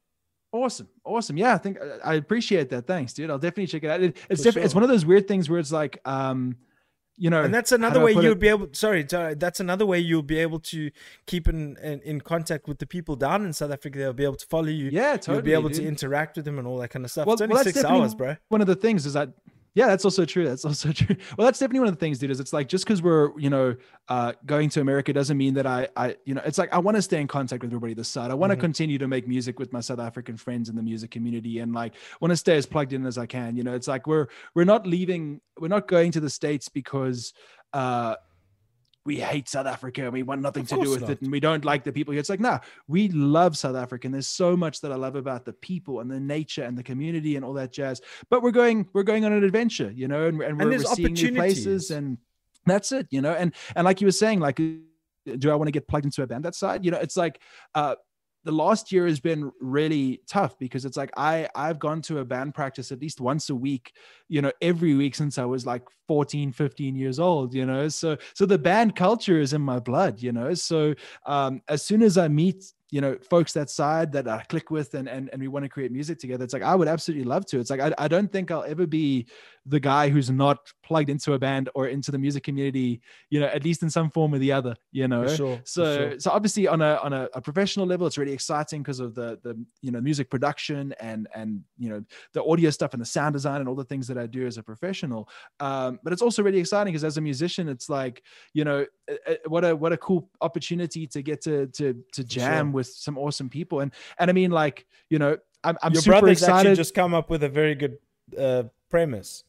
Awesome, 0.51 0.87
awesome. 1.03 1.35
Yeah, 1.35 1.55
I 1.55 1.57
think 1.57 1.79
I 2.05 2.13
appreciate 2.13 2.69
that. 2.69 2.85
Thanks, 2.85 3.13
dude. 3.13 3.31
I'll 3.31 3.39
definitely 3.39 3.67
check 3.67 3.83
it 3.83 3.89
out. 3.89 4.01
It, 4.01 4.17
it's 4.29 4.41
For 4.41 4.45
different. 4.45 4.65
It's 4.65 4.75
one 4.75 4.83
of 4.83 4.89
those 4.89 5.03
weird 5.03 5.27
things 5.27 5.49
where 5.49 5.59
it's 5.59 5.71
like, 5.71 5.99
um, 6.05 6.57
you 7.17 7.29
know, 7.29 7.43
and 7.43 7.53
that's 7.53 7.71
another 7.71 7.99
way 8.03 8.11
you'll 8.11 8.31
it? 8.31 8.39
be 8.39 8.47
able 8.47 8.69
sorry, 8.73 9.05
sorry 9.07 9.35
that's 9.35 9.59
another 9.59 9.85
way 9.85 9.99
you'll 9.99 10.23
be 10.23 10.39
able 10.39 10.59
to 10.59 10.89
keep 11.27 11.47
in, 11.47 11.77
in 11.83 11.99
in 12.01 12.21
contact 12.21 12.67
with 12.67 12.79
the 12.79 12.87
people 12.87 13.15
down 13.15 13.45
in 13.45 13.53
south 13.53 13.71
africa 13.71 13.97
they'll 13.99 14.13
be 14.13 14.23
able 14.23 14.35
to 14.35 14.47
follow 14.47 14.67
you 14.67 14.89
Yeah, 14.91 15.11
totally. 15.17 15.35
you'll 15.37 15.43
be 15.45 15.53
able 15.53 15.69
dude. 15.69 15.77
to 15.77 15.87
interact 15.87 16.35
with 16.37 16.45
them 16.45 16.57
and 16.57 16.67
all 16.67 16.77
that 16.79 16.89
kind 16.89 17.05
of 17.05 17.11
stuff 17.11 17.25
Well, 17.27 17.33
it's 17.33 17.41
only 17.41 17.53
well, 17.53 17.63
six 17.63 17.83
hours 17.83 18.15
bro 18.15 18.35
One 18.49 18.61
of 18.61 18.67
the 18.67 18.75
things 18.75 19.05
is 19.05 19.13
that, 19.13 19.29
yeah, 19.75 19.87
that's 19.87 20.05
also 20.05 20.23
true. 20.25 20.45
That's 20.45 20.65
also 20.65 20.91
true. 20.99 21.15
Well, 21.37 21.45
that's 21.45 21.59
definitely 21.59 21.79
one 21.79 21.87
of 21.89 21.95
the 21.95 21.99
things, 21.99 22.19
dude. 22.19 22.29
Is 22.31 22.39
it's 22.39 22.53
like 22.53 22.67
just 22.67 22.85
because 22.85 23.01
we're, 23.01 23.37
you 23.39 23.49
know, 23.49 23.75
uh, 24.07 24.33
going 24.45 24.69
to 24.69 24.81
America 24.81 25.11
doesn't 25.13 25.37
mean 25.37 25.53
that 25.55 25.65
I, 25.65 25.87
I, 25.97 26.15
you 26.25 26.33
know, 26.35 26.41
it's 26.45 26.57
like 26.57 26.71
I 26.73 26.77
want 26.77 26.95
to 26.95 27.01
stay 27.01 27.19
in 27.19 27.27
contact 27.27 27.63
with 27.63 27.71
everybody 27.71 27.93
this 27.93 28.07
side. 28.07 28.29
I 28.31 28.35
want 28.35 28.51
to 28.51 28.57
Mhm. 28.57 28.61
continue 28.61 28.97
to 28.99 29.07
make 29.07 29.27
music 29.27 29.59
with 29.59 29.73
my 29.73 29.79
South 29.79 29.99
African 29.99 30.37
friends 30.37 30.69
in 30.69 30.75
the 30.75 30.83
music 30.83 31.11
community, 31.11 31.59
and 31.59 31.73
like 31.73 31.93
want 32.21 32.31
to 32.31 32.37
stay 32.37 32.55
as 32.57 32.65
plugged 32.65 32.93
in 32.93 33.05
as 33.05 33.17
I 33.17 33.25
can. 33.25 33.55
You 33.55 33.63
know, 33.63 33.73
it's 33.73 33.87
like 33.87 34.05
we're 34.07 34.27
we're 34.55 34.63
not 34.65 34.85
leaving, 34.85 35.41
we're 35.59 35.67
not 35.69 35.87
going 35.87 36.11
to 36.13 36.19
the 36.19 36.29
states 36.29 36.69
because. 36.69 37.33
uh 37.73 38.15
we 39.05 39.19
hate 39.19 39.49
South 39.49 39.65
Africa 39.65 40.03
and 40.03 40.13
we 40.13 40.23
want 40.23 40.41
nothing 40.41 40.63
Of 40.63 40.69
to 40.69 40.75
do 40.81 40.89
with 40.89 41.01
not. 41.01 41.09
it 41.11 41.21
and 41.21 41.31
we 41.31 41.39
don't 41.39 41.65
like 41.65 41.83
the 41.83 41.91
people 41.91 42.13
here. 42.13 42.19
It's 42.19 42.29
like, 42.29 42.39
nah, 42.39 42.59
we 42.87 43.09
love 43.09 43.57
South 43.57 43.75
Africa 43.75 44.07
and 44.07 44.13
there's 44.13 44.27
so 44.27 44.55
much 44.55 44.81
that 44.81 44.91
I 44.91 44.95
love 44.95 45.15
about 45.15 45.45
the 45.45 45.53
people 45.53 45.99
and 45.99 46.09
the 46.09 46.19
nature 46.19 46.63
and 46.63 46.77
the 46.77 46.83
community 46.83 47.35
and 47.35 47.43
all 47.43 47.53
that 47.53 47.73
jazz. 47.73 48.01
But 48.29 48.43
we're 48.43 48.51
going, 48.51 48.87
we're 48.93 49.03
going 49.03 49.25
on 49.25 49.33
an 49.33 49.43
adventure, 49.43 49.91
you 49.93 50.07
know, 50.07 50.27
and, 50.27 50.41
and 50.41 50.57
we're, 50.57 50.69
there's 50.69 50.85
we're 50.85 50.95
seeing 50.95 51.13
new 51.13 51.33
places 51.33 51.91
and 51.91 52.17
that's 52.65 52.91
it, 52.91 53.07
you 53.09 53.21
know. 53.21 53.33
And 53.33 53.53
and 53.75 53.85
like 53.85 53.99
you 53.99 54.07
were 54.07 54.11
saying, 54.11 54.39
like, 54.39 54.55
do 54.55 55.51
I 55.51 55.55
want 55.55 55.67
to 55.67 55.71
get 55.71 55.87
plugged 55.87 56.05
into 56.05 56.23
a 56.23 56.27
band 56.27 56.45
that 56.45 56.55
side? 56.55 56.85
You 56.85 56.91
know, 56.91 56.99
it's 56.99 57.17
like 57.17 57.41
uh 57.75 57.95
the 58.43 58.51
last 58.51 58.91
year 58.91 59.07
has 59.07 59.19
been 59.19 59.51
really 59.59 60.21
tough 60.27 60.57
because 60.59 60.85
it's 60.85 60.97
like 60.97 61.11
I 61.17 61.47
I've 61.55 61.79
gone 61.79 62.01
to 62.03 62.19
a 62.19 62.25
band 62.25 62.53
practice 62.53 62.91
at 62.91 62.99
least 63.01 63.21
once 63.21 63.49
a 63.49 63.55
week, 63.55 63.93
you 64.27 64.41
know, 64.41 64.51
every 64.61 64.95
week 64.95 65.15
since 65.15 65.37
I 65.37 65.45
was 65.45 65.65
like 65.65 65.83
14, 66.07 66.51
15 66.51 66.95
years 66.95 67.19
old, 67.19 67.53
you 67.53 67.65
know. 67.65 67.87
So 67.87 68.17
so 68.33 68.45
the 68.45 68.57
band 68.57 68.95
culture 68.95 69.39
is 69.39 69.53
in 69.53 69.61
my 69.61 69.79
blood, 69.79 70.21
you 70.21 70.31
know. 70.31 70.53
So 70.53 70.93
um 71.25 71.61
as 71.67 71.83
soon 71.83 72.01
as 72.01 72.17
I 72.17 72.27
meet 72.27 72.63
you 72.93 73.01
know 73.01 73.17
folks 73.27 73.53
that 73.53 73.71
side 73.71 74.11
that 74.11 74.27
I 74.27 74.43
click 74.43 74.69
with 74.69 74.93
and 74.93 75.09
and, 75.09 75.27
and 75.33 75.41
we 75.41 75.47
want 75.47 75.65
to 75.65 75.69
create 75.69 75.91
music 75.91 76.19
together 76.19 76.43
it's 76.43 76.53
like 76.53 76.61
I 76.61 76.75
would 76.75 76.87
absolutely 76.87 77.25
love 77.25 77.43
to 77.47 77.59
it's 77.59 77.71
like 77.71 77.79
I, 77.79 77.91
I 77.97 78.07
don't 78.07 78.31
think 78.31 78.51
I'll 78.51 78.63
ever 78.65 78.85
be 78.85 79.25
the 79.65 79.79
guy 79.79 80.09
who's 80.09 80.29
not 80.29 80.71
plugged 80.83 81.09
into 81.09 81.33
a 81.33 81.39
band 81.39 81.69
or 81.73 81.87
into 81.87 82.11
the 82.11 82.17
music 82.17 82.43
community 82.43 83.01
you 83.29 83.39
know 83.39 83.45
at 83.47 83.63
least 83.63 83.81
in 83.81 83.89
some 83.89 84.09
form 84.09 84.33
or 84.33 84.37
the 84.37 84.51
other 84.51 84.75
you 84.91 85.07
know 85.07 85.25
sure 85.27 85.59
so 85.63 85.97
sure. 85.97 86.19
so 86.19 86.31
obviously 86.31 86.67
on 86.67 86.81
a 86.81 86.95
on 87.03 87.13
a, 87.13 87.29
a 87.33 87.41
professional 87.41 87.85
level 87.85 88.05
it's 88.05 88.17
really 88.17 88.33
exciting 88.33 88.81
because 88.81 88.99
of 88.99 89.15
the 89.15 89.39
the 89.43 89.57
you 89.81 89.91
know 89.91 90.01
music 90.01 90.29
production 90.29 90.93
and 90.99 91.27
and 91.33 91.61
you 91.77 91.89
know 91.89 92.03
the 92.33 92.43
audio 92.43 92.69
stuff 92.69 92.93
and 92.93 93.01
the 93.01 93.05
sound 93.05 93.33
design 93.33 93.61
and 93.61 93.69
all 93.69 93.75
the 93.75 93.85
things 93.85 94.07
that 94.07 94.17
i 94.17 94.25
do 94.25 94.45
as 94.45 94.57
a 94.57 94.63
professional 94.63 95.29
um 95.59 95.99
but 96.03 96.11
it's 96.11 96.21
also 96.21 96.43
really 96.43 96.59
exciting 96.59 96.91
because 96.91 97.03
as 97.03 97.17
a 97.17 97.21
musician 97.21 97.69
it's 97.69 97.89
like 97.89 98.23
you 98.53 98.65
know 98.65 98.85
what 99.47 99.63
a 99.63 99.75
what 99.75 99.93
a 99.93 99.97
cool 99.97 100.29
opportunity 100.41 101.07
to 101.07 101.21
get 101.21 101.41
to 101.41 101.67
to 101.67 101.95
to 102.11 102.23
jam 102.23 102.67
sure. 102.67 102.73
with 102.73 102.87
some 102.87 103.17
awesome 103.17 103.49
people 103.49 103.79
and 103.79 103.93
and 104.19 104.29
i 104.29 104.33
mean 104.33 104.51
like 104.51 104.85
you 105.09 105.19
know 105.19 105.37
i'm, 105.63 105.77
I'm 105.81 105.93
your 105.93 106.01
super 106.01 106.19
brother's 106.19 106.43
actually 106.43 106.75
just 106.75 106.93
come 106.93 107.13
up 107.13 107.29
with 107.29 107.43
a 107.43 107.49
very 107.49 107.75
good 107.75 107.97
uh, 108.37 108.63
premise 108.89 109.43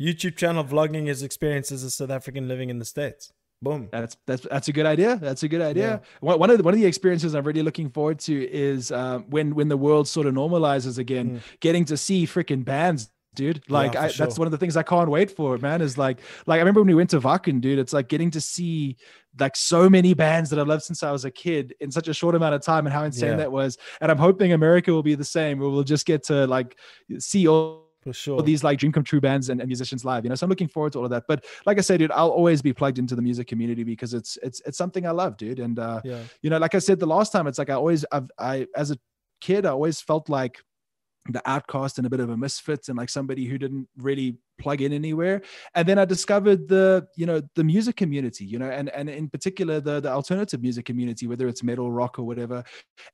youtube 0.00 0.36
channel 0.36 0.64
vlogging 0.64 1.06
his 1.06 1.22
experiences 1.22 1.82
as 1.84 1.92
a 1.92 1.96
south 1.96 2.10
african 2.10 2.48
living 2.48 2.70
in 2.70 2.78
the 2.78 2.84
states 2.84 3.32
boom 3.60 3.88
That's 3.90 4.16
that's 4.26 4.46
that's 4.48 4.68
a 4.68 4.72
good 4.72 4.86
idea. 4.86 5.16
That's 5.16 5.42
a 5.42 5.48
good 5.48 5.60
idea. 5.60 5.88
Yeah. 5.88 5.98
One, 6.20 6.38
one 6.38 6.50
of 6.50 6.58
the, 6.58 6.62
one 6.62 6.74
of 6.74 6.78
the 6.80 6.86
experiences 6.86 7.34
I'm 7.34 7.42
really 7.42 7.62
looking 7.64 7.90
forward 7.90 8.20
to 8.20 8.48
is 8.48 8.92
um, 8.92 9.24
when 9.30 9.56
when 9.56 9.66
the 9.68 9.76
world 9.76 10.06
sort 10.06 10.28
of 10.28 10.34
normalizes 10.34 10.98
again, 10.98 11.42
getting 11.58 11.84
to 11.86 11.96
see 11.96 12.24
freaking 12.24 12.64
bands, 12.64 13.10
dude. 13.34 13.64
Like 13.68 13.94
Mm. 13.94 13.94
for 13.94 14.22
I, 14.22 14.26
that's 14.26 14.38
one 14.38 14.46
of 14.46 14.52
the 14.52 14.58
things 14.58 14.76
I 14.76 14.84
can't 14.84 15.10
wait 15.10 15.32
for, 15.32 15.58
man. 15.58 15.80
Is 15.82 15.98
like 15.98 16.20
like 16.46 16.58
I 16.58 16.60
remember 16.60 16.82
when 16.82 16.86
we 16.86 16.94
went 16.94 17.10
to 17.10 17.20
Wacken, 17.20 17.60
dude. 17.60 17.80
It's 17.80 17.92
like 17.92 18.06
getting 18.06 18.30
to 18.30 18.40
see 18.40 18.96
like 19.40 19.56
so 19.56 19.90
many 19.90 20.14
bands 20.14 20.50
that 20.50 20.60
I've 20.60 20.68
loved 20.68 20.84
since 20.84 21.02
I 21.02 21.10
was 21.10 21.24
a 21.24 21.30
kid 21.32 21.74
in 21.80 21.90
such 21.90 22.06
a 22.06 22.14
short 22.14 22.36
amount 22.36 22.54
of 22.54 22.62
time, 22.62 22.86
and 22.86 22.92
how 22.94 23.02
insane 23.02 23.30
Yeah. 23.30 23.36
that 23.38 23.50
was. 23.50 23.76
And 24.00 24.08
I'm 24.12 24.18
hoping 24.18 24.52
America 24.52 24.92
will 24.92 25.02
be 25.02 25.16
the 25.16 25.24
same, 25.24 25.58
where 25.58 25.68
we'll 25.68 25.82
just 25.82 26.06
get 26.06 26.22
to 26.26 26.46
like 26.46 26.78
see 27.18 27.48
all 27.48 27.87
for 28.08 28.12
sure. 28.14 28.42
these 28.42 28.64
like 28.64 28.78
dream 28.78 28.92
come 28.92 29.04
true 29.04 29.20
bands 29.20 29.48
and, 29.48 29.60
and 29.60 29.68
musicians 29.68 30.04
live 30.04 30.24
you 30.24 30.28
know 30.28 30.34
so 30.34 30.44
i'm 30.44 30.50
looking 30.50 30.68
forward 30.68 30.92
to 30.92 30.98
all 30.98 31.04
of 31.04 31.10
that. 31.10 31.24
But 31.28 31.44
like 31.66 31.78
i 31.78 31.80
said 31.80 31.98
dude 31.98 32.10
i'll 32.12 32.30
always 32.30 32.62
be 32.62 32.72
plugged 32.72 32.98
into 32.98 33.14
the 33.14 33.22
music 33.22 33.46
community 33.46 33.84
because 33.84 34.14
it's 34.14 34.38
it's 34.42 34.60
it's 34.66 34.78
something 34.78 35.06
i 35.06 35.10
love 35.10 35.36
dude. 35.36 35.58
And 35.58 35.78
uh 35.78 36.00
yeah. 36.04 36.22
you 36.42 36.50
know 36.50 36.58
like 36.58 36.74
i 36.74 36.78
said 36.78 36.98
the 36.98 37.06
last 37.06 37.32
time 37.32 37.46
it's 37.46 37.58
like 37.58 37.70
i 37.70 37.74
always 37.74 38.04
i've 38.12 38.30
i 38.38 38.66
as 38.76 38.90
a 38.90 38.98
kid 39.40 39.66
i 39.66 39.70
always 39.70 40.00
felt 40.00 40.28
like 40.28 40.58
the 41.30 41.42
outcast 41.48 41.98
and 41.98 42.06
a 42.06 42.10
bit 42.10 42.20
of 42.20 42.30
a 42.30 42.36
misfit 42.36 42.88
and 42.88 42.96
like 42.96 43.10
somebody 43.10 43.44
who 43.44 43.58
didn't 43.58 43.88
really 43.96 44.38
plug 44.58 44.82
in 44.82 44.92
anywhere. 44.92 45.42
And 45.74 45.88
then 45.88 45.98
i 45.98 46.04
discovered 46.04 46.68
the 46.68 47.06
you 47.16 47.26
know 47.26 47.42
the 47.54 47.64
music 47.64 47.96
community 47.96 48.44
you 48.44 48.58
know 48.58 48.70
and 48.70 48.88
and 48.90 49.08
in 49.08 49.28
particular 49.28 49.80
the 49.80 50.00
the 50.00 50.10
alternative 50.10 50.60
music 50.60 50.84
community 50.84 51.26
whether 51.26 51.48
it's 51.48 51.62
metal 51.62 51.90
rock 51.90 52.18
or 52.18 52.24
whatever. 52.24 52.64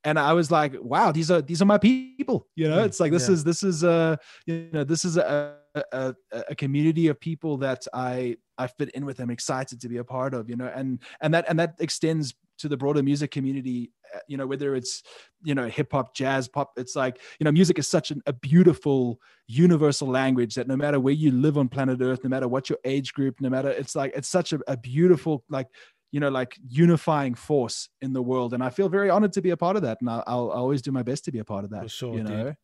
And 0.03 0.19
i 0.19 0.33
was 0.33 0.51
like 0.51 0.75
wow 0.81 1.11
these 1.11 1.31
are 1.31 1.41
these 1.41 1.61
are 1.61 1.65
my 1.65 1.77
people 1.77 2.47
you 2.55 2.67
know? 2.67 2.79
Mm, 2.79 2.85
it's 2.85 2.99
like 2.99 3.11
this 3.11 3.27
yeah. 3.27 3.33
is 3.33 3.43
this 3.43 3.63
is 3.63 3.83
a, 3.83 4.17
you 4.45 4.69
know 4.71 4.83
this 4.83 5.05
is 5.05 5.17
a, 5.17 5.55
a 5.91 6.15
a 6.31 6.55
community 6.55 7.07
of 7.07 7.19
people 7.19 7.57
that 7.57 7.85
i 7.93 8.35
i 8.57 8.67
fit 8.67 8.89
in 8.91 9.05
with 9.05 9.19
i'm 9.19 9.29
excited 9.29 9.79
to 9.81 9.89
be 9.89 9.97
a 9.97 10.03
part 10.03 10.33
of 10.33 10.49
you 10.49 10.55
know? 10.55 10.71
And 10.73 11.01
and 11.21 11.33
that 11.33 11.45
and 11.47 11.59
that 11.59 11.75
extends 11.79 12.33
to 12.59 12.67
the 12.67 12.77
broader 12.77 13.03
music 13.03 13.31
community 13.31 13.91
uh, 14.13 14.19
you 14.27 14.37
know, 14.37 14.47
whether 14.47 14.75
it's 14.75 15.03
you 15.43 15.55
know 15.55 15.67
hip 15.67 15.91
hop, 15.91 16.15
jazz, 16.15 16.47
pop. 16.47 16.71
It's 16.77 16.95
like 16.95 17.19
you 17.39 17.43
know, 17.43 17.51
music 17.51 17.79
is 17.79 17.87
such 17.87 18.11
an, 18.11 18.21
a 18.27 18.33
beautiful 18.33 19.19
universal 19.47 20.07
language 20.07 20.55
that 20.55 20.67
no 20.67 20.77
matter 20.77 20.99
where 20.99 21.13
you 21.13 21.31
live 21.31 21.57
on 21.57 21.67
planet 21.67 21.99
Earth, 22.01 22.23
no 22.23 22.29
matter 22.29 22.47
what 22.47 22.69
your 22.69 22.79
age 22.85 23.13
group, 23.13 23.41
no 23.41 23.49
matter 23.49 23.69
it's 23.69 23.95
like 23.95 24.13
it's 24.15 24.27
such 24.29 24.53
a, 24.53 24.59
a 24.67 24.77
beautiful 24.77 25.43
like 25.49 25.67
you 26.11 26.19
know 26.19 26.29
like 26.29 26.55
unifying 26.69 27.35
force 27.35 27.89
in 28.01 28.13
the 28.13 28.21
world 28.21 28.53
and 28.53 28.63
i 28.63 28.69
feel 28.69 28.87
very 28.87 29.09
honored 29.09 29.33
to 29.33 29.41
be 29.41 29.49
a 29.49 29.57
part 29.57 29.75
of 29.75 29.81
that 29.81 29.97
and 29.99 30.09
i'll, 30.09 30.23
I'll 30.25 30.49
always 30.51 30.81
do 30.81 30.91
my 30.91 31.03
best 31.03 31.25
to 31.25 31.31
be 31.31 31.39
a 31.39 31.43
part 31.43 31.65
of 31.65 31.71
that 31.71 31.81
For 31.81 31.89
sure, 31.89 32.15
you 32.15 32.23
know 32.23 32.43
dude. 32.43 32.57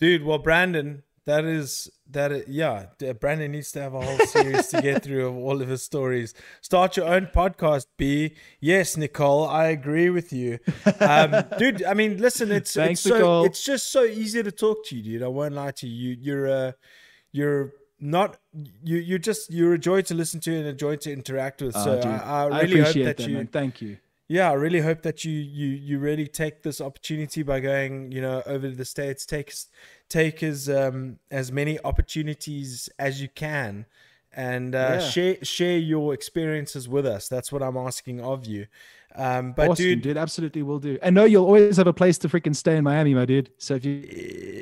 dude 0.00 0.24
well 0.24 0.38
brandon 0.38 1.02
that 1.24 1.44
is 1.44 1.90
that 2.10 2.32
is, 2.32 2.48
yeah 2.48 2.86
brandon 3.20 3.52
needs 3.52 3.70
to 3.72 3.80
have 3.80 3.94
a 3.94 4.00
whole 4.00 4.18
series 4.26 4.68
to 4.68 4.82
get 4.82 5.02
through 5.02 5.26
of 5.28 5.36
all 5.36 5.62
of 5.62 5.68
his 5.68 5.82
stories. 5.82 6.34
Start 6.60 6.96
your 6.96 7.06
own 7.06 7.26
podcast 7.26 7.86
b. 7.96 8.34
Yes 8.60 8.96
nicole 8.96 9.46
i 9.46 9.66
agree 9.66 10.10
with 10.10 10.32
you. 10.32 10.58
Um 11.00 11.44
dude 11.58 11.84
i 11.84 11.94
mean 11.94 12.18
listen 12.18 12.50
it's 12.50 12.74
Thanks, 12.74 13.00
it's 13.00 13.08
so 13.08 13.14
Nicole. 13.16 13.44
it's 13.44 13.64
just 13.64 13.90
so 13.92 14.04
easy 14.04 14.42
to 14.42 14.52
talk 14.52 14.84
to 14.86 14.96
you 14.96 15.02
dude. 15.02 15.22
I 15.22 15.28
won't 15.28 15.54
lie 15.54 15.70
to 15.72 15.86
you. 15.86 16.16
You're 16.20 16.48
uh 16.48 16.72
you're 17.30 17.72
not 18.00 18.36
you 18.82 18.96
you're 18.96 19.18
just 19.18 19.52
you're 19.52 19.74
a 19.74 19.78
joy 19.78 20.02
to 20.02 20.14
listen 20.14 20.40
to 20.40 20.54
and 20.56 20.66
a 20.66 20.72
joy 20.72 20.96
to 20.96 21.12
interact 21.12 21.62
with. 21.62 21.76
Oh, 21.76 21.84
so 21.84 22.00
I, 22.00 22.42
I 22.42 22.46
really 22.46 22.78
hope 22.78 22.88
appreciate 22.88 23.04
that, 23.04 23.16
that 23.18 23.28
you 23.28 23.36
man. 23.36 23.46
thank 23.46 23.80
you. 23.80 23.98
Yeah 24.28 24.50
i 24.50 24.54
really 24.54 24.80
hope 24.80 25.02
that 25.02 25.24
you 25.24 25.32
you 25.32 25.68
you 25.68 25.98
really 25.98 26.26
take 26.26 26.62
this 26.62 26.80
opportunity 26.80 27.42
by 27.42 27.60
going 27.60 28.10
you 28.12 28.20
know 28.22 28.42
over 28.46 28.68
to 28.70 28.74
the 28.74 28.84
states 28.84 29.26
take 29.26 29.52
take 30.20 30.42
as 30.52 30.68
um 30.68 31.18
as 31.30 31.46
many 31.60 31.74
opportunities 31.90 32.88
as 32.98 33.12
you 33.22 33.28
can 33.44 33.86
and 34.34 34.74
uh, 34.74 34.78
Yeah. 34.78 34.98
share 35.12 35.36
share 35.56 35.78
your 35.92 36.06
experiences 36.18 36.84
with 36.94 37.06
us 37.16 37.28
that's 37.34 37.50
what 37.52 37.62
i'm 37.66 37.76
asking 37.88 38.18
of 38.32 38.38
you 38.52 38.62
um 39.14 39.52
but 39.52 39.68
awesome, 39.70 39.84
dude 39.84 40.02
dude, 40.02 40.16
absolutely 40.26 40.62
will 40.62 40.78
do. 40.88 40.92
And 41.04 41.14
know 41.14 41.24
you'll 41.24 41.44
always 41.44 41.76
have 41.76 41.86
a 41.86 41.92
place 42.02 42.16
to 42.22 42.28
freaking 42.32 42.56
stay 42.56 42.76
in 42.78 42.84
Miami, 42.90 43.12
my 43.20 43.26
dude. 43.26 43.50
So 43.58 43.74
if 43.78 43.84
you, 43.84 43.92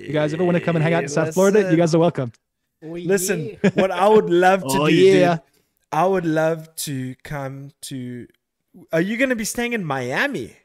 you 0.09 0.13
guys 0.13 0.35
ever 0.35 0.45
want 0.49 0.57
to 0.61 0.65
come 0.69 0.75
and 0.77 0.83
hang 0.83 0.95
out 0.99 1.05
in 1.05 1.09
South 1.09 1.33
Florida, 1.35 1.71
you 1.71 1.77
guys 1.83 1.95
are 1.95 2.01
welcome. 2.01 2.33
Oh, 2.83 2.95
listen 3.15 3.39
what 3.75 3.91
i 4.05 4.09
would 4.15 4.31
love 4.47 4.61
to 4.75 4.79
Oh, 4.83 4.87
do 4.89 4.95
yeah. 4.95 5.35
dude, 5.37 5.43
i 5.93 6.05
would 6.13 6.25
love 6.43 6.61
to 6.87 7.15
come 7.33 7.71
to 7.83 8.27
are 8.97 9.05
you 9.09 9.15
going 9.21 9.29
to 9.37 9.41
be 9.45 9.49
staying 9.55 9.73
in 9.79 9.85
miami 9.85 10.57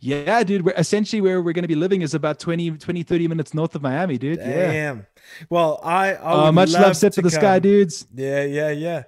Yeah, 0.00 0.42
dude. 0.44 0.64
We're 0.64 0.74
essentially 0.76 1.20
where 1.20 1.40
we're 1.42 1.52
going 1.52 1.62
to 1.62 1.68
be 1.68 1.74
living 1.74 2.02
is 2.02 2.14
about 2.14 2.38
20, 2.38 2.72
20, 2.72 3.02
30 3.02 3.28
minutes 3.28 3.54
north 3.54 3.74
of 3.74 3.82
Miami, 3.82 4.18
dude. 4.18 4.38
Yeah. 4.38 4.72
Damn. 4.72 5.06
Well, 5.50 5.80
I, 5.82 6.14
I 6.14 6.48
Uh, 6.48 6.52
much 6.52 6.70
love, 6.72 6.82
love 6.82 6.96
set 6.96 7.12
to 7.14 7.16
for 7.16 7.22
the 7.22 7.30
sky, 7.30 7.58
dudes. 7.58 8.06
Yeah, 8.14 8.44
yeah, 8.44 8.70
yeah. 8.70 9.02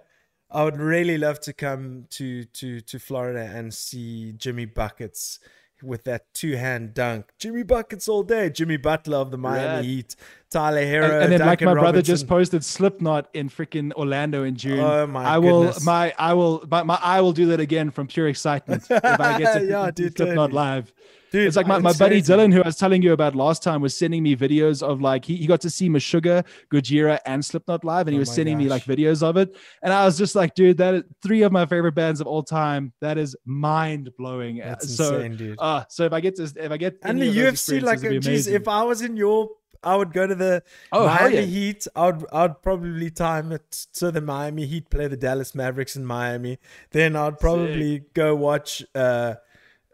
I 0.51 0.63
would 0.63 0.77
really 0.77 1.19
love 1.19 1.41
to 1.41 1.53
come 1.53 2.07
to 2.11 2.45
to 2.45 2.81
to 2.81 2.99
Florida 3.01 3.51
and 3.53 3.75
see 3.75 4.33
Jimmy 4.33 4.67
Buckets 4.67 5.41
with 5.83 6.05
that 6.05 6.33
two 6.33 6.55
hand 6.57 6.95
dunk. 6.95 7.27
Jimmy 7.39 7.65
Buckets 7.65 8.09
all 8.09 8.23
day. 8.23 8.51
Jimmy 8.51 8.77
Butler 8.77 9.19
of 9.19 9.31
the 9.33 9.37
Miami. 9.39 9.87
Heat. 9.87 10.17
Tyler 10.55 10.79
And, 10.81 10.89
Herro. 10.89 11.23
and 11.23 11.33
then, 11.33 11.41
like 11.41 11.59
Duncan 11.59 11.67
my 11.67 11.75
brother 11.75 12.01
just 12.03 12.27
posted, 12.29 12.65
Slipknot 12.65 13.29
in 13.35 13.49
freaking 13.51 13.93
Orlando 13.93 14.45
in 14.45 14.57
June. 14.57 14.81
Oh, 14.81 15.07
my 15.07 15.25
I 15.25 15.39
will, 15.39 15.65
goodness. 15.65 15.85
my, 15.85 16.15
I 16.19 16.33
will, 16.35 16.65
my, 16.71 16.83
my, 16.85 16.99
I 17.03 17.21
will 17.21 17.33
do 17.33 17.47
that 17.47 17.61
again 17.61 17.91
from 17.91 18.07
pure 18.07 18.29
excitement 18.29 18.87
if 18.91 19.21
I 19.21 19.39
get 19.39 19.59
to 19.59 19.67
Yeah, 19.75 19.91
dude, 19.91 20.17
Slipknot 20.17 20.51
totally. 20.51 20.53
live. 20.55 20.93
Dude, 21.33 21.49
It's 21.49 21.57
like 21.57 21.67
my, 21.67 21.81
my 21.81 21.93
buddy. 21.95 22.23
Dylan, 22.23 22.53
who 22.53 22.63
I 22.63 22.67
was 22.67 22.77
telling 22.77 23.03
you 23.03 23.13
about 23.13 23.35
last 23.35 23.61
time, 23.65 23.81
was 23.81 23.97
sending 23.97 24.23
me 24.23 24.37
videos 24.37 24.85
of 24.85 25.01
like 25.01 25.25
he, 25.25 25.35
he 25.35 25.47
got 25.49 25.61
to 25.63 25.71
see 25.71 25.89
Meshuggah, 25.89 26.45
Gojira, 26.73 27.19
and 27.27 27.45
Slipknot 27.45 27.83
live, 27.85 28.07
and 28.07 28.15
he 28.15 28.19
Oh 28.19 28.21
was 28.21 28.31
sending 28.31 28.57
me 28.57 28.69
like 28.69 28.85
videos 28.85 29.21
of 29.21 29.37
it. 29.37 29.57
And 29.83 29.93
I 29.93 30.05
was 30.05 30.17
just 30.17 30.37
like, 30.37 30.55
dude, 30.55 30.77
that 30.79 30.95
is 30.95 31.03
three 31.25 31.43
of 31.43 31.51
my 31.51 31.67
favorite 31.67 31.97
bands 31.97 32.21
of 32.21 32.29
all 32.29 32.45
time. 32.45 32.93
That 33.01 33.19
is 33.19 33.35
mind 33.45 34.11
blowing. 34.17 34.59
That's 34.59 34.95
so, 34.97 35.17
insane, 35.17 35.37
dude. 35.37 35.57
uh, 35.59 35.83
so 35.89 36.05
if 36.05 36.13
I 36.13 36.21
get 36.21 36.37
to, 36.37 36.45
if 36.45 36.71
I 36.71 36.77
get 36.77 36.99
and 37.03 37.21
any 37.21 37.33
the 37.33 37.41
UFC, 37.41 37.83
like, 37.83 37.95
experiences, 37.95 38.05
it'd 38.05 38.23
be 38.23 38.31
geez, 38.37 38.47
if 38.47 38.69
I 38.69 38.85
was 38.85 39.03
in 39.03 39.17
your, 39.17 39.49
I 39.85 39.97
would 39.97 40.13
go 40.13 40.27
to 40.27 40.35
the 40.35 40.63
Oh, 40.93 41.07
Miami 41.07 41.35
yeah. 41.37 41.41
Heat. 41.43 41.87
I'd, 41.95 42.25
I'd 42.33 42.63
probably 42.63 43.11
time 43.11 43.53
it 43.53 43.63
so 43.93 44.11
the 44.11 44.21
Miami 44.21 44.67
Heat 44.67 44.91
play 44.91 45.07
the 45.09 45.17
Dallas 45.17 45.55
Mavericks 45.55 45.97
in 45.97 46.05
Miami. 46.05 46.59
Then 46.91 47.17
I'd 47.17 47.39
probably 47.39 48.05
go 48.15 48.35
watch, 48.35 48.83
uh, 48.95 49.35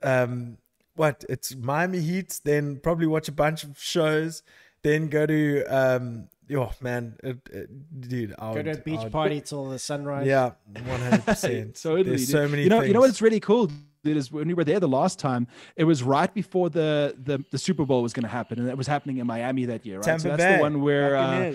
um, 0.02 0.58
what 0.96 1.24
it's 1.28 1.54
Miami 1.56 2.00
Heat. 2.00 2.40
Then 2.44 2.76
probably 2.82 3.06
watch 3.06 3.28
a 3.28 3.32
bunch 3.32 3.64
of 3.64 3.78
shows. 3.80 4.42
Then 4.82 5.08
go 5.08 5.26
to, 5.26 5.62
um, 5.64 6.28
oh 6.54 6.72
man, 6.80 7.16
it, 7.22 7.38
it, 7.52 8.00
dude, 8.08 8.34
I 8.38 8.48
would, 8.50 8.54
Go 8.56 8.62
to 8.62 8.70
a 8.70 8.80
I 8.80 8.82
beach 8.82 9.00
would- 9.02 9.12
party 9.12 9.40
till 9.42 9.68
the 9.68 9.78
sunrise. 9.78 10.26
Yeah, 10.26 10.52
one 10.86 11.00
hundred 11.00 11.24
percent. 11.26 11.74
totally. 11.82 12.02
There's 12.04 12.22
dude. 12.26 12.30
so 12.30 12.48
many. 12.48 12.62
You 12.62 12.70
know, 12.70 12.80
you 12.82 12.92
know 12.94 13.00
what's 13.00 13.20
really 13.20 13.40
cool. 13.40 13.70
Dude, 14.02 14.16
is 14.16 14.32
when 14.32 14.48
we 14.48 14.54
were 14.54 14.64
there 14.64 14.80
the 14.80 14.88
last 14.88 15.18
time, 15.18 15.46
it 15.76 15.84
was 15.84 16.02
right 16.02 16.32
before 16.32 16.70
the 16.70 17.14
the, 17.22 17.44
the 17.50 17.58
Super 17.58 17.84
Bowl 17.84 18.02
was 18.02 18.12
going 18.12 18.22
to 18.22 18.28
happen, 18.30 18.58
and 18.58 18.68
it 18.68 18.76
was 18.76 18.86
happening 18.86 19.18
in 19.18 19.26
Miami 19.26 19.66
that 19.66 19.84
year, 19.84 19.96
right? 19.98 20.04
Tampa 20.04 20.22
so 20.22 20.28
that's 20.30 20.42
Bay 20.42 20.56
the 20.56 20.62
one 20.62 20.80
where 20.80 21.16
uh, 21.16 21.52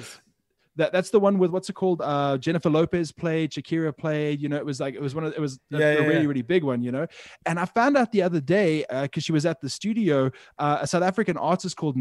that 0.75 0.91
that's 0.91 1.09
the 1.09 1.19
one 1.19 1.39
with 1.39 1.51
what's 1.51 1.69
it 1.69 1.73
called? 1.73 2.01
Uh, 2.01 2.37
Jennifer 2.37 2.69
Lopez 2.69 3.11
played, 3.11 3.51
Shakira 3.51 3.95
played. 3.97 4.41
You 4.41 4.49
know, 4.49 4.57
it 4.57 4.65
was 4.65 4.79
like 4.79 4.93
it 4.93 5.01
was 5.01 5.15
one 5.15 5.23
of 5.23 5.33
it 5.33 5.39
was 5.39 5.59
a, 5.73 5.77
Yeah, 5.79 5.85
a 5.93 6.01
really 6.01 6.21
yeah. 6.21 6.27
really 6.27 6.41
big 6.41 6.63
one. 6.63 6.83
You 6.83 6.91
know, 6.91 7.07
and 7.45 7.59
I 7.59 7.65
found 7.65 7.97
out 7.97 8.11
the 8.11 8.21
other 8.21 8.41
day 8.41 8.85
because 8.89 9.23
she 9.23 9.31
was 9.31 9.45
at 9.45 9.61
the 9.61 9.69
studio, 9.69 10.31
uh, 10.59 10.79
a 10.81 10.87
South 10.87 11.03
African 11.03 11.37
artist 11.37 11.77
called 11.77 11.95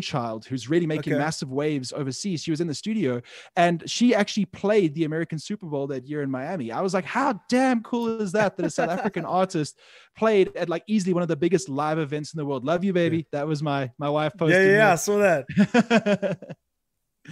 Moonchild, 0.00 0.44
who's 0.46 0.68
really 0.68 0.86
making 0.86 1.12
Okay. 1.14 1.18
massive 1.20 1.50
waves 1.50 1.92
overseas. 1.92 2.42
She 2.42 2.50
was 2.50 2.60
in 2.60 2.66
the 2.66 2.74
studio, 2.74 3.20
and 3.56 3.82
she 3.88 4.14
actually 4.14 4.46
played 4.46 4.94
the 4.94 5.04
American 5.04 5.38
Super 5.38 5.66
Bowl 5.66 5.86
that 5.88 6.06
year 6.06 6.22
in 6.22 6.30
Miami. 6.30 6.72
I 6.72 6.80
was 6.80 6.94
like, 6.94 7.04
how 7.04 7.40
damn 7.48 7.82
cool 7.82 8.20
is 8.20 8.32
that 8.32 8.56
that 8.56 8.66
a 8.66 8.70
South 8.70 8.90
African 8.90 9.24
artist 9.40 9.78
played 10.16 10.54
at 10.56 10.68
like 10.68 10.82
easily 10.86 11.12
one 11.14 11.22
of 11.22 11.28
the 11.28 11.36
biggest 11.36 11.68
live 11.68 11.98
events 11.98 12.32
in 12.34 12.38
the 12.38 12.44
world? 12.46 12.64
Love 12.64 12.84
you, 12.84 12.92
baby. 12.92 13.26
That 13.32 13.46
was 13.46 13.62
my 13.62 13.90
my 13.98 14.08
wife 14.10 14.32
yeah, 14.34 14.38
posted. 14.38 14.66
yeah, 14.66 14.76
yeah, 14.76 14.86
I 14.86 14.90
that. 14.90 15.00
saw 15.00 15.18
that. 15.18 16.38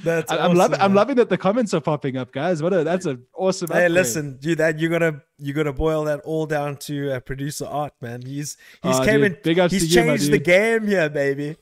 That's 0.04 0.30
I- 0.30 0.36
I'm 0.36 0.42
awesome, 0.50 0.56
loving. 0.58 0.80
I'm 0.80 0.94
loving 0.94 1.16
that 1.16 1.30
the 1.30 1.38
comments 1.38 1.72
are 1.72 1.80
popping 1.80 2.18
up, 2.18 2.30
guys. 2.30 2.62
What 2.62 2.74
a 2.74 2.84
that's 2.84 3.06
an 3.06 3.24
awesome. 3.34 3.68
Hey, 3.68 3.74
upgrade. 3.86 3.92
listen, 3.92 4.36
dude, 4.36 4.58
that 4.58 4.78
you 4.78 4.90
gotta 4.90 5.22
you 5.38 5.54
gotta 5.54 5.72
boil 5.72 6.04
that 6.04 6.20
all 6.20 6.44
down 6.44 6.76
to 6.78 7.12
uh, 7.12 7.20
producer 7.20 7.64
art, 7.64 7.94
man. 8.02 8.20
He's 8.20 8.58
he's 8.82 9.00
Oh, 9.00 9.04
came 9.04 9.22
dude, 9.22 9.32
in, 9.32 9.38
big 9.42 9.58
ups 9.58 9.72
he's 9.72 9.84
to 9.84 9.88
you, 9.88 9.94
changed 9.94 10.30
the 10.30 10.38
game 10.38 10.86
here, 10.86 11.08
baby. 11.08 11.56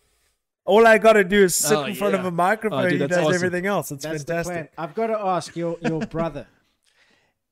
All 0.66 0.86
I 0.86 0.98
gotta 0.98 1.24
do 1.24 1.44
is 1.44 1.54
sit 1.54 1.76
Oh, 1.76 1.84
in 1.84 1.94
front 1.94 2.14
of 2.14 2.24
a 2.24 2.30
microphone. 2.30 2.86
Oh, 2.86 2.88
dude, 2.88 3.00
he 3.02 3.06
does 3.06 3.18
awesome. 3.18 3.34
everything 3.34 3.66
else. 3.66 3.90
It's 3.92 4.02
That's 4.04 4.24
fantastic. 4.24 4.72
I've 4.78 4.94
got 4.94 5.08
to 5.08 5.18
ask 5.18 5.54
your 5.56 5.76
your 5.82 6.00
brother. 6.16 6.46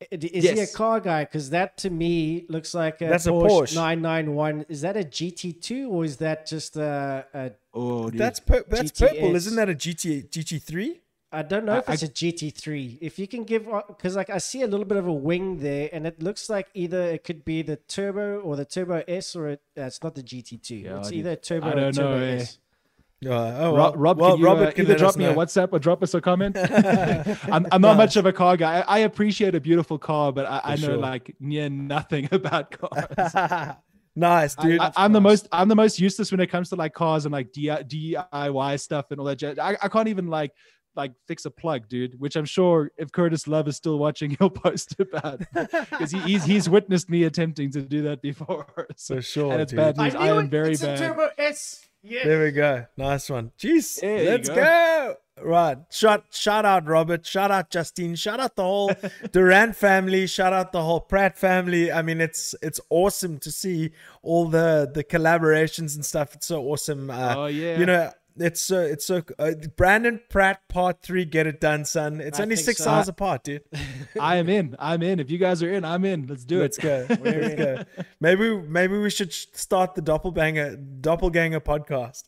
I- 0.00 0.06
Is 0.10 0.44
he 0.50 0.60
a 0.60 0.66
car 0.66 0.98
guy? 0.98 1.24
Because 1.24 1.50
that 1.50 1.76
to 1.78 1.90
me 1.90 2.44
looks 2.48 2.74
like 2.74 3.00
a 3.02 3.06
That's 3.08 3.26
a 3.26 3.30
Porsche, 3.30 3.50
Porsche. 3.50 3.74
991. 3.76 4.66
Is 4.68 4.80
that 4.80 4.96
a 4.96 5.04
GT2 5.04 5.88
or 5.90 6.04
is 6.04 6.16
that 6.16 6.46
just 6.46 6.76
a, 6.76 7.26
a 7.34 7.50
Oh, 7.74 8.10
dude. 8.10 8.18
That's 8.18 8.40
pur- 8.40 8.64
that's 8.68 8.90
purple, 8.98 9.34
isn't 9.36 9.56
that 9.56 9.68
a 9.70 9.74
GT 9.74 10.28
GT3? 10.28 10.98
I 11.34 11.42
don't 11.42 11.64
know 11.64 11.78
if 11.78 11.88
it's 11.88 12.02
a 12.02 12.08
GT3. 12.08 12.98
If 13.00 13.18
you 13.18 13.26
can 13.26 13.44
give, 13.44 13.64
because 13.88 14.16
like 14.16 14.28
I 14.28 14.36
see 14.38 14.60
a 14.62 14.66
little 14.66 14.84
bit 14.84 14.98
of 14.98 15.06
a 15.06 15.12
wing 15.12 15.58
there, 15.60 15.88
and 15.92 16.06
it 16.06 16.22
looks 16.22 16.50
like 16.50 16.68
either 16.74 17.00
it 17.04 17.24
could 17.24 17.42
be 17.44 17.62
the 17.62 17.76
Turbo 17.76 18.40
or 18.40 18.56
the 18.56 18.66
Turbo 18.66 19.02
S, 19.08 19.34
or 19.34 19.48
it, 19.48 19.62
uh, 19.78 19.82
it's 19.82 20.02
not 20.02 20.14
the 20.14 20.22
GT2. 20.22 20.82
Yeah, 20.84 20.98
it's 20.98 21.08
I 21.08 21.12
either 21.12 21.30
a 21.30 21.36
Turbo 21.36 21.68
I 21.68 21.70
or 21.70 21.74
don't 21.76 21.94
Turbo 21.94 22.18
know, 22.18 22.24
eh. 22.24 22.34
S. 22.40 22.58
Uh, 23.24 23.30
oh, 23.30 23.76
Rob, 23.76 23.76
well, 23.76 23.96
Rob, 23.96 24.18
well, 24.18 24.30
can 24.32 24.40
you 24.40 24.46
Robert 24.46 24.68
uh, 24.68 24.72
can 24.72 24.84
either 24.84 24.98
drop 24.98 25.10
us 25.10 25.16
me 25.16 25.26
a. 25.26 25.34
WhatsApp 25.34 25.68
or 25.72 25.78
drop 25.78 26.02
us 26.02 26.14
a 26.14 26.20
comment? 26.20 26.56
I'm, 27.52 27.66
I'm 27.70 27.80
not 27.80 27.96
much 27.96 28.16
of 28.16 28.26
a 28.26 28.32
car 28.32 28.56
guy. 28.56 28.80
I, 28.80 28.96
I 28.96 28.98
appreciate 29.00 29.54
a 29.54 29.60
beautiful 29.60 29.98
car, 29.98 30.32
but 30.32 30.46
I, 30.46 30.60
I 30.64 30.76
know 30.76 30.88
sure. 30.88 30.96
like 30.96 31.34
near 31.38 31.68
nothing 31.68 32.28
about 32.32 32.72
cars. 32.72 33.76
nice, 34.16 34.54
dude. 34.56 34.80
I, 34.80 34.92
am 34.96 35.12
the 35.12 35.20
most 35.20 35.48
I'm 35.52 35.68
the 35.68 35.76
most 35.76 36.00
useless 36.00 36.32
when 36.32 36.40
it 36.40 36.48
comes 36.48 36.70
to 36.70 36.76
like 36.76 36.94
cars 36.94 37.24
and 37.24 37.32
like 37.32 37.52
DIY 37.52 38.80
stuff 38.80 39.06
and 39.10 39.20
all 39.20 39.26
that. 39.26 39.36
jazz. 39.36 39.58
I, 39.58 39.76
I 39.80 39.88
can't 39.88 40.08
even 40.08 40.26
like 40.26 40.52
like 40.96 41.12
fix 41.28 41.44
a 41.44 41.50
plug, 41.50 41.88
dude. 41.88 42.18
Which 42.18 42.34
I'm 42.34 42.44
sure 42.44 42.90
if 42.98 43.12
Curtis 43.12 43.46
Love 43.46 43.68
is 43.68 43.76
still 43.76 43.98
watching, 43.98 44.36
he'll 44.38 44.50
post 44.50 44.98
about 44.98 45.38
because 45.52 46.10
he, 46.10 46.18
he's 46.20 46.44
he's 46.44 46.68
witnessed 46.68 47.08
me 47.08 47.22
attempting 47.22 47.70
to 47.70 47.82
do 47.82 48.02
that 48.02 48.20
before. 48.20 48.66
So, 48.96 49.16
For 49.16 49.22
sure, 49.22 49.52
and 49.52 49.62
it's 49.62 49.70
dude. 49.70 49.76
bad 49.76 49.96
news. 49.96 50.14
I, 50.16 50.24
knew 50.24 50.38
am 50.38 50.44
it. 50.46 50.50
very 50.50 50.72
it's 50.72 50.82
bad. 50.82 50.98
A 52.04 52.08
Turbo 52.08 52.16
S. 52.16 52.24
Yeah. 52.24 52.28
There 52.28 52.44
we 52.44 52.50
go. 52.52 52.86
Nice 52.96 53.30
one. 53.30 53.52
Jeez. 53.58 54.00
There 54.00 54.24
let's 54.30 54.48
go. 54.48 54.54
go. 54.56 55.14
Right. 55.42 55.78
Shout 55.90 56.24
shout 56.30 56.64
out 56.64 56.86
Robert. 56.86 57.24
Shout 57.26 57.50
out 57.50 57.70
Justine. 57.70 58.14
Shout 58.16 58.38
out 58.38 58.54
the 58.54 58.62
whole 58.62 58.92
Durant 59.32 59.74
family. 59.74 60.26
Shout 60.26 60.52
out 60.52 60.72
the 60.72 60.82
whole 60.82 61.00
Pratt 61.00 61.38
family. 61.38 61.90
I 61.90 62.02
mean, 62.02 62.20
it's 62.20 62.54
it's 62.62 62.80
awesome 62.90 63.38
to 63.38 63.50
see 63.50 63.92
all 64.22 64.46
the 64.46 64.90
the 64.92 65.02
collaborations 65.02 65.94
and 65.96 66.04
stuff. 66.04 66.34
It's 66.34 66.46
so 66.46 66.62
awesome. 66.64 67.10
Uh, 67.10 67.34
Oh, 67.36 67.46
yeah. 67.46 67.78
You 67.78 67.86
know, 67.86 68.12
it's 68.38 68.60
so 68.60 68.80
it's 68.80 69.06
so 69.06 69.22
uh, 69.38 69.52
Brandon 69.76 70.20
Pratt 70.28 70.66
part 70.68 71.02
three. 71.02 71.24
Get 71.24 71.46
it 71.46 71.60
done, 71.60 71.84
son. 71.84 72.20
It's 72.20 72.40
I 72.40 72.44
only 72.44 72.56
six 72.56 72.78
so. 72.82 72.90
hours 72.90 73.08
apart, 73.08 73.44
dude. 73.44 73.62
I 74.20 74.36
am 74.36 74.48
in. 74.48 74.76
I'm 74.78 75.02
in. 75.02 75.20
If 75.20 75.30
you 75.30 75.38
guys 75.38 75.62
are 75.62 75.72
in, 75.72 75.84
I'm 75.84 76.04
in. 76.04 76.26
Let's 76.26 76.44
do 76.44 76.60
Let's 76.60 76.78
it. 76.78 76.82
go. 76.82 77.06
Let's 77.20 77.54
go. 77.54 77.84
Maybe 78.20 78.58
maybe 78.58 78.98
we 78.98 79.10
should 79.10 79.32
start 79.32 79.94
the 79.94 80.02
doppelganger 80.02 80.76
doppelganger 80.76 81.60
podcast. 81.60 82.24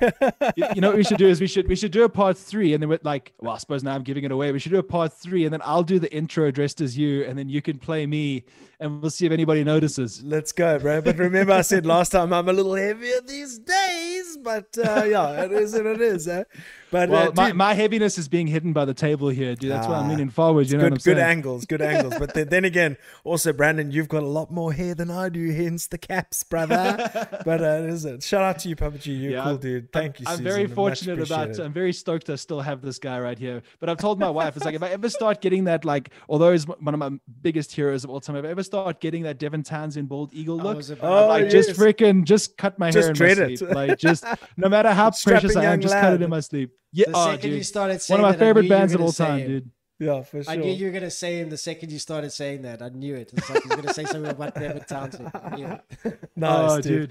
you, 0.56 0.66
you 0.74 0.80
know 0.80 0.88
what 0.88 0.96
we 0.96 1.04
should 1.04 1.18
do 1.18 1.28
is 1.28 1.40
we 1.40 1.46
should 1.46 1.68
we 1.68 1.76
should 1.76 1.92
do 1.92 2.04
a 2.04 2.08
part 2.08 2.38
three 2.38 2.74
and 2.74 2.82
then 2.82 2.88
with 2.88 3.04
like 3.04 3.32
well 3.40 3.54
I 3.54 3.58
suppose 3.58 3.82
now 3.82 3.94
I'm 3.94 4.02
giving 4.02 4.24
it 4.24 4.32
away. 4.32 4.52
We 4.52 4.58
should 4.58 4.72
do 4.72 4.78
a 4.78 4.82
part 4.82 5.12
three 5.12 5.44
and 5.44 5.52
then 5.52 5.60
I'll 5.64 5.82
do 5.82 5.98
the 5.98 6.12
intro 6.12 6.50
dressed 6.50 6.80
as 6.80 6.96
you 6.96 7.24
and 7.24 7.38
then 7.38 7.48
you 7.48 7.62
can 7.62 7.78
play 7.78 8.06
me 8.06 8.44
and 8.82 9.00
we'll 9.00 9.10
see 9.10 9.26
if 9.26 9.32
anybody 9.32 9.62
notices. 9.62 10.22
Let's 10.24 10.50
go, 10.50 10.76
bro. 10.80 11.00
But 11.00 11.16
remember, 11.16 11.52
I 11.52 11.60
said 11.60 11.86
last 11.86 12.10
time 12.10 12.32
I'm 12.32 12.48
a 12.48 12.52
little 12.52 12.74
heavier 12.74 13.20
these 13.20 13.58
days. 13.60 14.36
But 14.42 14.76
uh, 14.76 15.04
yeah, 15.04 15.41
it 15.44 15.52
is 15.52 15.74
what 15.74 15.86
it 15.86 16.00
is. 16.00 16.28
Eh? 16.28 16.44
But 16.92 17.08
uh, 17.08 17.12
Well, 17.12 17.32
my, 17.34 17.46
dude, 17.48 17.56
my 17.56 17.72
heaviness 17.74 18.18
is 18.18 18.28
being 18.28 18.46
hidden 18.46 18.72
by 18.74 18.84
the 18.84 18.92
table 18.94 19.30
here, 19.30 19.54
dude. 19.56 19.70
That's 19.72 19.88
why 19.88 19.94
I'm 19.96 20.06
Ah, 20.06 20.10
leaning 20.10 20.28
forward. 20.28 20.70
You 20.70 20.76
know 20.76 20.84
what 20.84 20.92
I'm 20.92 20.96
good, 20.98 21.04
good 21.04 21.18
angles, 21.18 21.64
good 21.64 21.80
angles. 21.82 22.14
But 22.18 22.34
then, 22.34 22.48
then 22.50 22.64
again, 22.66 22.98
also 23.24 23.52
Brandon, 23.54 23.90
you've 23.90 24.08
got 24.10 24.22
a 24.22 24.26
lot 24.26 24.50
more 24.52 24.74
hair 24.74 24.94
than 24.94 25.10
I 25.10 25.30
do, 25.30 25.50
hence 25.50 25.86
the 25.86 25.96
caps, 25.96 26.42
brother. 26.44 27.38
but 27.46 27.62
uh, 27.62 27.82
it 27.82 27.90
is 27.90 28.04
it. 28.04 28.22
Shout 28.22 28.42
out 28.42 28.58
to 28.60 28.68
you, 28.68 28.76
PUBG. 28.76 29.06
You're 29.06 29.32
Yeah, 29.32 29.42
cool, 29.42 29.52
I'm- 29.52 29.60
dude. 29.60 29.90
Thank 29.92 30.20
you. 30.20 30.26
I'm 30.28 30.36
Susan. 30.36 30.44
very 30.44 30.66
Much 30.66 30.74
fortunate 30.74 31.14
about. 31.18 31.42
appreciated. 31.44 31.64
I'm 31.64 31.72
very 31.72 31.92
stoked 31.94 32.26
to 32.26 32.36
still 32.36 32.60
have 32.60 32.82
this 32.82 32.98
guy 32.98 33.18
right 33.18 33.38
here. 33.38 33.62
But 33.80 33.88
I've 33.88 33.96
told 33.98 34.20
my 34.20 34.28
wife, 34.30 34.54
it's 34.56 34.64
like 34.66 34.74
if 34.74 34.82
I 34.82 34.90
ever 34.90 35.08
start 35.08 35.40
getting 35.40 35.64
that, 35.64 35.86
like, 35.86 36.10
although 36.28 36.52
he's 36.52 36.66
one 36.68 36.92
of 36.92 36.98
my 36.98 37.10
biggest 37.40 37.72
heroes 37.72 38.04
of 38.04 38.10
all 38.10 38.20
time, 38.20 38.36
if 38.36 38.44
I 38.44 38.48
ever 38.48 38.62
start 38.62 39.00
getting 39.00 39.22
that 39.22 39.38
Devin 39.38 39.62
Townsend 39.62 40.10
bald 40.10 40.34
eagle 40.34 40.58
look, 40.58 40.76
I'm 40.90 40.96
Oh, 41.00 41.26
like 41.26 41.44
yes. 41.44 41.52
just 41.52 41.80
freaking 41.80 42.24
just 42.24 42.58
cut 42.58 42.78
my 42.78 42.90
Just 42.90 43.04
hair 43.18 43.28
in 43.30 43.36
dread 43.36 43.38
my 43.38 43.44
it. 43.44 43.62
Like 43.74 43.98
just 43.98 44.24
no 44.58 44.68
matter 44.68 44.92
how 44.92 45.10
precious 45.24 45.56
I 45.56 45.64
am, 45.64 45.80
just 45.80 45.94
cut 45.94 46.12
it 46.12 46.20
in 46.20 46.28
my 46.28 46.40
sleep. 46.40 46.70
Yeah, 46.92 47.06
The 47.08 47.12
oh, 47.16 47.24
second 47.30 47.50
you 47.50 47.56
dude. 47.56 47.66
started 47.66 48.02
one 48.08 48.20
of 48.20 48.24
my 48.24 48.32
that, 48.32 48.38
favorite 48.38 48.62
knew 48.62 48.68
you 48.68 48.74
were 48.74 48.78
bands 48.78 48.94
of 48.94 49.00
all 49.00 49.12
time, 49.12 49.38
him. 49.40 49.46
dude. 49.48 49.70
Yeah, 49.98 50.22
for 50.22 50.42
sure. 50.42 50.52
I 50.52 50.56
knew 50.56 50.70
you 50.72 50.86
were 50.86 50.92
gonna 50.92 51.10
say 51.10 51.38
him 51.38 51.48
the 51.50 51.56
second 51.56 51.92
you 51.92 51.98
started 51.98 52.30
saying 52.30 52.62
that. 52.62 52.82
I 52.82 52.88
knew 52.88 53.14
it. 53.14 53.30
It's 53.32 53.48
like 53.48 53.62
he's 53.62 53.72
gonna 53.76 53.94
say 53.94 54.04
something 54.04 54.30
about 54.32 54.54
David 54.54 54.84
Townsend. 54.88 55.30
I 55.32 55.54
knew 55.56 55.66
it. 55.66 56.18
nice, 56.36 56.70
oh, 56.70 56.80
dude. 56.80 57.00
dude. 57.02 57.10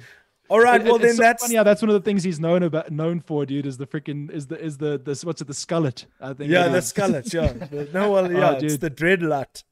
All 0.50 0.60
right, 0.60 0.82
It- 0.82 0.86
well 0.86 0.96
it's 0.98 1.06
then 1.06 1.16
so 1.16 1.24
that's 1.24 1.44
funny 1.44 1.56
how 1.56 1.64
that's 1.64 1.82
one 1.82 1.88
of 1.90 1.94
the 1.94 2.02
things 2.02 2.24
he's 2.24 2.40
known 2.40 2.64
about, 2.64 2.92
known 2.92 3.22
for, 3.22 3.46
dude. 3.46 3.66
Is 3.66 3.78
the 3.78 3.88
freaking 3.88 4.30
is 4.30 4.48
the 4.48 4.60
is 4.62 4.78
the 4.78 4.98
the 4.98 5.18
what's 5.24 5.42
it 5.42 5.48
the 5.48 5.54
skullet? 5.54 6.06
I 6.20 6.34
think. 6.34 6.52
yeah, 6.52 6.68
the 6.68 6.80
is. 6.80 6.92
skullet. 6.92 7.34
Yeah, 7.34 7.54
The- 7.72 7.88
no, 7.94 8.12
well, 8.12 8.30
yeah, 8.32 8.52
it's 8.54 8.74
dude. 8.78 8.82
the 8.82 8.92
dreadlut. 8.92 9.64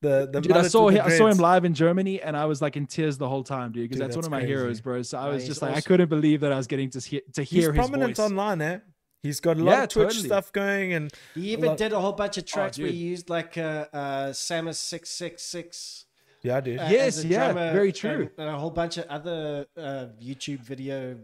The 0.00 0.28
the 0.32 0.40
Dude, 0.40 0.52
I 0.52 0.68
saw 0.68 0.86
him, 0.88 0.94
the 0.94 1.04
I 1.06 1.18
saw 1.18 1.26
him 1.26 1.38
live 1.38 1.64
in 1.64 1.74
Germany, 1.74 2.22
and 2.22 2.36
I 2.36 2.44
was 2.44 2.62
like 2.62 2.76
in 2.76 2.86
tears 2.86 3.18
the 3.18 3.28
whole 3.28 3.42
time, 3.42 3.72
dude. 3.72 3.82
Because 3.90 3.96
Dude, 3.98 4.06
that's, 4.06 4.16
one 4.16 4.24
of 4.24 4.30
my 4.30 4.38
crazy. 4.38 4.52
heroes, 4.52 4.80
bro. 4.80 5.02
So 5.02 5.18
I 5.18 5.28
was 5.30 5.42
he's 5.42 5.48
just 5.48 5.62
like, 5.62 5.76
I 5.76 5.80
couldn't 5.80 6.08
believe 6.08 6.42
that 6.42 6.52
I 6.52 6.56
was 6.56 6.68
getting 6.68 6.88
to 6.90 7.00
hear 7.00 7.20
to 7.32 7.42
He's 7.42 7.50
hear 7.64 7.72
his 7.72 7.78
prominent 7.84 8.16
voice. 8.16 8.24
online, 8.24 8.60
eh? 8.62 8.78
He's 9.22 9.40
got 9.40 9.56
a 9.56 9.62
lot 9.64 9.70
Yeah, 9.72 9.82
of 9.84 9.88
Twitch 9.88 10.08
totally. 10.10 10.28
stuff 10.28 10.52
going, 10.52 10.92
and 10.92 11.12
He 11.34 11.50
even 11.52 11.66
lot- 11.70 11.78
did 11.78 11.92
a 11.92 12.00
whole 12.00 12.12
bunch 12.12 12.38
of 12.38 12.44
tracks 12.46 12.78
where 12.78 12.86
dude. 12.86 12.94
he 12.96 13.00
used 13.02 13.28
like 13.28 13.58
uh, 13.58 13.86
uh, 13.92 14.26
Samus 14.30 14.76
six 14.76 15.10
six 15.10 15.42
six. 15.42 16.04
yeah, 16.42 16.60
dude. 16.60 16.78
uh, 16.78 16.86
Yes, 16.88 17.24
yeah, 17.24 17.52
very 17.52 17.92
true. 17.92 18.30
And, 18.38 18.46
and 18.46 18.48
a 18.50 18.58
whole 18.58 18.70
bunch 18.70 18.96
of 18.96 19.06
other 19.08 19.66
uh, 19.76 20.06
YouTube 20.22 20.60
video 20.60 21.16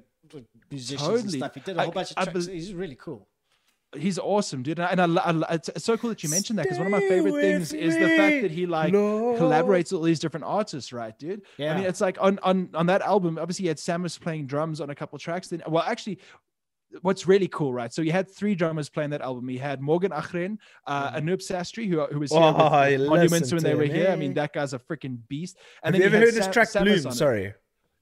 musicians 0.71 1.01
Totally. 1.03 1.21
and 1.23 1.31
stuff. 1.33 1.55
He 1.55 1.61
did 1.61 1.77
a 1.77 1.83
whole 1.83 1.93
bunch 1.93 2.11
of 2.11 2.19
I 2.19 2.25
tracks. 2.25 2.47
bel- 2.47 2.55
He's 2.55 2.75
really 2.75 2.97
cool. 2.97 3.29
He's 3.97 4.19
awesome, 4.19 4.65
dude. 4.65 4.81
And 4.81 5.01
I, 5.01 5.05
and 5.05 5.19
I, 5.21 5.45
I 5.51 5.55
it's, 5.55 5.69
it's 5.69 5.85
so 5.85 5.97
cool 5.97 6.11
that 6.11 6.25
you 6.25 6.29
mentioned 6.29 6.59
that 6.59 6.65
because 6.65 6.79
one 6.79 6.89
of 6.89 6.91
my 6.91 6.99
favorite 6.99 7.31
with 7.33 7.43
things 7.43 7.73
is 7.73 7.95
the 7.95 8.09
fact 8.17 8.43
that 8.43 8.51
he 8.51 8.67
like 8.67 8.93
Lord. 8.93 9.39
collaborates 9.39 9.93
with 9.93 9.99
all 10.01 10.03
these 10.03 10.19
different 10.19 10.43
artists, 10.47 10.93
right, 10.93 11.17
dude? 11.17 11.43
Yeah. 11.59 11.75
I 11.75 11.77
mean, 11.77 11.85
it's 11.87 12.01
like 12.01 12.19
on 12.21 12.41
on 12.43 12.71
on 12.75 12.87
that 12.87 13.03
album. 13.03 13.39
Obviously, 13.39 13.63
he 13.65 13.69
had 13.69 13.77
Samus 13.77 14.19
playing 14.21 14.47
drums 14.47 14.81
on 14.81 14.91
a 14.91 14.97
couple 14.97 15.17
tracks. 15.21 15.47
Then, 15.49 15.63
well, 15.69 15.85
actually. 15.87 16.19
What's 17.03 17.27
really 17.27 17.49
cool, 17.49 17.73
right? 17.73 17.93
So 17.93 18.03
you 18.03 18.13
had 18.13 18.31
three 18.31 18.55
drummers 18.55 18.89
playing 18.89 19.11
that 19.11 19.21
album. 19.21 19.49
You 19.51 19.59
had 19.59 19.81
Morgan 19.81 20.13
Ågren, 20.13 20.59
uh, 20.87 21.13
Anup 21.13 21.39
Sastry, 21.43 21.89
who, 21.89 22.05
who 22.07 22.21
was 22.21 22.31
here 22.33 22.41
Mm-hmm. 22.41 22.61
Oh, 22.61 22.99
with 22.99 23.09
Monuments 23.09 23.53
when 23.53 23.63
they 23.63 23.75
were 23.75 23.85
here. 23.85 24.11
I 24.11 24.17
mean, 24.17 24.31
eh? 24.33 24.35
that 24.35 24.53
guy's 24.53 24.73
a 24.75 24.79
freaking 24.79 25.19
beast. 25.29 25.57
Have 25.83 25.93
then 25.93 26.01
you 26.01 26.07
ever 26.07 26.19
heard 26.19 26.35
his 26.35 26.45
Sam- 26.45 26.53
track 26.53 26.69
Samus 26.69 27.03
Bloom? 27.03 27.15
Sorry, 27.15 27.55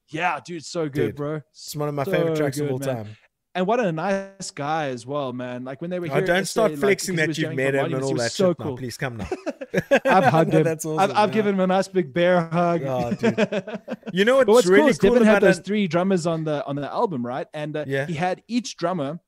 Yeah, 0.09 0.41
dude, 0.45 0.65
so 0.65 0.89
good, 0.89 0.93
Dude, 1.09 1.17
bro. 1.17 1.41
it's 1.51 1.75
one 1.75 1.89
of 1.89 1.95
my 1.95 2.05
favorite 2.05 2.37
So 2.37 2.43
tracks 2.43 2.59
of 2.61 2.71
all 2.71 2.79
man. 2.79 2.89
time. 3.05 3.17
And 3.55 3.67
what 3.67 3.81
a 3.81 3.93
nice 3.93 4.51
guy 4.51 4.89
as 4.89 5.05
well, 5.07 5.33
man. 5.35 5.65
Like 5.65 5.83
when 5.83 5.91
they 5.91 5.99
were 6.01 6.07
here. 6.07 6.17
Oh, 6.17 6.21
don't 6.21 6.47
start 6.47 6.71
yesterday, 6.71 6.87
like, 6.87 6.99
flexing 7.01 7.17
that 7.17 7.37
you've 7.37 7.55
met 7.55 7.75
him 7.75 7.93
and 7.93 8.03
all 8.03 8.15
that 8.15 8.33
so 8.33 8.51
shit. 8.51 8.59
Now, 8.59 8.65
cool. 8.65 8.77
please 8.79 8.97
come 8.97 9.19
now. 9.19 9.29
I've 10.07 10.25
hugged 10.25 10.55
him. 10.55 10.63
That's 10.63 10.87
awesome. 10.87 11.11
I've, 11.11 11.17
I've 11.17 11.33
given 11.33 11.55
him 11.57 11.61
a 11.61 11.67
nice 11.67 11.87
big 11.89 12.15
bear 12.15 12.49
hug. 12.49 12.83
Oh, 12.85 13.13
dude. 13.13 13.81
You 14.15 14.27
know 14.27 14.37
what's, 14.37 14.49
what's 14.49 14.67
really 14.67 14.93
cool 14.93 15.11
cool 15.11 15.13
Devin 15.15 15.27
had 15.27 15.43
those 15.43 15.57
that? 15.57 15.65
three 15.65 15.87
drummers 15.89 16.27
on 16.27 16.45
the 16.45 16.63
on 16.67 16.77
the 16.77 16.91
album, 16.93 17.25
right? 17.25 17.47
And 17.55 17.75
uh, 17.77 17.85
Yeah. 17.87 18.07
he 18.07 18.13
had 18.15 18.43
each 18.47 18.77
drummer 18.77 19.21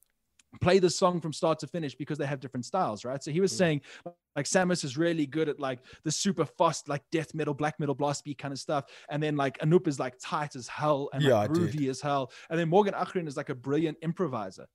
play 0.61 0.79
the 0.79 0.91
song 0.91 1.21
from 1.21 1.33
start 1.33 1.59
to 1.61 1.67
finish 1.67 1.95
because 1.95 2.19
they 2.19 2.27
have 2.27 2.41
different 2.41 2.65
styles, 2.67 3.05
right? 3.05 3.23
So 3.23 3.31
he 3.31 3.41
was 3.41 3.53
Mm. 3.53 3.57
saying 3.59 3.81
like 4.37 4.47
Samus 4.47 4.85
is 4.85 4.97
really 4.97 5.27
good 5.27 5.49
at 5.49 5.61
like 5.61 5.79
the 6.03 6.11
super 6.11 6.45
fast, 6.45 6.89
like 6.89 7.03
death 7.13 7.35
metal, 7.35 7.55
black 7.55 7.79
metal, 7.79 7.95
blast 7.95 8.25
beat 8.25 8.39
kind 8.39 8.53
of 8.53 8.59
stuff. 8.59 8.85
And 9.09 9.23
then 9.23 9.37
like 9.37 9.59
Anup 9.59 9.87
is 9.87 9.99
like 10.01 10.15
tight 10.21 10.57
as 10.57 10.67
hell 10.67 11.09
and 11.13 11.23
Yeah, 11.23 11.35
like 11.35 11.53
dude. 11.53 11.71
groovy 11.73 11.89
as 11.89 12.01
hell. 12.01 12.33
And 12.51 12.59
then 12.59 12.69
Morgan 12.69 12.95
Ågren 12.95 13.29
is 13.29 13.37
like 13.37 13.49
a 13.49 13.55
brilliant 13.55 13.99
improviser. 14.03 14.67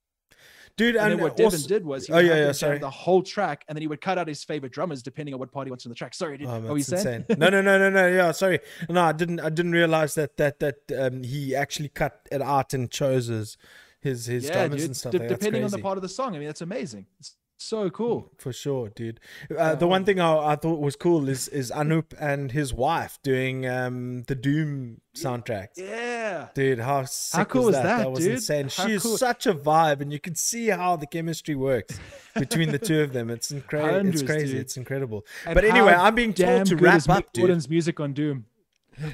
dude. 0.78 0.96
And, 0.96 1.04
And, 1.06 1.12
then 1.14 1.20
what 1.22 1.36
Devin 1.36 1.46
also- 1.54 1.68
did 1.68 1.86
was 1.86 2.08
he 2.08 2.14
Oh, 2.14 2.20
yeah, 2.20 2.36
yeah, 2.36 2.52
sorry. 2.54 2.78
the 2.80 2.90
whole 2.90 3.22
track, 3.22 3.66
and 3.68 3.76
then 3.76 3.82
he 3.82 3.88
would 3.88 4.00
cut 4.00 4.18
out 4.18 4.30
his 4.30 4.46
favorite 4.46 4.72
drummers 4.72 5.04
depending 5.04 5.34
on 5.34 5.40
what 5.42 5.52
part 5.52 5.68
he 5.68 5.72
wants 5.72 5.86
on 5.86 5.90
the 5.90 5.96
track. 5.96 6.14
Sorry, 6.14 6.38
dude. 6.38 6.48
Oh, 6.48 6.60
what 6.62 6.76
you 6.76 6.84
saying? 6.84 7.26
no, 7.38 7.50
no, 7.50 7.62
no, 7.62 7.78
no, 7.78 7.90
no. 7.90 8.08
Yeah, 8.08 8.32
sorry. 8.32 8.60
No, 8.88 9.02
I 9.04 9.12
didn't. 9.12 9.42
I 9.42 9.50
didn't 9.50 9.74
realize 9.74 10.16
that 10.16 10.38
that 10.38 10.60
that 10.60 10.78
um, 10.98 11.24
he 11.24 11.54
actually 11.54 11.90
cut 11.90 12.30
it 12.32 12.42
out 12.42 12.74
and 12.74 12.90
chose 12.90 13.28
his 13.28 13.58
his, 14.02 14.26
his 14.26 14.46
yeah, 14.46 14.54
drummers 14.54 14.82
dude. 14.82 14.86
and 14.90 14.98
stuff. 14.98 15.12
de- 15.12 15.20
like 15.20 15.28
depending 15.30 15.64
on 15.64 15.72
the 15.72 15.80
part 15.80 15.98
of 15.98 16.02
the 16.02 16.10
song. 16.10 16.36
I 16.36 16.40
mean, 16.40 16.48
that's 16.48 16.62
amazing. 16.62 17.06
It's 17.20 17.36
so 17.58 17.90
cool. 17.90 18.32
for 18.38 18.54
sure, 18.54 18.90
dude. 18.90 19.20
Uh, 19.56 19.76
the 19.76 19.86
one 19.88 20.06
thing 20.06 20.20
I, 20.22 20.54
I 20.54 20.56
thought 20.56 20.80
was 20.80 20.96
cool 20.96 21.28
is 21.28 21.50
is 21.50 21.72
Anup 21.72 22.14
and 22.20 22.52
his 22.54 22.74
wife 22.74 23.20
doing 23.22 23.68
um, 23.68 24.24
the 24.28 24.36
Doom 24.36 25.02
soundtrack. 25.16 25.70
Yeah. 25.76 26.48
Dude, 26.54 26.80
how 26.80 27.04
sick 27.04 27.50
cool 27.50 27.66
was 27.66 27.76
that? 27.76 27.84
that, 27.84 27.98
That 27.98 28.12
was 28.12 28.20
dude? 28.24 28.36
insane. 28.36 28.70
How 28.74 28.88
She 28.88 28.94
is 28.94 29.20
such 29.20 29.46
a 29.46 29.54
vibe, 29.54 30.00
and 30.00 30.14
you 30.14 30.20
can 30.22 30.36
see 30.36 30.68
how 30.68 30.96
the 30.96 31.06
chemistry 31.08 31.56
works 31.56 32.00
between 32.34 32.72
the 32.72 32.80
two 32.80 33.02
of 33.02 33.12
them. 33.12 33.30
It's 33.30 33.52
incredible. 33.60 34.10
It's 34.10 34.24
crazy. 34.24 34.54
dude. 34.54 34.62
It's 34.62 34.78
incredible. 34.78 35.26
And 35.46 35.56
but 35.56 35.66
anyway, 35.66 35.94
I'm 35.94 36.16
being 36.16 36.34
told 36.34 36.66
to 36.68 36.78
wrap 36.78 37.10
up, 37.10 37.34
dude. 37.34 37.42
Gordon's 37.42 37.70
music 37.70 38.00
on 38.00 38.14
Doom. 38.14 38.46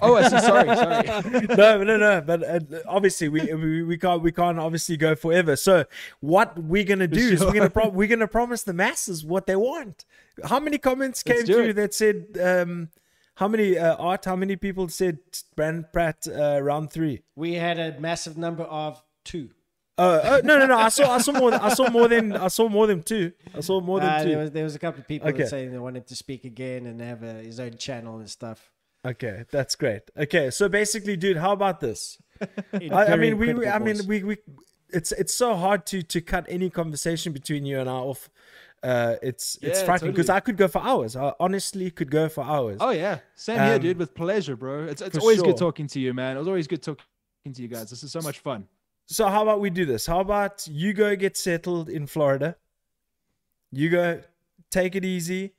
Oh, 0.01 0.15
I 0.15 0.23
see. 0.23 0.39
Sorry, 0.39 0.75
sorry. 0.75 1.47
no, 1.55 1.83
no, 1.83 1.97
no. 1.97 2.21
But 2.21 2.43
uh, 2.43 2.59
obviously, 2.87 3.29
we, 3.29 3.53
we 3.53 3.83
we 3.83 3.97
can't 3.97 4.21
we 4.21 4.31
can't 4.31 4.59
obviously 4.59 4.97
go 4.97 5.15
forever. 5.15 5.55
So 5.55 5.85
what 6.19 6.57
we're 6.57 6.83
gonna 6.83 7.07
do 7.07 7.19
is 7.33 7.41
we're 7.41 7.53
gonna 7.53 7.69
pro- 7.69 7.89
we're 7.89 8.07
gonna 8.07 8.27
promise 8.27 8.63
the 8.63 8.73
masses 8.73 9.23
what 9.25 9.47
they 9.47 9.55
want. 9.55 10.05
How 10.43 10.59
many 10.59 10.77
comments 10.77 11.23
Let's 11.25 11.43
came 11.43 11.45
through 11.47 11.69
it. 11.69 11.73
that 11.73 11.93
said 11.93 12.37
um, 12.41 12.89
how 13.35 13.47
many 13.47 13.77
uh, 13.77 13.95
art? 13.95 14.25
How 14.25 14.35
many 14.35 14.55
people 14.55 14.87
said 14.89 15.19
Brand 15.55 15.85
Pratt 15.93 16.27
uh, 16.27 16.59
round 16.61 16.91
three? 16.91 17.21
We 17.35 17.53
had 17.55 17.79
a 17.79 17.99
massive 17.99 18.37
number 18.37 18.63
of 18.63 19.01
two. 19.23 19.49
Uh, 19.97 20.19
oh 20.25 20.41
no 20.43 20.59
no 20.59 20.65
no! 20.65 20.77
I 20.77 20.89
saw 20.89 21.09
I 21.13 21.19
saw 21.19 21.31
more 21.31 21.51
than, 21.51 21.61
I 21.61 21.69
saw 21.69 21.89
more 21.89 22.07
than 22.09 22.33
I 22.35 22.49
saw 22.49 22.67
more 22.67 22.85
than 22.85 23.01
two. 23.01 23.31
I 23.55 23.61
saw 23.61 23.79
more 23.79 24.01
than 24.01 24.09
Uh, 24.09 24.23
two. 24.23 24.29
there 24.29 24.37
was 24.39 24.51
there 24.51 24.63
was 24.65 24.75
a 24.75 24.79
couple 24.79 24.99
of 24.99 25.07
people 25.07 25.29
Okay. 25.29 25.45
saying 25.45 25.71
they 25.71 25.77
wanted 25.77 26.05
to 26.07 26.15
speak 26.17 26.43
again 26.43 26.85
and 26.85 26.99
have 26.99 27.23
a, 27.23 27.35
his 27.35 27.61
own 27.61 27.77
channel 27.77 28.17
and 28.19 28.29
stuff. 28.29 28.71
Okay, 29.05 29.45
that's 29.51 29.75
great. 29.75 30.01
Okay, 30.17 30.49
so 30.49 30.67
basically, 30.67 31.15
dude, 31.15 31.37
how 31.37 31.51
about 31.51 31.79
this? 31.79 32.17
I, 32.73 33.05
I 33.05 33.15
mean, 33.15 33.37
we, 33.37 33.53
we 33.53 33.67
I 33.67 33.79
mean, 33.79 34.05
we, 34.07 34.23
we, 34.23 34.37
it's 34.89 35.11
it's 35.11 35.33
so 35.33 35.55
hard 35.55 35.85
to 35.87 36.01
to 36.01 36.21
cut 36.21 36.45
any 36.49 36.69
conversation 36.69 37.31
between 37.31 37.65
you 37.65 37.79
and 37.79 37.89
I 37.89 37.93
off. 37.93 38.29
Uh, 38.83 39.15
it's 39.21 39.57
it's 39.61 39.79
Yeah, 39.79 39.85
frightening 39.85 40.11
because 40.11 40.27
totally. 40.27 40.37
I 40.37 40.39
could 40.41 40.57
go 40.57 40.67
for 40.67 40.81
hours. 40.81 41.15
I 41.15 41.33
honestly 41.39 41.91
could 41.91 42.11
go 42.11 42.29
for 42.29 42.43
hours. 42.43 42.77
Oh 42.81 42.89
yeah, 42.91 43.19
same 43.35 43.61
here, 43.61 43.75
Um, 43.75 43.81
dude. 43.81 43.97
With 43.97 44.13
pleasure, 44.15 44.55
bro. 44.55 44.85
It's 44.85 45.01
it's 45.01 45.17
always 45.17 45.37
sure. 45.37 45.45
good 45.45 45.57
talking 45.57 45.87
to 45.87 45.99
you, 45.99 46.13
man. 46.13 46.35
It 46.35 46.39
was 46.39 46.47
always 46.47 46.67
good 46.67 46.83
talking 46.83 47.03
to 47.53 47.61
you 47.61 47.67
guys. 47.67 47.89
This 47.89 48.03
is 48.03 48.11
so 48.11 48.21
much 48.21 48.39
fun. 48.39 48.67
So 49.07 49.27
how 49.27 49.43
about 49.43 49.59
we 49.59 49.69
do 49.69 49.85
this? 49.85 50.05
How 50.07 50.19
about 50.19 50.67
you 50.67 50.93
go 50.93 51.15
get 51.15 51.37
settled 51.37 51.89
in 51.89 52.07
Florida? 52.07 52.57
You 53.71 53.89
go 53.89 54.21
take 54.71 54.95
it 54.95 55.05
easy 55.05 55.53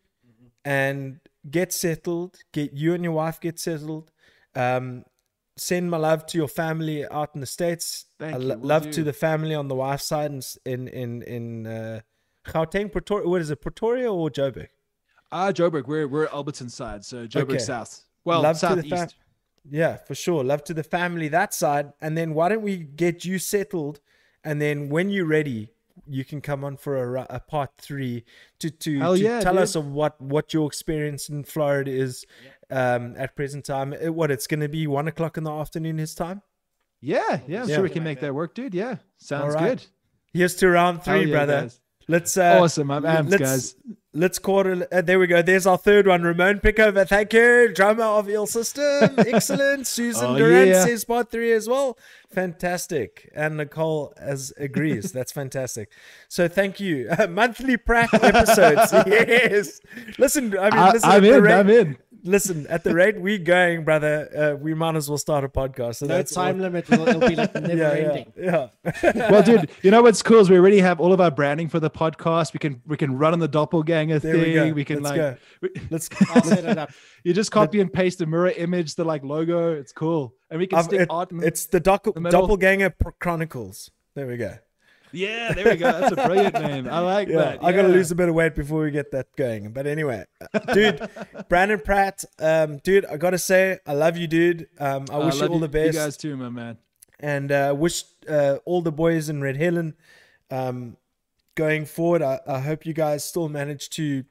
and 0.64 1.20
get 1.50 1.72
settled. 1.72 2.36
Get 2.52 2.72
you 2.72 2.94
and 2.94 3.02
your 3.04 3.12
wife 3.12 3.40
get 3.40 3.58
settled. 3.58 4.10
Um, 4.54 5.04
send 5.56 5.90
my 5.90 5.96
love 5.96 6.26
to 6.26 6.38
your 6.38 6.48
family 6.48 7.06
out 7.08 7.30
in 7.34 7.40
the 7.40 7.46
states. 7.46 8.06
Thank 8.18 8.40
you, 8.42 8.48
lo- 8.48 8.58
love 8.60 8.84
do. 8.84 8.92
to 8.92 9.02
the 9.04 9.12
family 9.12 9.54
on 9.54 9.68
the 9.68 9.74
wife's 9.74 10.04
side 10.04 10.30
in 10.32 10.40
in 10.64 10.88
in, 10.88 11.22
in 11.22 11.66
uh, 11.66 12.00
Gauteng, 12.46 12.90
Pretoria. 12.92 13.28
What 13.28 13.40
is 13.40 13.50
it, 13.50 13.60
Pretoria 13.60 14.12
or 14.12 14.30
Joburg? 14.30 14.68
Ah, 15.32 15.50
Joburg. 15.52 15.86
We're 15.86 16.06
we're 16.08 16.26
Alberton 16.28 16.70
side, 16.70 17.04
so 17.04 17.26
Joburg 17.26 17.50
Okay. 17.54 17.58
South. 17.58 18.04
Well, 18.24 18.42
Love 18.42 18.58
to 18.60 18.66
the 18.66 18.74
southeast. 18.82 18.94
fam- 18.94 19.08
Yeah, 19.70 19.96
for 19.96 20.14
sure. 20.14 20.42
Love 20.44 20.62
to 20.64 20.74
the 20.74 20.82
family 20.84 21.28
that 21.28 21.54
side. 21.54 21.92
And 22.00 22.16
then 22.16 22.34
why 22.34 22.48
don't 22.48 22.62
we 22.62 22.76
get 22.78 23.24
you 23.24 23.38
settled? 23.38 24.00
And 24.44 24.60
then 24.60 24.88
when 24.88 25.10
you're 25.10 25.26
ready, 25.26 25.72
you 26.08 26.24
can 26.24 26.40
come 26.40 26.64
on 26.64 26.76
for 26.76 27.16
a, 27.16 27.26
a 27.30 27.40
part 27.40 27.70
three 27.78 28.24
to 28.60 28.70
to, 28.70 28.98
to 29.00 29.14
yeah, 29.16 29.40
tell 29.40 29.54
dude. 29.54 29.62
us 29.62 29.74
of 29.76 29.86
what 29.86 30.20
what 30.20 30.52
your 30.54 30.66
experience 30.66 31.28
in 31.28 31.44
Florida 31.44 31.90
is 31.90 32.24
um, 32.70 33.14
at 33.16 33.36
present 33.36 33.64
time. 33.64 33.92
Uh, 33.94 34.12
What 34.12 34.30
it's 34.30 34.46
going 34.46 34.60
to 34.60 34.68
be 34.68 34.86
one 34.86 35.08
o'clock 35.08 35.36
in 35.36 35.44
the 35.44 35.52
afternoon 35.52 35.98
his 35.98 36.14
time. 36.14 36.42
yeah, 37.00 37.40
yeah. 37.46 37.62
I'm 37.62 37.68
Yeah. 37.68 37.74
sure 37.76 37.82
we 37.84 37.90
can 37.90 38.04
make 38.04 38.20
that 38.20 38.34
work, 38.34 38.54
dude. 38.54 38.74
Yeah, 38.74 38.96
sounds 39.18 39.54
All 39.54 39.60
right. 39.60 39.78
good. 39.78 39.86
Here's 40.32 40.54
to 40.56 40.68
round 40.68 41.02
three, 41.02 41.24
yeah, 41.26 41.32
brother. 41.36 41.60
guys. 41.62 41.80
Let's 42.08 42.36
uh, 42.36 42.60
Awesome. 42.62 42.90
I'm 42.90 43.02
amped, 43.02 43.30
let's, 43.30 43.42
guys. 43.42 43.76
Let's 44.14 44.38
quarter. 44.38 44.86
Uh, 44.92 45.00
there 45.02 45.18
we 45.18 45.26
go. 45.26 45.42
There's 45.42 45.66
our 45.66 45.76
third 45.76 46.06
one. 46.06 46.22
Ramon 46.22 46.60
Pickover. 46.60 47.06
Thank 47.06 47.32
you. 47.32 47.72
Drummer 47.74 48.04
of 48.04 48.28
Ill 48.30 48.46
System. 48.46 49.14
Excellent. 49.18 49.86
Susan 49.86 50.24
Oh, 50.30 50.38
Durant 50.38 50.68
yeah. 50.68 50.84
says 50.84 51.04
part 51.04 51.30
three 51.30 51.52
as 51.52 51.68
well. 51.68 51.98
Fantastic. 52.32 53.30
And 53.34 53.56
Nicole 53.56 54.14
as 54.16 54.52
agrees. 54.56 55.10
That's 55.12 55.32
fantastic. 55.40 55.90
So 56.28 56.48
thank 56.48 56.78
you. 56.80 57.08
Uh, 57.10 57.26
monthly 57.30 57.76
Pratt 57.76 58.14
episodes. 58.14 58.92
yes. 59.06 59.80
Listen, 60.18 60.56
I 60.58 60.70
mean, 60.70 60.78
I, 60.78 60.92
listen, 60.92 61.10
I'm 61.10 61.24
in. 61.24 61.42
rate- 61.42 61.52
I'm 61.54 61.70
in. 61.70 61.96
Listen, 62.26 62.66
at 62.68 62.82
the 62.84 62.92
rate 62.94 63.20
we're 63.20 63.38
going, 63.38 63.84
brother, 63.84 64.28
uh, 64.36 64.56
we 64.56 64.74
might 64.74 64.96
as 64.96 65.08
well 65.08 65.16
start 65.18 65.44
a 65.44 65.48
podcast. 65.48 65.96
So 65.96 66.06
No 66.06 66.16
that's 66.16 66.34
time 66.34 66.56
all- 66.56 66.62
limit. 66.62 66.90
It'll, 66.92 67.08
it'll 67.08 67.28
be 67.28 67.36
like 67.36 67.54
never 67.54 67.74
Yeah, 67.76 67.90
ending. 67.92 68.32
yeah, 68.36 68.68
yeah. 68.84 69.30
Well, 69.30 69.42
dude, 69.42 69.70
you 69.82 69.90
know 69.90 70.02
what's 70.02 70.22
cool 70.22 70.40
is 70.40 70.50
we 70.50 70.56
already 70.58 70.80
have 70.80 71.00
all 71.00 71.12
of 71.12 71.20
our 71.20 71.30
branding 71.30 71.68
for 71.68 71.78
the 71.80 71.90
podcast. 71.90 72.52
We 72.52 72.58
can 72.58 72.82
we 72.86 72.96
can 72.96 73.16
run 73.16 73.32
on 73.32 73.38
the 73.38 73.48
doppelganger 73.48 74.18
There 74.18 74.34
we 74.34 74.42
thing. 74.54 74.74
go. 74.74 74.84
can 74.84 75.02
Let's 75.02 75.04
like 75.04 75.16
go. 75.16 75.36
we- 75.62 75.70
Let's. 75.90 76.08
I'll 76.30 76.42
set 76.42 76.64
it 76.64 76.78
up. 76.78 76.90
you 77.24 77.32
just 77.32 77.50
copy 77.52 77.80
and 77.80 77.92
paste 77.92 78.18
the 78.18 78.26
mirror 78.26 78.50
image, 78.50 78.94
the 78.96 79.04
like 79.04 79.22
logo. 79.22 79.72
It's 79.74 79.92
cool, 79.92 80.34
and 80.50 80.58
we 80.58 80.66
can 80.66 80.78
I've- 80.80 80.86
stick 80.88 81.00
it- 81.02 81.08
art. 81.10 81.30
In, 81.30 81.42
it's 81.42 81.66
the 81.66 81.80
doc- 81.80 82.04
the 82.04 82.20
doppelganger 82.30 82.92
chronicles. 83.20 83.90
There 84.14 84.26
we 84.26 84.36
go. 84.36 84.54
Yeah, 85.16 85.52
there 85.52 85.64
we 85.64 85.76
go. 85.76 85.90
That's 86.00 86.12
a 86.12 86.16
brilliant 86.26 86.54
name. 86.60 86.88
I 86.88 87.00
like 87.00 87.28
Yeah, 87.28 87.36
that. 87.36 87.64
I 87.64 87.72
gotta 87.72 87.88
lose 87.88 88.10
a 88.10 88.14
bit 88.14 88.28
of 88.28 88.34
weight 88.34 88.54
before 88.54 88.82
we 88.82 88.90
get 88.90 89.10
that 89.12 89.34
going. 89.36 89.72
But 89.72 89.86
anyway, 89.86 90.24
uh, 90.54 90.58
dude, 90.74 91.08
Brandon 91.48 91.80
Pratt, 91.80 92.24
um, 92.38 92.78
dude, 92.78 93.04
I 93.06 93.16
gotta 93.16 93.38
say, 93.38 93.78
I 93.86 93.94
love 93.94 94.16
you, 94.16 94.26
dude. 94.26 94.68
Um, 94.78 95.06
I 95.10 95.14
I 95.16 95.24
wish 95.24 95.34
you 95.36 95.40
love 95.42 95.50
all 95.52 95.58
the 95.58 95.68
best, 95.68 95.94
You 95.94 96.00
guys 96.00 96.16
too, 96.16 96.36
my 96.36 96.48
man. 96.50 96.78
and 97.18 97.50
uh, 97.50 97.74
wish 97.76 98.04
uh, 98.28 98.56
all 98.64 98.82
the 98.82 98.92
boys 98.92 99.28
in 99.28 99.40
Red 99.40 99.56
Helen 99.56 99.94
um, 100.50 100.96
going 101.54 101.86
forward. 101.86 102.22
I, 102.22 102.40
I 102.46 102.60
hope 102.60 102.84
you 102.86 102.92
guys 102.92 103.24
still 103.24 103.48
manage 103.48 103.88
to 103.90 104.24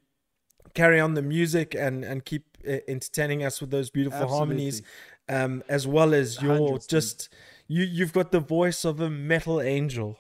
carry 0.74 1.00
on 1.00 1.14
the 1.14 1.22
music 1.22 1.74
and 1.74 2.04
and 2.04 2.24
keep 2.26 2.44
uh, 2.68 2.78
entertaining 2.88 3.44
us 3.44 3.62
with 3.62 3.72
those 3.72 3.90
beautiful 3.90 4.28
harmonies, 4.28 4.82
um, 5.30 5.64
as 5.70 5.88
well 5.88 6.14
as 6.14 6.42
your 6.42 6.56
Hundreds, 6.58 6.86
dude. 6.88 7.00
just 7.02 7.30
you. 7.68 7.84
You've 7.84 8.14
got 8.14 8.32
the 8.32 8.40
voice 8.40 8.86
of 8.86 9.00
a 9.00 9.10
metal 9.10 9.62
angel. 9.62 10.20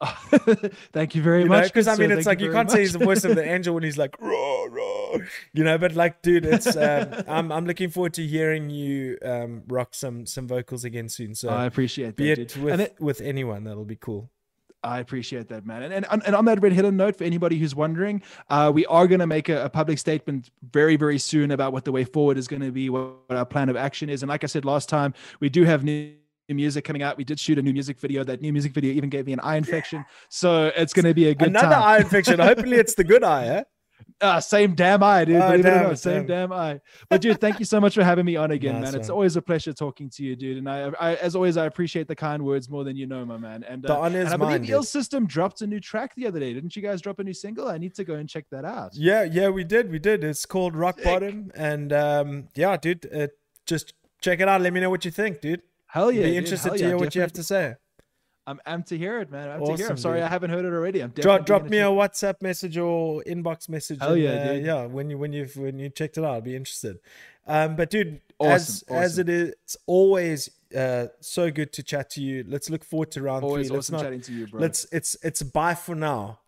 Thank 0.92 1.14
you 1.14 1.22
very 1.22 1.42
You 1.42 1.48
much. 1.48 1.64
because 1.72 1.88
I 1.88 1.96
mean, 1.96 2.10
it's 2.10 2.24
Thank 2.24 2.26
like 2.26 2.40
you 2.40 2.52
can't 2.52 2.70
say 2.70 2.80
he's 2.80 2.92
the 2.92 2.98
voice 2.98 3.24
of 3.24 3.34
the 3.34 3.44
angel 3.44 3.74
when 3.74 3.82
he's 3.82 3.96
like 3.96 4.14
raw, 4.20 4.64
raw, 4.64 5.16
you 5.54 5.64
know. 5.64 5.78
But 5.78 5.94
like, 5.94 6.20
dude, 6.22 6.44
it's 6.44 6.76
um, 6.76 7.14
I'm 7.26 7.50
I'm 7.50 7.66
looking 7.66 7.88
forward 7.90 8.12
to 8.14 8.26
hearing 8.26 8.68
you 8.68 9.16
um, 9.24 9.62
rock 9.68 9.94
some 9.94 10.26
some 10.26 10.46
vocals 10.46 10.84
again 10.84 11.08
soon. 11.08 11.34
So 11.34 11.48
I 11.48 11.64
appreciate 11.64 12.08
that. 12.08 12.16
be 12.16 12.34
dude. 12.34 12.38
it 12.50 12.56
with 12.58 12.80
it- 12.80 12.96
with 13.00 13.20
anyone, 13.22 13.64
that'll 13.64 13.84
be 13.86 13.96
cool. 13.96 14.30
I 14.84 15.00
appreciate 15.00 15.48
that, 15.48 15.66
man. 15.66 15.82
And, 15.82 16.06
and, 16.08 16.22
and 16.24 16.36
on 16.36 16.44
that 16.44 16.62
Red 16.62 16.72
Helen 16.72 16.96
note, 16.96 17.16
for 17.16 17.24
anybody 17.24 17.58
who's 17.58 17.74
wondering, 17.74 18.22
uh, 18.50 18.70
we 18.72 18.86
are 18.86 19.08
going 19.08 19.18
to 19.18 19.26
make 19.26 19.48
a, 19.48 19.64
a 19.64 19.68
public 19.68 19.98
statement 19.98 20.50
very, 20.70 20.94
very 20.94 21.18
soon 21.18 21.50
about 21.50 21.72
what 21.72 21.84
the 21.84 21.90
way 21.90 22.04
forward 22.04 22.38
is 22.38 22.46
going 22.46 22.62
to 22.62 22.70
be, 22.70 22.88
what, 22.88 23.14
what 23.26 23.36
our 23.36 23.46
plan 23.46 23.68
of 23.68 23.74
action 23.74 24.08
is. 24.08 24.22
And 24.22 24.28
like 24.28 24.44
I 24.44 24.46
said 24.46 24.64
last 24.64 24.88
time, 24.88 25.12
we 25.40 25.48
do 25.48 25.64
have 25.64 25.82
new 25.82 26.12
new 26.48 26.54
music 26.54 26.84
coming 26.84 27.02
out. 27.02 27.16
We 27.16 27.24
did 27.24 27.38
shoot 27.38 27.58
a 27.58 27.62
new 27.62 27.72
music 27.72 27.98
video. 27.98 28.24
That 28.24 28.40
new 28.40 28.52
music 28.52 28.72
video 28.72 28.92
even 28.92 29.10
gave 29.10 29.26
me 29.26 29.32
an 29.32 29.40
eye 29.40 29.56
infection. 29.56 30.04
So 30.28 30.72
it's 30.76 30.92
going 30.92 31.04
to 31.06 31.14
be 31.14 31.28
a 31.28 31.34
good 31.34 31.46
time. 31.46 31.56
Another 31.56 31.74
time. 31.74 31.82
eye 31.82 31.98
infection. 31.98 32.38
Hopefully, 32.38 32.76
it's 32.76 32.94
the 32.94 33.04
good 33.04 33.24
eye. 33.24 33.46
Eh? 33.46 33.62
Uh, 34.20 34.40
same 34.40 34.74
damn 34.74 35.02
eye, 35.02 35.26
dude. 35.26 35.36
Oh, 35.36 35.50
Believe 35.50 35.66
it 35.66 35.68
or 35.68 35.72
damn 35.74 35.90
it, 35.90 35.96
same 35.98 36.26
damn. 36.26 36.48
damn 36.48 36.52
eye. 36.52 36.80
But 37.10 37.20
dude, 37.20 37.38
thank 37.38 37.58
you 37.58 37.66
so 37.66 37.80
much 37.80 37.94
for 37.94 38.02
having 38.02 38.24
me 38.24 38.36
on 38.36 38.50
again, 38.50 38.80
Nice 38.80 38.92
man. 38.92 39.00
It's 39.00 39.10
always 39.10 39.36
a 39.36 39.42
pleasure 39.42 39.74
talking 39.74 40.08
to 40.10 40.22
you, 40.22 40.36
dude. 40.36 40.56
And 40.56 40.68
I, 40.70 40.90
I, 40.98 41.14
as 41.16 41.36
always, 41.36 41.58
I 41.58 41.66
appreciate 41.66 42.08
the 42.08 42.16
kind 42.16 42.42
words 42.42 42.70
more 42.70 42.82
than 42.82 42.96
you 42.96 43.06
know, 43.06 43.24
my 43.26 43.36
man. 43.36 43.62
And, 43.64 43.82
The 43.82 43.94
uh, 43.94 44.04
and 44.04 44.28
I 44.28 44.36
believe 44.38 44.70
Ill. 44.70 44.82
System 44.82 45.26
dropped 45.26 45.60
a 45.60 45.66
new 45.66 45.80
track 45.80 46.14
the 46.14 46.26
other 46.26 46.40
day. 46.40 46.54
Didn't 46.54 46.74
you 46.76 46.80
guys 46.80 47.02
drop 47.02 47.18
a 47.18 47.24
new 47.24 47.34
single? 47.34 47.68
I 47.68 47.76
need 47.76 47.94
to 47.96 48.04
go 48.04 48.14
and 48.14 48.26
check 48.26 48.46
that 48.50 48.64
out. 48.64 48.94
Yeah, 48.94 49.24
yeah, 49.24 49.48
we 49.50 49.64
did, 49.64 49.90
we 49.90 49.98
did. 49.98 50.24
It's 50.24 50.46
called 50.46 50.74
Rock 50.76 50.96
Sick. 50.96 51.04
Bottom, 51.04 51.50
and 51.54 51.92
um, 51.92 52.48
yeah, 52.54 52.76
dude, 52.78 53.06
uh, 53.14 53.28
just 53.66 53.92
check 54.22 54.40
it 54.40 54.48
out. 54.48 54.62
Let 54.62 54.72
me 54.72 54.80
know 54.80 54.90
what 54.90 55.04
you 55.04 55.10
think, 55.10 55.40
dude. 55.40 55.62
Hell 55.96 56.12
yeah! 56.12 56.22
be 56.22 56.28
dude. 56.28 56.36
interested 56.36 56.68
Hell 56.68 56.76
to 56.76 56.82
yeah, 56.82 56.88
hear 56.88 56.98
what 56.98 57.14
you 57.14 57.20
have 57.22 57.32
to 57.32 57.42
say. 57.42 57.74
I'm 58.46 58.60
amped 58.66 58.86
to 58.86 58.98
hear 58.98 59.18
it, 59.20 59.30
man. 59.30 59.48
I'm 59.48 59.60
amped 59.60 59.66
to 59.66 59.76
hear. 59.76 59.86
it. 59.86 59.90
I'm 59.90 59.96
sorry 59.96 60.18
dude. 60.18 60.26
I 60.26 60.28
haven't 60.28 60.50
heard 60.50 60.66
it 60.66 60.72
already. 60.72 61.00
I'm 61.00 61.10
drop 61.10 61.46
drop 61.46 61.64
me 61.64 61.78
a 61.78 61.84
WhatsApp 61.84 62.42
message 62.42 62.76
or 62.76 63.22
inbox 63.26 63.68
message. 63.70 64.00
Hell 64.00 64.16
yeah, 64.16 64.30
uh, 64.30 64.52
dude. 64.52 64.66
yeah. 64.66 64.84
When 64.84 65.08
you 65.08 65.16
when 65.16 65.32
you 65.32 65.48
when 65.56 65.78
you 65.78 65.88
checked 65.88 66.18
it 66.18 66.24
out, 66.24 66.34
I'll 66.34 66.40
be 66.42 66.54
interested. 66.54 66.98
Um, 67.46 67.76
but 67.76 67.88
dude, 67.88 68.20
Awesome, 68.38 68.52
as 68.52 68.84
as 68.88 69.18
it 69.18 69.30
is, 69.30 69.54
it's 69.64 69.76
always 69.86 70.50
uh 70.76 71.06
so 71.20 71.50
good 71.50 71.72
to 71.72 71.82
chat 71.82 72.10
to 72.10 72.20
you. 72.20 72.44
Let's 72.46 72.68
look 72.68 72.84
forward 72.84 73.10
to 73.12 73.22
round 73.22 73.42
Always 73.42 73.68
three. 73.68 73.76
Let's 73.76 73.86
awesome 73.86 73.96
not. 73.96 74.02
chatting 74.02 74.20
to 74.20 74.32
you, 74.32 74.46
bro. 74.48 74.60
Let's 74.60 74.86
it's 74.92 75.16
it's 75.22 75.42
bye 75.42 75.74
for 75.74 75.94
now. 75.94 76.40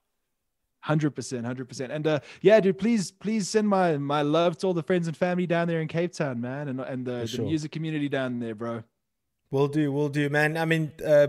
Hundred 0.80 1.12
percent, 1.12 1.46
hundred 1.46 1.68
percent, 1.68 1.90
and 1.90 2.06
uh, 2.06 2.20
yeah, 2.42 2.60
dude, 2.60 2.78
please, 2.78 3.10
please 3.10 3.48
send 3.48 3.66
my 3.66 3.96
my 3.96 4.20
love 4.22 4.58
to 4.58 4.66
all 4.66 4.74
the 4.74 4.82
friends 4.82 5.08
and 5.08 5.16
family 5.16 5.46
down 5.46 5.68
there 5.68 5.80
in 5.80 5.88
Cape 5.88 6.12
Town, 6.12 6.40
man, 6.40 6.68
and 6.68 6.80
and 6.80 7.06
the, 7.06 7.12
the 7.12 7.26
sure. 7.26 7.44
music 7.46 7.72
community 7.72 8.08
down 8.08 8.38
there, 8.38 8.54
bro. 8.54 8.84
We'll 9.50 9.68
do, 9.68 9.90
we'll 9.92 10.08
do, 10.10 10.28
man. 10.28 10.56
I 10.56 10.64
mean, 10.64 10.92
uh, 11.04 11.28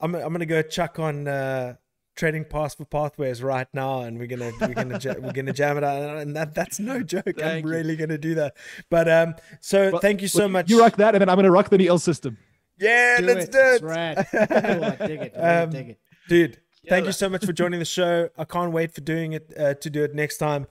I'm 0.00 0.14
I'm 0.14 0.32
gonna 0.32 0.46
go 0.46 0.62
chuck 0.62 0.98
on 0.98 1.28
uh, 1.28 1.74
trading 2.16 2.44
pass 2.44 2.74
for 2.74 2.84
pathways 2.86 3.42
right 3.42 3.66
now, 3.74 4.00
and 4.00 4.18
we're 4.18 4.26
gonna 4.26 4.50
we're 4.60 4.74
gonna 4.74 4.98
ja- 4.98 5.14
we're 5.18 5.32
gonna 5.32 5.52
jam 5.52 5.76
it 5.76 5.84
out, 5.84 6.18
and 6.18 6.34
that 6.36 6.54
that's 6.54 6.80
no 6.80 7.02
joke. 7.02 7.42
I'm 7.42 7.64
you. 7.66 7.70
really 7.70 7.96
gonna 7.96 8.16
do 8.18 8.34
that. 8.36 8.56
But 8.88 9.08
um, 9.10 9.34
so 9.60 9.90
Well, 9.92 10.00
thank 10.00 10.22
you 10.22 10.28
so 10.28 10.40
well, 10.40 10.48
much. 10.48 10.70
You 10.70 10.80
rock 10.80 10.96
that, 10.96 11.14
and 11.14 11.20
then 11.20 11.28
I'm 11.28 11.36
gonna 11.36 11.50
rock 11.50 11.68
the 11.68 11.78
Neil 11.78 11.98
system. 11.98 12.38
yeah, 12.78 13.18
Do 13.18 13.26
let's 13.26 13.44
it. 13.44 13.52
do 13.52 13.58
It's 13.60 13.82
it. 13.82 13.86
rad. 13.86 14.26
Cool, 14.30 14.84
I 14.84 15.06
dig 15.06 15.20
it. 15.20 15.34
I 15.36 15.62
Um, 15.62 15.70
dig 15.70 15.88
it. 15.90 15.98
dude 16.28 16.58
thank 16.88 17.04
you 17.04 17.12
so 17.12 17.28
much 17.28 17.44
for 17.44 17.52
joining 17.52 17.78
the 17.78 17.84
show 17.84 18.30
i 18.38 18.44
can't 18.44 18.72
wait 18.72 18.90
for 18.90 19.02
doing 19.02 19.34
it 19.34 19.52
uh, 19.58 19.74
to 19.74 19.90
do 19.90 20.02
it 20.02 20.14
next 20.14 20.38
time 20.38 20.66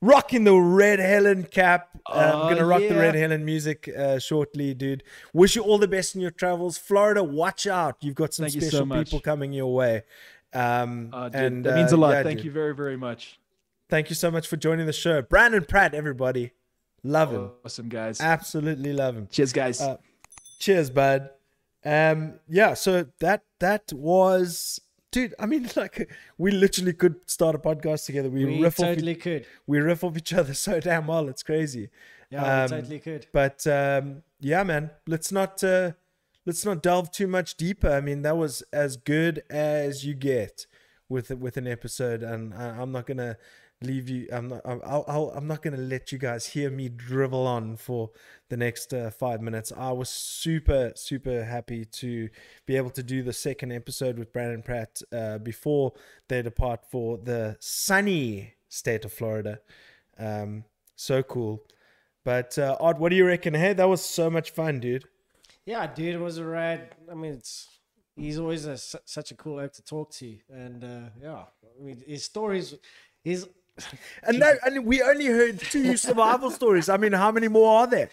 rocking 0.00 0.44
the 0.44 0.54
red 0.56 0.98
helen 0.98 1.44
cap. 1.44 1.88
Uh, 2.06 2.12
i'm 2.12 2.34
Oh, 2.36 2.48
gonna 2.48 2.64
rock 2.64 2.80
the 2.80 2.94
red 2.94 3.14
helen 3.14 3.44
music 3.44 3.88
uh, 3.96 4.18
shortly 4.18 4.74
dude. 4.74 5.02
Wish 5.32 5.56
you 5.56 5.62
all 5.62 5.78
the 5.78 5.88
best 5.88 6.14
in 6.14 6.20
your 6.20 6.30
travels. 6.30 6.78
Florida 6.78 7.22
watch 7.22 7.66
out. 7.66 7.96
You've 8.00 8.14
got 8.14 8.32
some 8.34 8.44
Thank 8.44 8.54
you 8.56 8.60
so 8.62 8.68
special 8.86 9.04
people 9.04 9.20
coming 9.20 9.52
your 9.52 9.74
way. 9.74 10.04
Um 10.54 11.10
Uh, 11.12 11.28
dude, 11.28 11.42
and 11.42 11.64
that 11.66 11.74
means 11.76 11.92
a 11.92 11.96
uh, 11.96 11.98
lot. 11.98 12.10
yeah, 12.12 12.22
Thank 12.22 12.38
dude. 12.38 12.46
you 12.46 12.52
very, 12.52 12.74
very 12.74 12.96
much. 12.96 13.38
thank 13.90 14.08
you 14.10 14.14
so 14.14 14.30
much 14.30 14.46
for 14.46 14.56
joining 14.56 14.86
the 14.86 14.92
show. 14.92 15.20
Brandon 15.22 15.64
pratt 15.64 15.94
everybody. 15.94 16.52
Love 17.04 17.30
him. 17.32 17.50
Awesome, 17.64 17.88
guys. 17.88 18.20
absolutely 18.20 18.92
love 18.92 19.16
him. 19.16 19.28
Cheers, 19.30 19.52
guys. 19.52 19.80
Uh, 19.80 19.96
cheers 20.58 20.90
bud. 20.90 21.30
Um 21.84 22.40
yeah 22.48 22.74
so 22.74 23.06
that 23.20 23.42
that 23.60 23.92
was 23.92 24.80
dude 25.10 25.34
i 25.38 25.46
mean 25.46 25.68
like 25.76 26.10
we 26.36 26.50
literally 26.50 26.92
could 26.92 27.16
start 27.26 27.54
a 27.54 27.58
podcast 27.58 28.06
together 28.06 28.28
we, 28.28 28.44
We 28.44 28.62
riff 28.62 28.78
off 28.80 28.86
totally 28.86 29.12
each, 29.12 29.20
could. 29.20 29.46
we 29.66 29.78
riff 29.78 30.04
off 30.04 30.16
each 30.16 30.32
other 30.32 30.54
so 30.66 30.80
damn 30.80 31.06
well 31.06 31.28
it's 31.28 31.42
crazy 31.42 31.90
Yeah, 32.30 32.42
Um, 32.44 32.62
we 32.64 32.68
totally 32.68 32.98
could. 33.00 33.26
but 33.32 33.66
um 33.66 34.22
yeah 34.40 34.62
man 34.62 34.90
let's 35.06 35.32
not 35.32 35.62
uh 35.64 35.92
let's 36.46 36.64
not 36.64 36.82
delve 36.82 37.10
too 37.10 37.26
much 37.26 37.56
deeper 37.56 37.90
i 37.90 38.00
mean 38.00 38.22
that 38.22 38.36
was 38.36 38.62
as 38.72 38.96
good 38.96 39.42
as 39.50 40.04
you 40.04 40.14
get 40.14 40.66
with 41.08 41.30
with 41.30 41.56
an 41.56 41.66
episode 41.66 42.22
and 42.22 42.52
I, 42.54 42.80
i'm 42.80 42.92
not 42.92 43.06
gonna 43.06 43.36
leave 43.80 44.08
you 44.08 44.26
i'm 44.32 44.48
not 44.48 44.60
I'll, 44.64 45.04
I'll, 45.06 45.32
i'm 45.36 45.46
not 45.46 45.62
gonna 45.62 45.76
let 45.76 46.10
you 46.10 46.18
guys 46.18 46.46
hear 46.46 46.70
me 46.70 46.88
drivel 46.88 47.46
on 47.46 47.76
for 47.76 48.10
the 48.48 48.56
next 48.56 48.92
uh, 48.92 49.10
five 49.10 49.40
minutes 49.40 49.72
i 49.76 49.92
was 49.92 50.08
super 50.08 50.92
super 50.96 51.44
happy 51.44 51.84
to 51.84 52.28
be 52.66 52.76
able 52.76 52.90
to 52.90 53.02
do 53.02 53.22
the 53.22 53.32
second 53.32 53.72
episode 53.72 54.18
with 54.18 54.32
brandon 54.32 54.62
pratt 54.62 55.00
uh, 55.12 55.38
before 55.38 55.92
they 56.28 56.42
depart 56.42 56.84
for 56.90 57.18
the 57.18 57.56
sunny 57.60 58.54
state 58.68 59.04
of 59.04 59.12
florida 59.12 59.60
um 60.18 60.64
so 60.96 61.22
cool 61.22 61.62
but 62.28 62.58
uh, 62.58 62.76
Odd, 62.78 62.98
what 62.98 63.08
do 63.08 63.16
you 63.16 63.24
reckon? 63.24 63.54
Hey, 63.54 63.72
that 63.72 63.88
was 63.88 64.04
so 64.04 64.28
much 64.28 64.50
fun, 64.50 64.80
dude. 64.80 65.04
Yeah, 65.64 65.86
dude, 65.86 66.14
it 66.14 66.20
was 66.20 66.36
a 66.36 66.44
rad. 66.44 66.94
I 67.10 67.14
mean, 67.14 67.32
it's 67.32 67.68
he's 68.16 68.38
always 68.38 68.66
a, 68.66 68.76
such 68.76 69.30
a 69.30 69.34
cool 69.34 69.58
oak 69.58 69.72
to 69.72 69.82
talk 69.82 70.10
to, 70.12 70.36
and 70.50 70.84
uh, 70.84 71.08
yeah, 71.22 71.44
I 71.80 71.82
mean, 71.82 72.02
his 72.06 72.24
stories, 72.24 72.74
his 73.24 73.48
And 74.22 74.42
that, 74.42 74.58
and 74.64 74.84
we 74.84 75.02
only 75.02 75.26
heard 75.26 75.60
two 75.60 75.96
survival 76.08 76.50
stories. 76.50 76.88
I 76.88 76.96
mean, 76.96 77.12
how 77.12 77.30
many 77.32 77.48
more 77.48 77.80
are 77.80 77.86
there? 77.86 78.10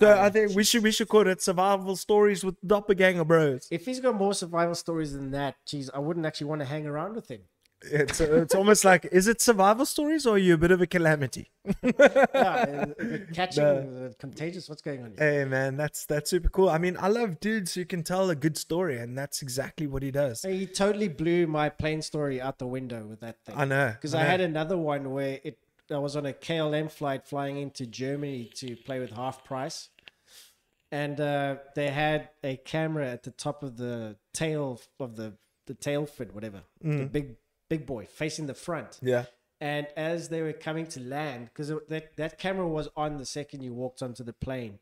So 0.00 0.10
um, 0.10 0.18
I 0.18 0.30
think 0.30 0.54
we 0.54 0.64
should 0.64 0.82
we 0.82 0.90
should 0.90 1.08
call 1.08 1.26
it 1.26 1.40
survival 1.40 1.96
stories 1.96 2.44
with 2.44 2.56
doppelganger 2.66 3.24
bros. 3.24 3.68
if 3.70 3.84
he's 3.84 4.00
got 4.00 4.16
more 4.16 4.34
survival 4.34 4.74
stories 4.74 5.12
than 5.12 5.30
that, 5.30 5.56
geez, 5.66 5.88
I 5.94 6.00
wouldn't 6.00 6.26
actually 6.26 6.48
want 6.48 6.62
to 6.62 6.66
hang 6.66 6.86
around 6.86 7.14
with 7.14 7.30
him. 7.30 7.42
It's 7.90 8.20
it's 8.20 8.54
almost 8.54 8.84
like 8.84 9.06
is 9.12 9.28
it 9.28 9.40
survival 9.40 9.84
stories 9.86 10.26
or 10.26 10.34
are 10.36 10.38
you 10.38 10.54
a 10.54 10.58
bit 10.58 10.70
of 10.70 10.80
a 10.80 10.86
calamity? 10.86 11.50
Yeah, 11.82 12.86
catching 13.34 14.14
contagious. 14.18 14.68
What's 14.68 14.82
going 14.82 15.02
on? 15.02 15.14
Here? 15.18 15.30
Hey 15.42 15.44
man, 15.44 15.76
that's 15.76 16.06
that's 16.06 16.30
super 16.30 16.48
cool. 16.48 16.68
I 16.68 16.78
mean, 16.78 16.96
I 17.00 17.08
love 17.08 17.40
dudes 17.40 17.74
who 17.74 17.84
can 17.84 18.02
tell 18.02 18.28
a 18.30 18.34
good 18.36 18.56
story, 18.56 18.98
and 18.98 19.16
that's 19.16 19.42
exactly 19.42 19.86
what 19.86 20.02
he 20.02 20.10
does. 20.10 20.42
He 20.42 20.66
totally 20.66 21.08
blew 21.08 21.46
my 21.46 21.68
plane 21.68 22.02
story 22.02 22.40
out 22.40 22.58
the 22.58 22.66
window 22.66 23.06
with 23.06 23.20
that 23.20 23.44
thing. 23.44 23.56
I 23.58 23.64
know 23.64 23.92
Because 23.92 24.14
I 24.14 24.22
I, 24.22 24.24
had 24.24 24.40
another 24.40 24.76
one 24.78 25.10
where 25.12 25.40
it 25.44 25.58
I 25.90 25.98
was 25.98 26.16
on 26.16 26.26
a 26.26 26.32
KLM 26.32 26.90
flight 26.90 27.26
flying 27.26 27.56
into 27.58 27.86
Germany 27.86 28.50
to 28.56 28.74
play 28.76 28.98
with 29.00 29.10
Half 29.12 29.44
Price, 29.44 29.90
and 30.90 31.20
uh, 31.20 31.56
they 31.74 31.88
had 31.90 32.30
a 32.42 32.56
camera 32.56 33.08
at 33.10 33.22
the 33.22 33.30
top 33.30 33.62
of 33.62 33.76
the 33.76 34.16
tail 34.32 34.80
of 35.00 35.16
the 35.16 35.34
the 35.66 35.74
tail 35.74 36.04
fin, 36.06 36.28
whatever, 36.28 36.62
Mm. 36.84 36.98
the 36.98 37.06
big 37.06 37.36
big 37.68 37.86
boy 37.86 38.06
facing 38.06 38.46
the 38.46 38.54
front. 38.54 38.98
Yeah. 39.02 39.24
And 39.60 39.86
as 39.96 40.28
they 40.28 40.42
were 40.42 40.52
coming 40.52 40.86
to 40.88 41.00
land, 41.00 41.48
because 41.52 41.72
that, 41.88 42.16
that 42.16 42.38
camera 42.38 42.68
was 42.68 42.88
on 42.96 43.16
the 43.18 43.24
second 43.26 43.62
you 43.62 43.72
walked 43.72 44.02
onto 44.02 44.22
the 44.24 44.32
plane. 44.32 44.78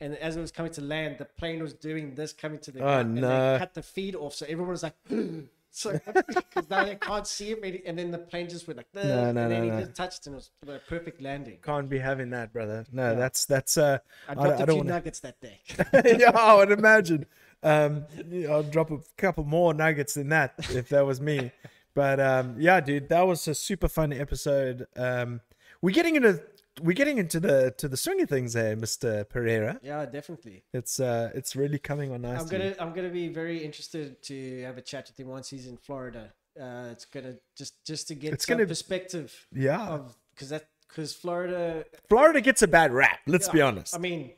And 0.00 0.16
as 0.16 0.36
it 0.36 0.40
was 0.40 0.50
coming 0.50 0.72
to 0.72 0.80
land, 0.80 1.16
the 1.18 1.24
plane 1.24 1.62
was 1.62 1.72
doing 1.72 2.14
this 2.14 2.32
coming 2.32 2.58
to 2.60 2.70
the 2.72 2.80
Oh, 2.80 2.82
ground, 2.84 3.08
and 3.12 3.20
no. 3.20 3.52
they 3.52 3.58
cut 3.58 3.74
the 3.74 3.82
feed 3.82 4.14
off. 4.14 4.34
So 4.34 4.44
everyone 4.46 4.70
was 4.70 4.82
like, 4.82 4.94
so 5.70 5.98
because 6.16 6.68
now 6.70 6.84
they 6.84 6.94
can't 7.00 7.26
see 7.26 7.50
him. 7.50 7.58
And 7.62 7.80
and 7.86 7.98
then 7.98 8.10
the 8.10 8.18
plane 8.18 8.48
just 8.48 8.66
went 8.66 8.76
like, 8.78 8.90
this, 8.92 9.04
No, 9.04 9.30
no, 9.32 9.42
and 9.42 9.50
then 9.50 9.50
no, 9.50 9.62
he 9.64 9.70
no. 9.70 9.80
just 9.80 9.94
touched 9.94 10.26
and 10.26 10.34
it 10.34 10.36
was 10.36 10.50
a 10.68 10.78
perfect 10.88 11.20
landing. 11.22 11.58
Can't 11.62 11.88
be 11.88 11.98
having 11.98 12.30
that, 12.30 12.52
brother. 12.52 12.84
No, 12.92 13.14
that's 13.14 13.44
that's 13.46 13.76
uh 13.76 13.98
I 14.28 14.32
I, 14.32 14.34
dropped 14.34 14.48
I 14.48 14.54
a 14.54 14.58
don't 14.58 14.68
few 14.68 14.76
wanna- 14.78 14.90
nuggets 14.90 15.20
that 15.20 15.40
day. 15.40 15.60
yeah, 16.18 16.30
I 16.34 16.54
would 16.54 16.72
imagine. 16.72 17.26
Um, 17.62 18.04
I'll 18.48 18.62
drop 18.62 18.90
a 18.90 18.98
couple 19.16 19.44
more 19.44 19.72
nuggets 19.74 20.14
than 20.14 20.28
that 20.30 20.54
if 20.70 20.88
that 20.90 21.06
was 21.06 21.20
me. 21.20 21.50
But 21.94 22.18
um, 22.20 22.56
yeah, 22.58 22.80
dude, 22.80 23.08
that 23.08 23.22
was 23.26 23.46
a 23.48 23.54
super 23.54 23.88
fun 23.88 24.12
episode. 24.12 24.86
Um, 24.96 25.40
we're 25.80 25.94
getting 25.94 26.16
into 26.16 26.42
we're 26.82 26.92
getting 26.94 27.18
into 27.18 27.38
the 27.38 27.72
to 27.78 27.86
the 27.88 27.96
swing 27.96 28.20
of 28.22 28.28
things 28.28 28.52
there, 28.54 28.74
Mister 28.76 29.24
Pereira. 29.24 29.78
yeah, 29.82 30.04
definitely. 30.06 30.64
It's 30.72 30.98
uh, 30.98 31.30
it's 31.34 31.54
really 31.54 31.78
coming 31.78 32.10
on 32.12 32.22
nicely. 32.22 32.38
I'm 32.40 32.48
gonna 32.48 32.74
I'm 32.80 32.92
gonna 32.94 33.10
be 33.10 33.28
very 33.28 33.64
interested 33.64 34.20
to 34.24 34.62
have 34.62 34.76
a 34.76 34.82
chat 34.82 35.06
with 35.08 35.18
him 35.20 35.28
once 35.28 35.48
he's 35.50 35.66
in 35.68 35.76
Florida. 35.76 36.32
Uh, 36.60 36.88
it's 36.90 37.04
gonna 37.04 37.34
just 37.56 37.84
just 37.84 38.08
to 38.08 38.14
get 38.16 38.32
It's 38.32 38.46
some 38.46 38.56
gonna- 38.56 38.66
perspective 38.66 39.46
Yeah, 39.52 40.00
because 40.34 40.48
that 40.48 40.68
because 40.88 41.12
Florida. 41.14 41.84
Florida 42.08 42.40
gets 42.40 42.62
a 42.62 42.68
bad 42.68 42.92
rap. 42.92 43.18
Let's 43.26 43.48
be 43.48 43.60
honest. 43.60 43.94
I 43.94 43.98
mean, 43.98 44.32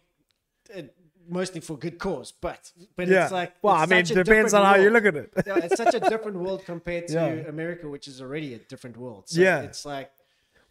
it, 0.74 0.94
mostly 1.28 1.60
for 1.60 1.76
good 1.78 1.98
cause, 1.98 2.32
but 2.32 2.72
but 2.96 3.08
yeah. 3.08 3.24
it's 3.24 3.32
like 3.32 3.52
well, 3.62 3.74
it's 3.82 3.92
I 3.92 3.94
mean, 3.96 4.04
depends 4.04 4.54
on 4.54 4.62
different 4.62 4.66
how 4.66 4.76
you 4.76 4.90
look 4.90 5.04
at 5.06 5.16
it. 5.16 5.32
Yeah, 5.46 5.58
it's 5.64 5.76
such 5.76 5.94
a 5.94 6.00
different 6.00 6.38
world 6.38 6.64
compared 6.64 7.08
to 7.08 7.14
Yeah. 7.14 7.48
America, 7.48 7.88
which 7.88 8.08
is 8.08 8.20
already 8.20 8.54
a 8.54 8.58
different 8.58 8.96
world. 8.96 9.28
So 9.28 9.40
Yeah. 9.40 9.62
it's 9.62 9.84
like 9.84 10.10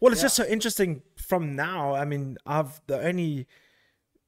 Well, 0.00 0.12
it's 0.12 0.22
just 0.22 0.36
so 0.36 0.44
interesting 0.44 1.02
from 1.16 1.56
now. 1.56 1.94
I 1.94 2.04
mean, 2.04 2.36
I've 2.46 2.80
the 2.86 3.00
only, 3.00 3.46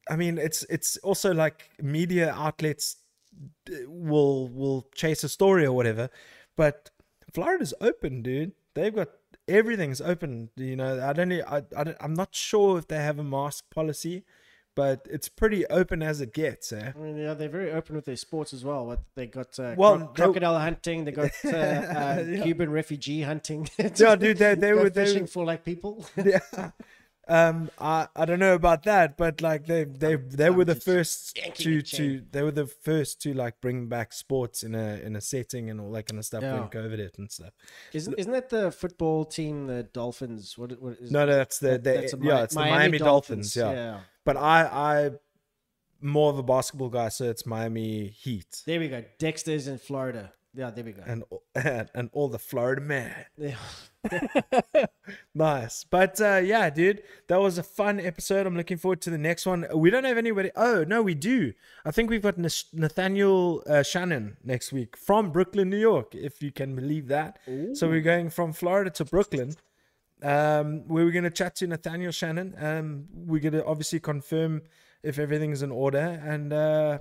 I 0.09 0.15
mean, 0.15 0.37
it's 0.37 0.63
it's 0.69 0.97
also 0.97 1.33
like 1.33 1.69
media 1.81 2.31
outlets 2.33 2.97
uh, 3.71 3.75
will 3.87 4.47
will 4.49 4.87
chase 4.95 5.23
a 5.23 5.29
story 5.29 5.65
or 5.65 5.73
whatever, 5.73 6.09
but 6.55 6.89
Florida's 7.33 7.73
open, 7.81 8.21
dude. 8.23 8.53
They've 8.73 8.95
got 8.95 9.09
everything's 9.47 10.01
open. 10.01 10.49
You 10.55 10.75
know, 10.75 10.99
I 11.07 11.13
don't, 11.13 11.31
I, 11.31 11.63
I 11.77 11.83
don't 11.83 11.97
I'm 11.99 12.13
not 12.13 12.33
sure 12.33 12.77
if 12.79 12.87
they 12.87 12.97
have 12.97 13.19
a 13.19 13.23
mask 13.23 13.69
policy, 13.69 14.23
but 14.81 14.97
it's 15.15 15.27
pretty 15.41 15.61
open 15.79 16.01
as 16.01 16.21
it 16.21 16.31
gets. 16.33 16.71
Eh? 16.71 16.91
I 16.95 16.97
mean, 16.97 17.17
yeah, 17.17 17.33
they're 17.33 17.49
very 17.59 17.71
open 17.79 17.95
with 17.97 18.05
their 18.05 18.15
sports 18.27 18.53
as 18.53 18.63
well. 18.63 18.85
What 18.85 19.01
they 19.15 19.27
got, 19.27 19.59
uh, 19.59 19.73
Well, 19.77 19.97
cro- 19.99 20.07
crocodile 20.27 20.57
hunting. 20.67 21.03
They 21.05 21.11
got 21.11 21.31
uh, 21.43 21.49
uh, 21.49 22.23
Yeah. 22.27 22.43
Cuban 22.43 22.69
refugee 22.71 23.21
hunting. 23.31 23.61
Yeah, 23.77 24.15
dude, 24.15 24.37
they 24.37 24.55
they 24.55 24.73
were 24.79 24.89
they, 24.89 25.05
fishing 25.05 25.27
for 25.27 25.43
like 25.51 25.61
people. 25.71 25.93
yeah. 26.15 26.71
Um, 27.39 27.69
I, 27.77 28.07
I 28.15 28.25
don't 28.25 28.39
know 28.39 28.55
about 28.55 28.81
that, 28.91 29.15
but 29.15 29.39
like 29.49 29.67
they 29.67 29.83
they 29.83 30.15
they 30.15 30.49
were 30.49 30.65
the 30.65 30.73
first 30.91 31.35
to 31.63 31.81
to 31.97 32.23
they 32.31 32.41
were 32.41 32.55
the 32.63 32.65
first 32.65 33.21
to 33.21 33.33
like 33.43 33.61
bring 33.61 33.87
back 33.87 34.13
sports 34.13 34.63
in 34.63 34.73
a 34.73 34.87
in 35.07 35.15
a 35.15 35.21
setting 35.21 35.69
and 35.69 35.79
all 35.79 35.91
that 35.91 36.07
kind 36.07 36.17
of 36.17 36.25
stuff 36.25 36.41
when 36.41 36.55
Yeah. 36.55 36.69
COVID 36.77 36.97
hit 36.97 37.19
and 37.19 37.29
stuff. 37.31 37.53
Isn't 37.93 38.15
isn't 38.17 38.31
that 38.37 38.49
the 38.49 38.71
football 38.71 39.25
team, 39.25 39.67
the 39.67 39.83
Dolphins? 39.83 40.57
What 40.57 40.69
what 40.81 40.93
is? 40.99 41.11
No, 41.11 41.21
no, 41.27 41.35
that's 41.35 41.59
the, 41.59 41.67
that- 41.77 41.83
the 41.83 41.91
that's 42.01 42.13
yeah, 42.19 42.43
it's 42.45 42.55
the 42.55 42.61
Miami 42.61 42.97
Dolphins. 42.97 43.55
yeah. 43.55 43.71
yeah. 43.73 43.99
But 44.29 44.37
I 44.37 44.57
I 44.89 45.11
more 46.01 46.29
of 46.29 46.37
a 46.37 46.43
basketball 46.43 46.89
guy, 46.89 47.09
so 47.09 47.23
it's 47.25 47.47
Miami 47.47 48.09
Heat 48.09 48.61
There 48.67 48.79
we 48.79 48.87
go. 48.87 49.03
Dexter's 49.17 49.67
in 49.67 49.79
Florida. 49.79 50.33
Yeah, 50.53 50.69
there 50.69 50.83
we 50.83 50.91
go. 50.91 51.01
and 51.05 51.23
and, 51.55 51.89
and 51.95 52.09
all 52.13 52.27
the 52.27 52.37
Florida 52.37 52.81
man. 52.81 53.13
Yeah. 53.37 54.85
Nice. 55.35 55.83
But 55.83 56.21
uh, 56.21 56.41
yeah, 56.43 56.69
dude, 56.69 57.01
that 57.27 57.41
was 57.41 57.57
a 57.57 57.63
fun 57.63 57.99
episode. 57.99 58.45
I'm 58.47 58.55
looking 58.55 58.77
forward 58.77 59.01
to 59.01 59.09
the 59.09 59.17
next 59.17 59.45
one. 59.45 59.65
We 59.73 59.89
don't 59.89 60.05
have 60.05 60.17
anybody. 60.17 60.51
Oh, 60.55 60.85
no, 60.87 61.01
we 61.01 61.15
do. 61.15 61.53
I 61.83 61.91
think 61.91 62.09
we've 62.09 62.21
got 62.21 62.37
Nathaniel 62.37 63.63
uh, 63.67 63.83
Shannon 63.83 64.37
next 64.43 64.71
week 64.71 64.95
from 64.95 65.31
Brooklyn, 65.31 65.69
New 65.69 65.83
York, 65.91 66.15
if 66.15 66.41
you 66.41 66.51
can 66.51 66.75
believe 66.75 67.07
that. 67.07 67.39
So 67.73 67.89
we're 67.89 68.01
going 68.13 68.29
from 68.29 68.53
Florida 68.53 68.89
to 68.91 69.03
Brooklyn. 69.05 69.55
Um, 70.21 70.87
we 70.87 71.03
were 71.03 71.11
going 71.11 71.23
to 71.23 71.29
chat 71.29 71.55
to 71.57 71.67
Nathaniel 71.67 72.11
Shannon. 72.11 72.55
Um, 72.57 73.07
we're 73.13 73.41
going 73.41 73.53
to 73.53 73.65
obviously 73.65 73.99
confirm 73.99 74.63
if 75.03 75.17
everything's 75.19 75.61
in 75.61 75.71
order. 75.71 76.21
And 76.25 76.51
uh, 76.51 76.99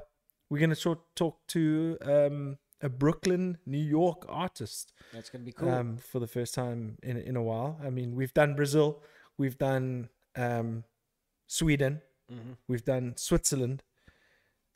we're 0.50 0.58
going 0.60 0.74
to 0.74 0.98
talk 1.16 1.46
to 1.48 1.98
um, 2.02 2.58
a 2.80 2.88
Brooklyn, 2.88 3.58
New 3.66 3.82
York 3.82 4.24
artist 4.28 4.92
That's 5.12 5.30
gonna 5.30 5.42
be 5.44 5.50
cool. 5.52 5.68
um, 5.68 5.96
for 5.96 6.20
the 6.20 6.28
first 6.28 6.54
time 6.54 6.96
in 7.02 7.16
in 7.16 7.34
a 7.34 7.42
while. 7.42 7.76
I 7.84 7.90
mean, 7.90 8.14
we've 8.14 8.32
done 8.32 8.54
Brazil, 8.54 9.02
we've 9.36 9.58
done 9.58 10.10
um, 10.36 10.84
Sweden, 11.48 12.02
Mhm. 12.32 12.56
we've 12.68 12.84
done 12.84 13.16
Switzerland. 13.16 13.82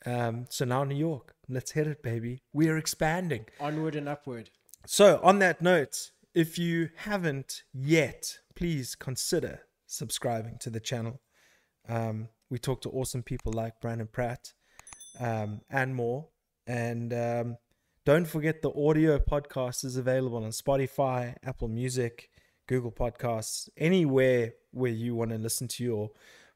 Um, 0.05 0.47
so 0.49 0.65
now 0.65 0.83
New 0.83 0.97
York. 0.97 1.33
Let's 1.47 1.71
hit 1.71 1.87
it, 1.87 2.03
baby. 2.03 2.41
We 2.51 2.67
are 2.67 2.75
expanding. 2.77 3.45
Onward 3.59 3.95
and 3.95 4.09
upward. 4.09 4.49
So, 4.85 5.21
on 5.23 5.39
that 5.39 5.61
note, 5.61 6.11
if 6.33 6.57
you 6.57 6.89
haven't 6.95 7.63
yet, 7.73 8.39
please 8.55 8.95
consider 8.95 9.61
subscribing 9.85 10.57
to 10.61 10.69
the 10.69 10.79
channel. 10.79 11.21
Um, 11.87 12.29
we 12.49 12.57
talk 12.57 12.81
to 12.81 12.89
awesome 12.89 13.23
people 13.23 13.53
like 13.53 13.79
Brandon 13.81 14.07
Pratt 14.11 14.53
um, 15.19 15.61
and 15.69 15.95
more. 15.95 16.27
And 16.65 17.13
um, 17.13 17.57
don't 18.05 18.25
forget 18.25 18.61
the 18.61 18.71
audio 18.71 19.19
podcast 19.19 19.85
is 19.85 19.97
available 19.97 20.43
on 20.43 20.51
Spotify, 20.51 21.35
Apple 21.43 21.67
Music, 21.67 22.29
Google 22.67 22.91
Podcasts, 22.91 23.69
anywhere 23.77 24.53
where 24.71 24.91
you 24.91 25.15
want 25.15 25.31
to 25.31 25.37
listen 25.37 25.67
to 25.67 25.83
your 25.83 26.11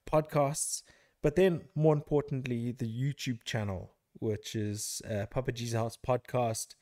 podcasts. 0.10 0.82
But 1.22 1.36
then, 1.36 1.66
more 1.76 1.94
importantly, 1.94 2.72
the 2.72 2.86
YouTube 2.86 3.44
channel, 3.44 3.94
which 4.14 4.56
is 4.56 5.02
uh, 5.10 5.26
Papa 5.30 5.52
G's 5.52 5.74
House 5.74 5.98
Podcast 5.98 6.76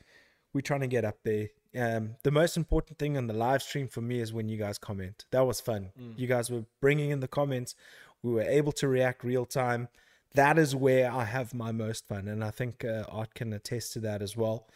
we're 0.56 0.62
trying 0.62 0.80
to 0.80 0.88
get 0.88 1.04
up 1.04 1.18
there. 1.26 1.50
Um, 1.78 2.16
the 2.24 2.32
most 2.32 2.56
important 2.58 2.98
thing 3.00 3.18
on 3.18 3.28
the 3.28 3.34
live 3.34 3.62
stream 3.62 3.88
for 3.88 4.02
me 4.02 4.20
is 4.20 4.32
when 4.32 4.48
you 4.48 4.58
guys 4.58 4.78
comment. 4.78 5.26
That 5.32 5.46
was 5.46 5.60
fun. 5.60 5.90
You 6.16 6.28
guys 6.28 6.50
were 6.50 6.66
bringing 6.82 7.10
in 7.10 7.20
the 7.20 7.28
comments. 7.28 7.76
We 8.24 8.32
were 8.32 8.44
able 8.44 8.72
to 8.74 8.88
react 8.88 9.24
real 9.24 9.46
time. 9.46 9.90
That 10.34 10.58
is 10.58 10.76
where 10.76 11.12
I 11.12 11.26
have 11.26 11.54
my 11.54 11.72
most 11.72 12.08
fun, 12.08 12.28
and 12.28 12.44
I 12.44 12.52
think 12.52 12.84
uh, 12.84 13.04
Art 13.10 13.34
can 13.36 13.54
attest 13.54 13.94
to 13.94 14.00
that 14.02 14.22
as 14.22 14.36
well. 14.36 14.68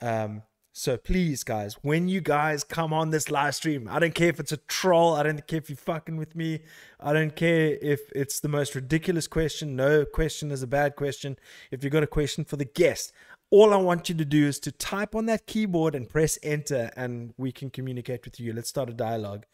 Um, 0.00 0.42
so 0.72 0.96
please, 0.96 1.42
guys, 1.42 1.74
when 1.82 2.06
you 2.06 2.20
guys 2.20 2.62
come 2.62 2.92
on 2.92 3.10
this 3.10 3.28
live 3.28 3.56
stream, 3.56 3.88
I 3.90 3.98
don't 3.98 4.14
care 4.14 4.28
if 4.28 4.38
it's 4.38 4.52
a 4.52 4.56
troll. 4.56 5.14
I 5.14 5.24
don't 5.24 5.44
care 5.46 5.58
if 5.58 5.68
you're 5.68 5.76
fucking 5.76 6.16
with 6.16 6.36
me. 6.36 6.60
I 7.00 7.12
don't 7.12 7.34
care 7.34 7.76
if 7.82 8.00
it's 8.14 8.38
the 8.38 8.48
most 8.48 8.76
ridiculous 8.76 9.26
question. 9.26 9.74
No 9.74 10.04
question 10.04 10.52
is 10.52 10.62
a 10.62 10.68
bad 10.68 10.94
question. 10.94 11.36
If 11.72 11.82
you've 11.82 11.92
got 11.92 12.04
a 12.04 12.06
question 12.06 12.44
for 12.44 12.56
the 12.56 12.64
guest, 12.64 13.12
all 13.50 13.72
I 13.74 13.76
want 13.76 14.08
you 14.08 14.14
to 14.14 14.24
do 14.24 14.46
is 14.46 14.58
to 14.60 14.72
type 14.72 15.14
on 15.14 15.26
that 15.26 15.46
keyboard 15.46 15.94
and 15.94 16.08
press 16.08 16.38
enter, 16.42 16.90
and 16.96 17.34
we 17.36 17.52
can 17.52 17.70
communicate 17.70 18.24
with 18.24 18.38
you. 18.40 18.52
Let's 18.52 18.68
start 18.68 18.88
a 18.88 18.92
dialogue. 18.92 19.46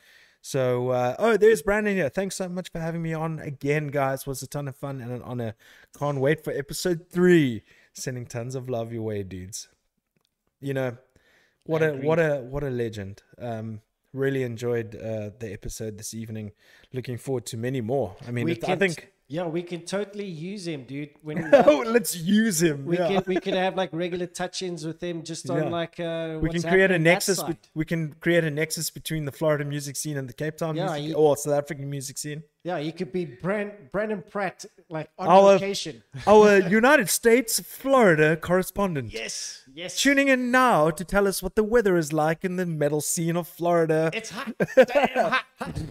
So, 0.42 0.90
uh, 0.90 1.16
oh, 1.18 1.36
there's 1.36 1.62
Brandon 1.62 1.96
here. 1.96 2.08
Thanks 2.08 2.36
so 2.36 2.48
much 2.48 2.70
for 2.70 2.78
having 2.78 3.02
me 3.02 3.12
on 3.14 3.40
again, 3.40 3.88
guys. 3.88 4.26
Was 4.26 4.42
a 4.42 4.46
ton 4.46 4.68
of 4.68 4.76
fun 4.76 5.00
and 5.00 5.10
an 5.10 5.22
honor. 5.22 5.54
Can't 5.98 6.20
wait 6.20 6.44
for 6.44 6.52
episode 6.52 7.06
three. 7.10 7.62
Sending 7.94 8.26
tons 8.26 8.54
of 8.54 8.68
love 8.68 8.92
your 8.92 9.02
way, 9.02 9.22
dudes. 9.22 9.68
You 10.60 10.74
know, 10.74 10.98
what 11.64 11.82
a 11.82 11.92
what 11.94 12.18
a 12.20 12.36
what 12.42 12.62
a 12.62 12.70
legend. 12.70 13.22
Um, 13.38 13.80
really 14.12 14.44
enjoyed 14.44 14.94
uh, 14.94 15.30
the 15.38 15.50
episode 15.52 15.98
this 15.98 16.14
evening. 16.14 16.52
Looking 16.92 17.18
forward 17.18 17.46
to 17.46 17.56
many 17.56 17.80
more. 17.80 18.14
I 18.26 18.30
mean, 18.30 18.48
it- 18.48 18.68
I 18.68 18.76
think. 18.76 19.12
Yeah, 19.28 19.44
we 19.46 19.62
can 19.62 19.82
totally 19.84 20.26
use 20.26 20.66
him, 20.68 20.84
dude. 20.84 21.10
When 21.22 21.50
Oh, 21.66 21.82
let's 21.86 22.16
use 22.16 22.62
him. 22.62 22.86
we 22.86 22.96
yeah. 22.98 23.08
can 23.08 23.22
we 23.26 23.40
could 23.40 23.54
have 23.54 23.74
like 23.76 23.90
regular 23.92 24.26
touch-ins 24.26 24.84
with 24.86 25.02
him 25.02 25.22
just 25.24 25.48
on 25.50 25.64
Yeah. 25.64 25.68
like 25.68 25.98
uh 25.98 26.38
we 26.40 26.50
can 26.50 26.62
create 26.62 26.90
a 26.90 26.98
nexus. 26.98 27.42
bet- 27.42 27.68
we 27.74 27.84
can 27.84 28.14
create 28.20 28.44
a 28.44 28.50
nexus 28.50 28.90
between 28.90 29.24
the 29.24 29.32
Florida 29.32 29.64
music 29.64 29.96
scene 29.96 30.16
and 30.16 30.28
the 30.28 30.32
Cape 30.32 30.56
Town 30.58 30.76
Yeah, 30.76 30.86
music, 30.92 31.08
you- 31.08 31.14
or 31.16 31.36
South 31.36 31.54
African 31.54 31.90
music 31.90 32.18
scene. 32.18 32.42
Yeah, 32.62 32.78
you 32.78 32.92
could 32.92 33.12
be 33.12 33.24
Brand, 33.26 33.72
Brandon 33.92 34.24
Pratt 34.28 34.64
like 34.90 35.08
on 35.18 35.28
Our- 35.28 35.42
location. 35.54 36.02
Our 36.26 36.58
United 36.80 37.08
States 37.10 37.60
Florida 37.60 38.36
correspondent. 38.36 39.12
Yes, 39.12 39.62
yes. 39.72 40.00
Tuning 40.00 40.28
in 40.28 40.50
now 40.50 40.90
to 40.90 41.04
tell 41.04 41.26
us 41.28 41.42
what 41.42 41.54
the 41.54 41.62
weather 41.64 41.96
is 41.96 42.12
like 42.12 42.44
in 42.44 42.56
the 42.56 42.66
metal 42.66 43.00
scene 43.00 43.36
of 43.36 43.46
Florida. 43.48 44.10
It's 44.14 44.30
hot. 44.30 44.52
Damn 44.76 45.30
hot. 45.30 45.44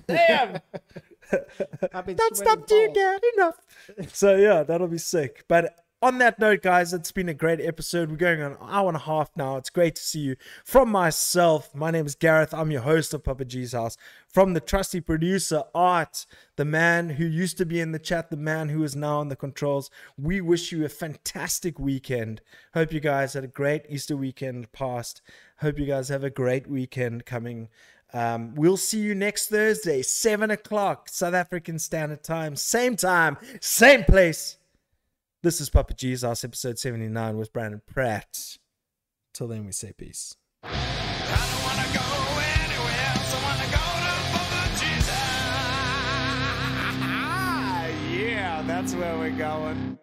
Damn. 0.08 0.60
Don't 1.32 2.38
stop 2.38 2.68
till 2.68 2.82
you 2.82 2.94
get 2.94 3.24
enough. 3.36 3.56
so 4.14 4.36
yeah, 4.36 4.64
that'll 4.64 4.88
be 4.88 4.98
sick. 4.98 5.44
But 5.48 5.76
on 6.02 6.20
that 6.20 6.38
note, 6.38 6.62
guys, 6.62 6.94
it's 6.94 7.12
been 7.12 7.30
a 7.30 7.34
great 7.34 7.60
episode. 7.60 8.12
We're 8.12 8.18
going 8.18 8.42
on 8.42 8.52
an 8.52 8.58
hour 8.62 8.90
and 8.90 8.98
a 8.98 9.00
half 9.00 9.32
now. 9.36 9.58
It's 9.58 9.72
great 9.72 9.96
to 9.96 10.04
see 10.04 10.20
you. 10.20 10.36
From 10.64 10.90
myself, 10.90 11.74
my 11.74 11.90
name 11.90 12.06
is 12.06 12.14
Gareth. 12.14 12.54
I'm 12.54 12.70
your 12.70 12.82
host 12.82 13.14
of 13.14 13.24
Papa 13.24 13.46
G's 13.46 13.72
House. 13.72 13.98
From 14.28 14.54
the 14.54 14.60
trusty 14.60 15.02
producer, 15.02 15.64
Art, 15.74 16.28
the 16.58 16.66
man 16.66 17.12
who 17.12 17.26
used 17.26 17.58
to 17.58 17.66
be 17.66 17.80
in 17.80 17.92
the 17.92 17.98
chat, 17.98 18.30
the 18.30 18.38
man 18.38 18.70
who 18.70 18.84
is 18.84 18.96
now 18.96 19.20
on 19.20 19.30
the 19.30 19.36
controls, 19.36 19.90
we 20.16 20.42
wish 20.42 20.72
you 20.72 20.86
a 20.86 20.90
fantastic 20.90 21.80
weekend. 21.80 22.42
Hope 22.74 22.94
you 22.94 23.00
guys 23.00 23.34
had 23.34 23.44
a 23.44 23.48
great 23.48 23.86
Easter 23.90 24.16
weekend 24.16 24.72
past. 24.74 25.22
Hope 25.60 25.80
you 25.80 25.88
guys 25.88 26.10
have 26.10 26.24
a 26.24 26.30
great 26.30 26.68
weekend 26.68 27.26
coming. 27.26 27.70
Um, 28.16 28.56
we'll 28.56 28.78
see 28.78 29.02
you 29.02 29.14
next 29.14 29.50
Thursday, 29.50 30.02
7 30.02 30.50
o'clock, 30.50 31.10
South 31.10 31.34
African 31.34 31.78
Standard 31.78 32.24
Time. 32.24 32.56
Same 32.56 32.96
time, 32.96 33.36
same 33.60 34.06
place. 34.06 34.56
This 35.44 35.60
is 35.60 35.70
Papa 35.70 35.94
G's 35.94 36.24
episode 36.24 36.80
79 36.80 37.36
with 37.36 37.52
Brandon 37.52 37.82
Pratt. 37.86 38.58
Till 39.34 39.50
then, 39.50 39.66
we 39.66 39.74
say 39.74 39.92
peace. 39.92 40.38
yeah, 48.14 48.64
that's 48.66 48.96
where 48.96 49.18
we're 49.18 49.30
going. 49.32 50.00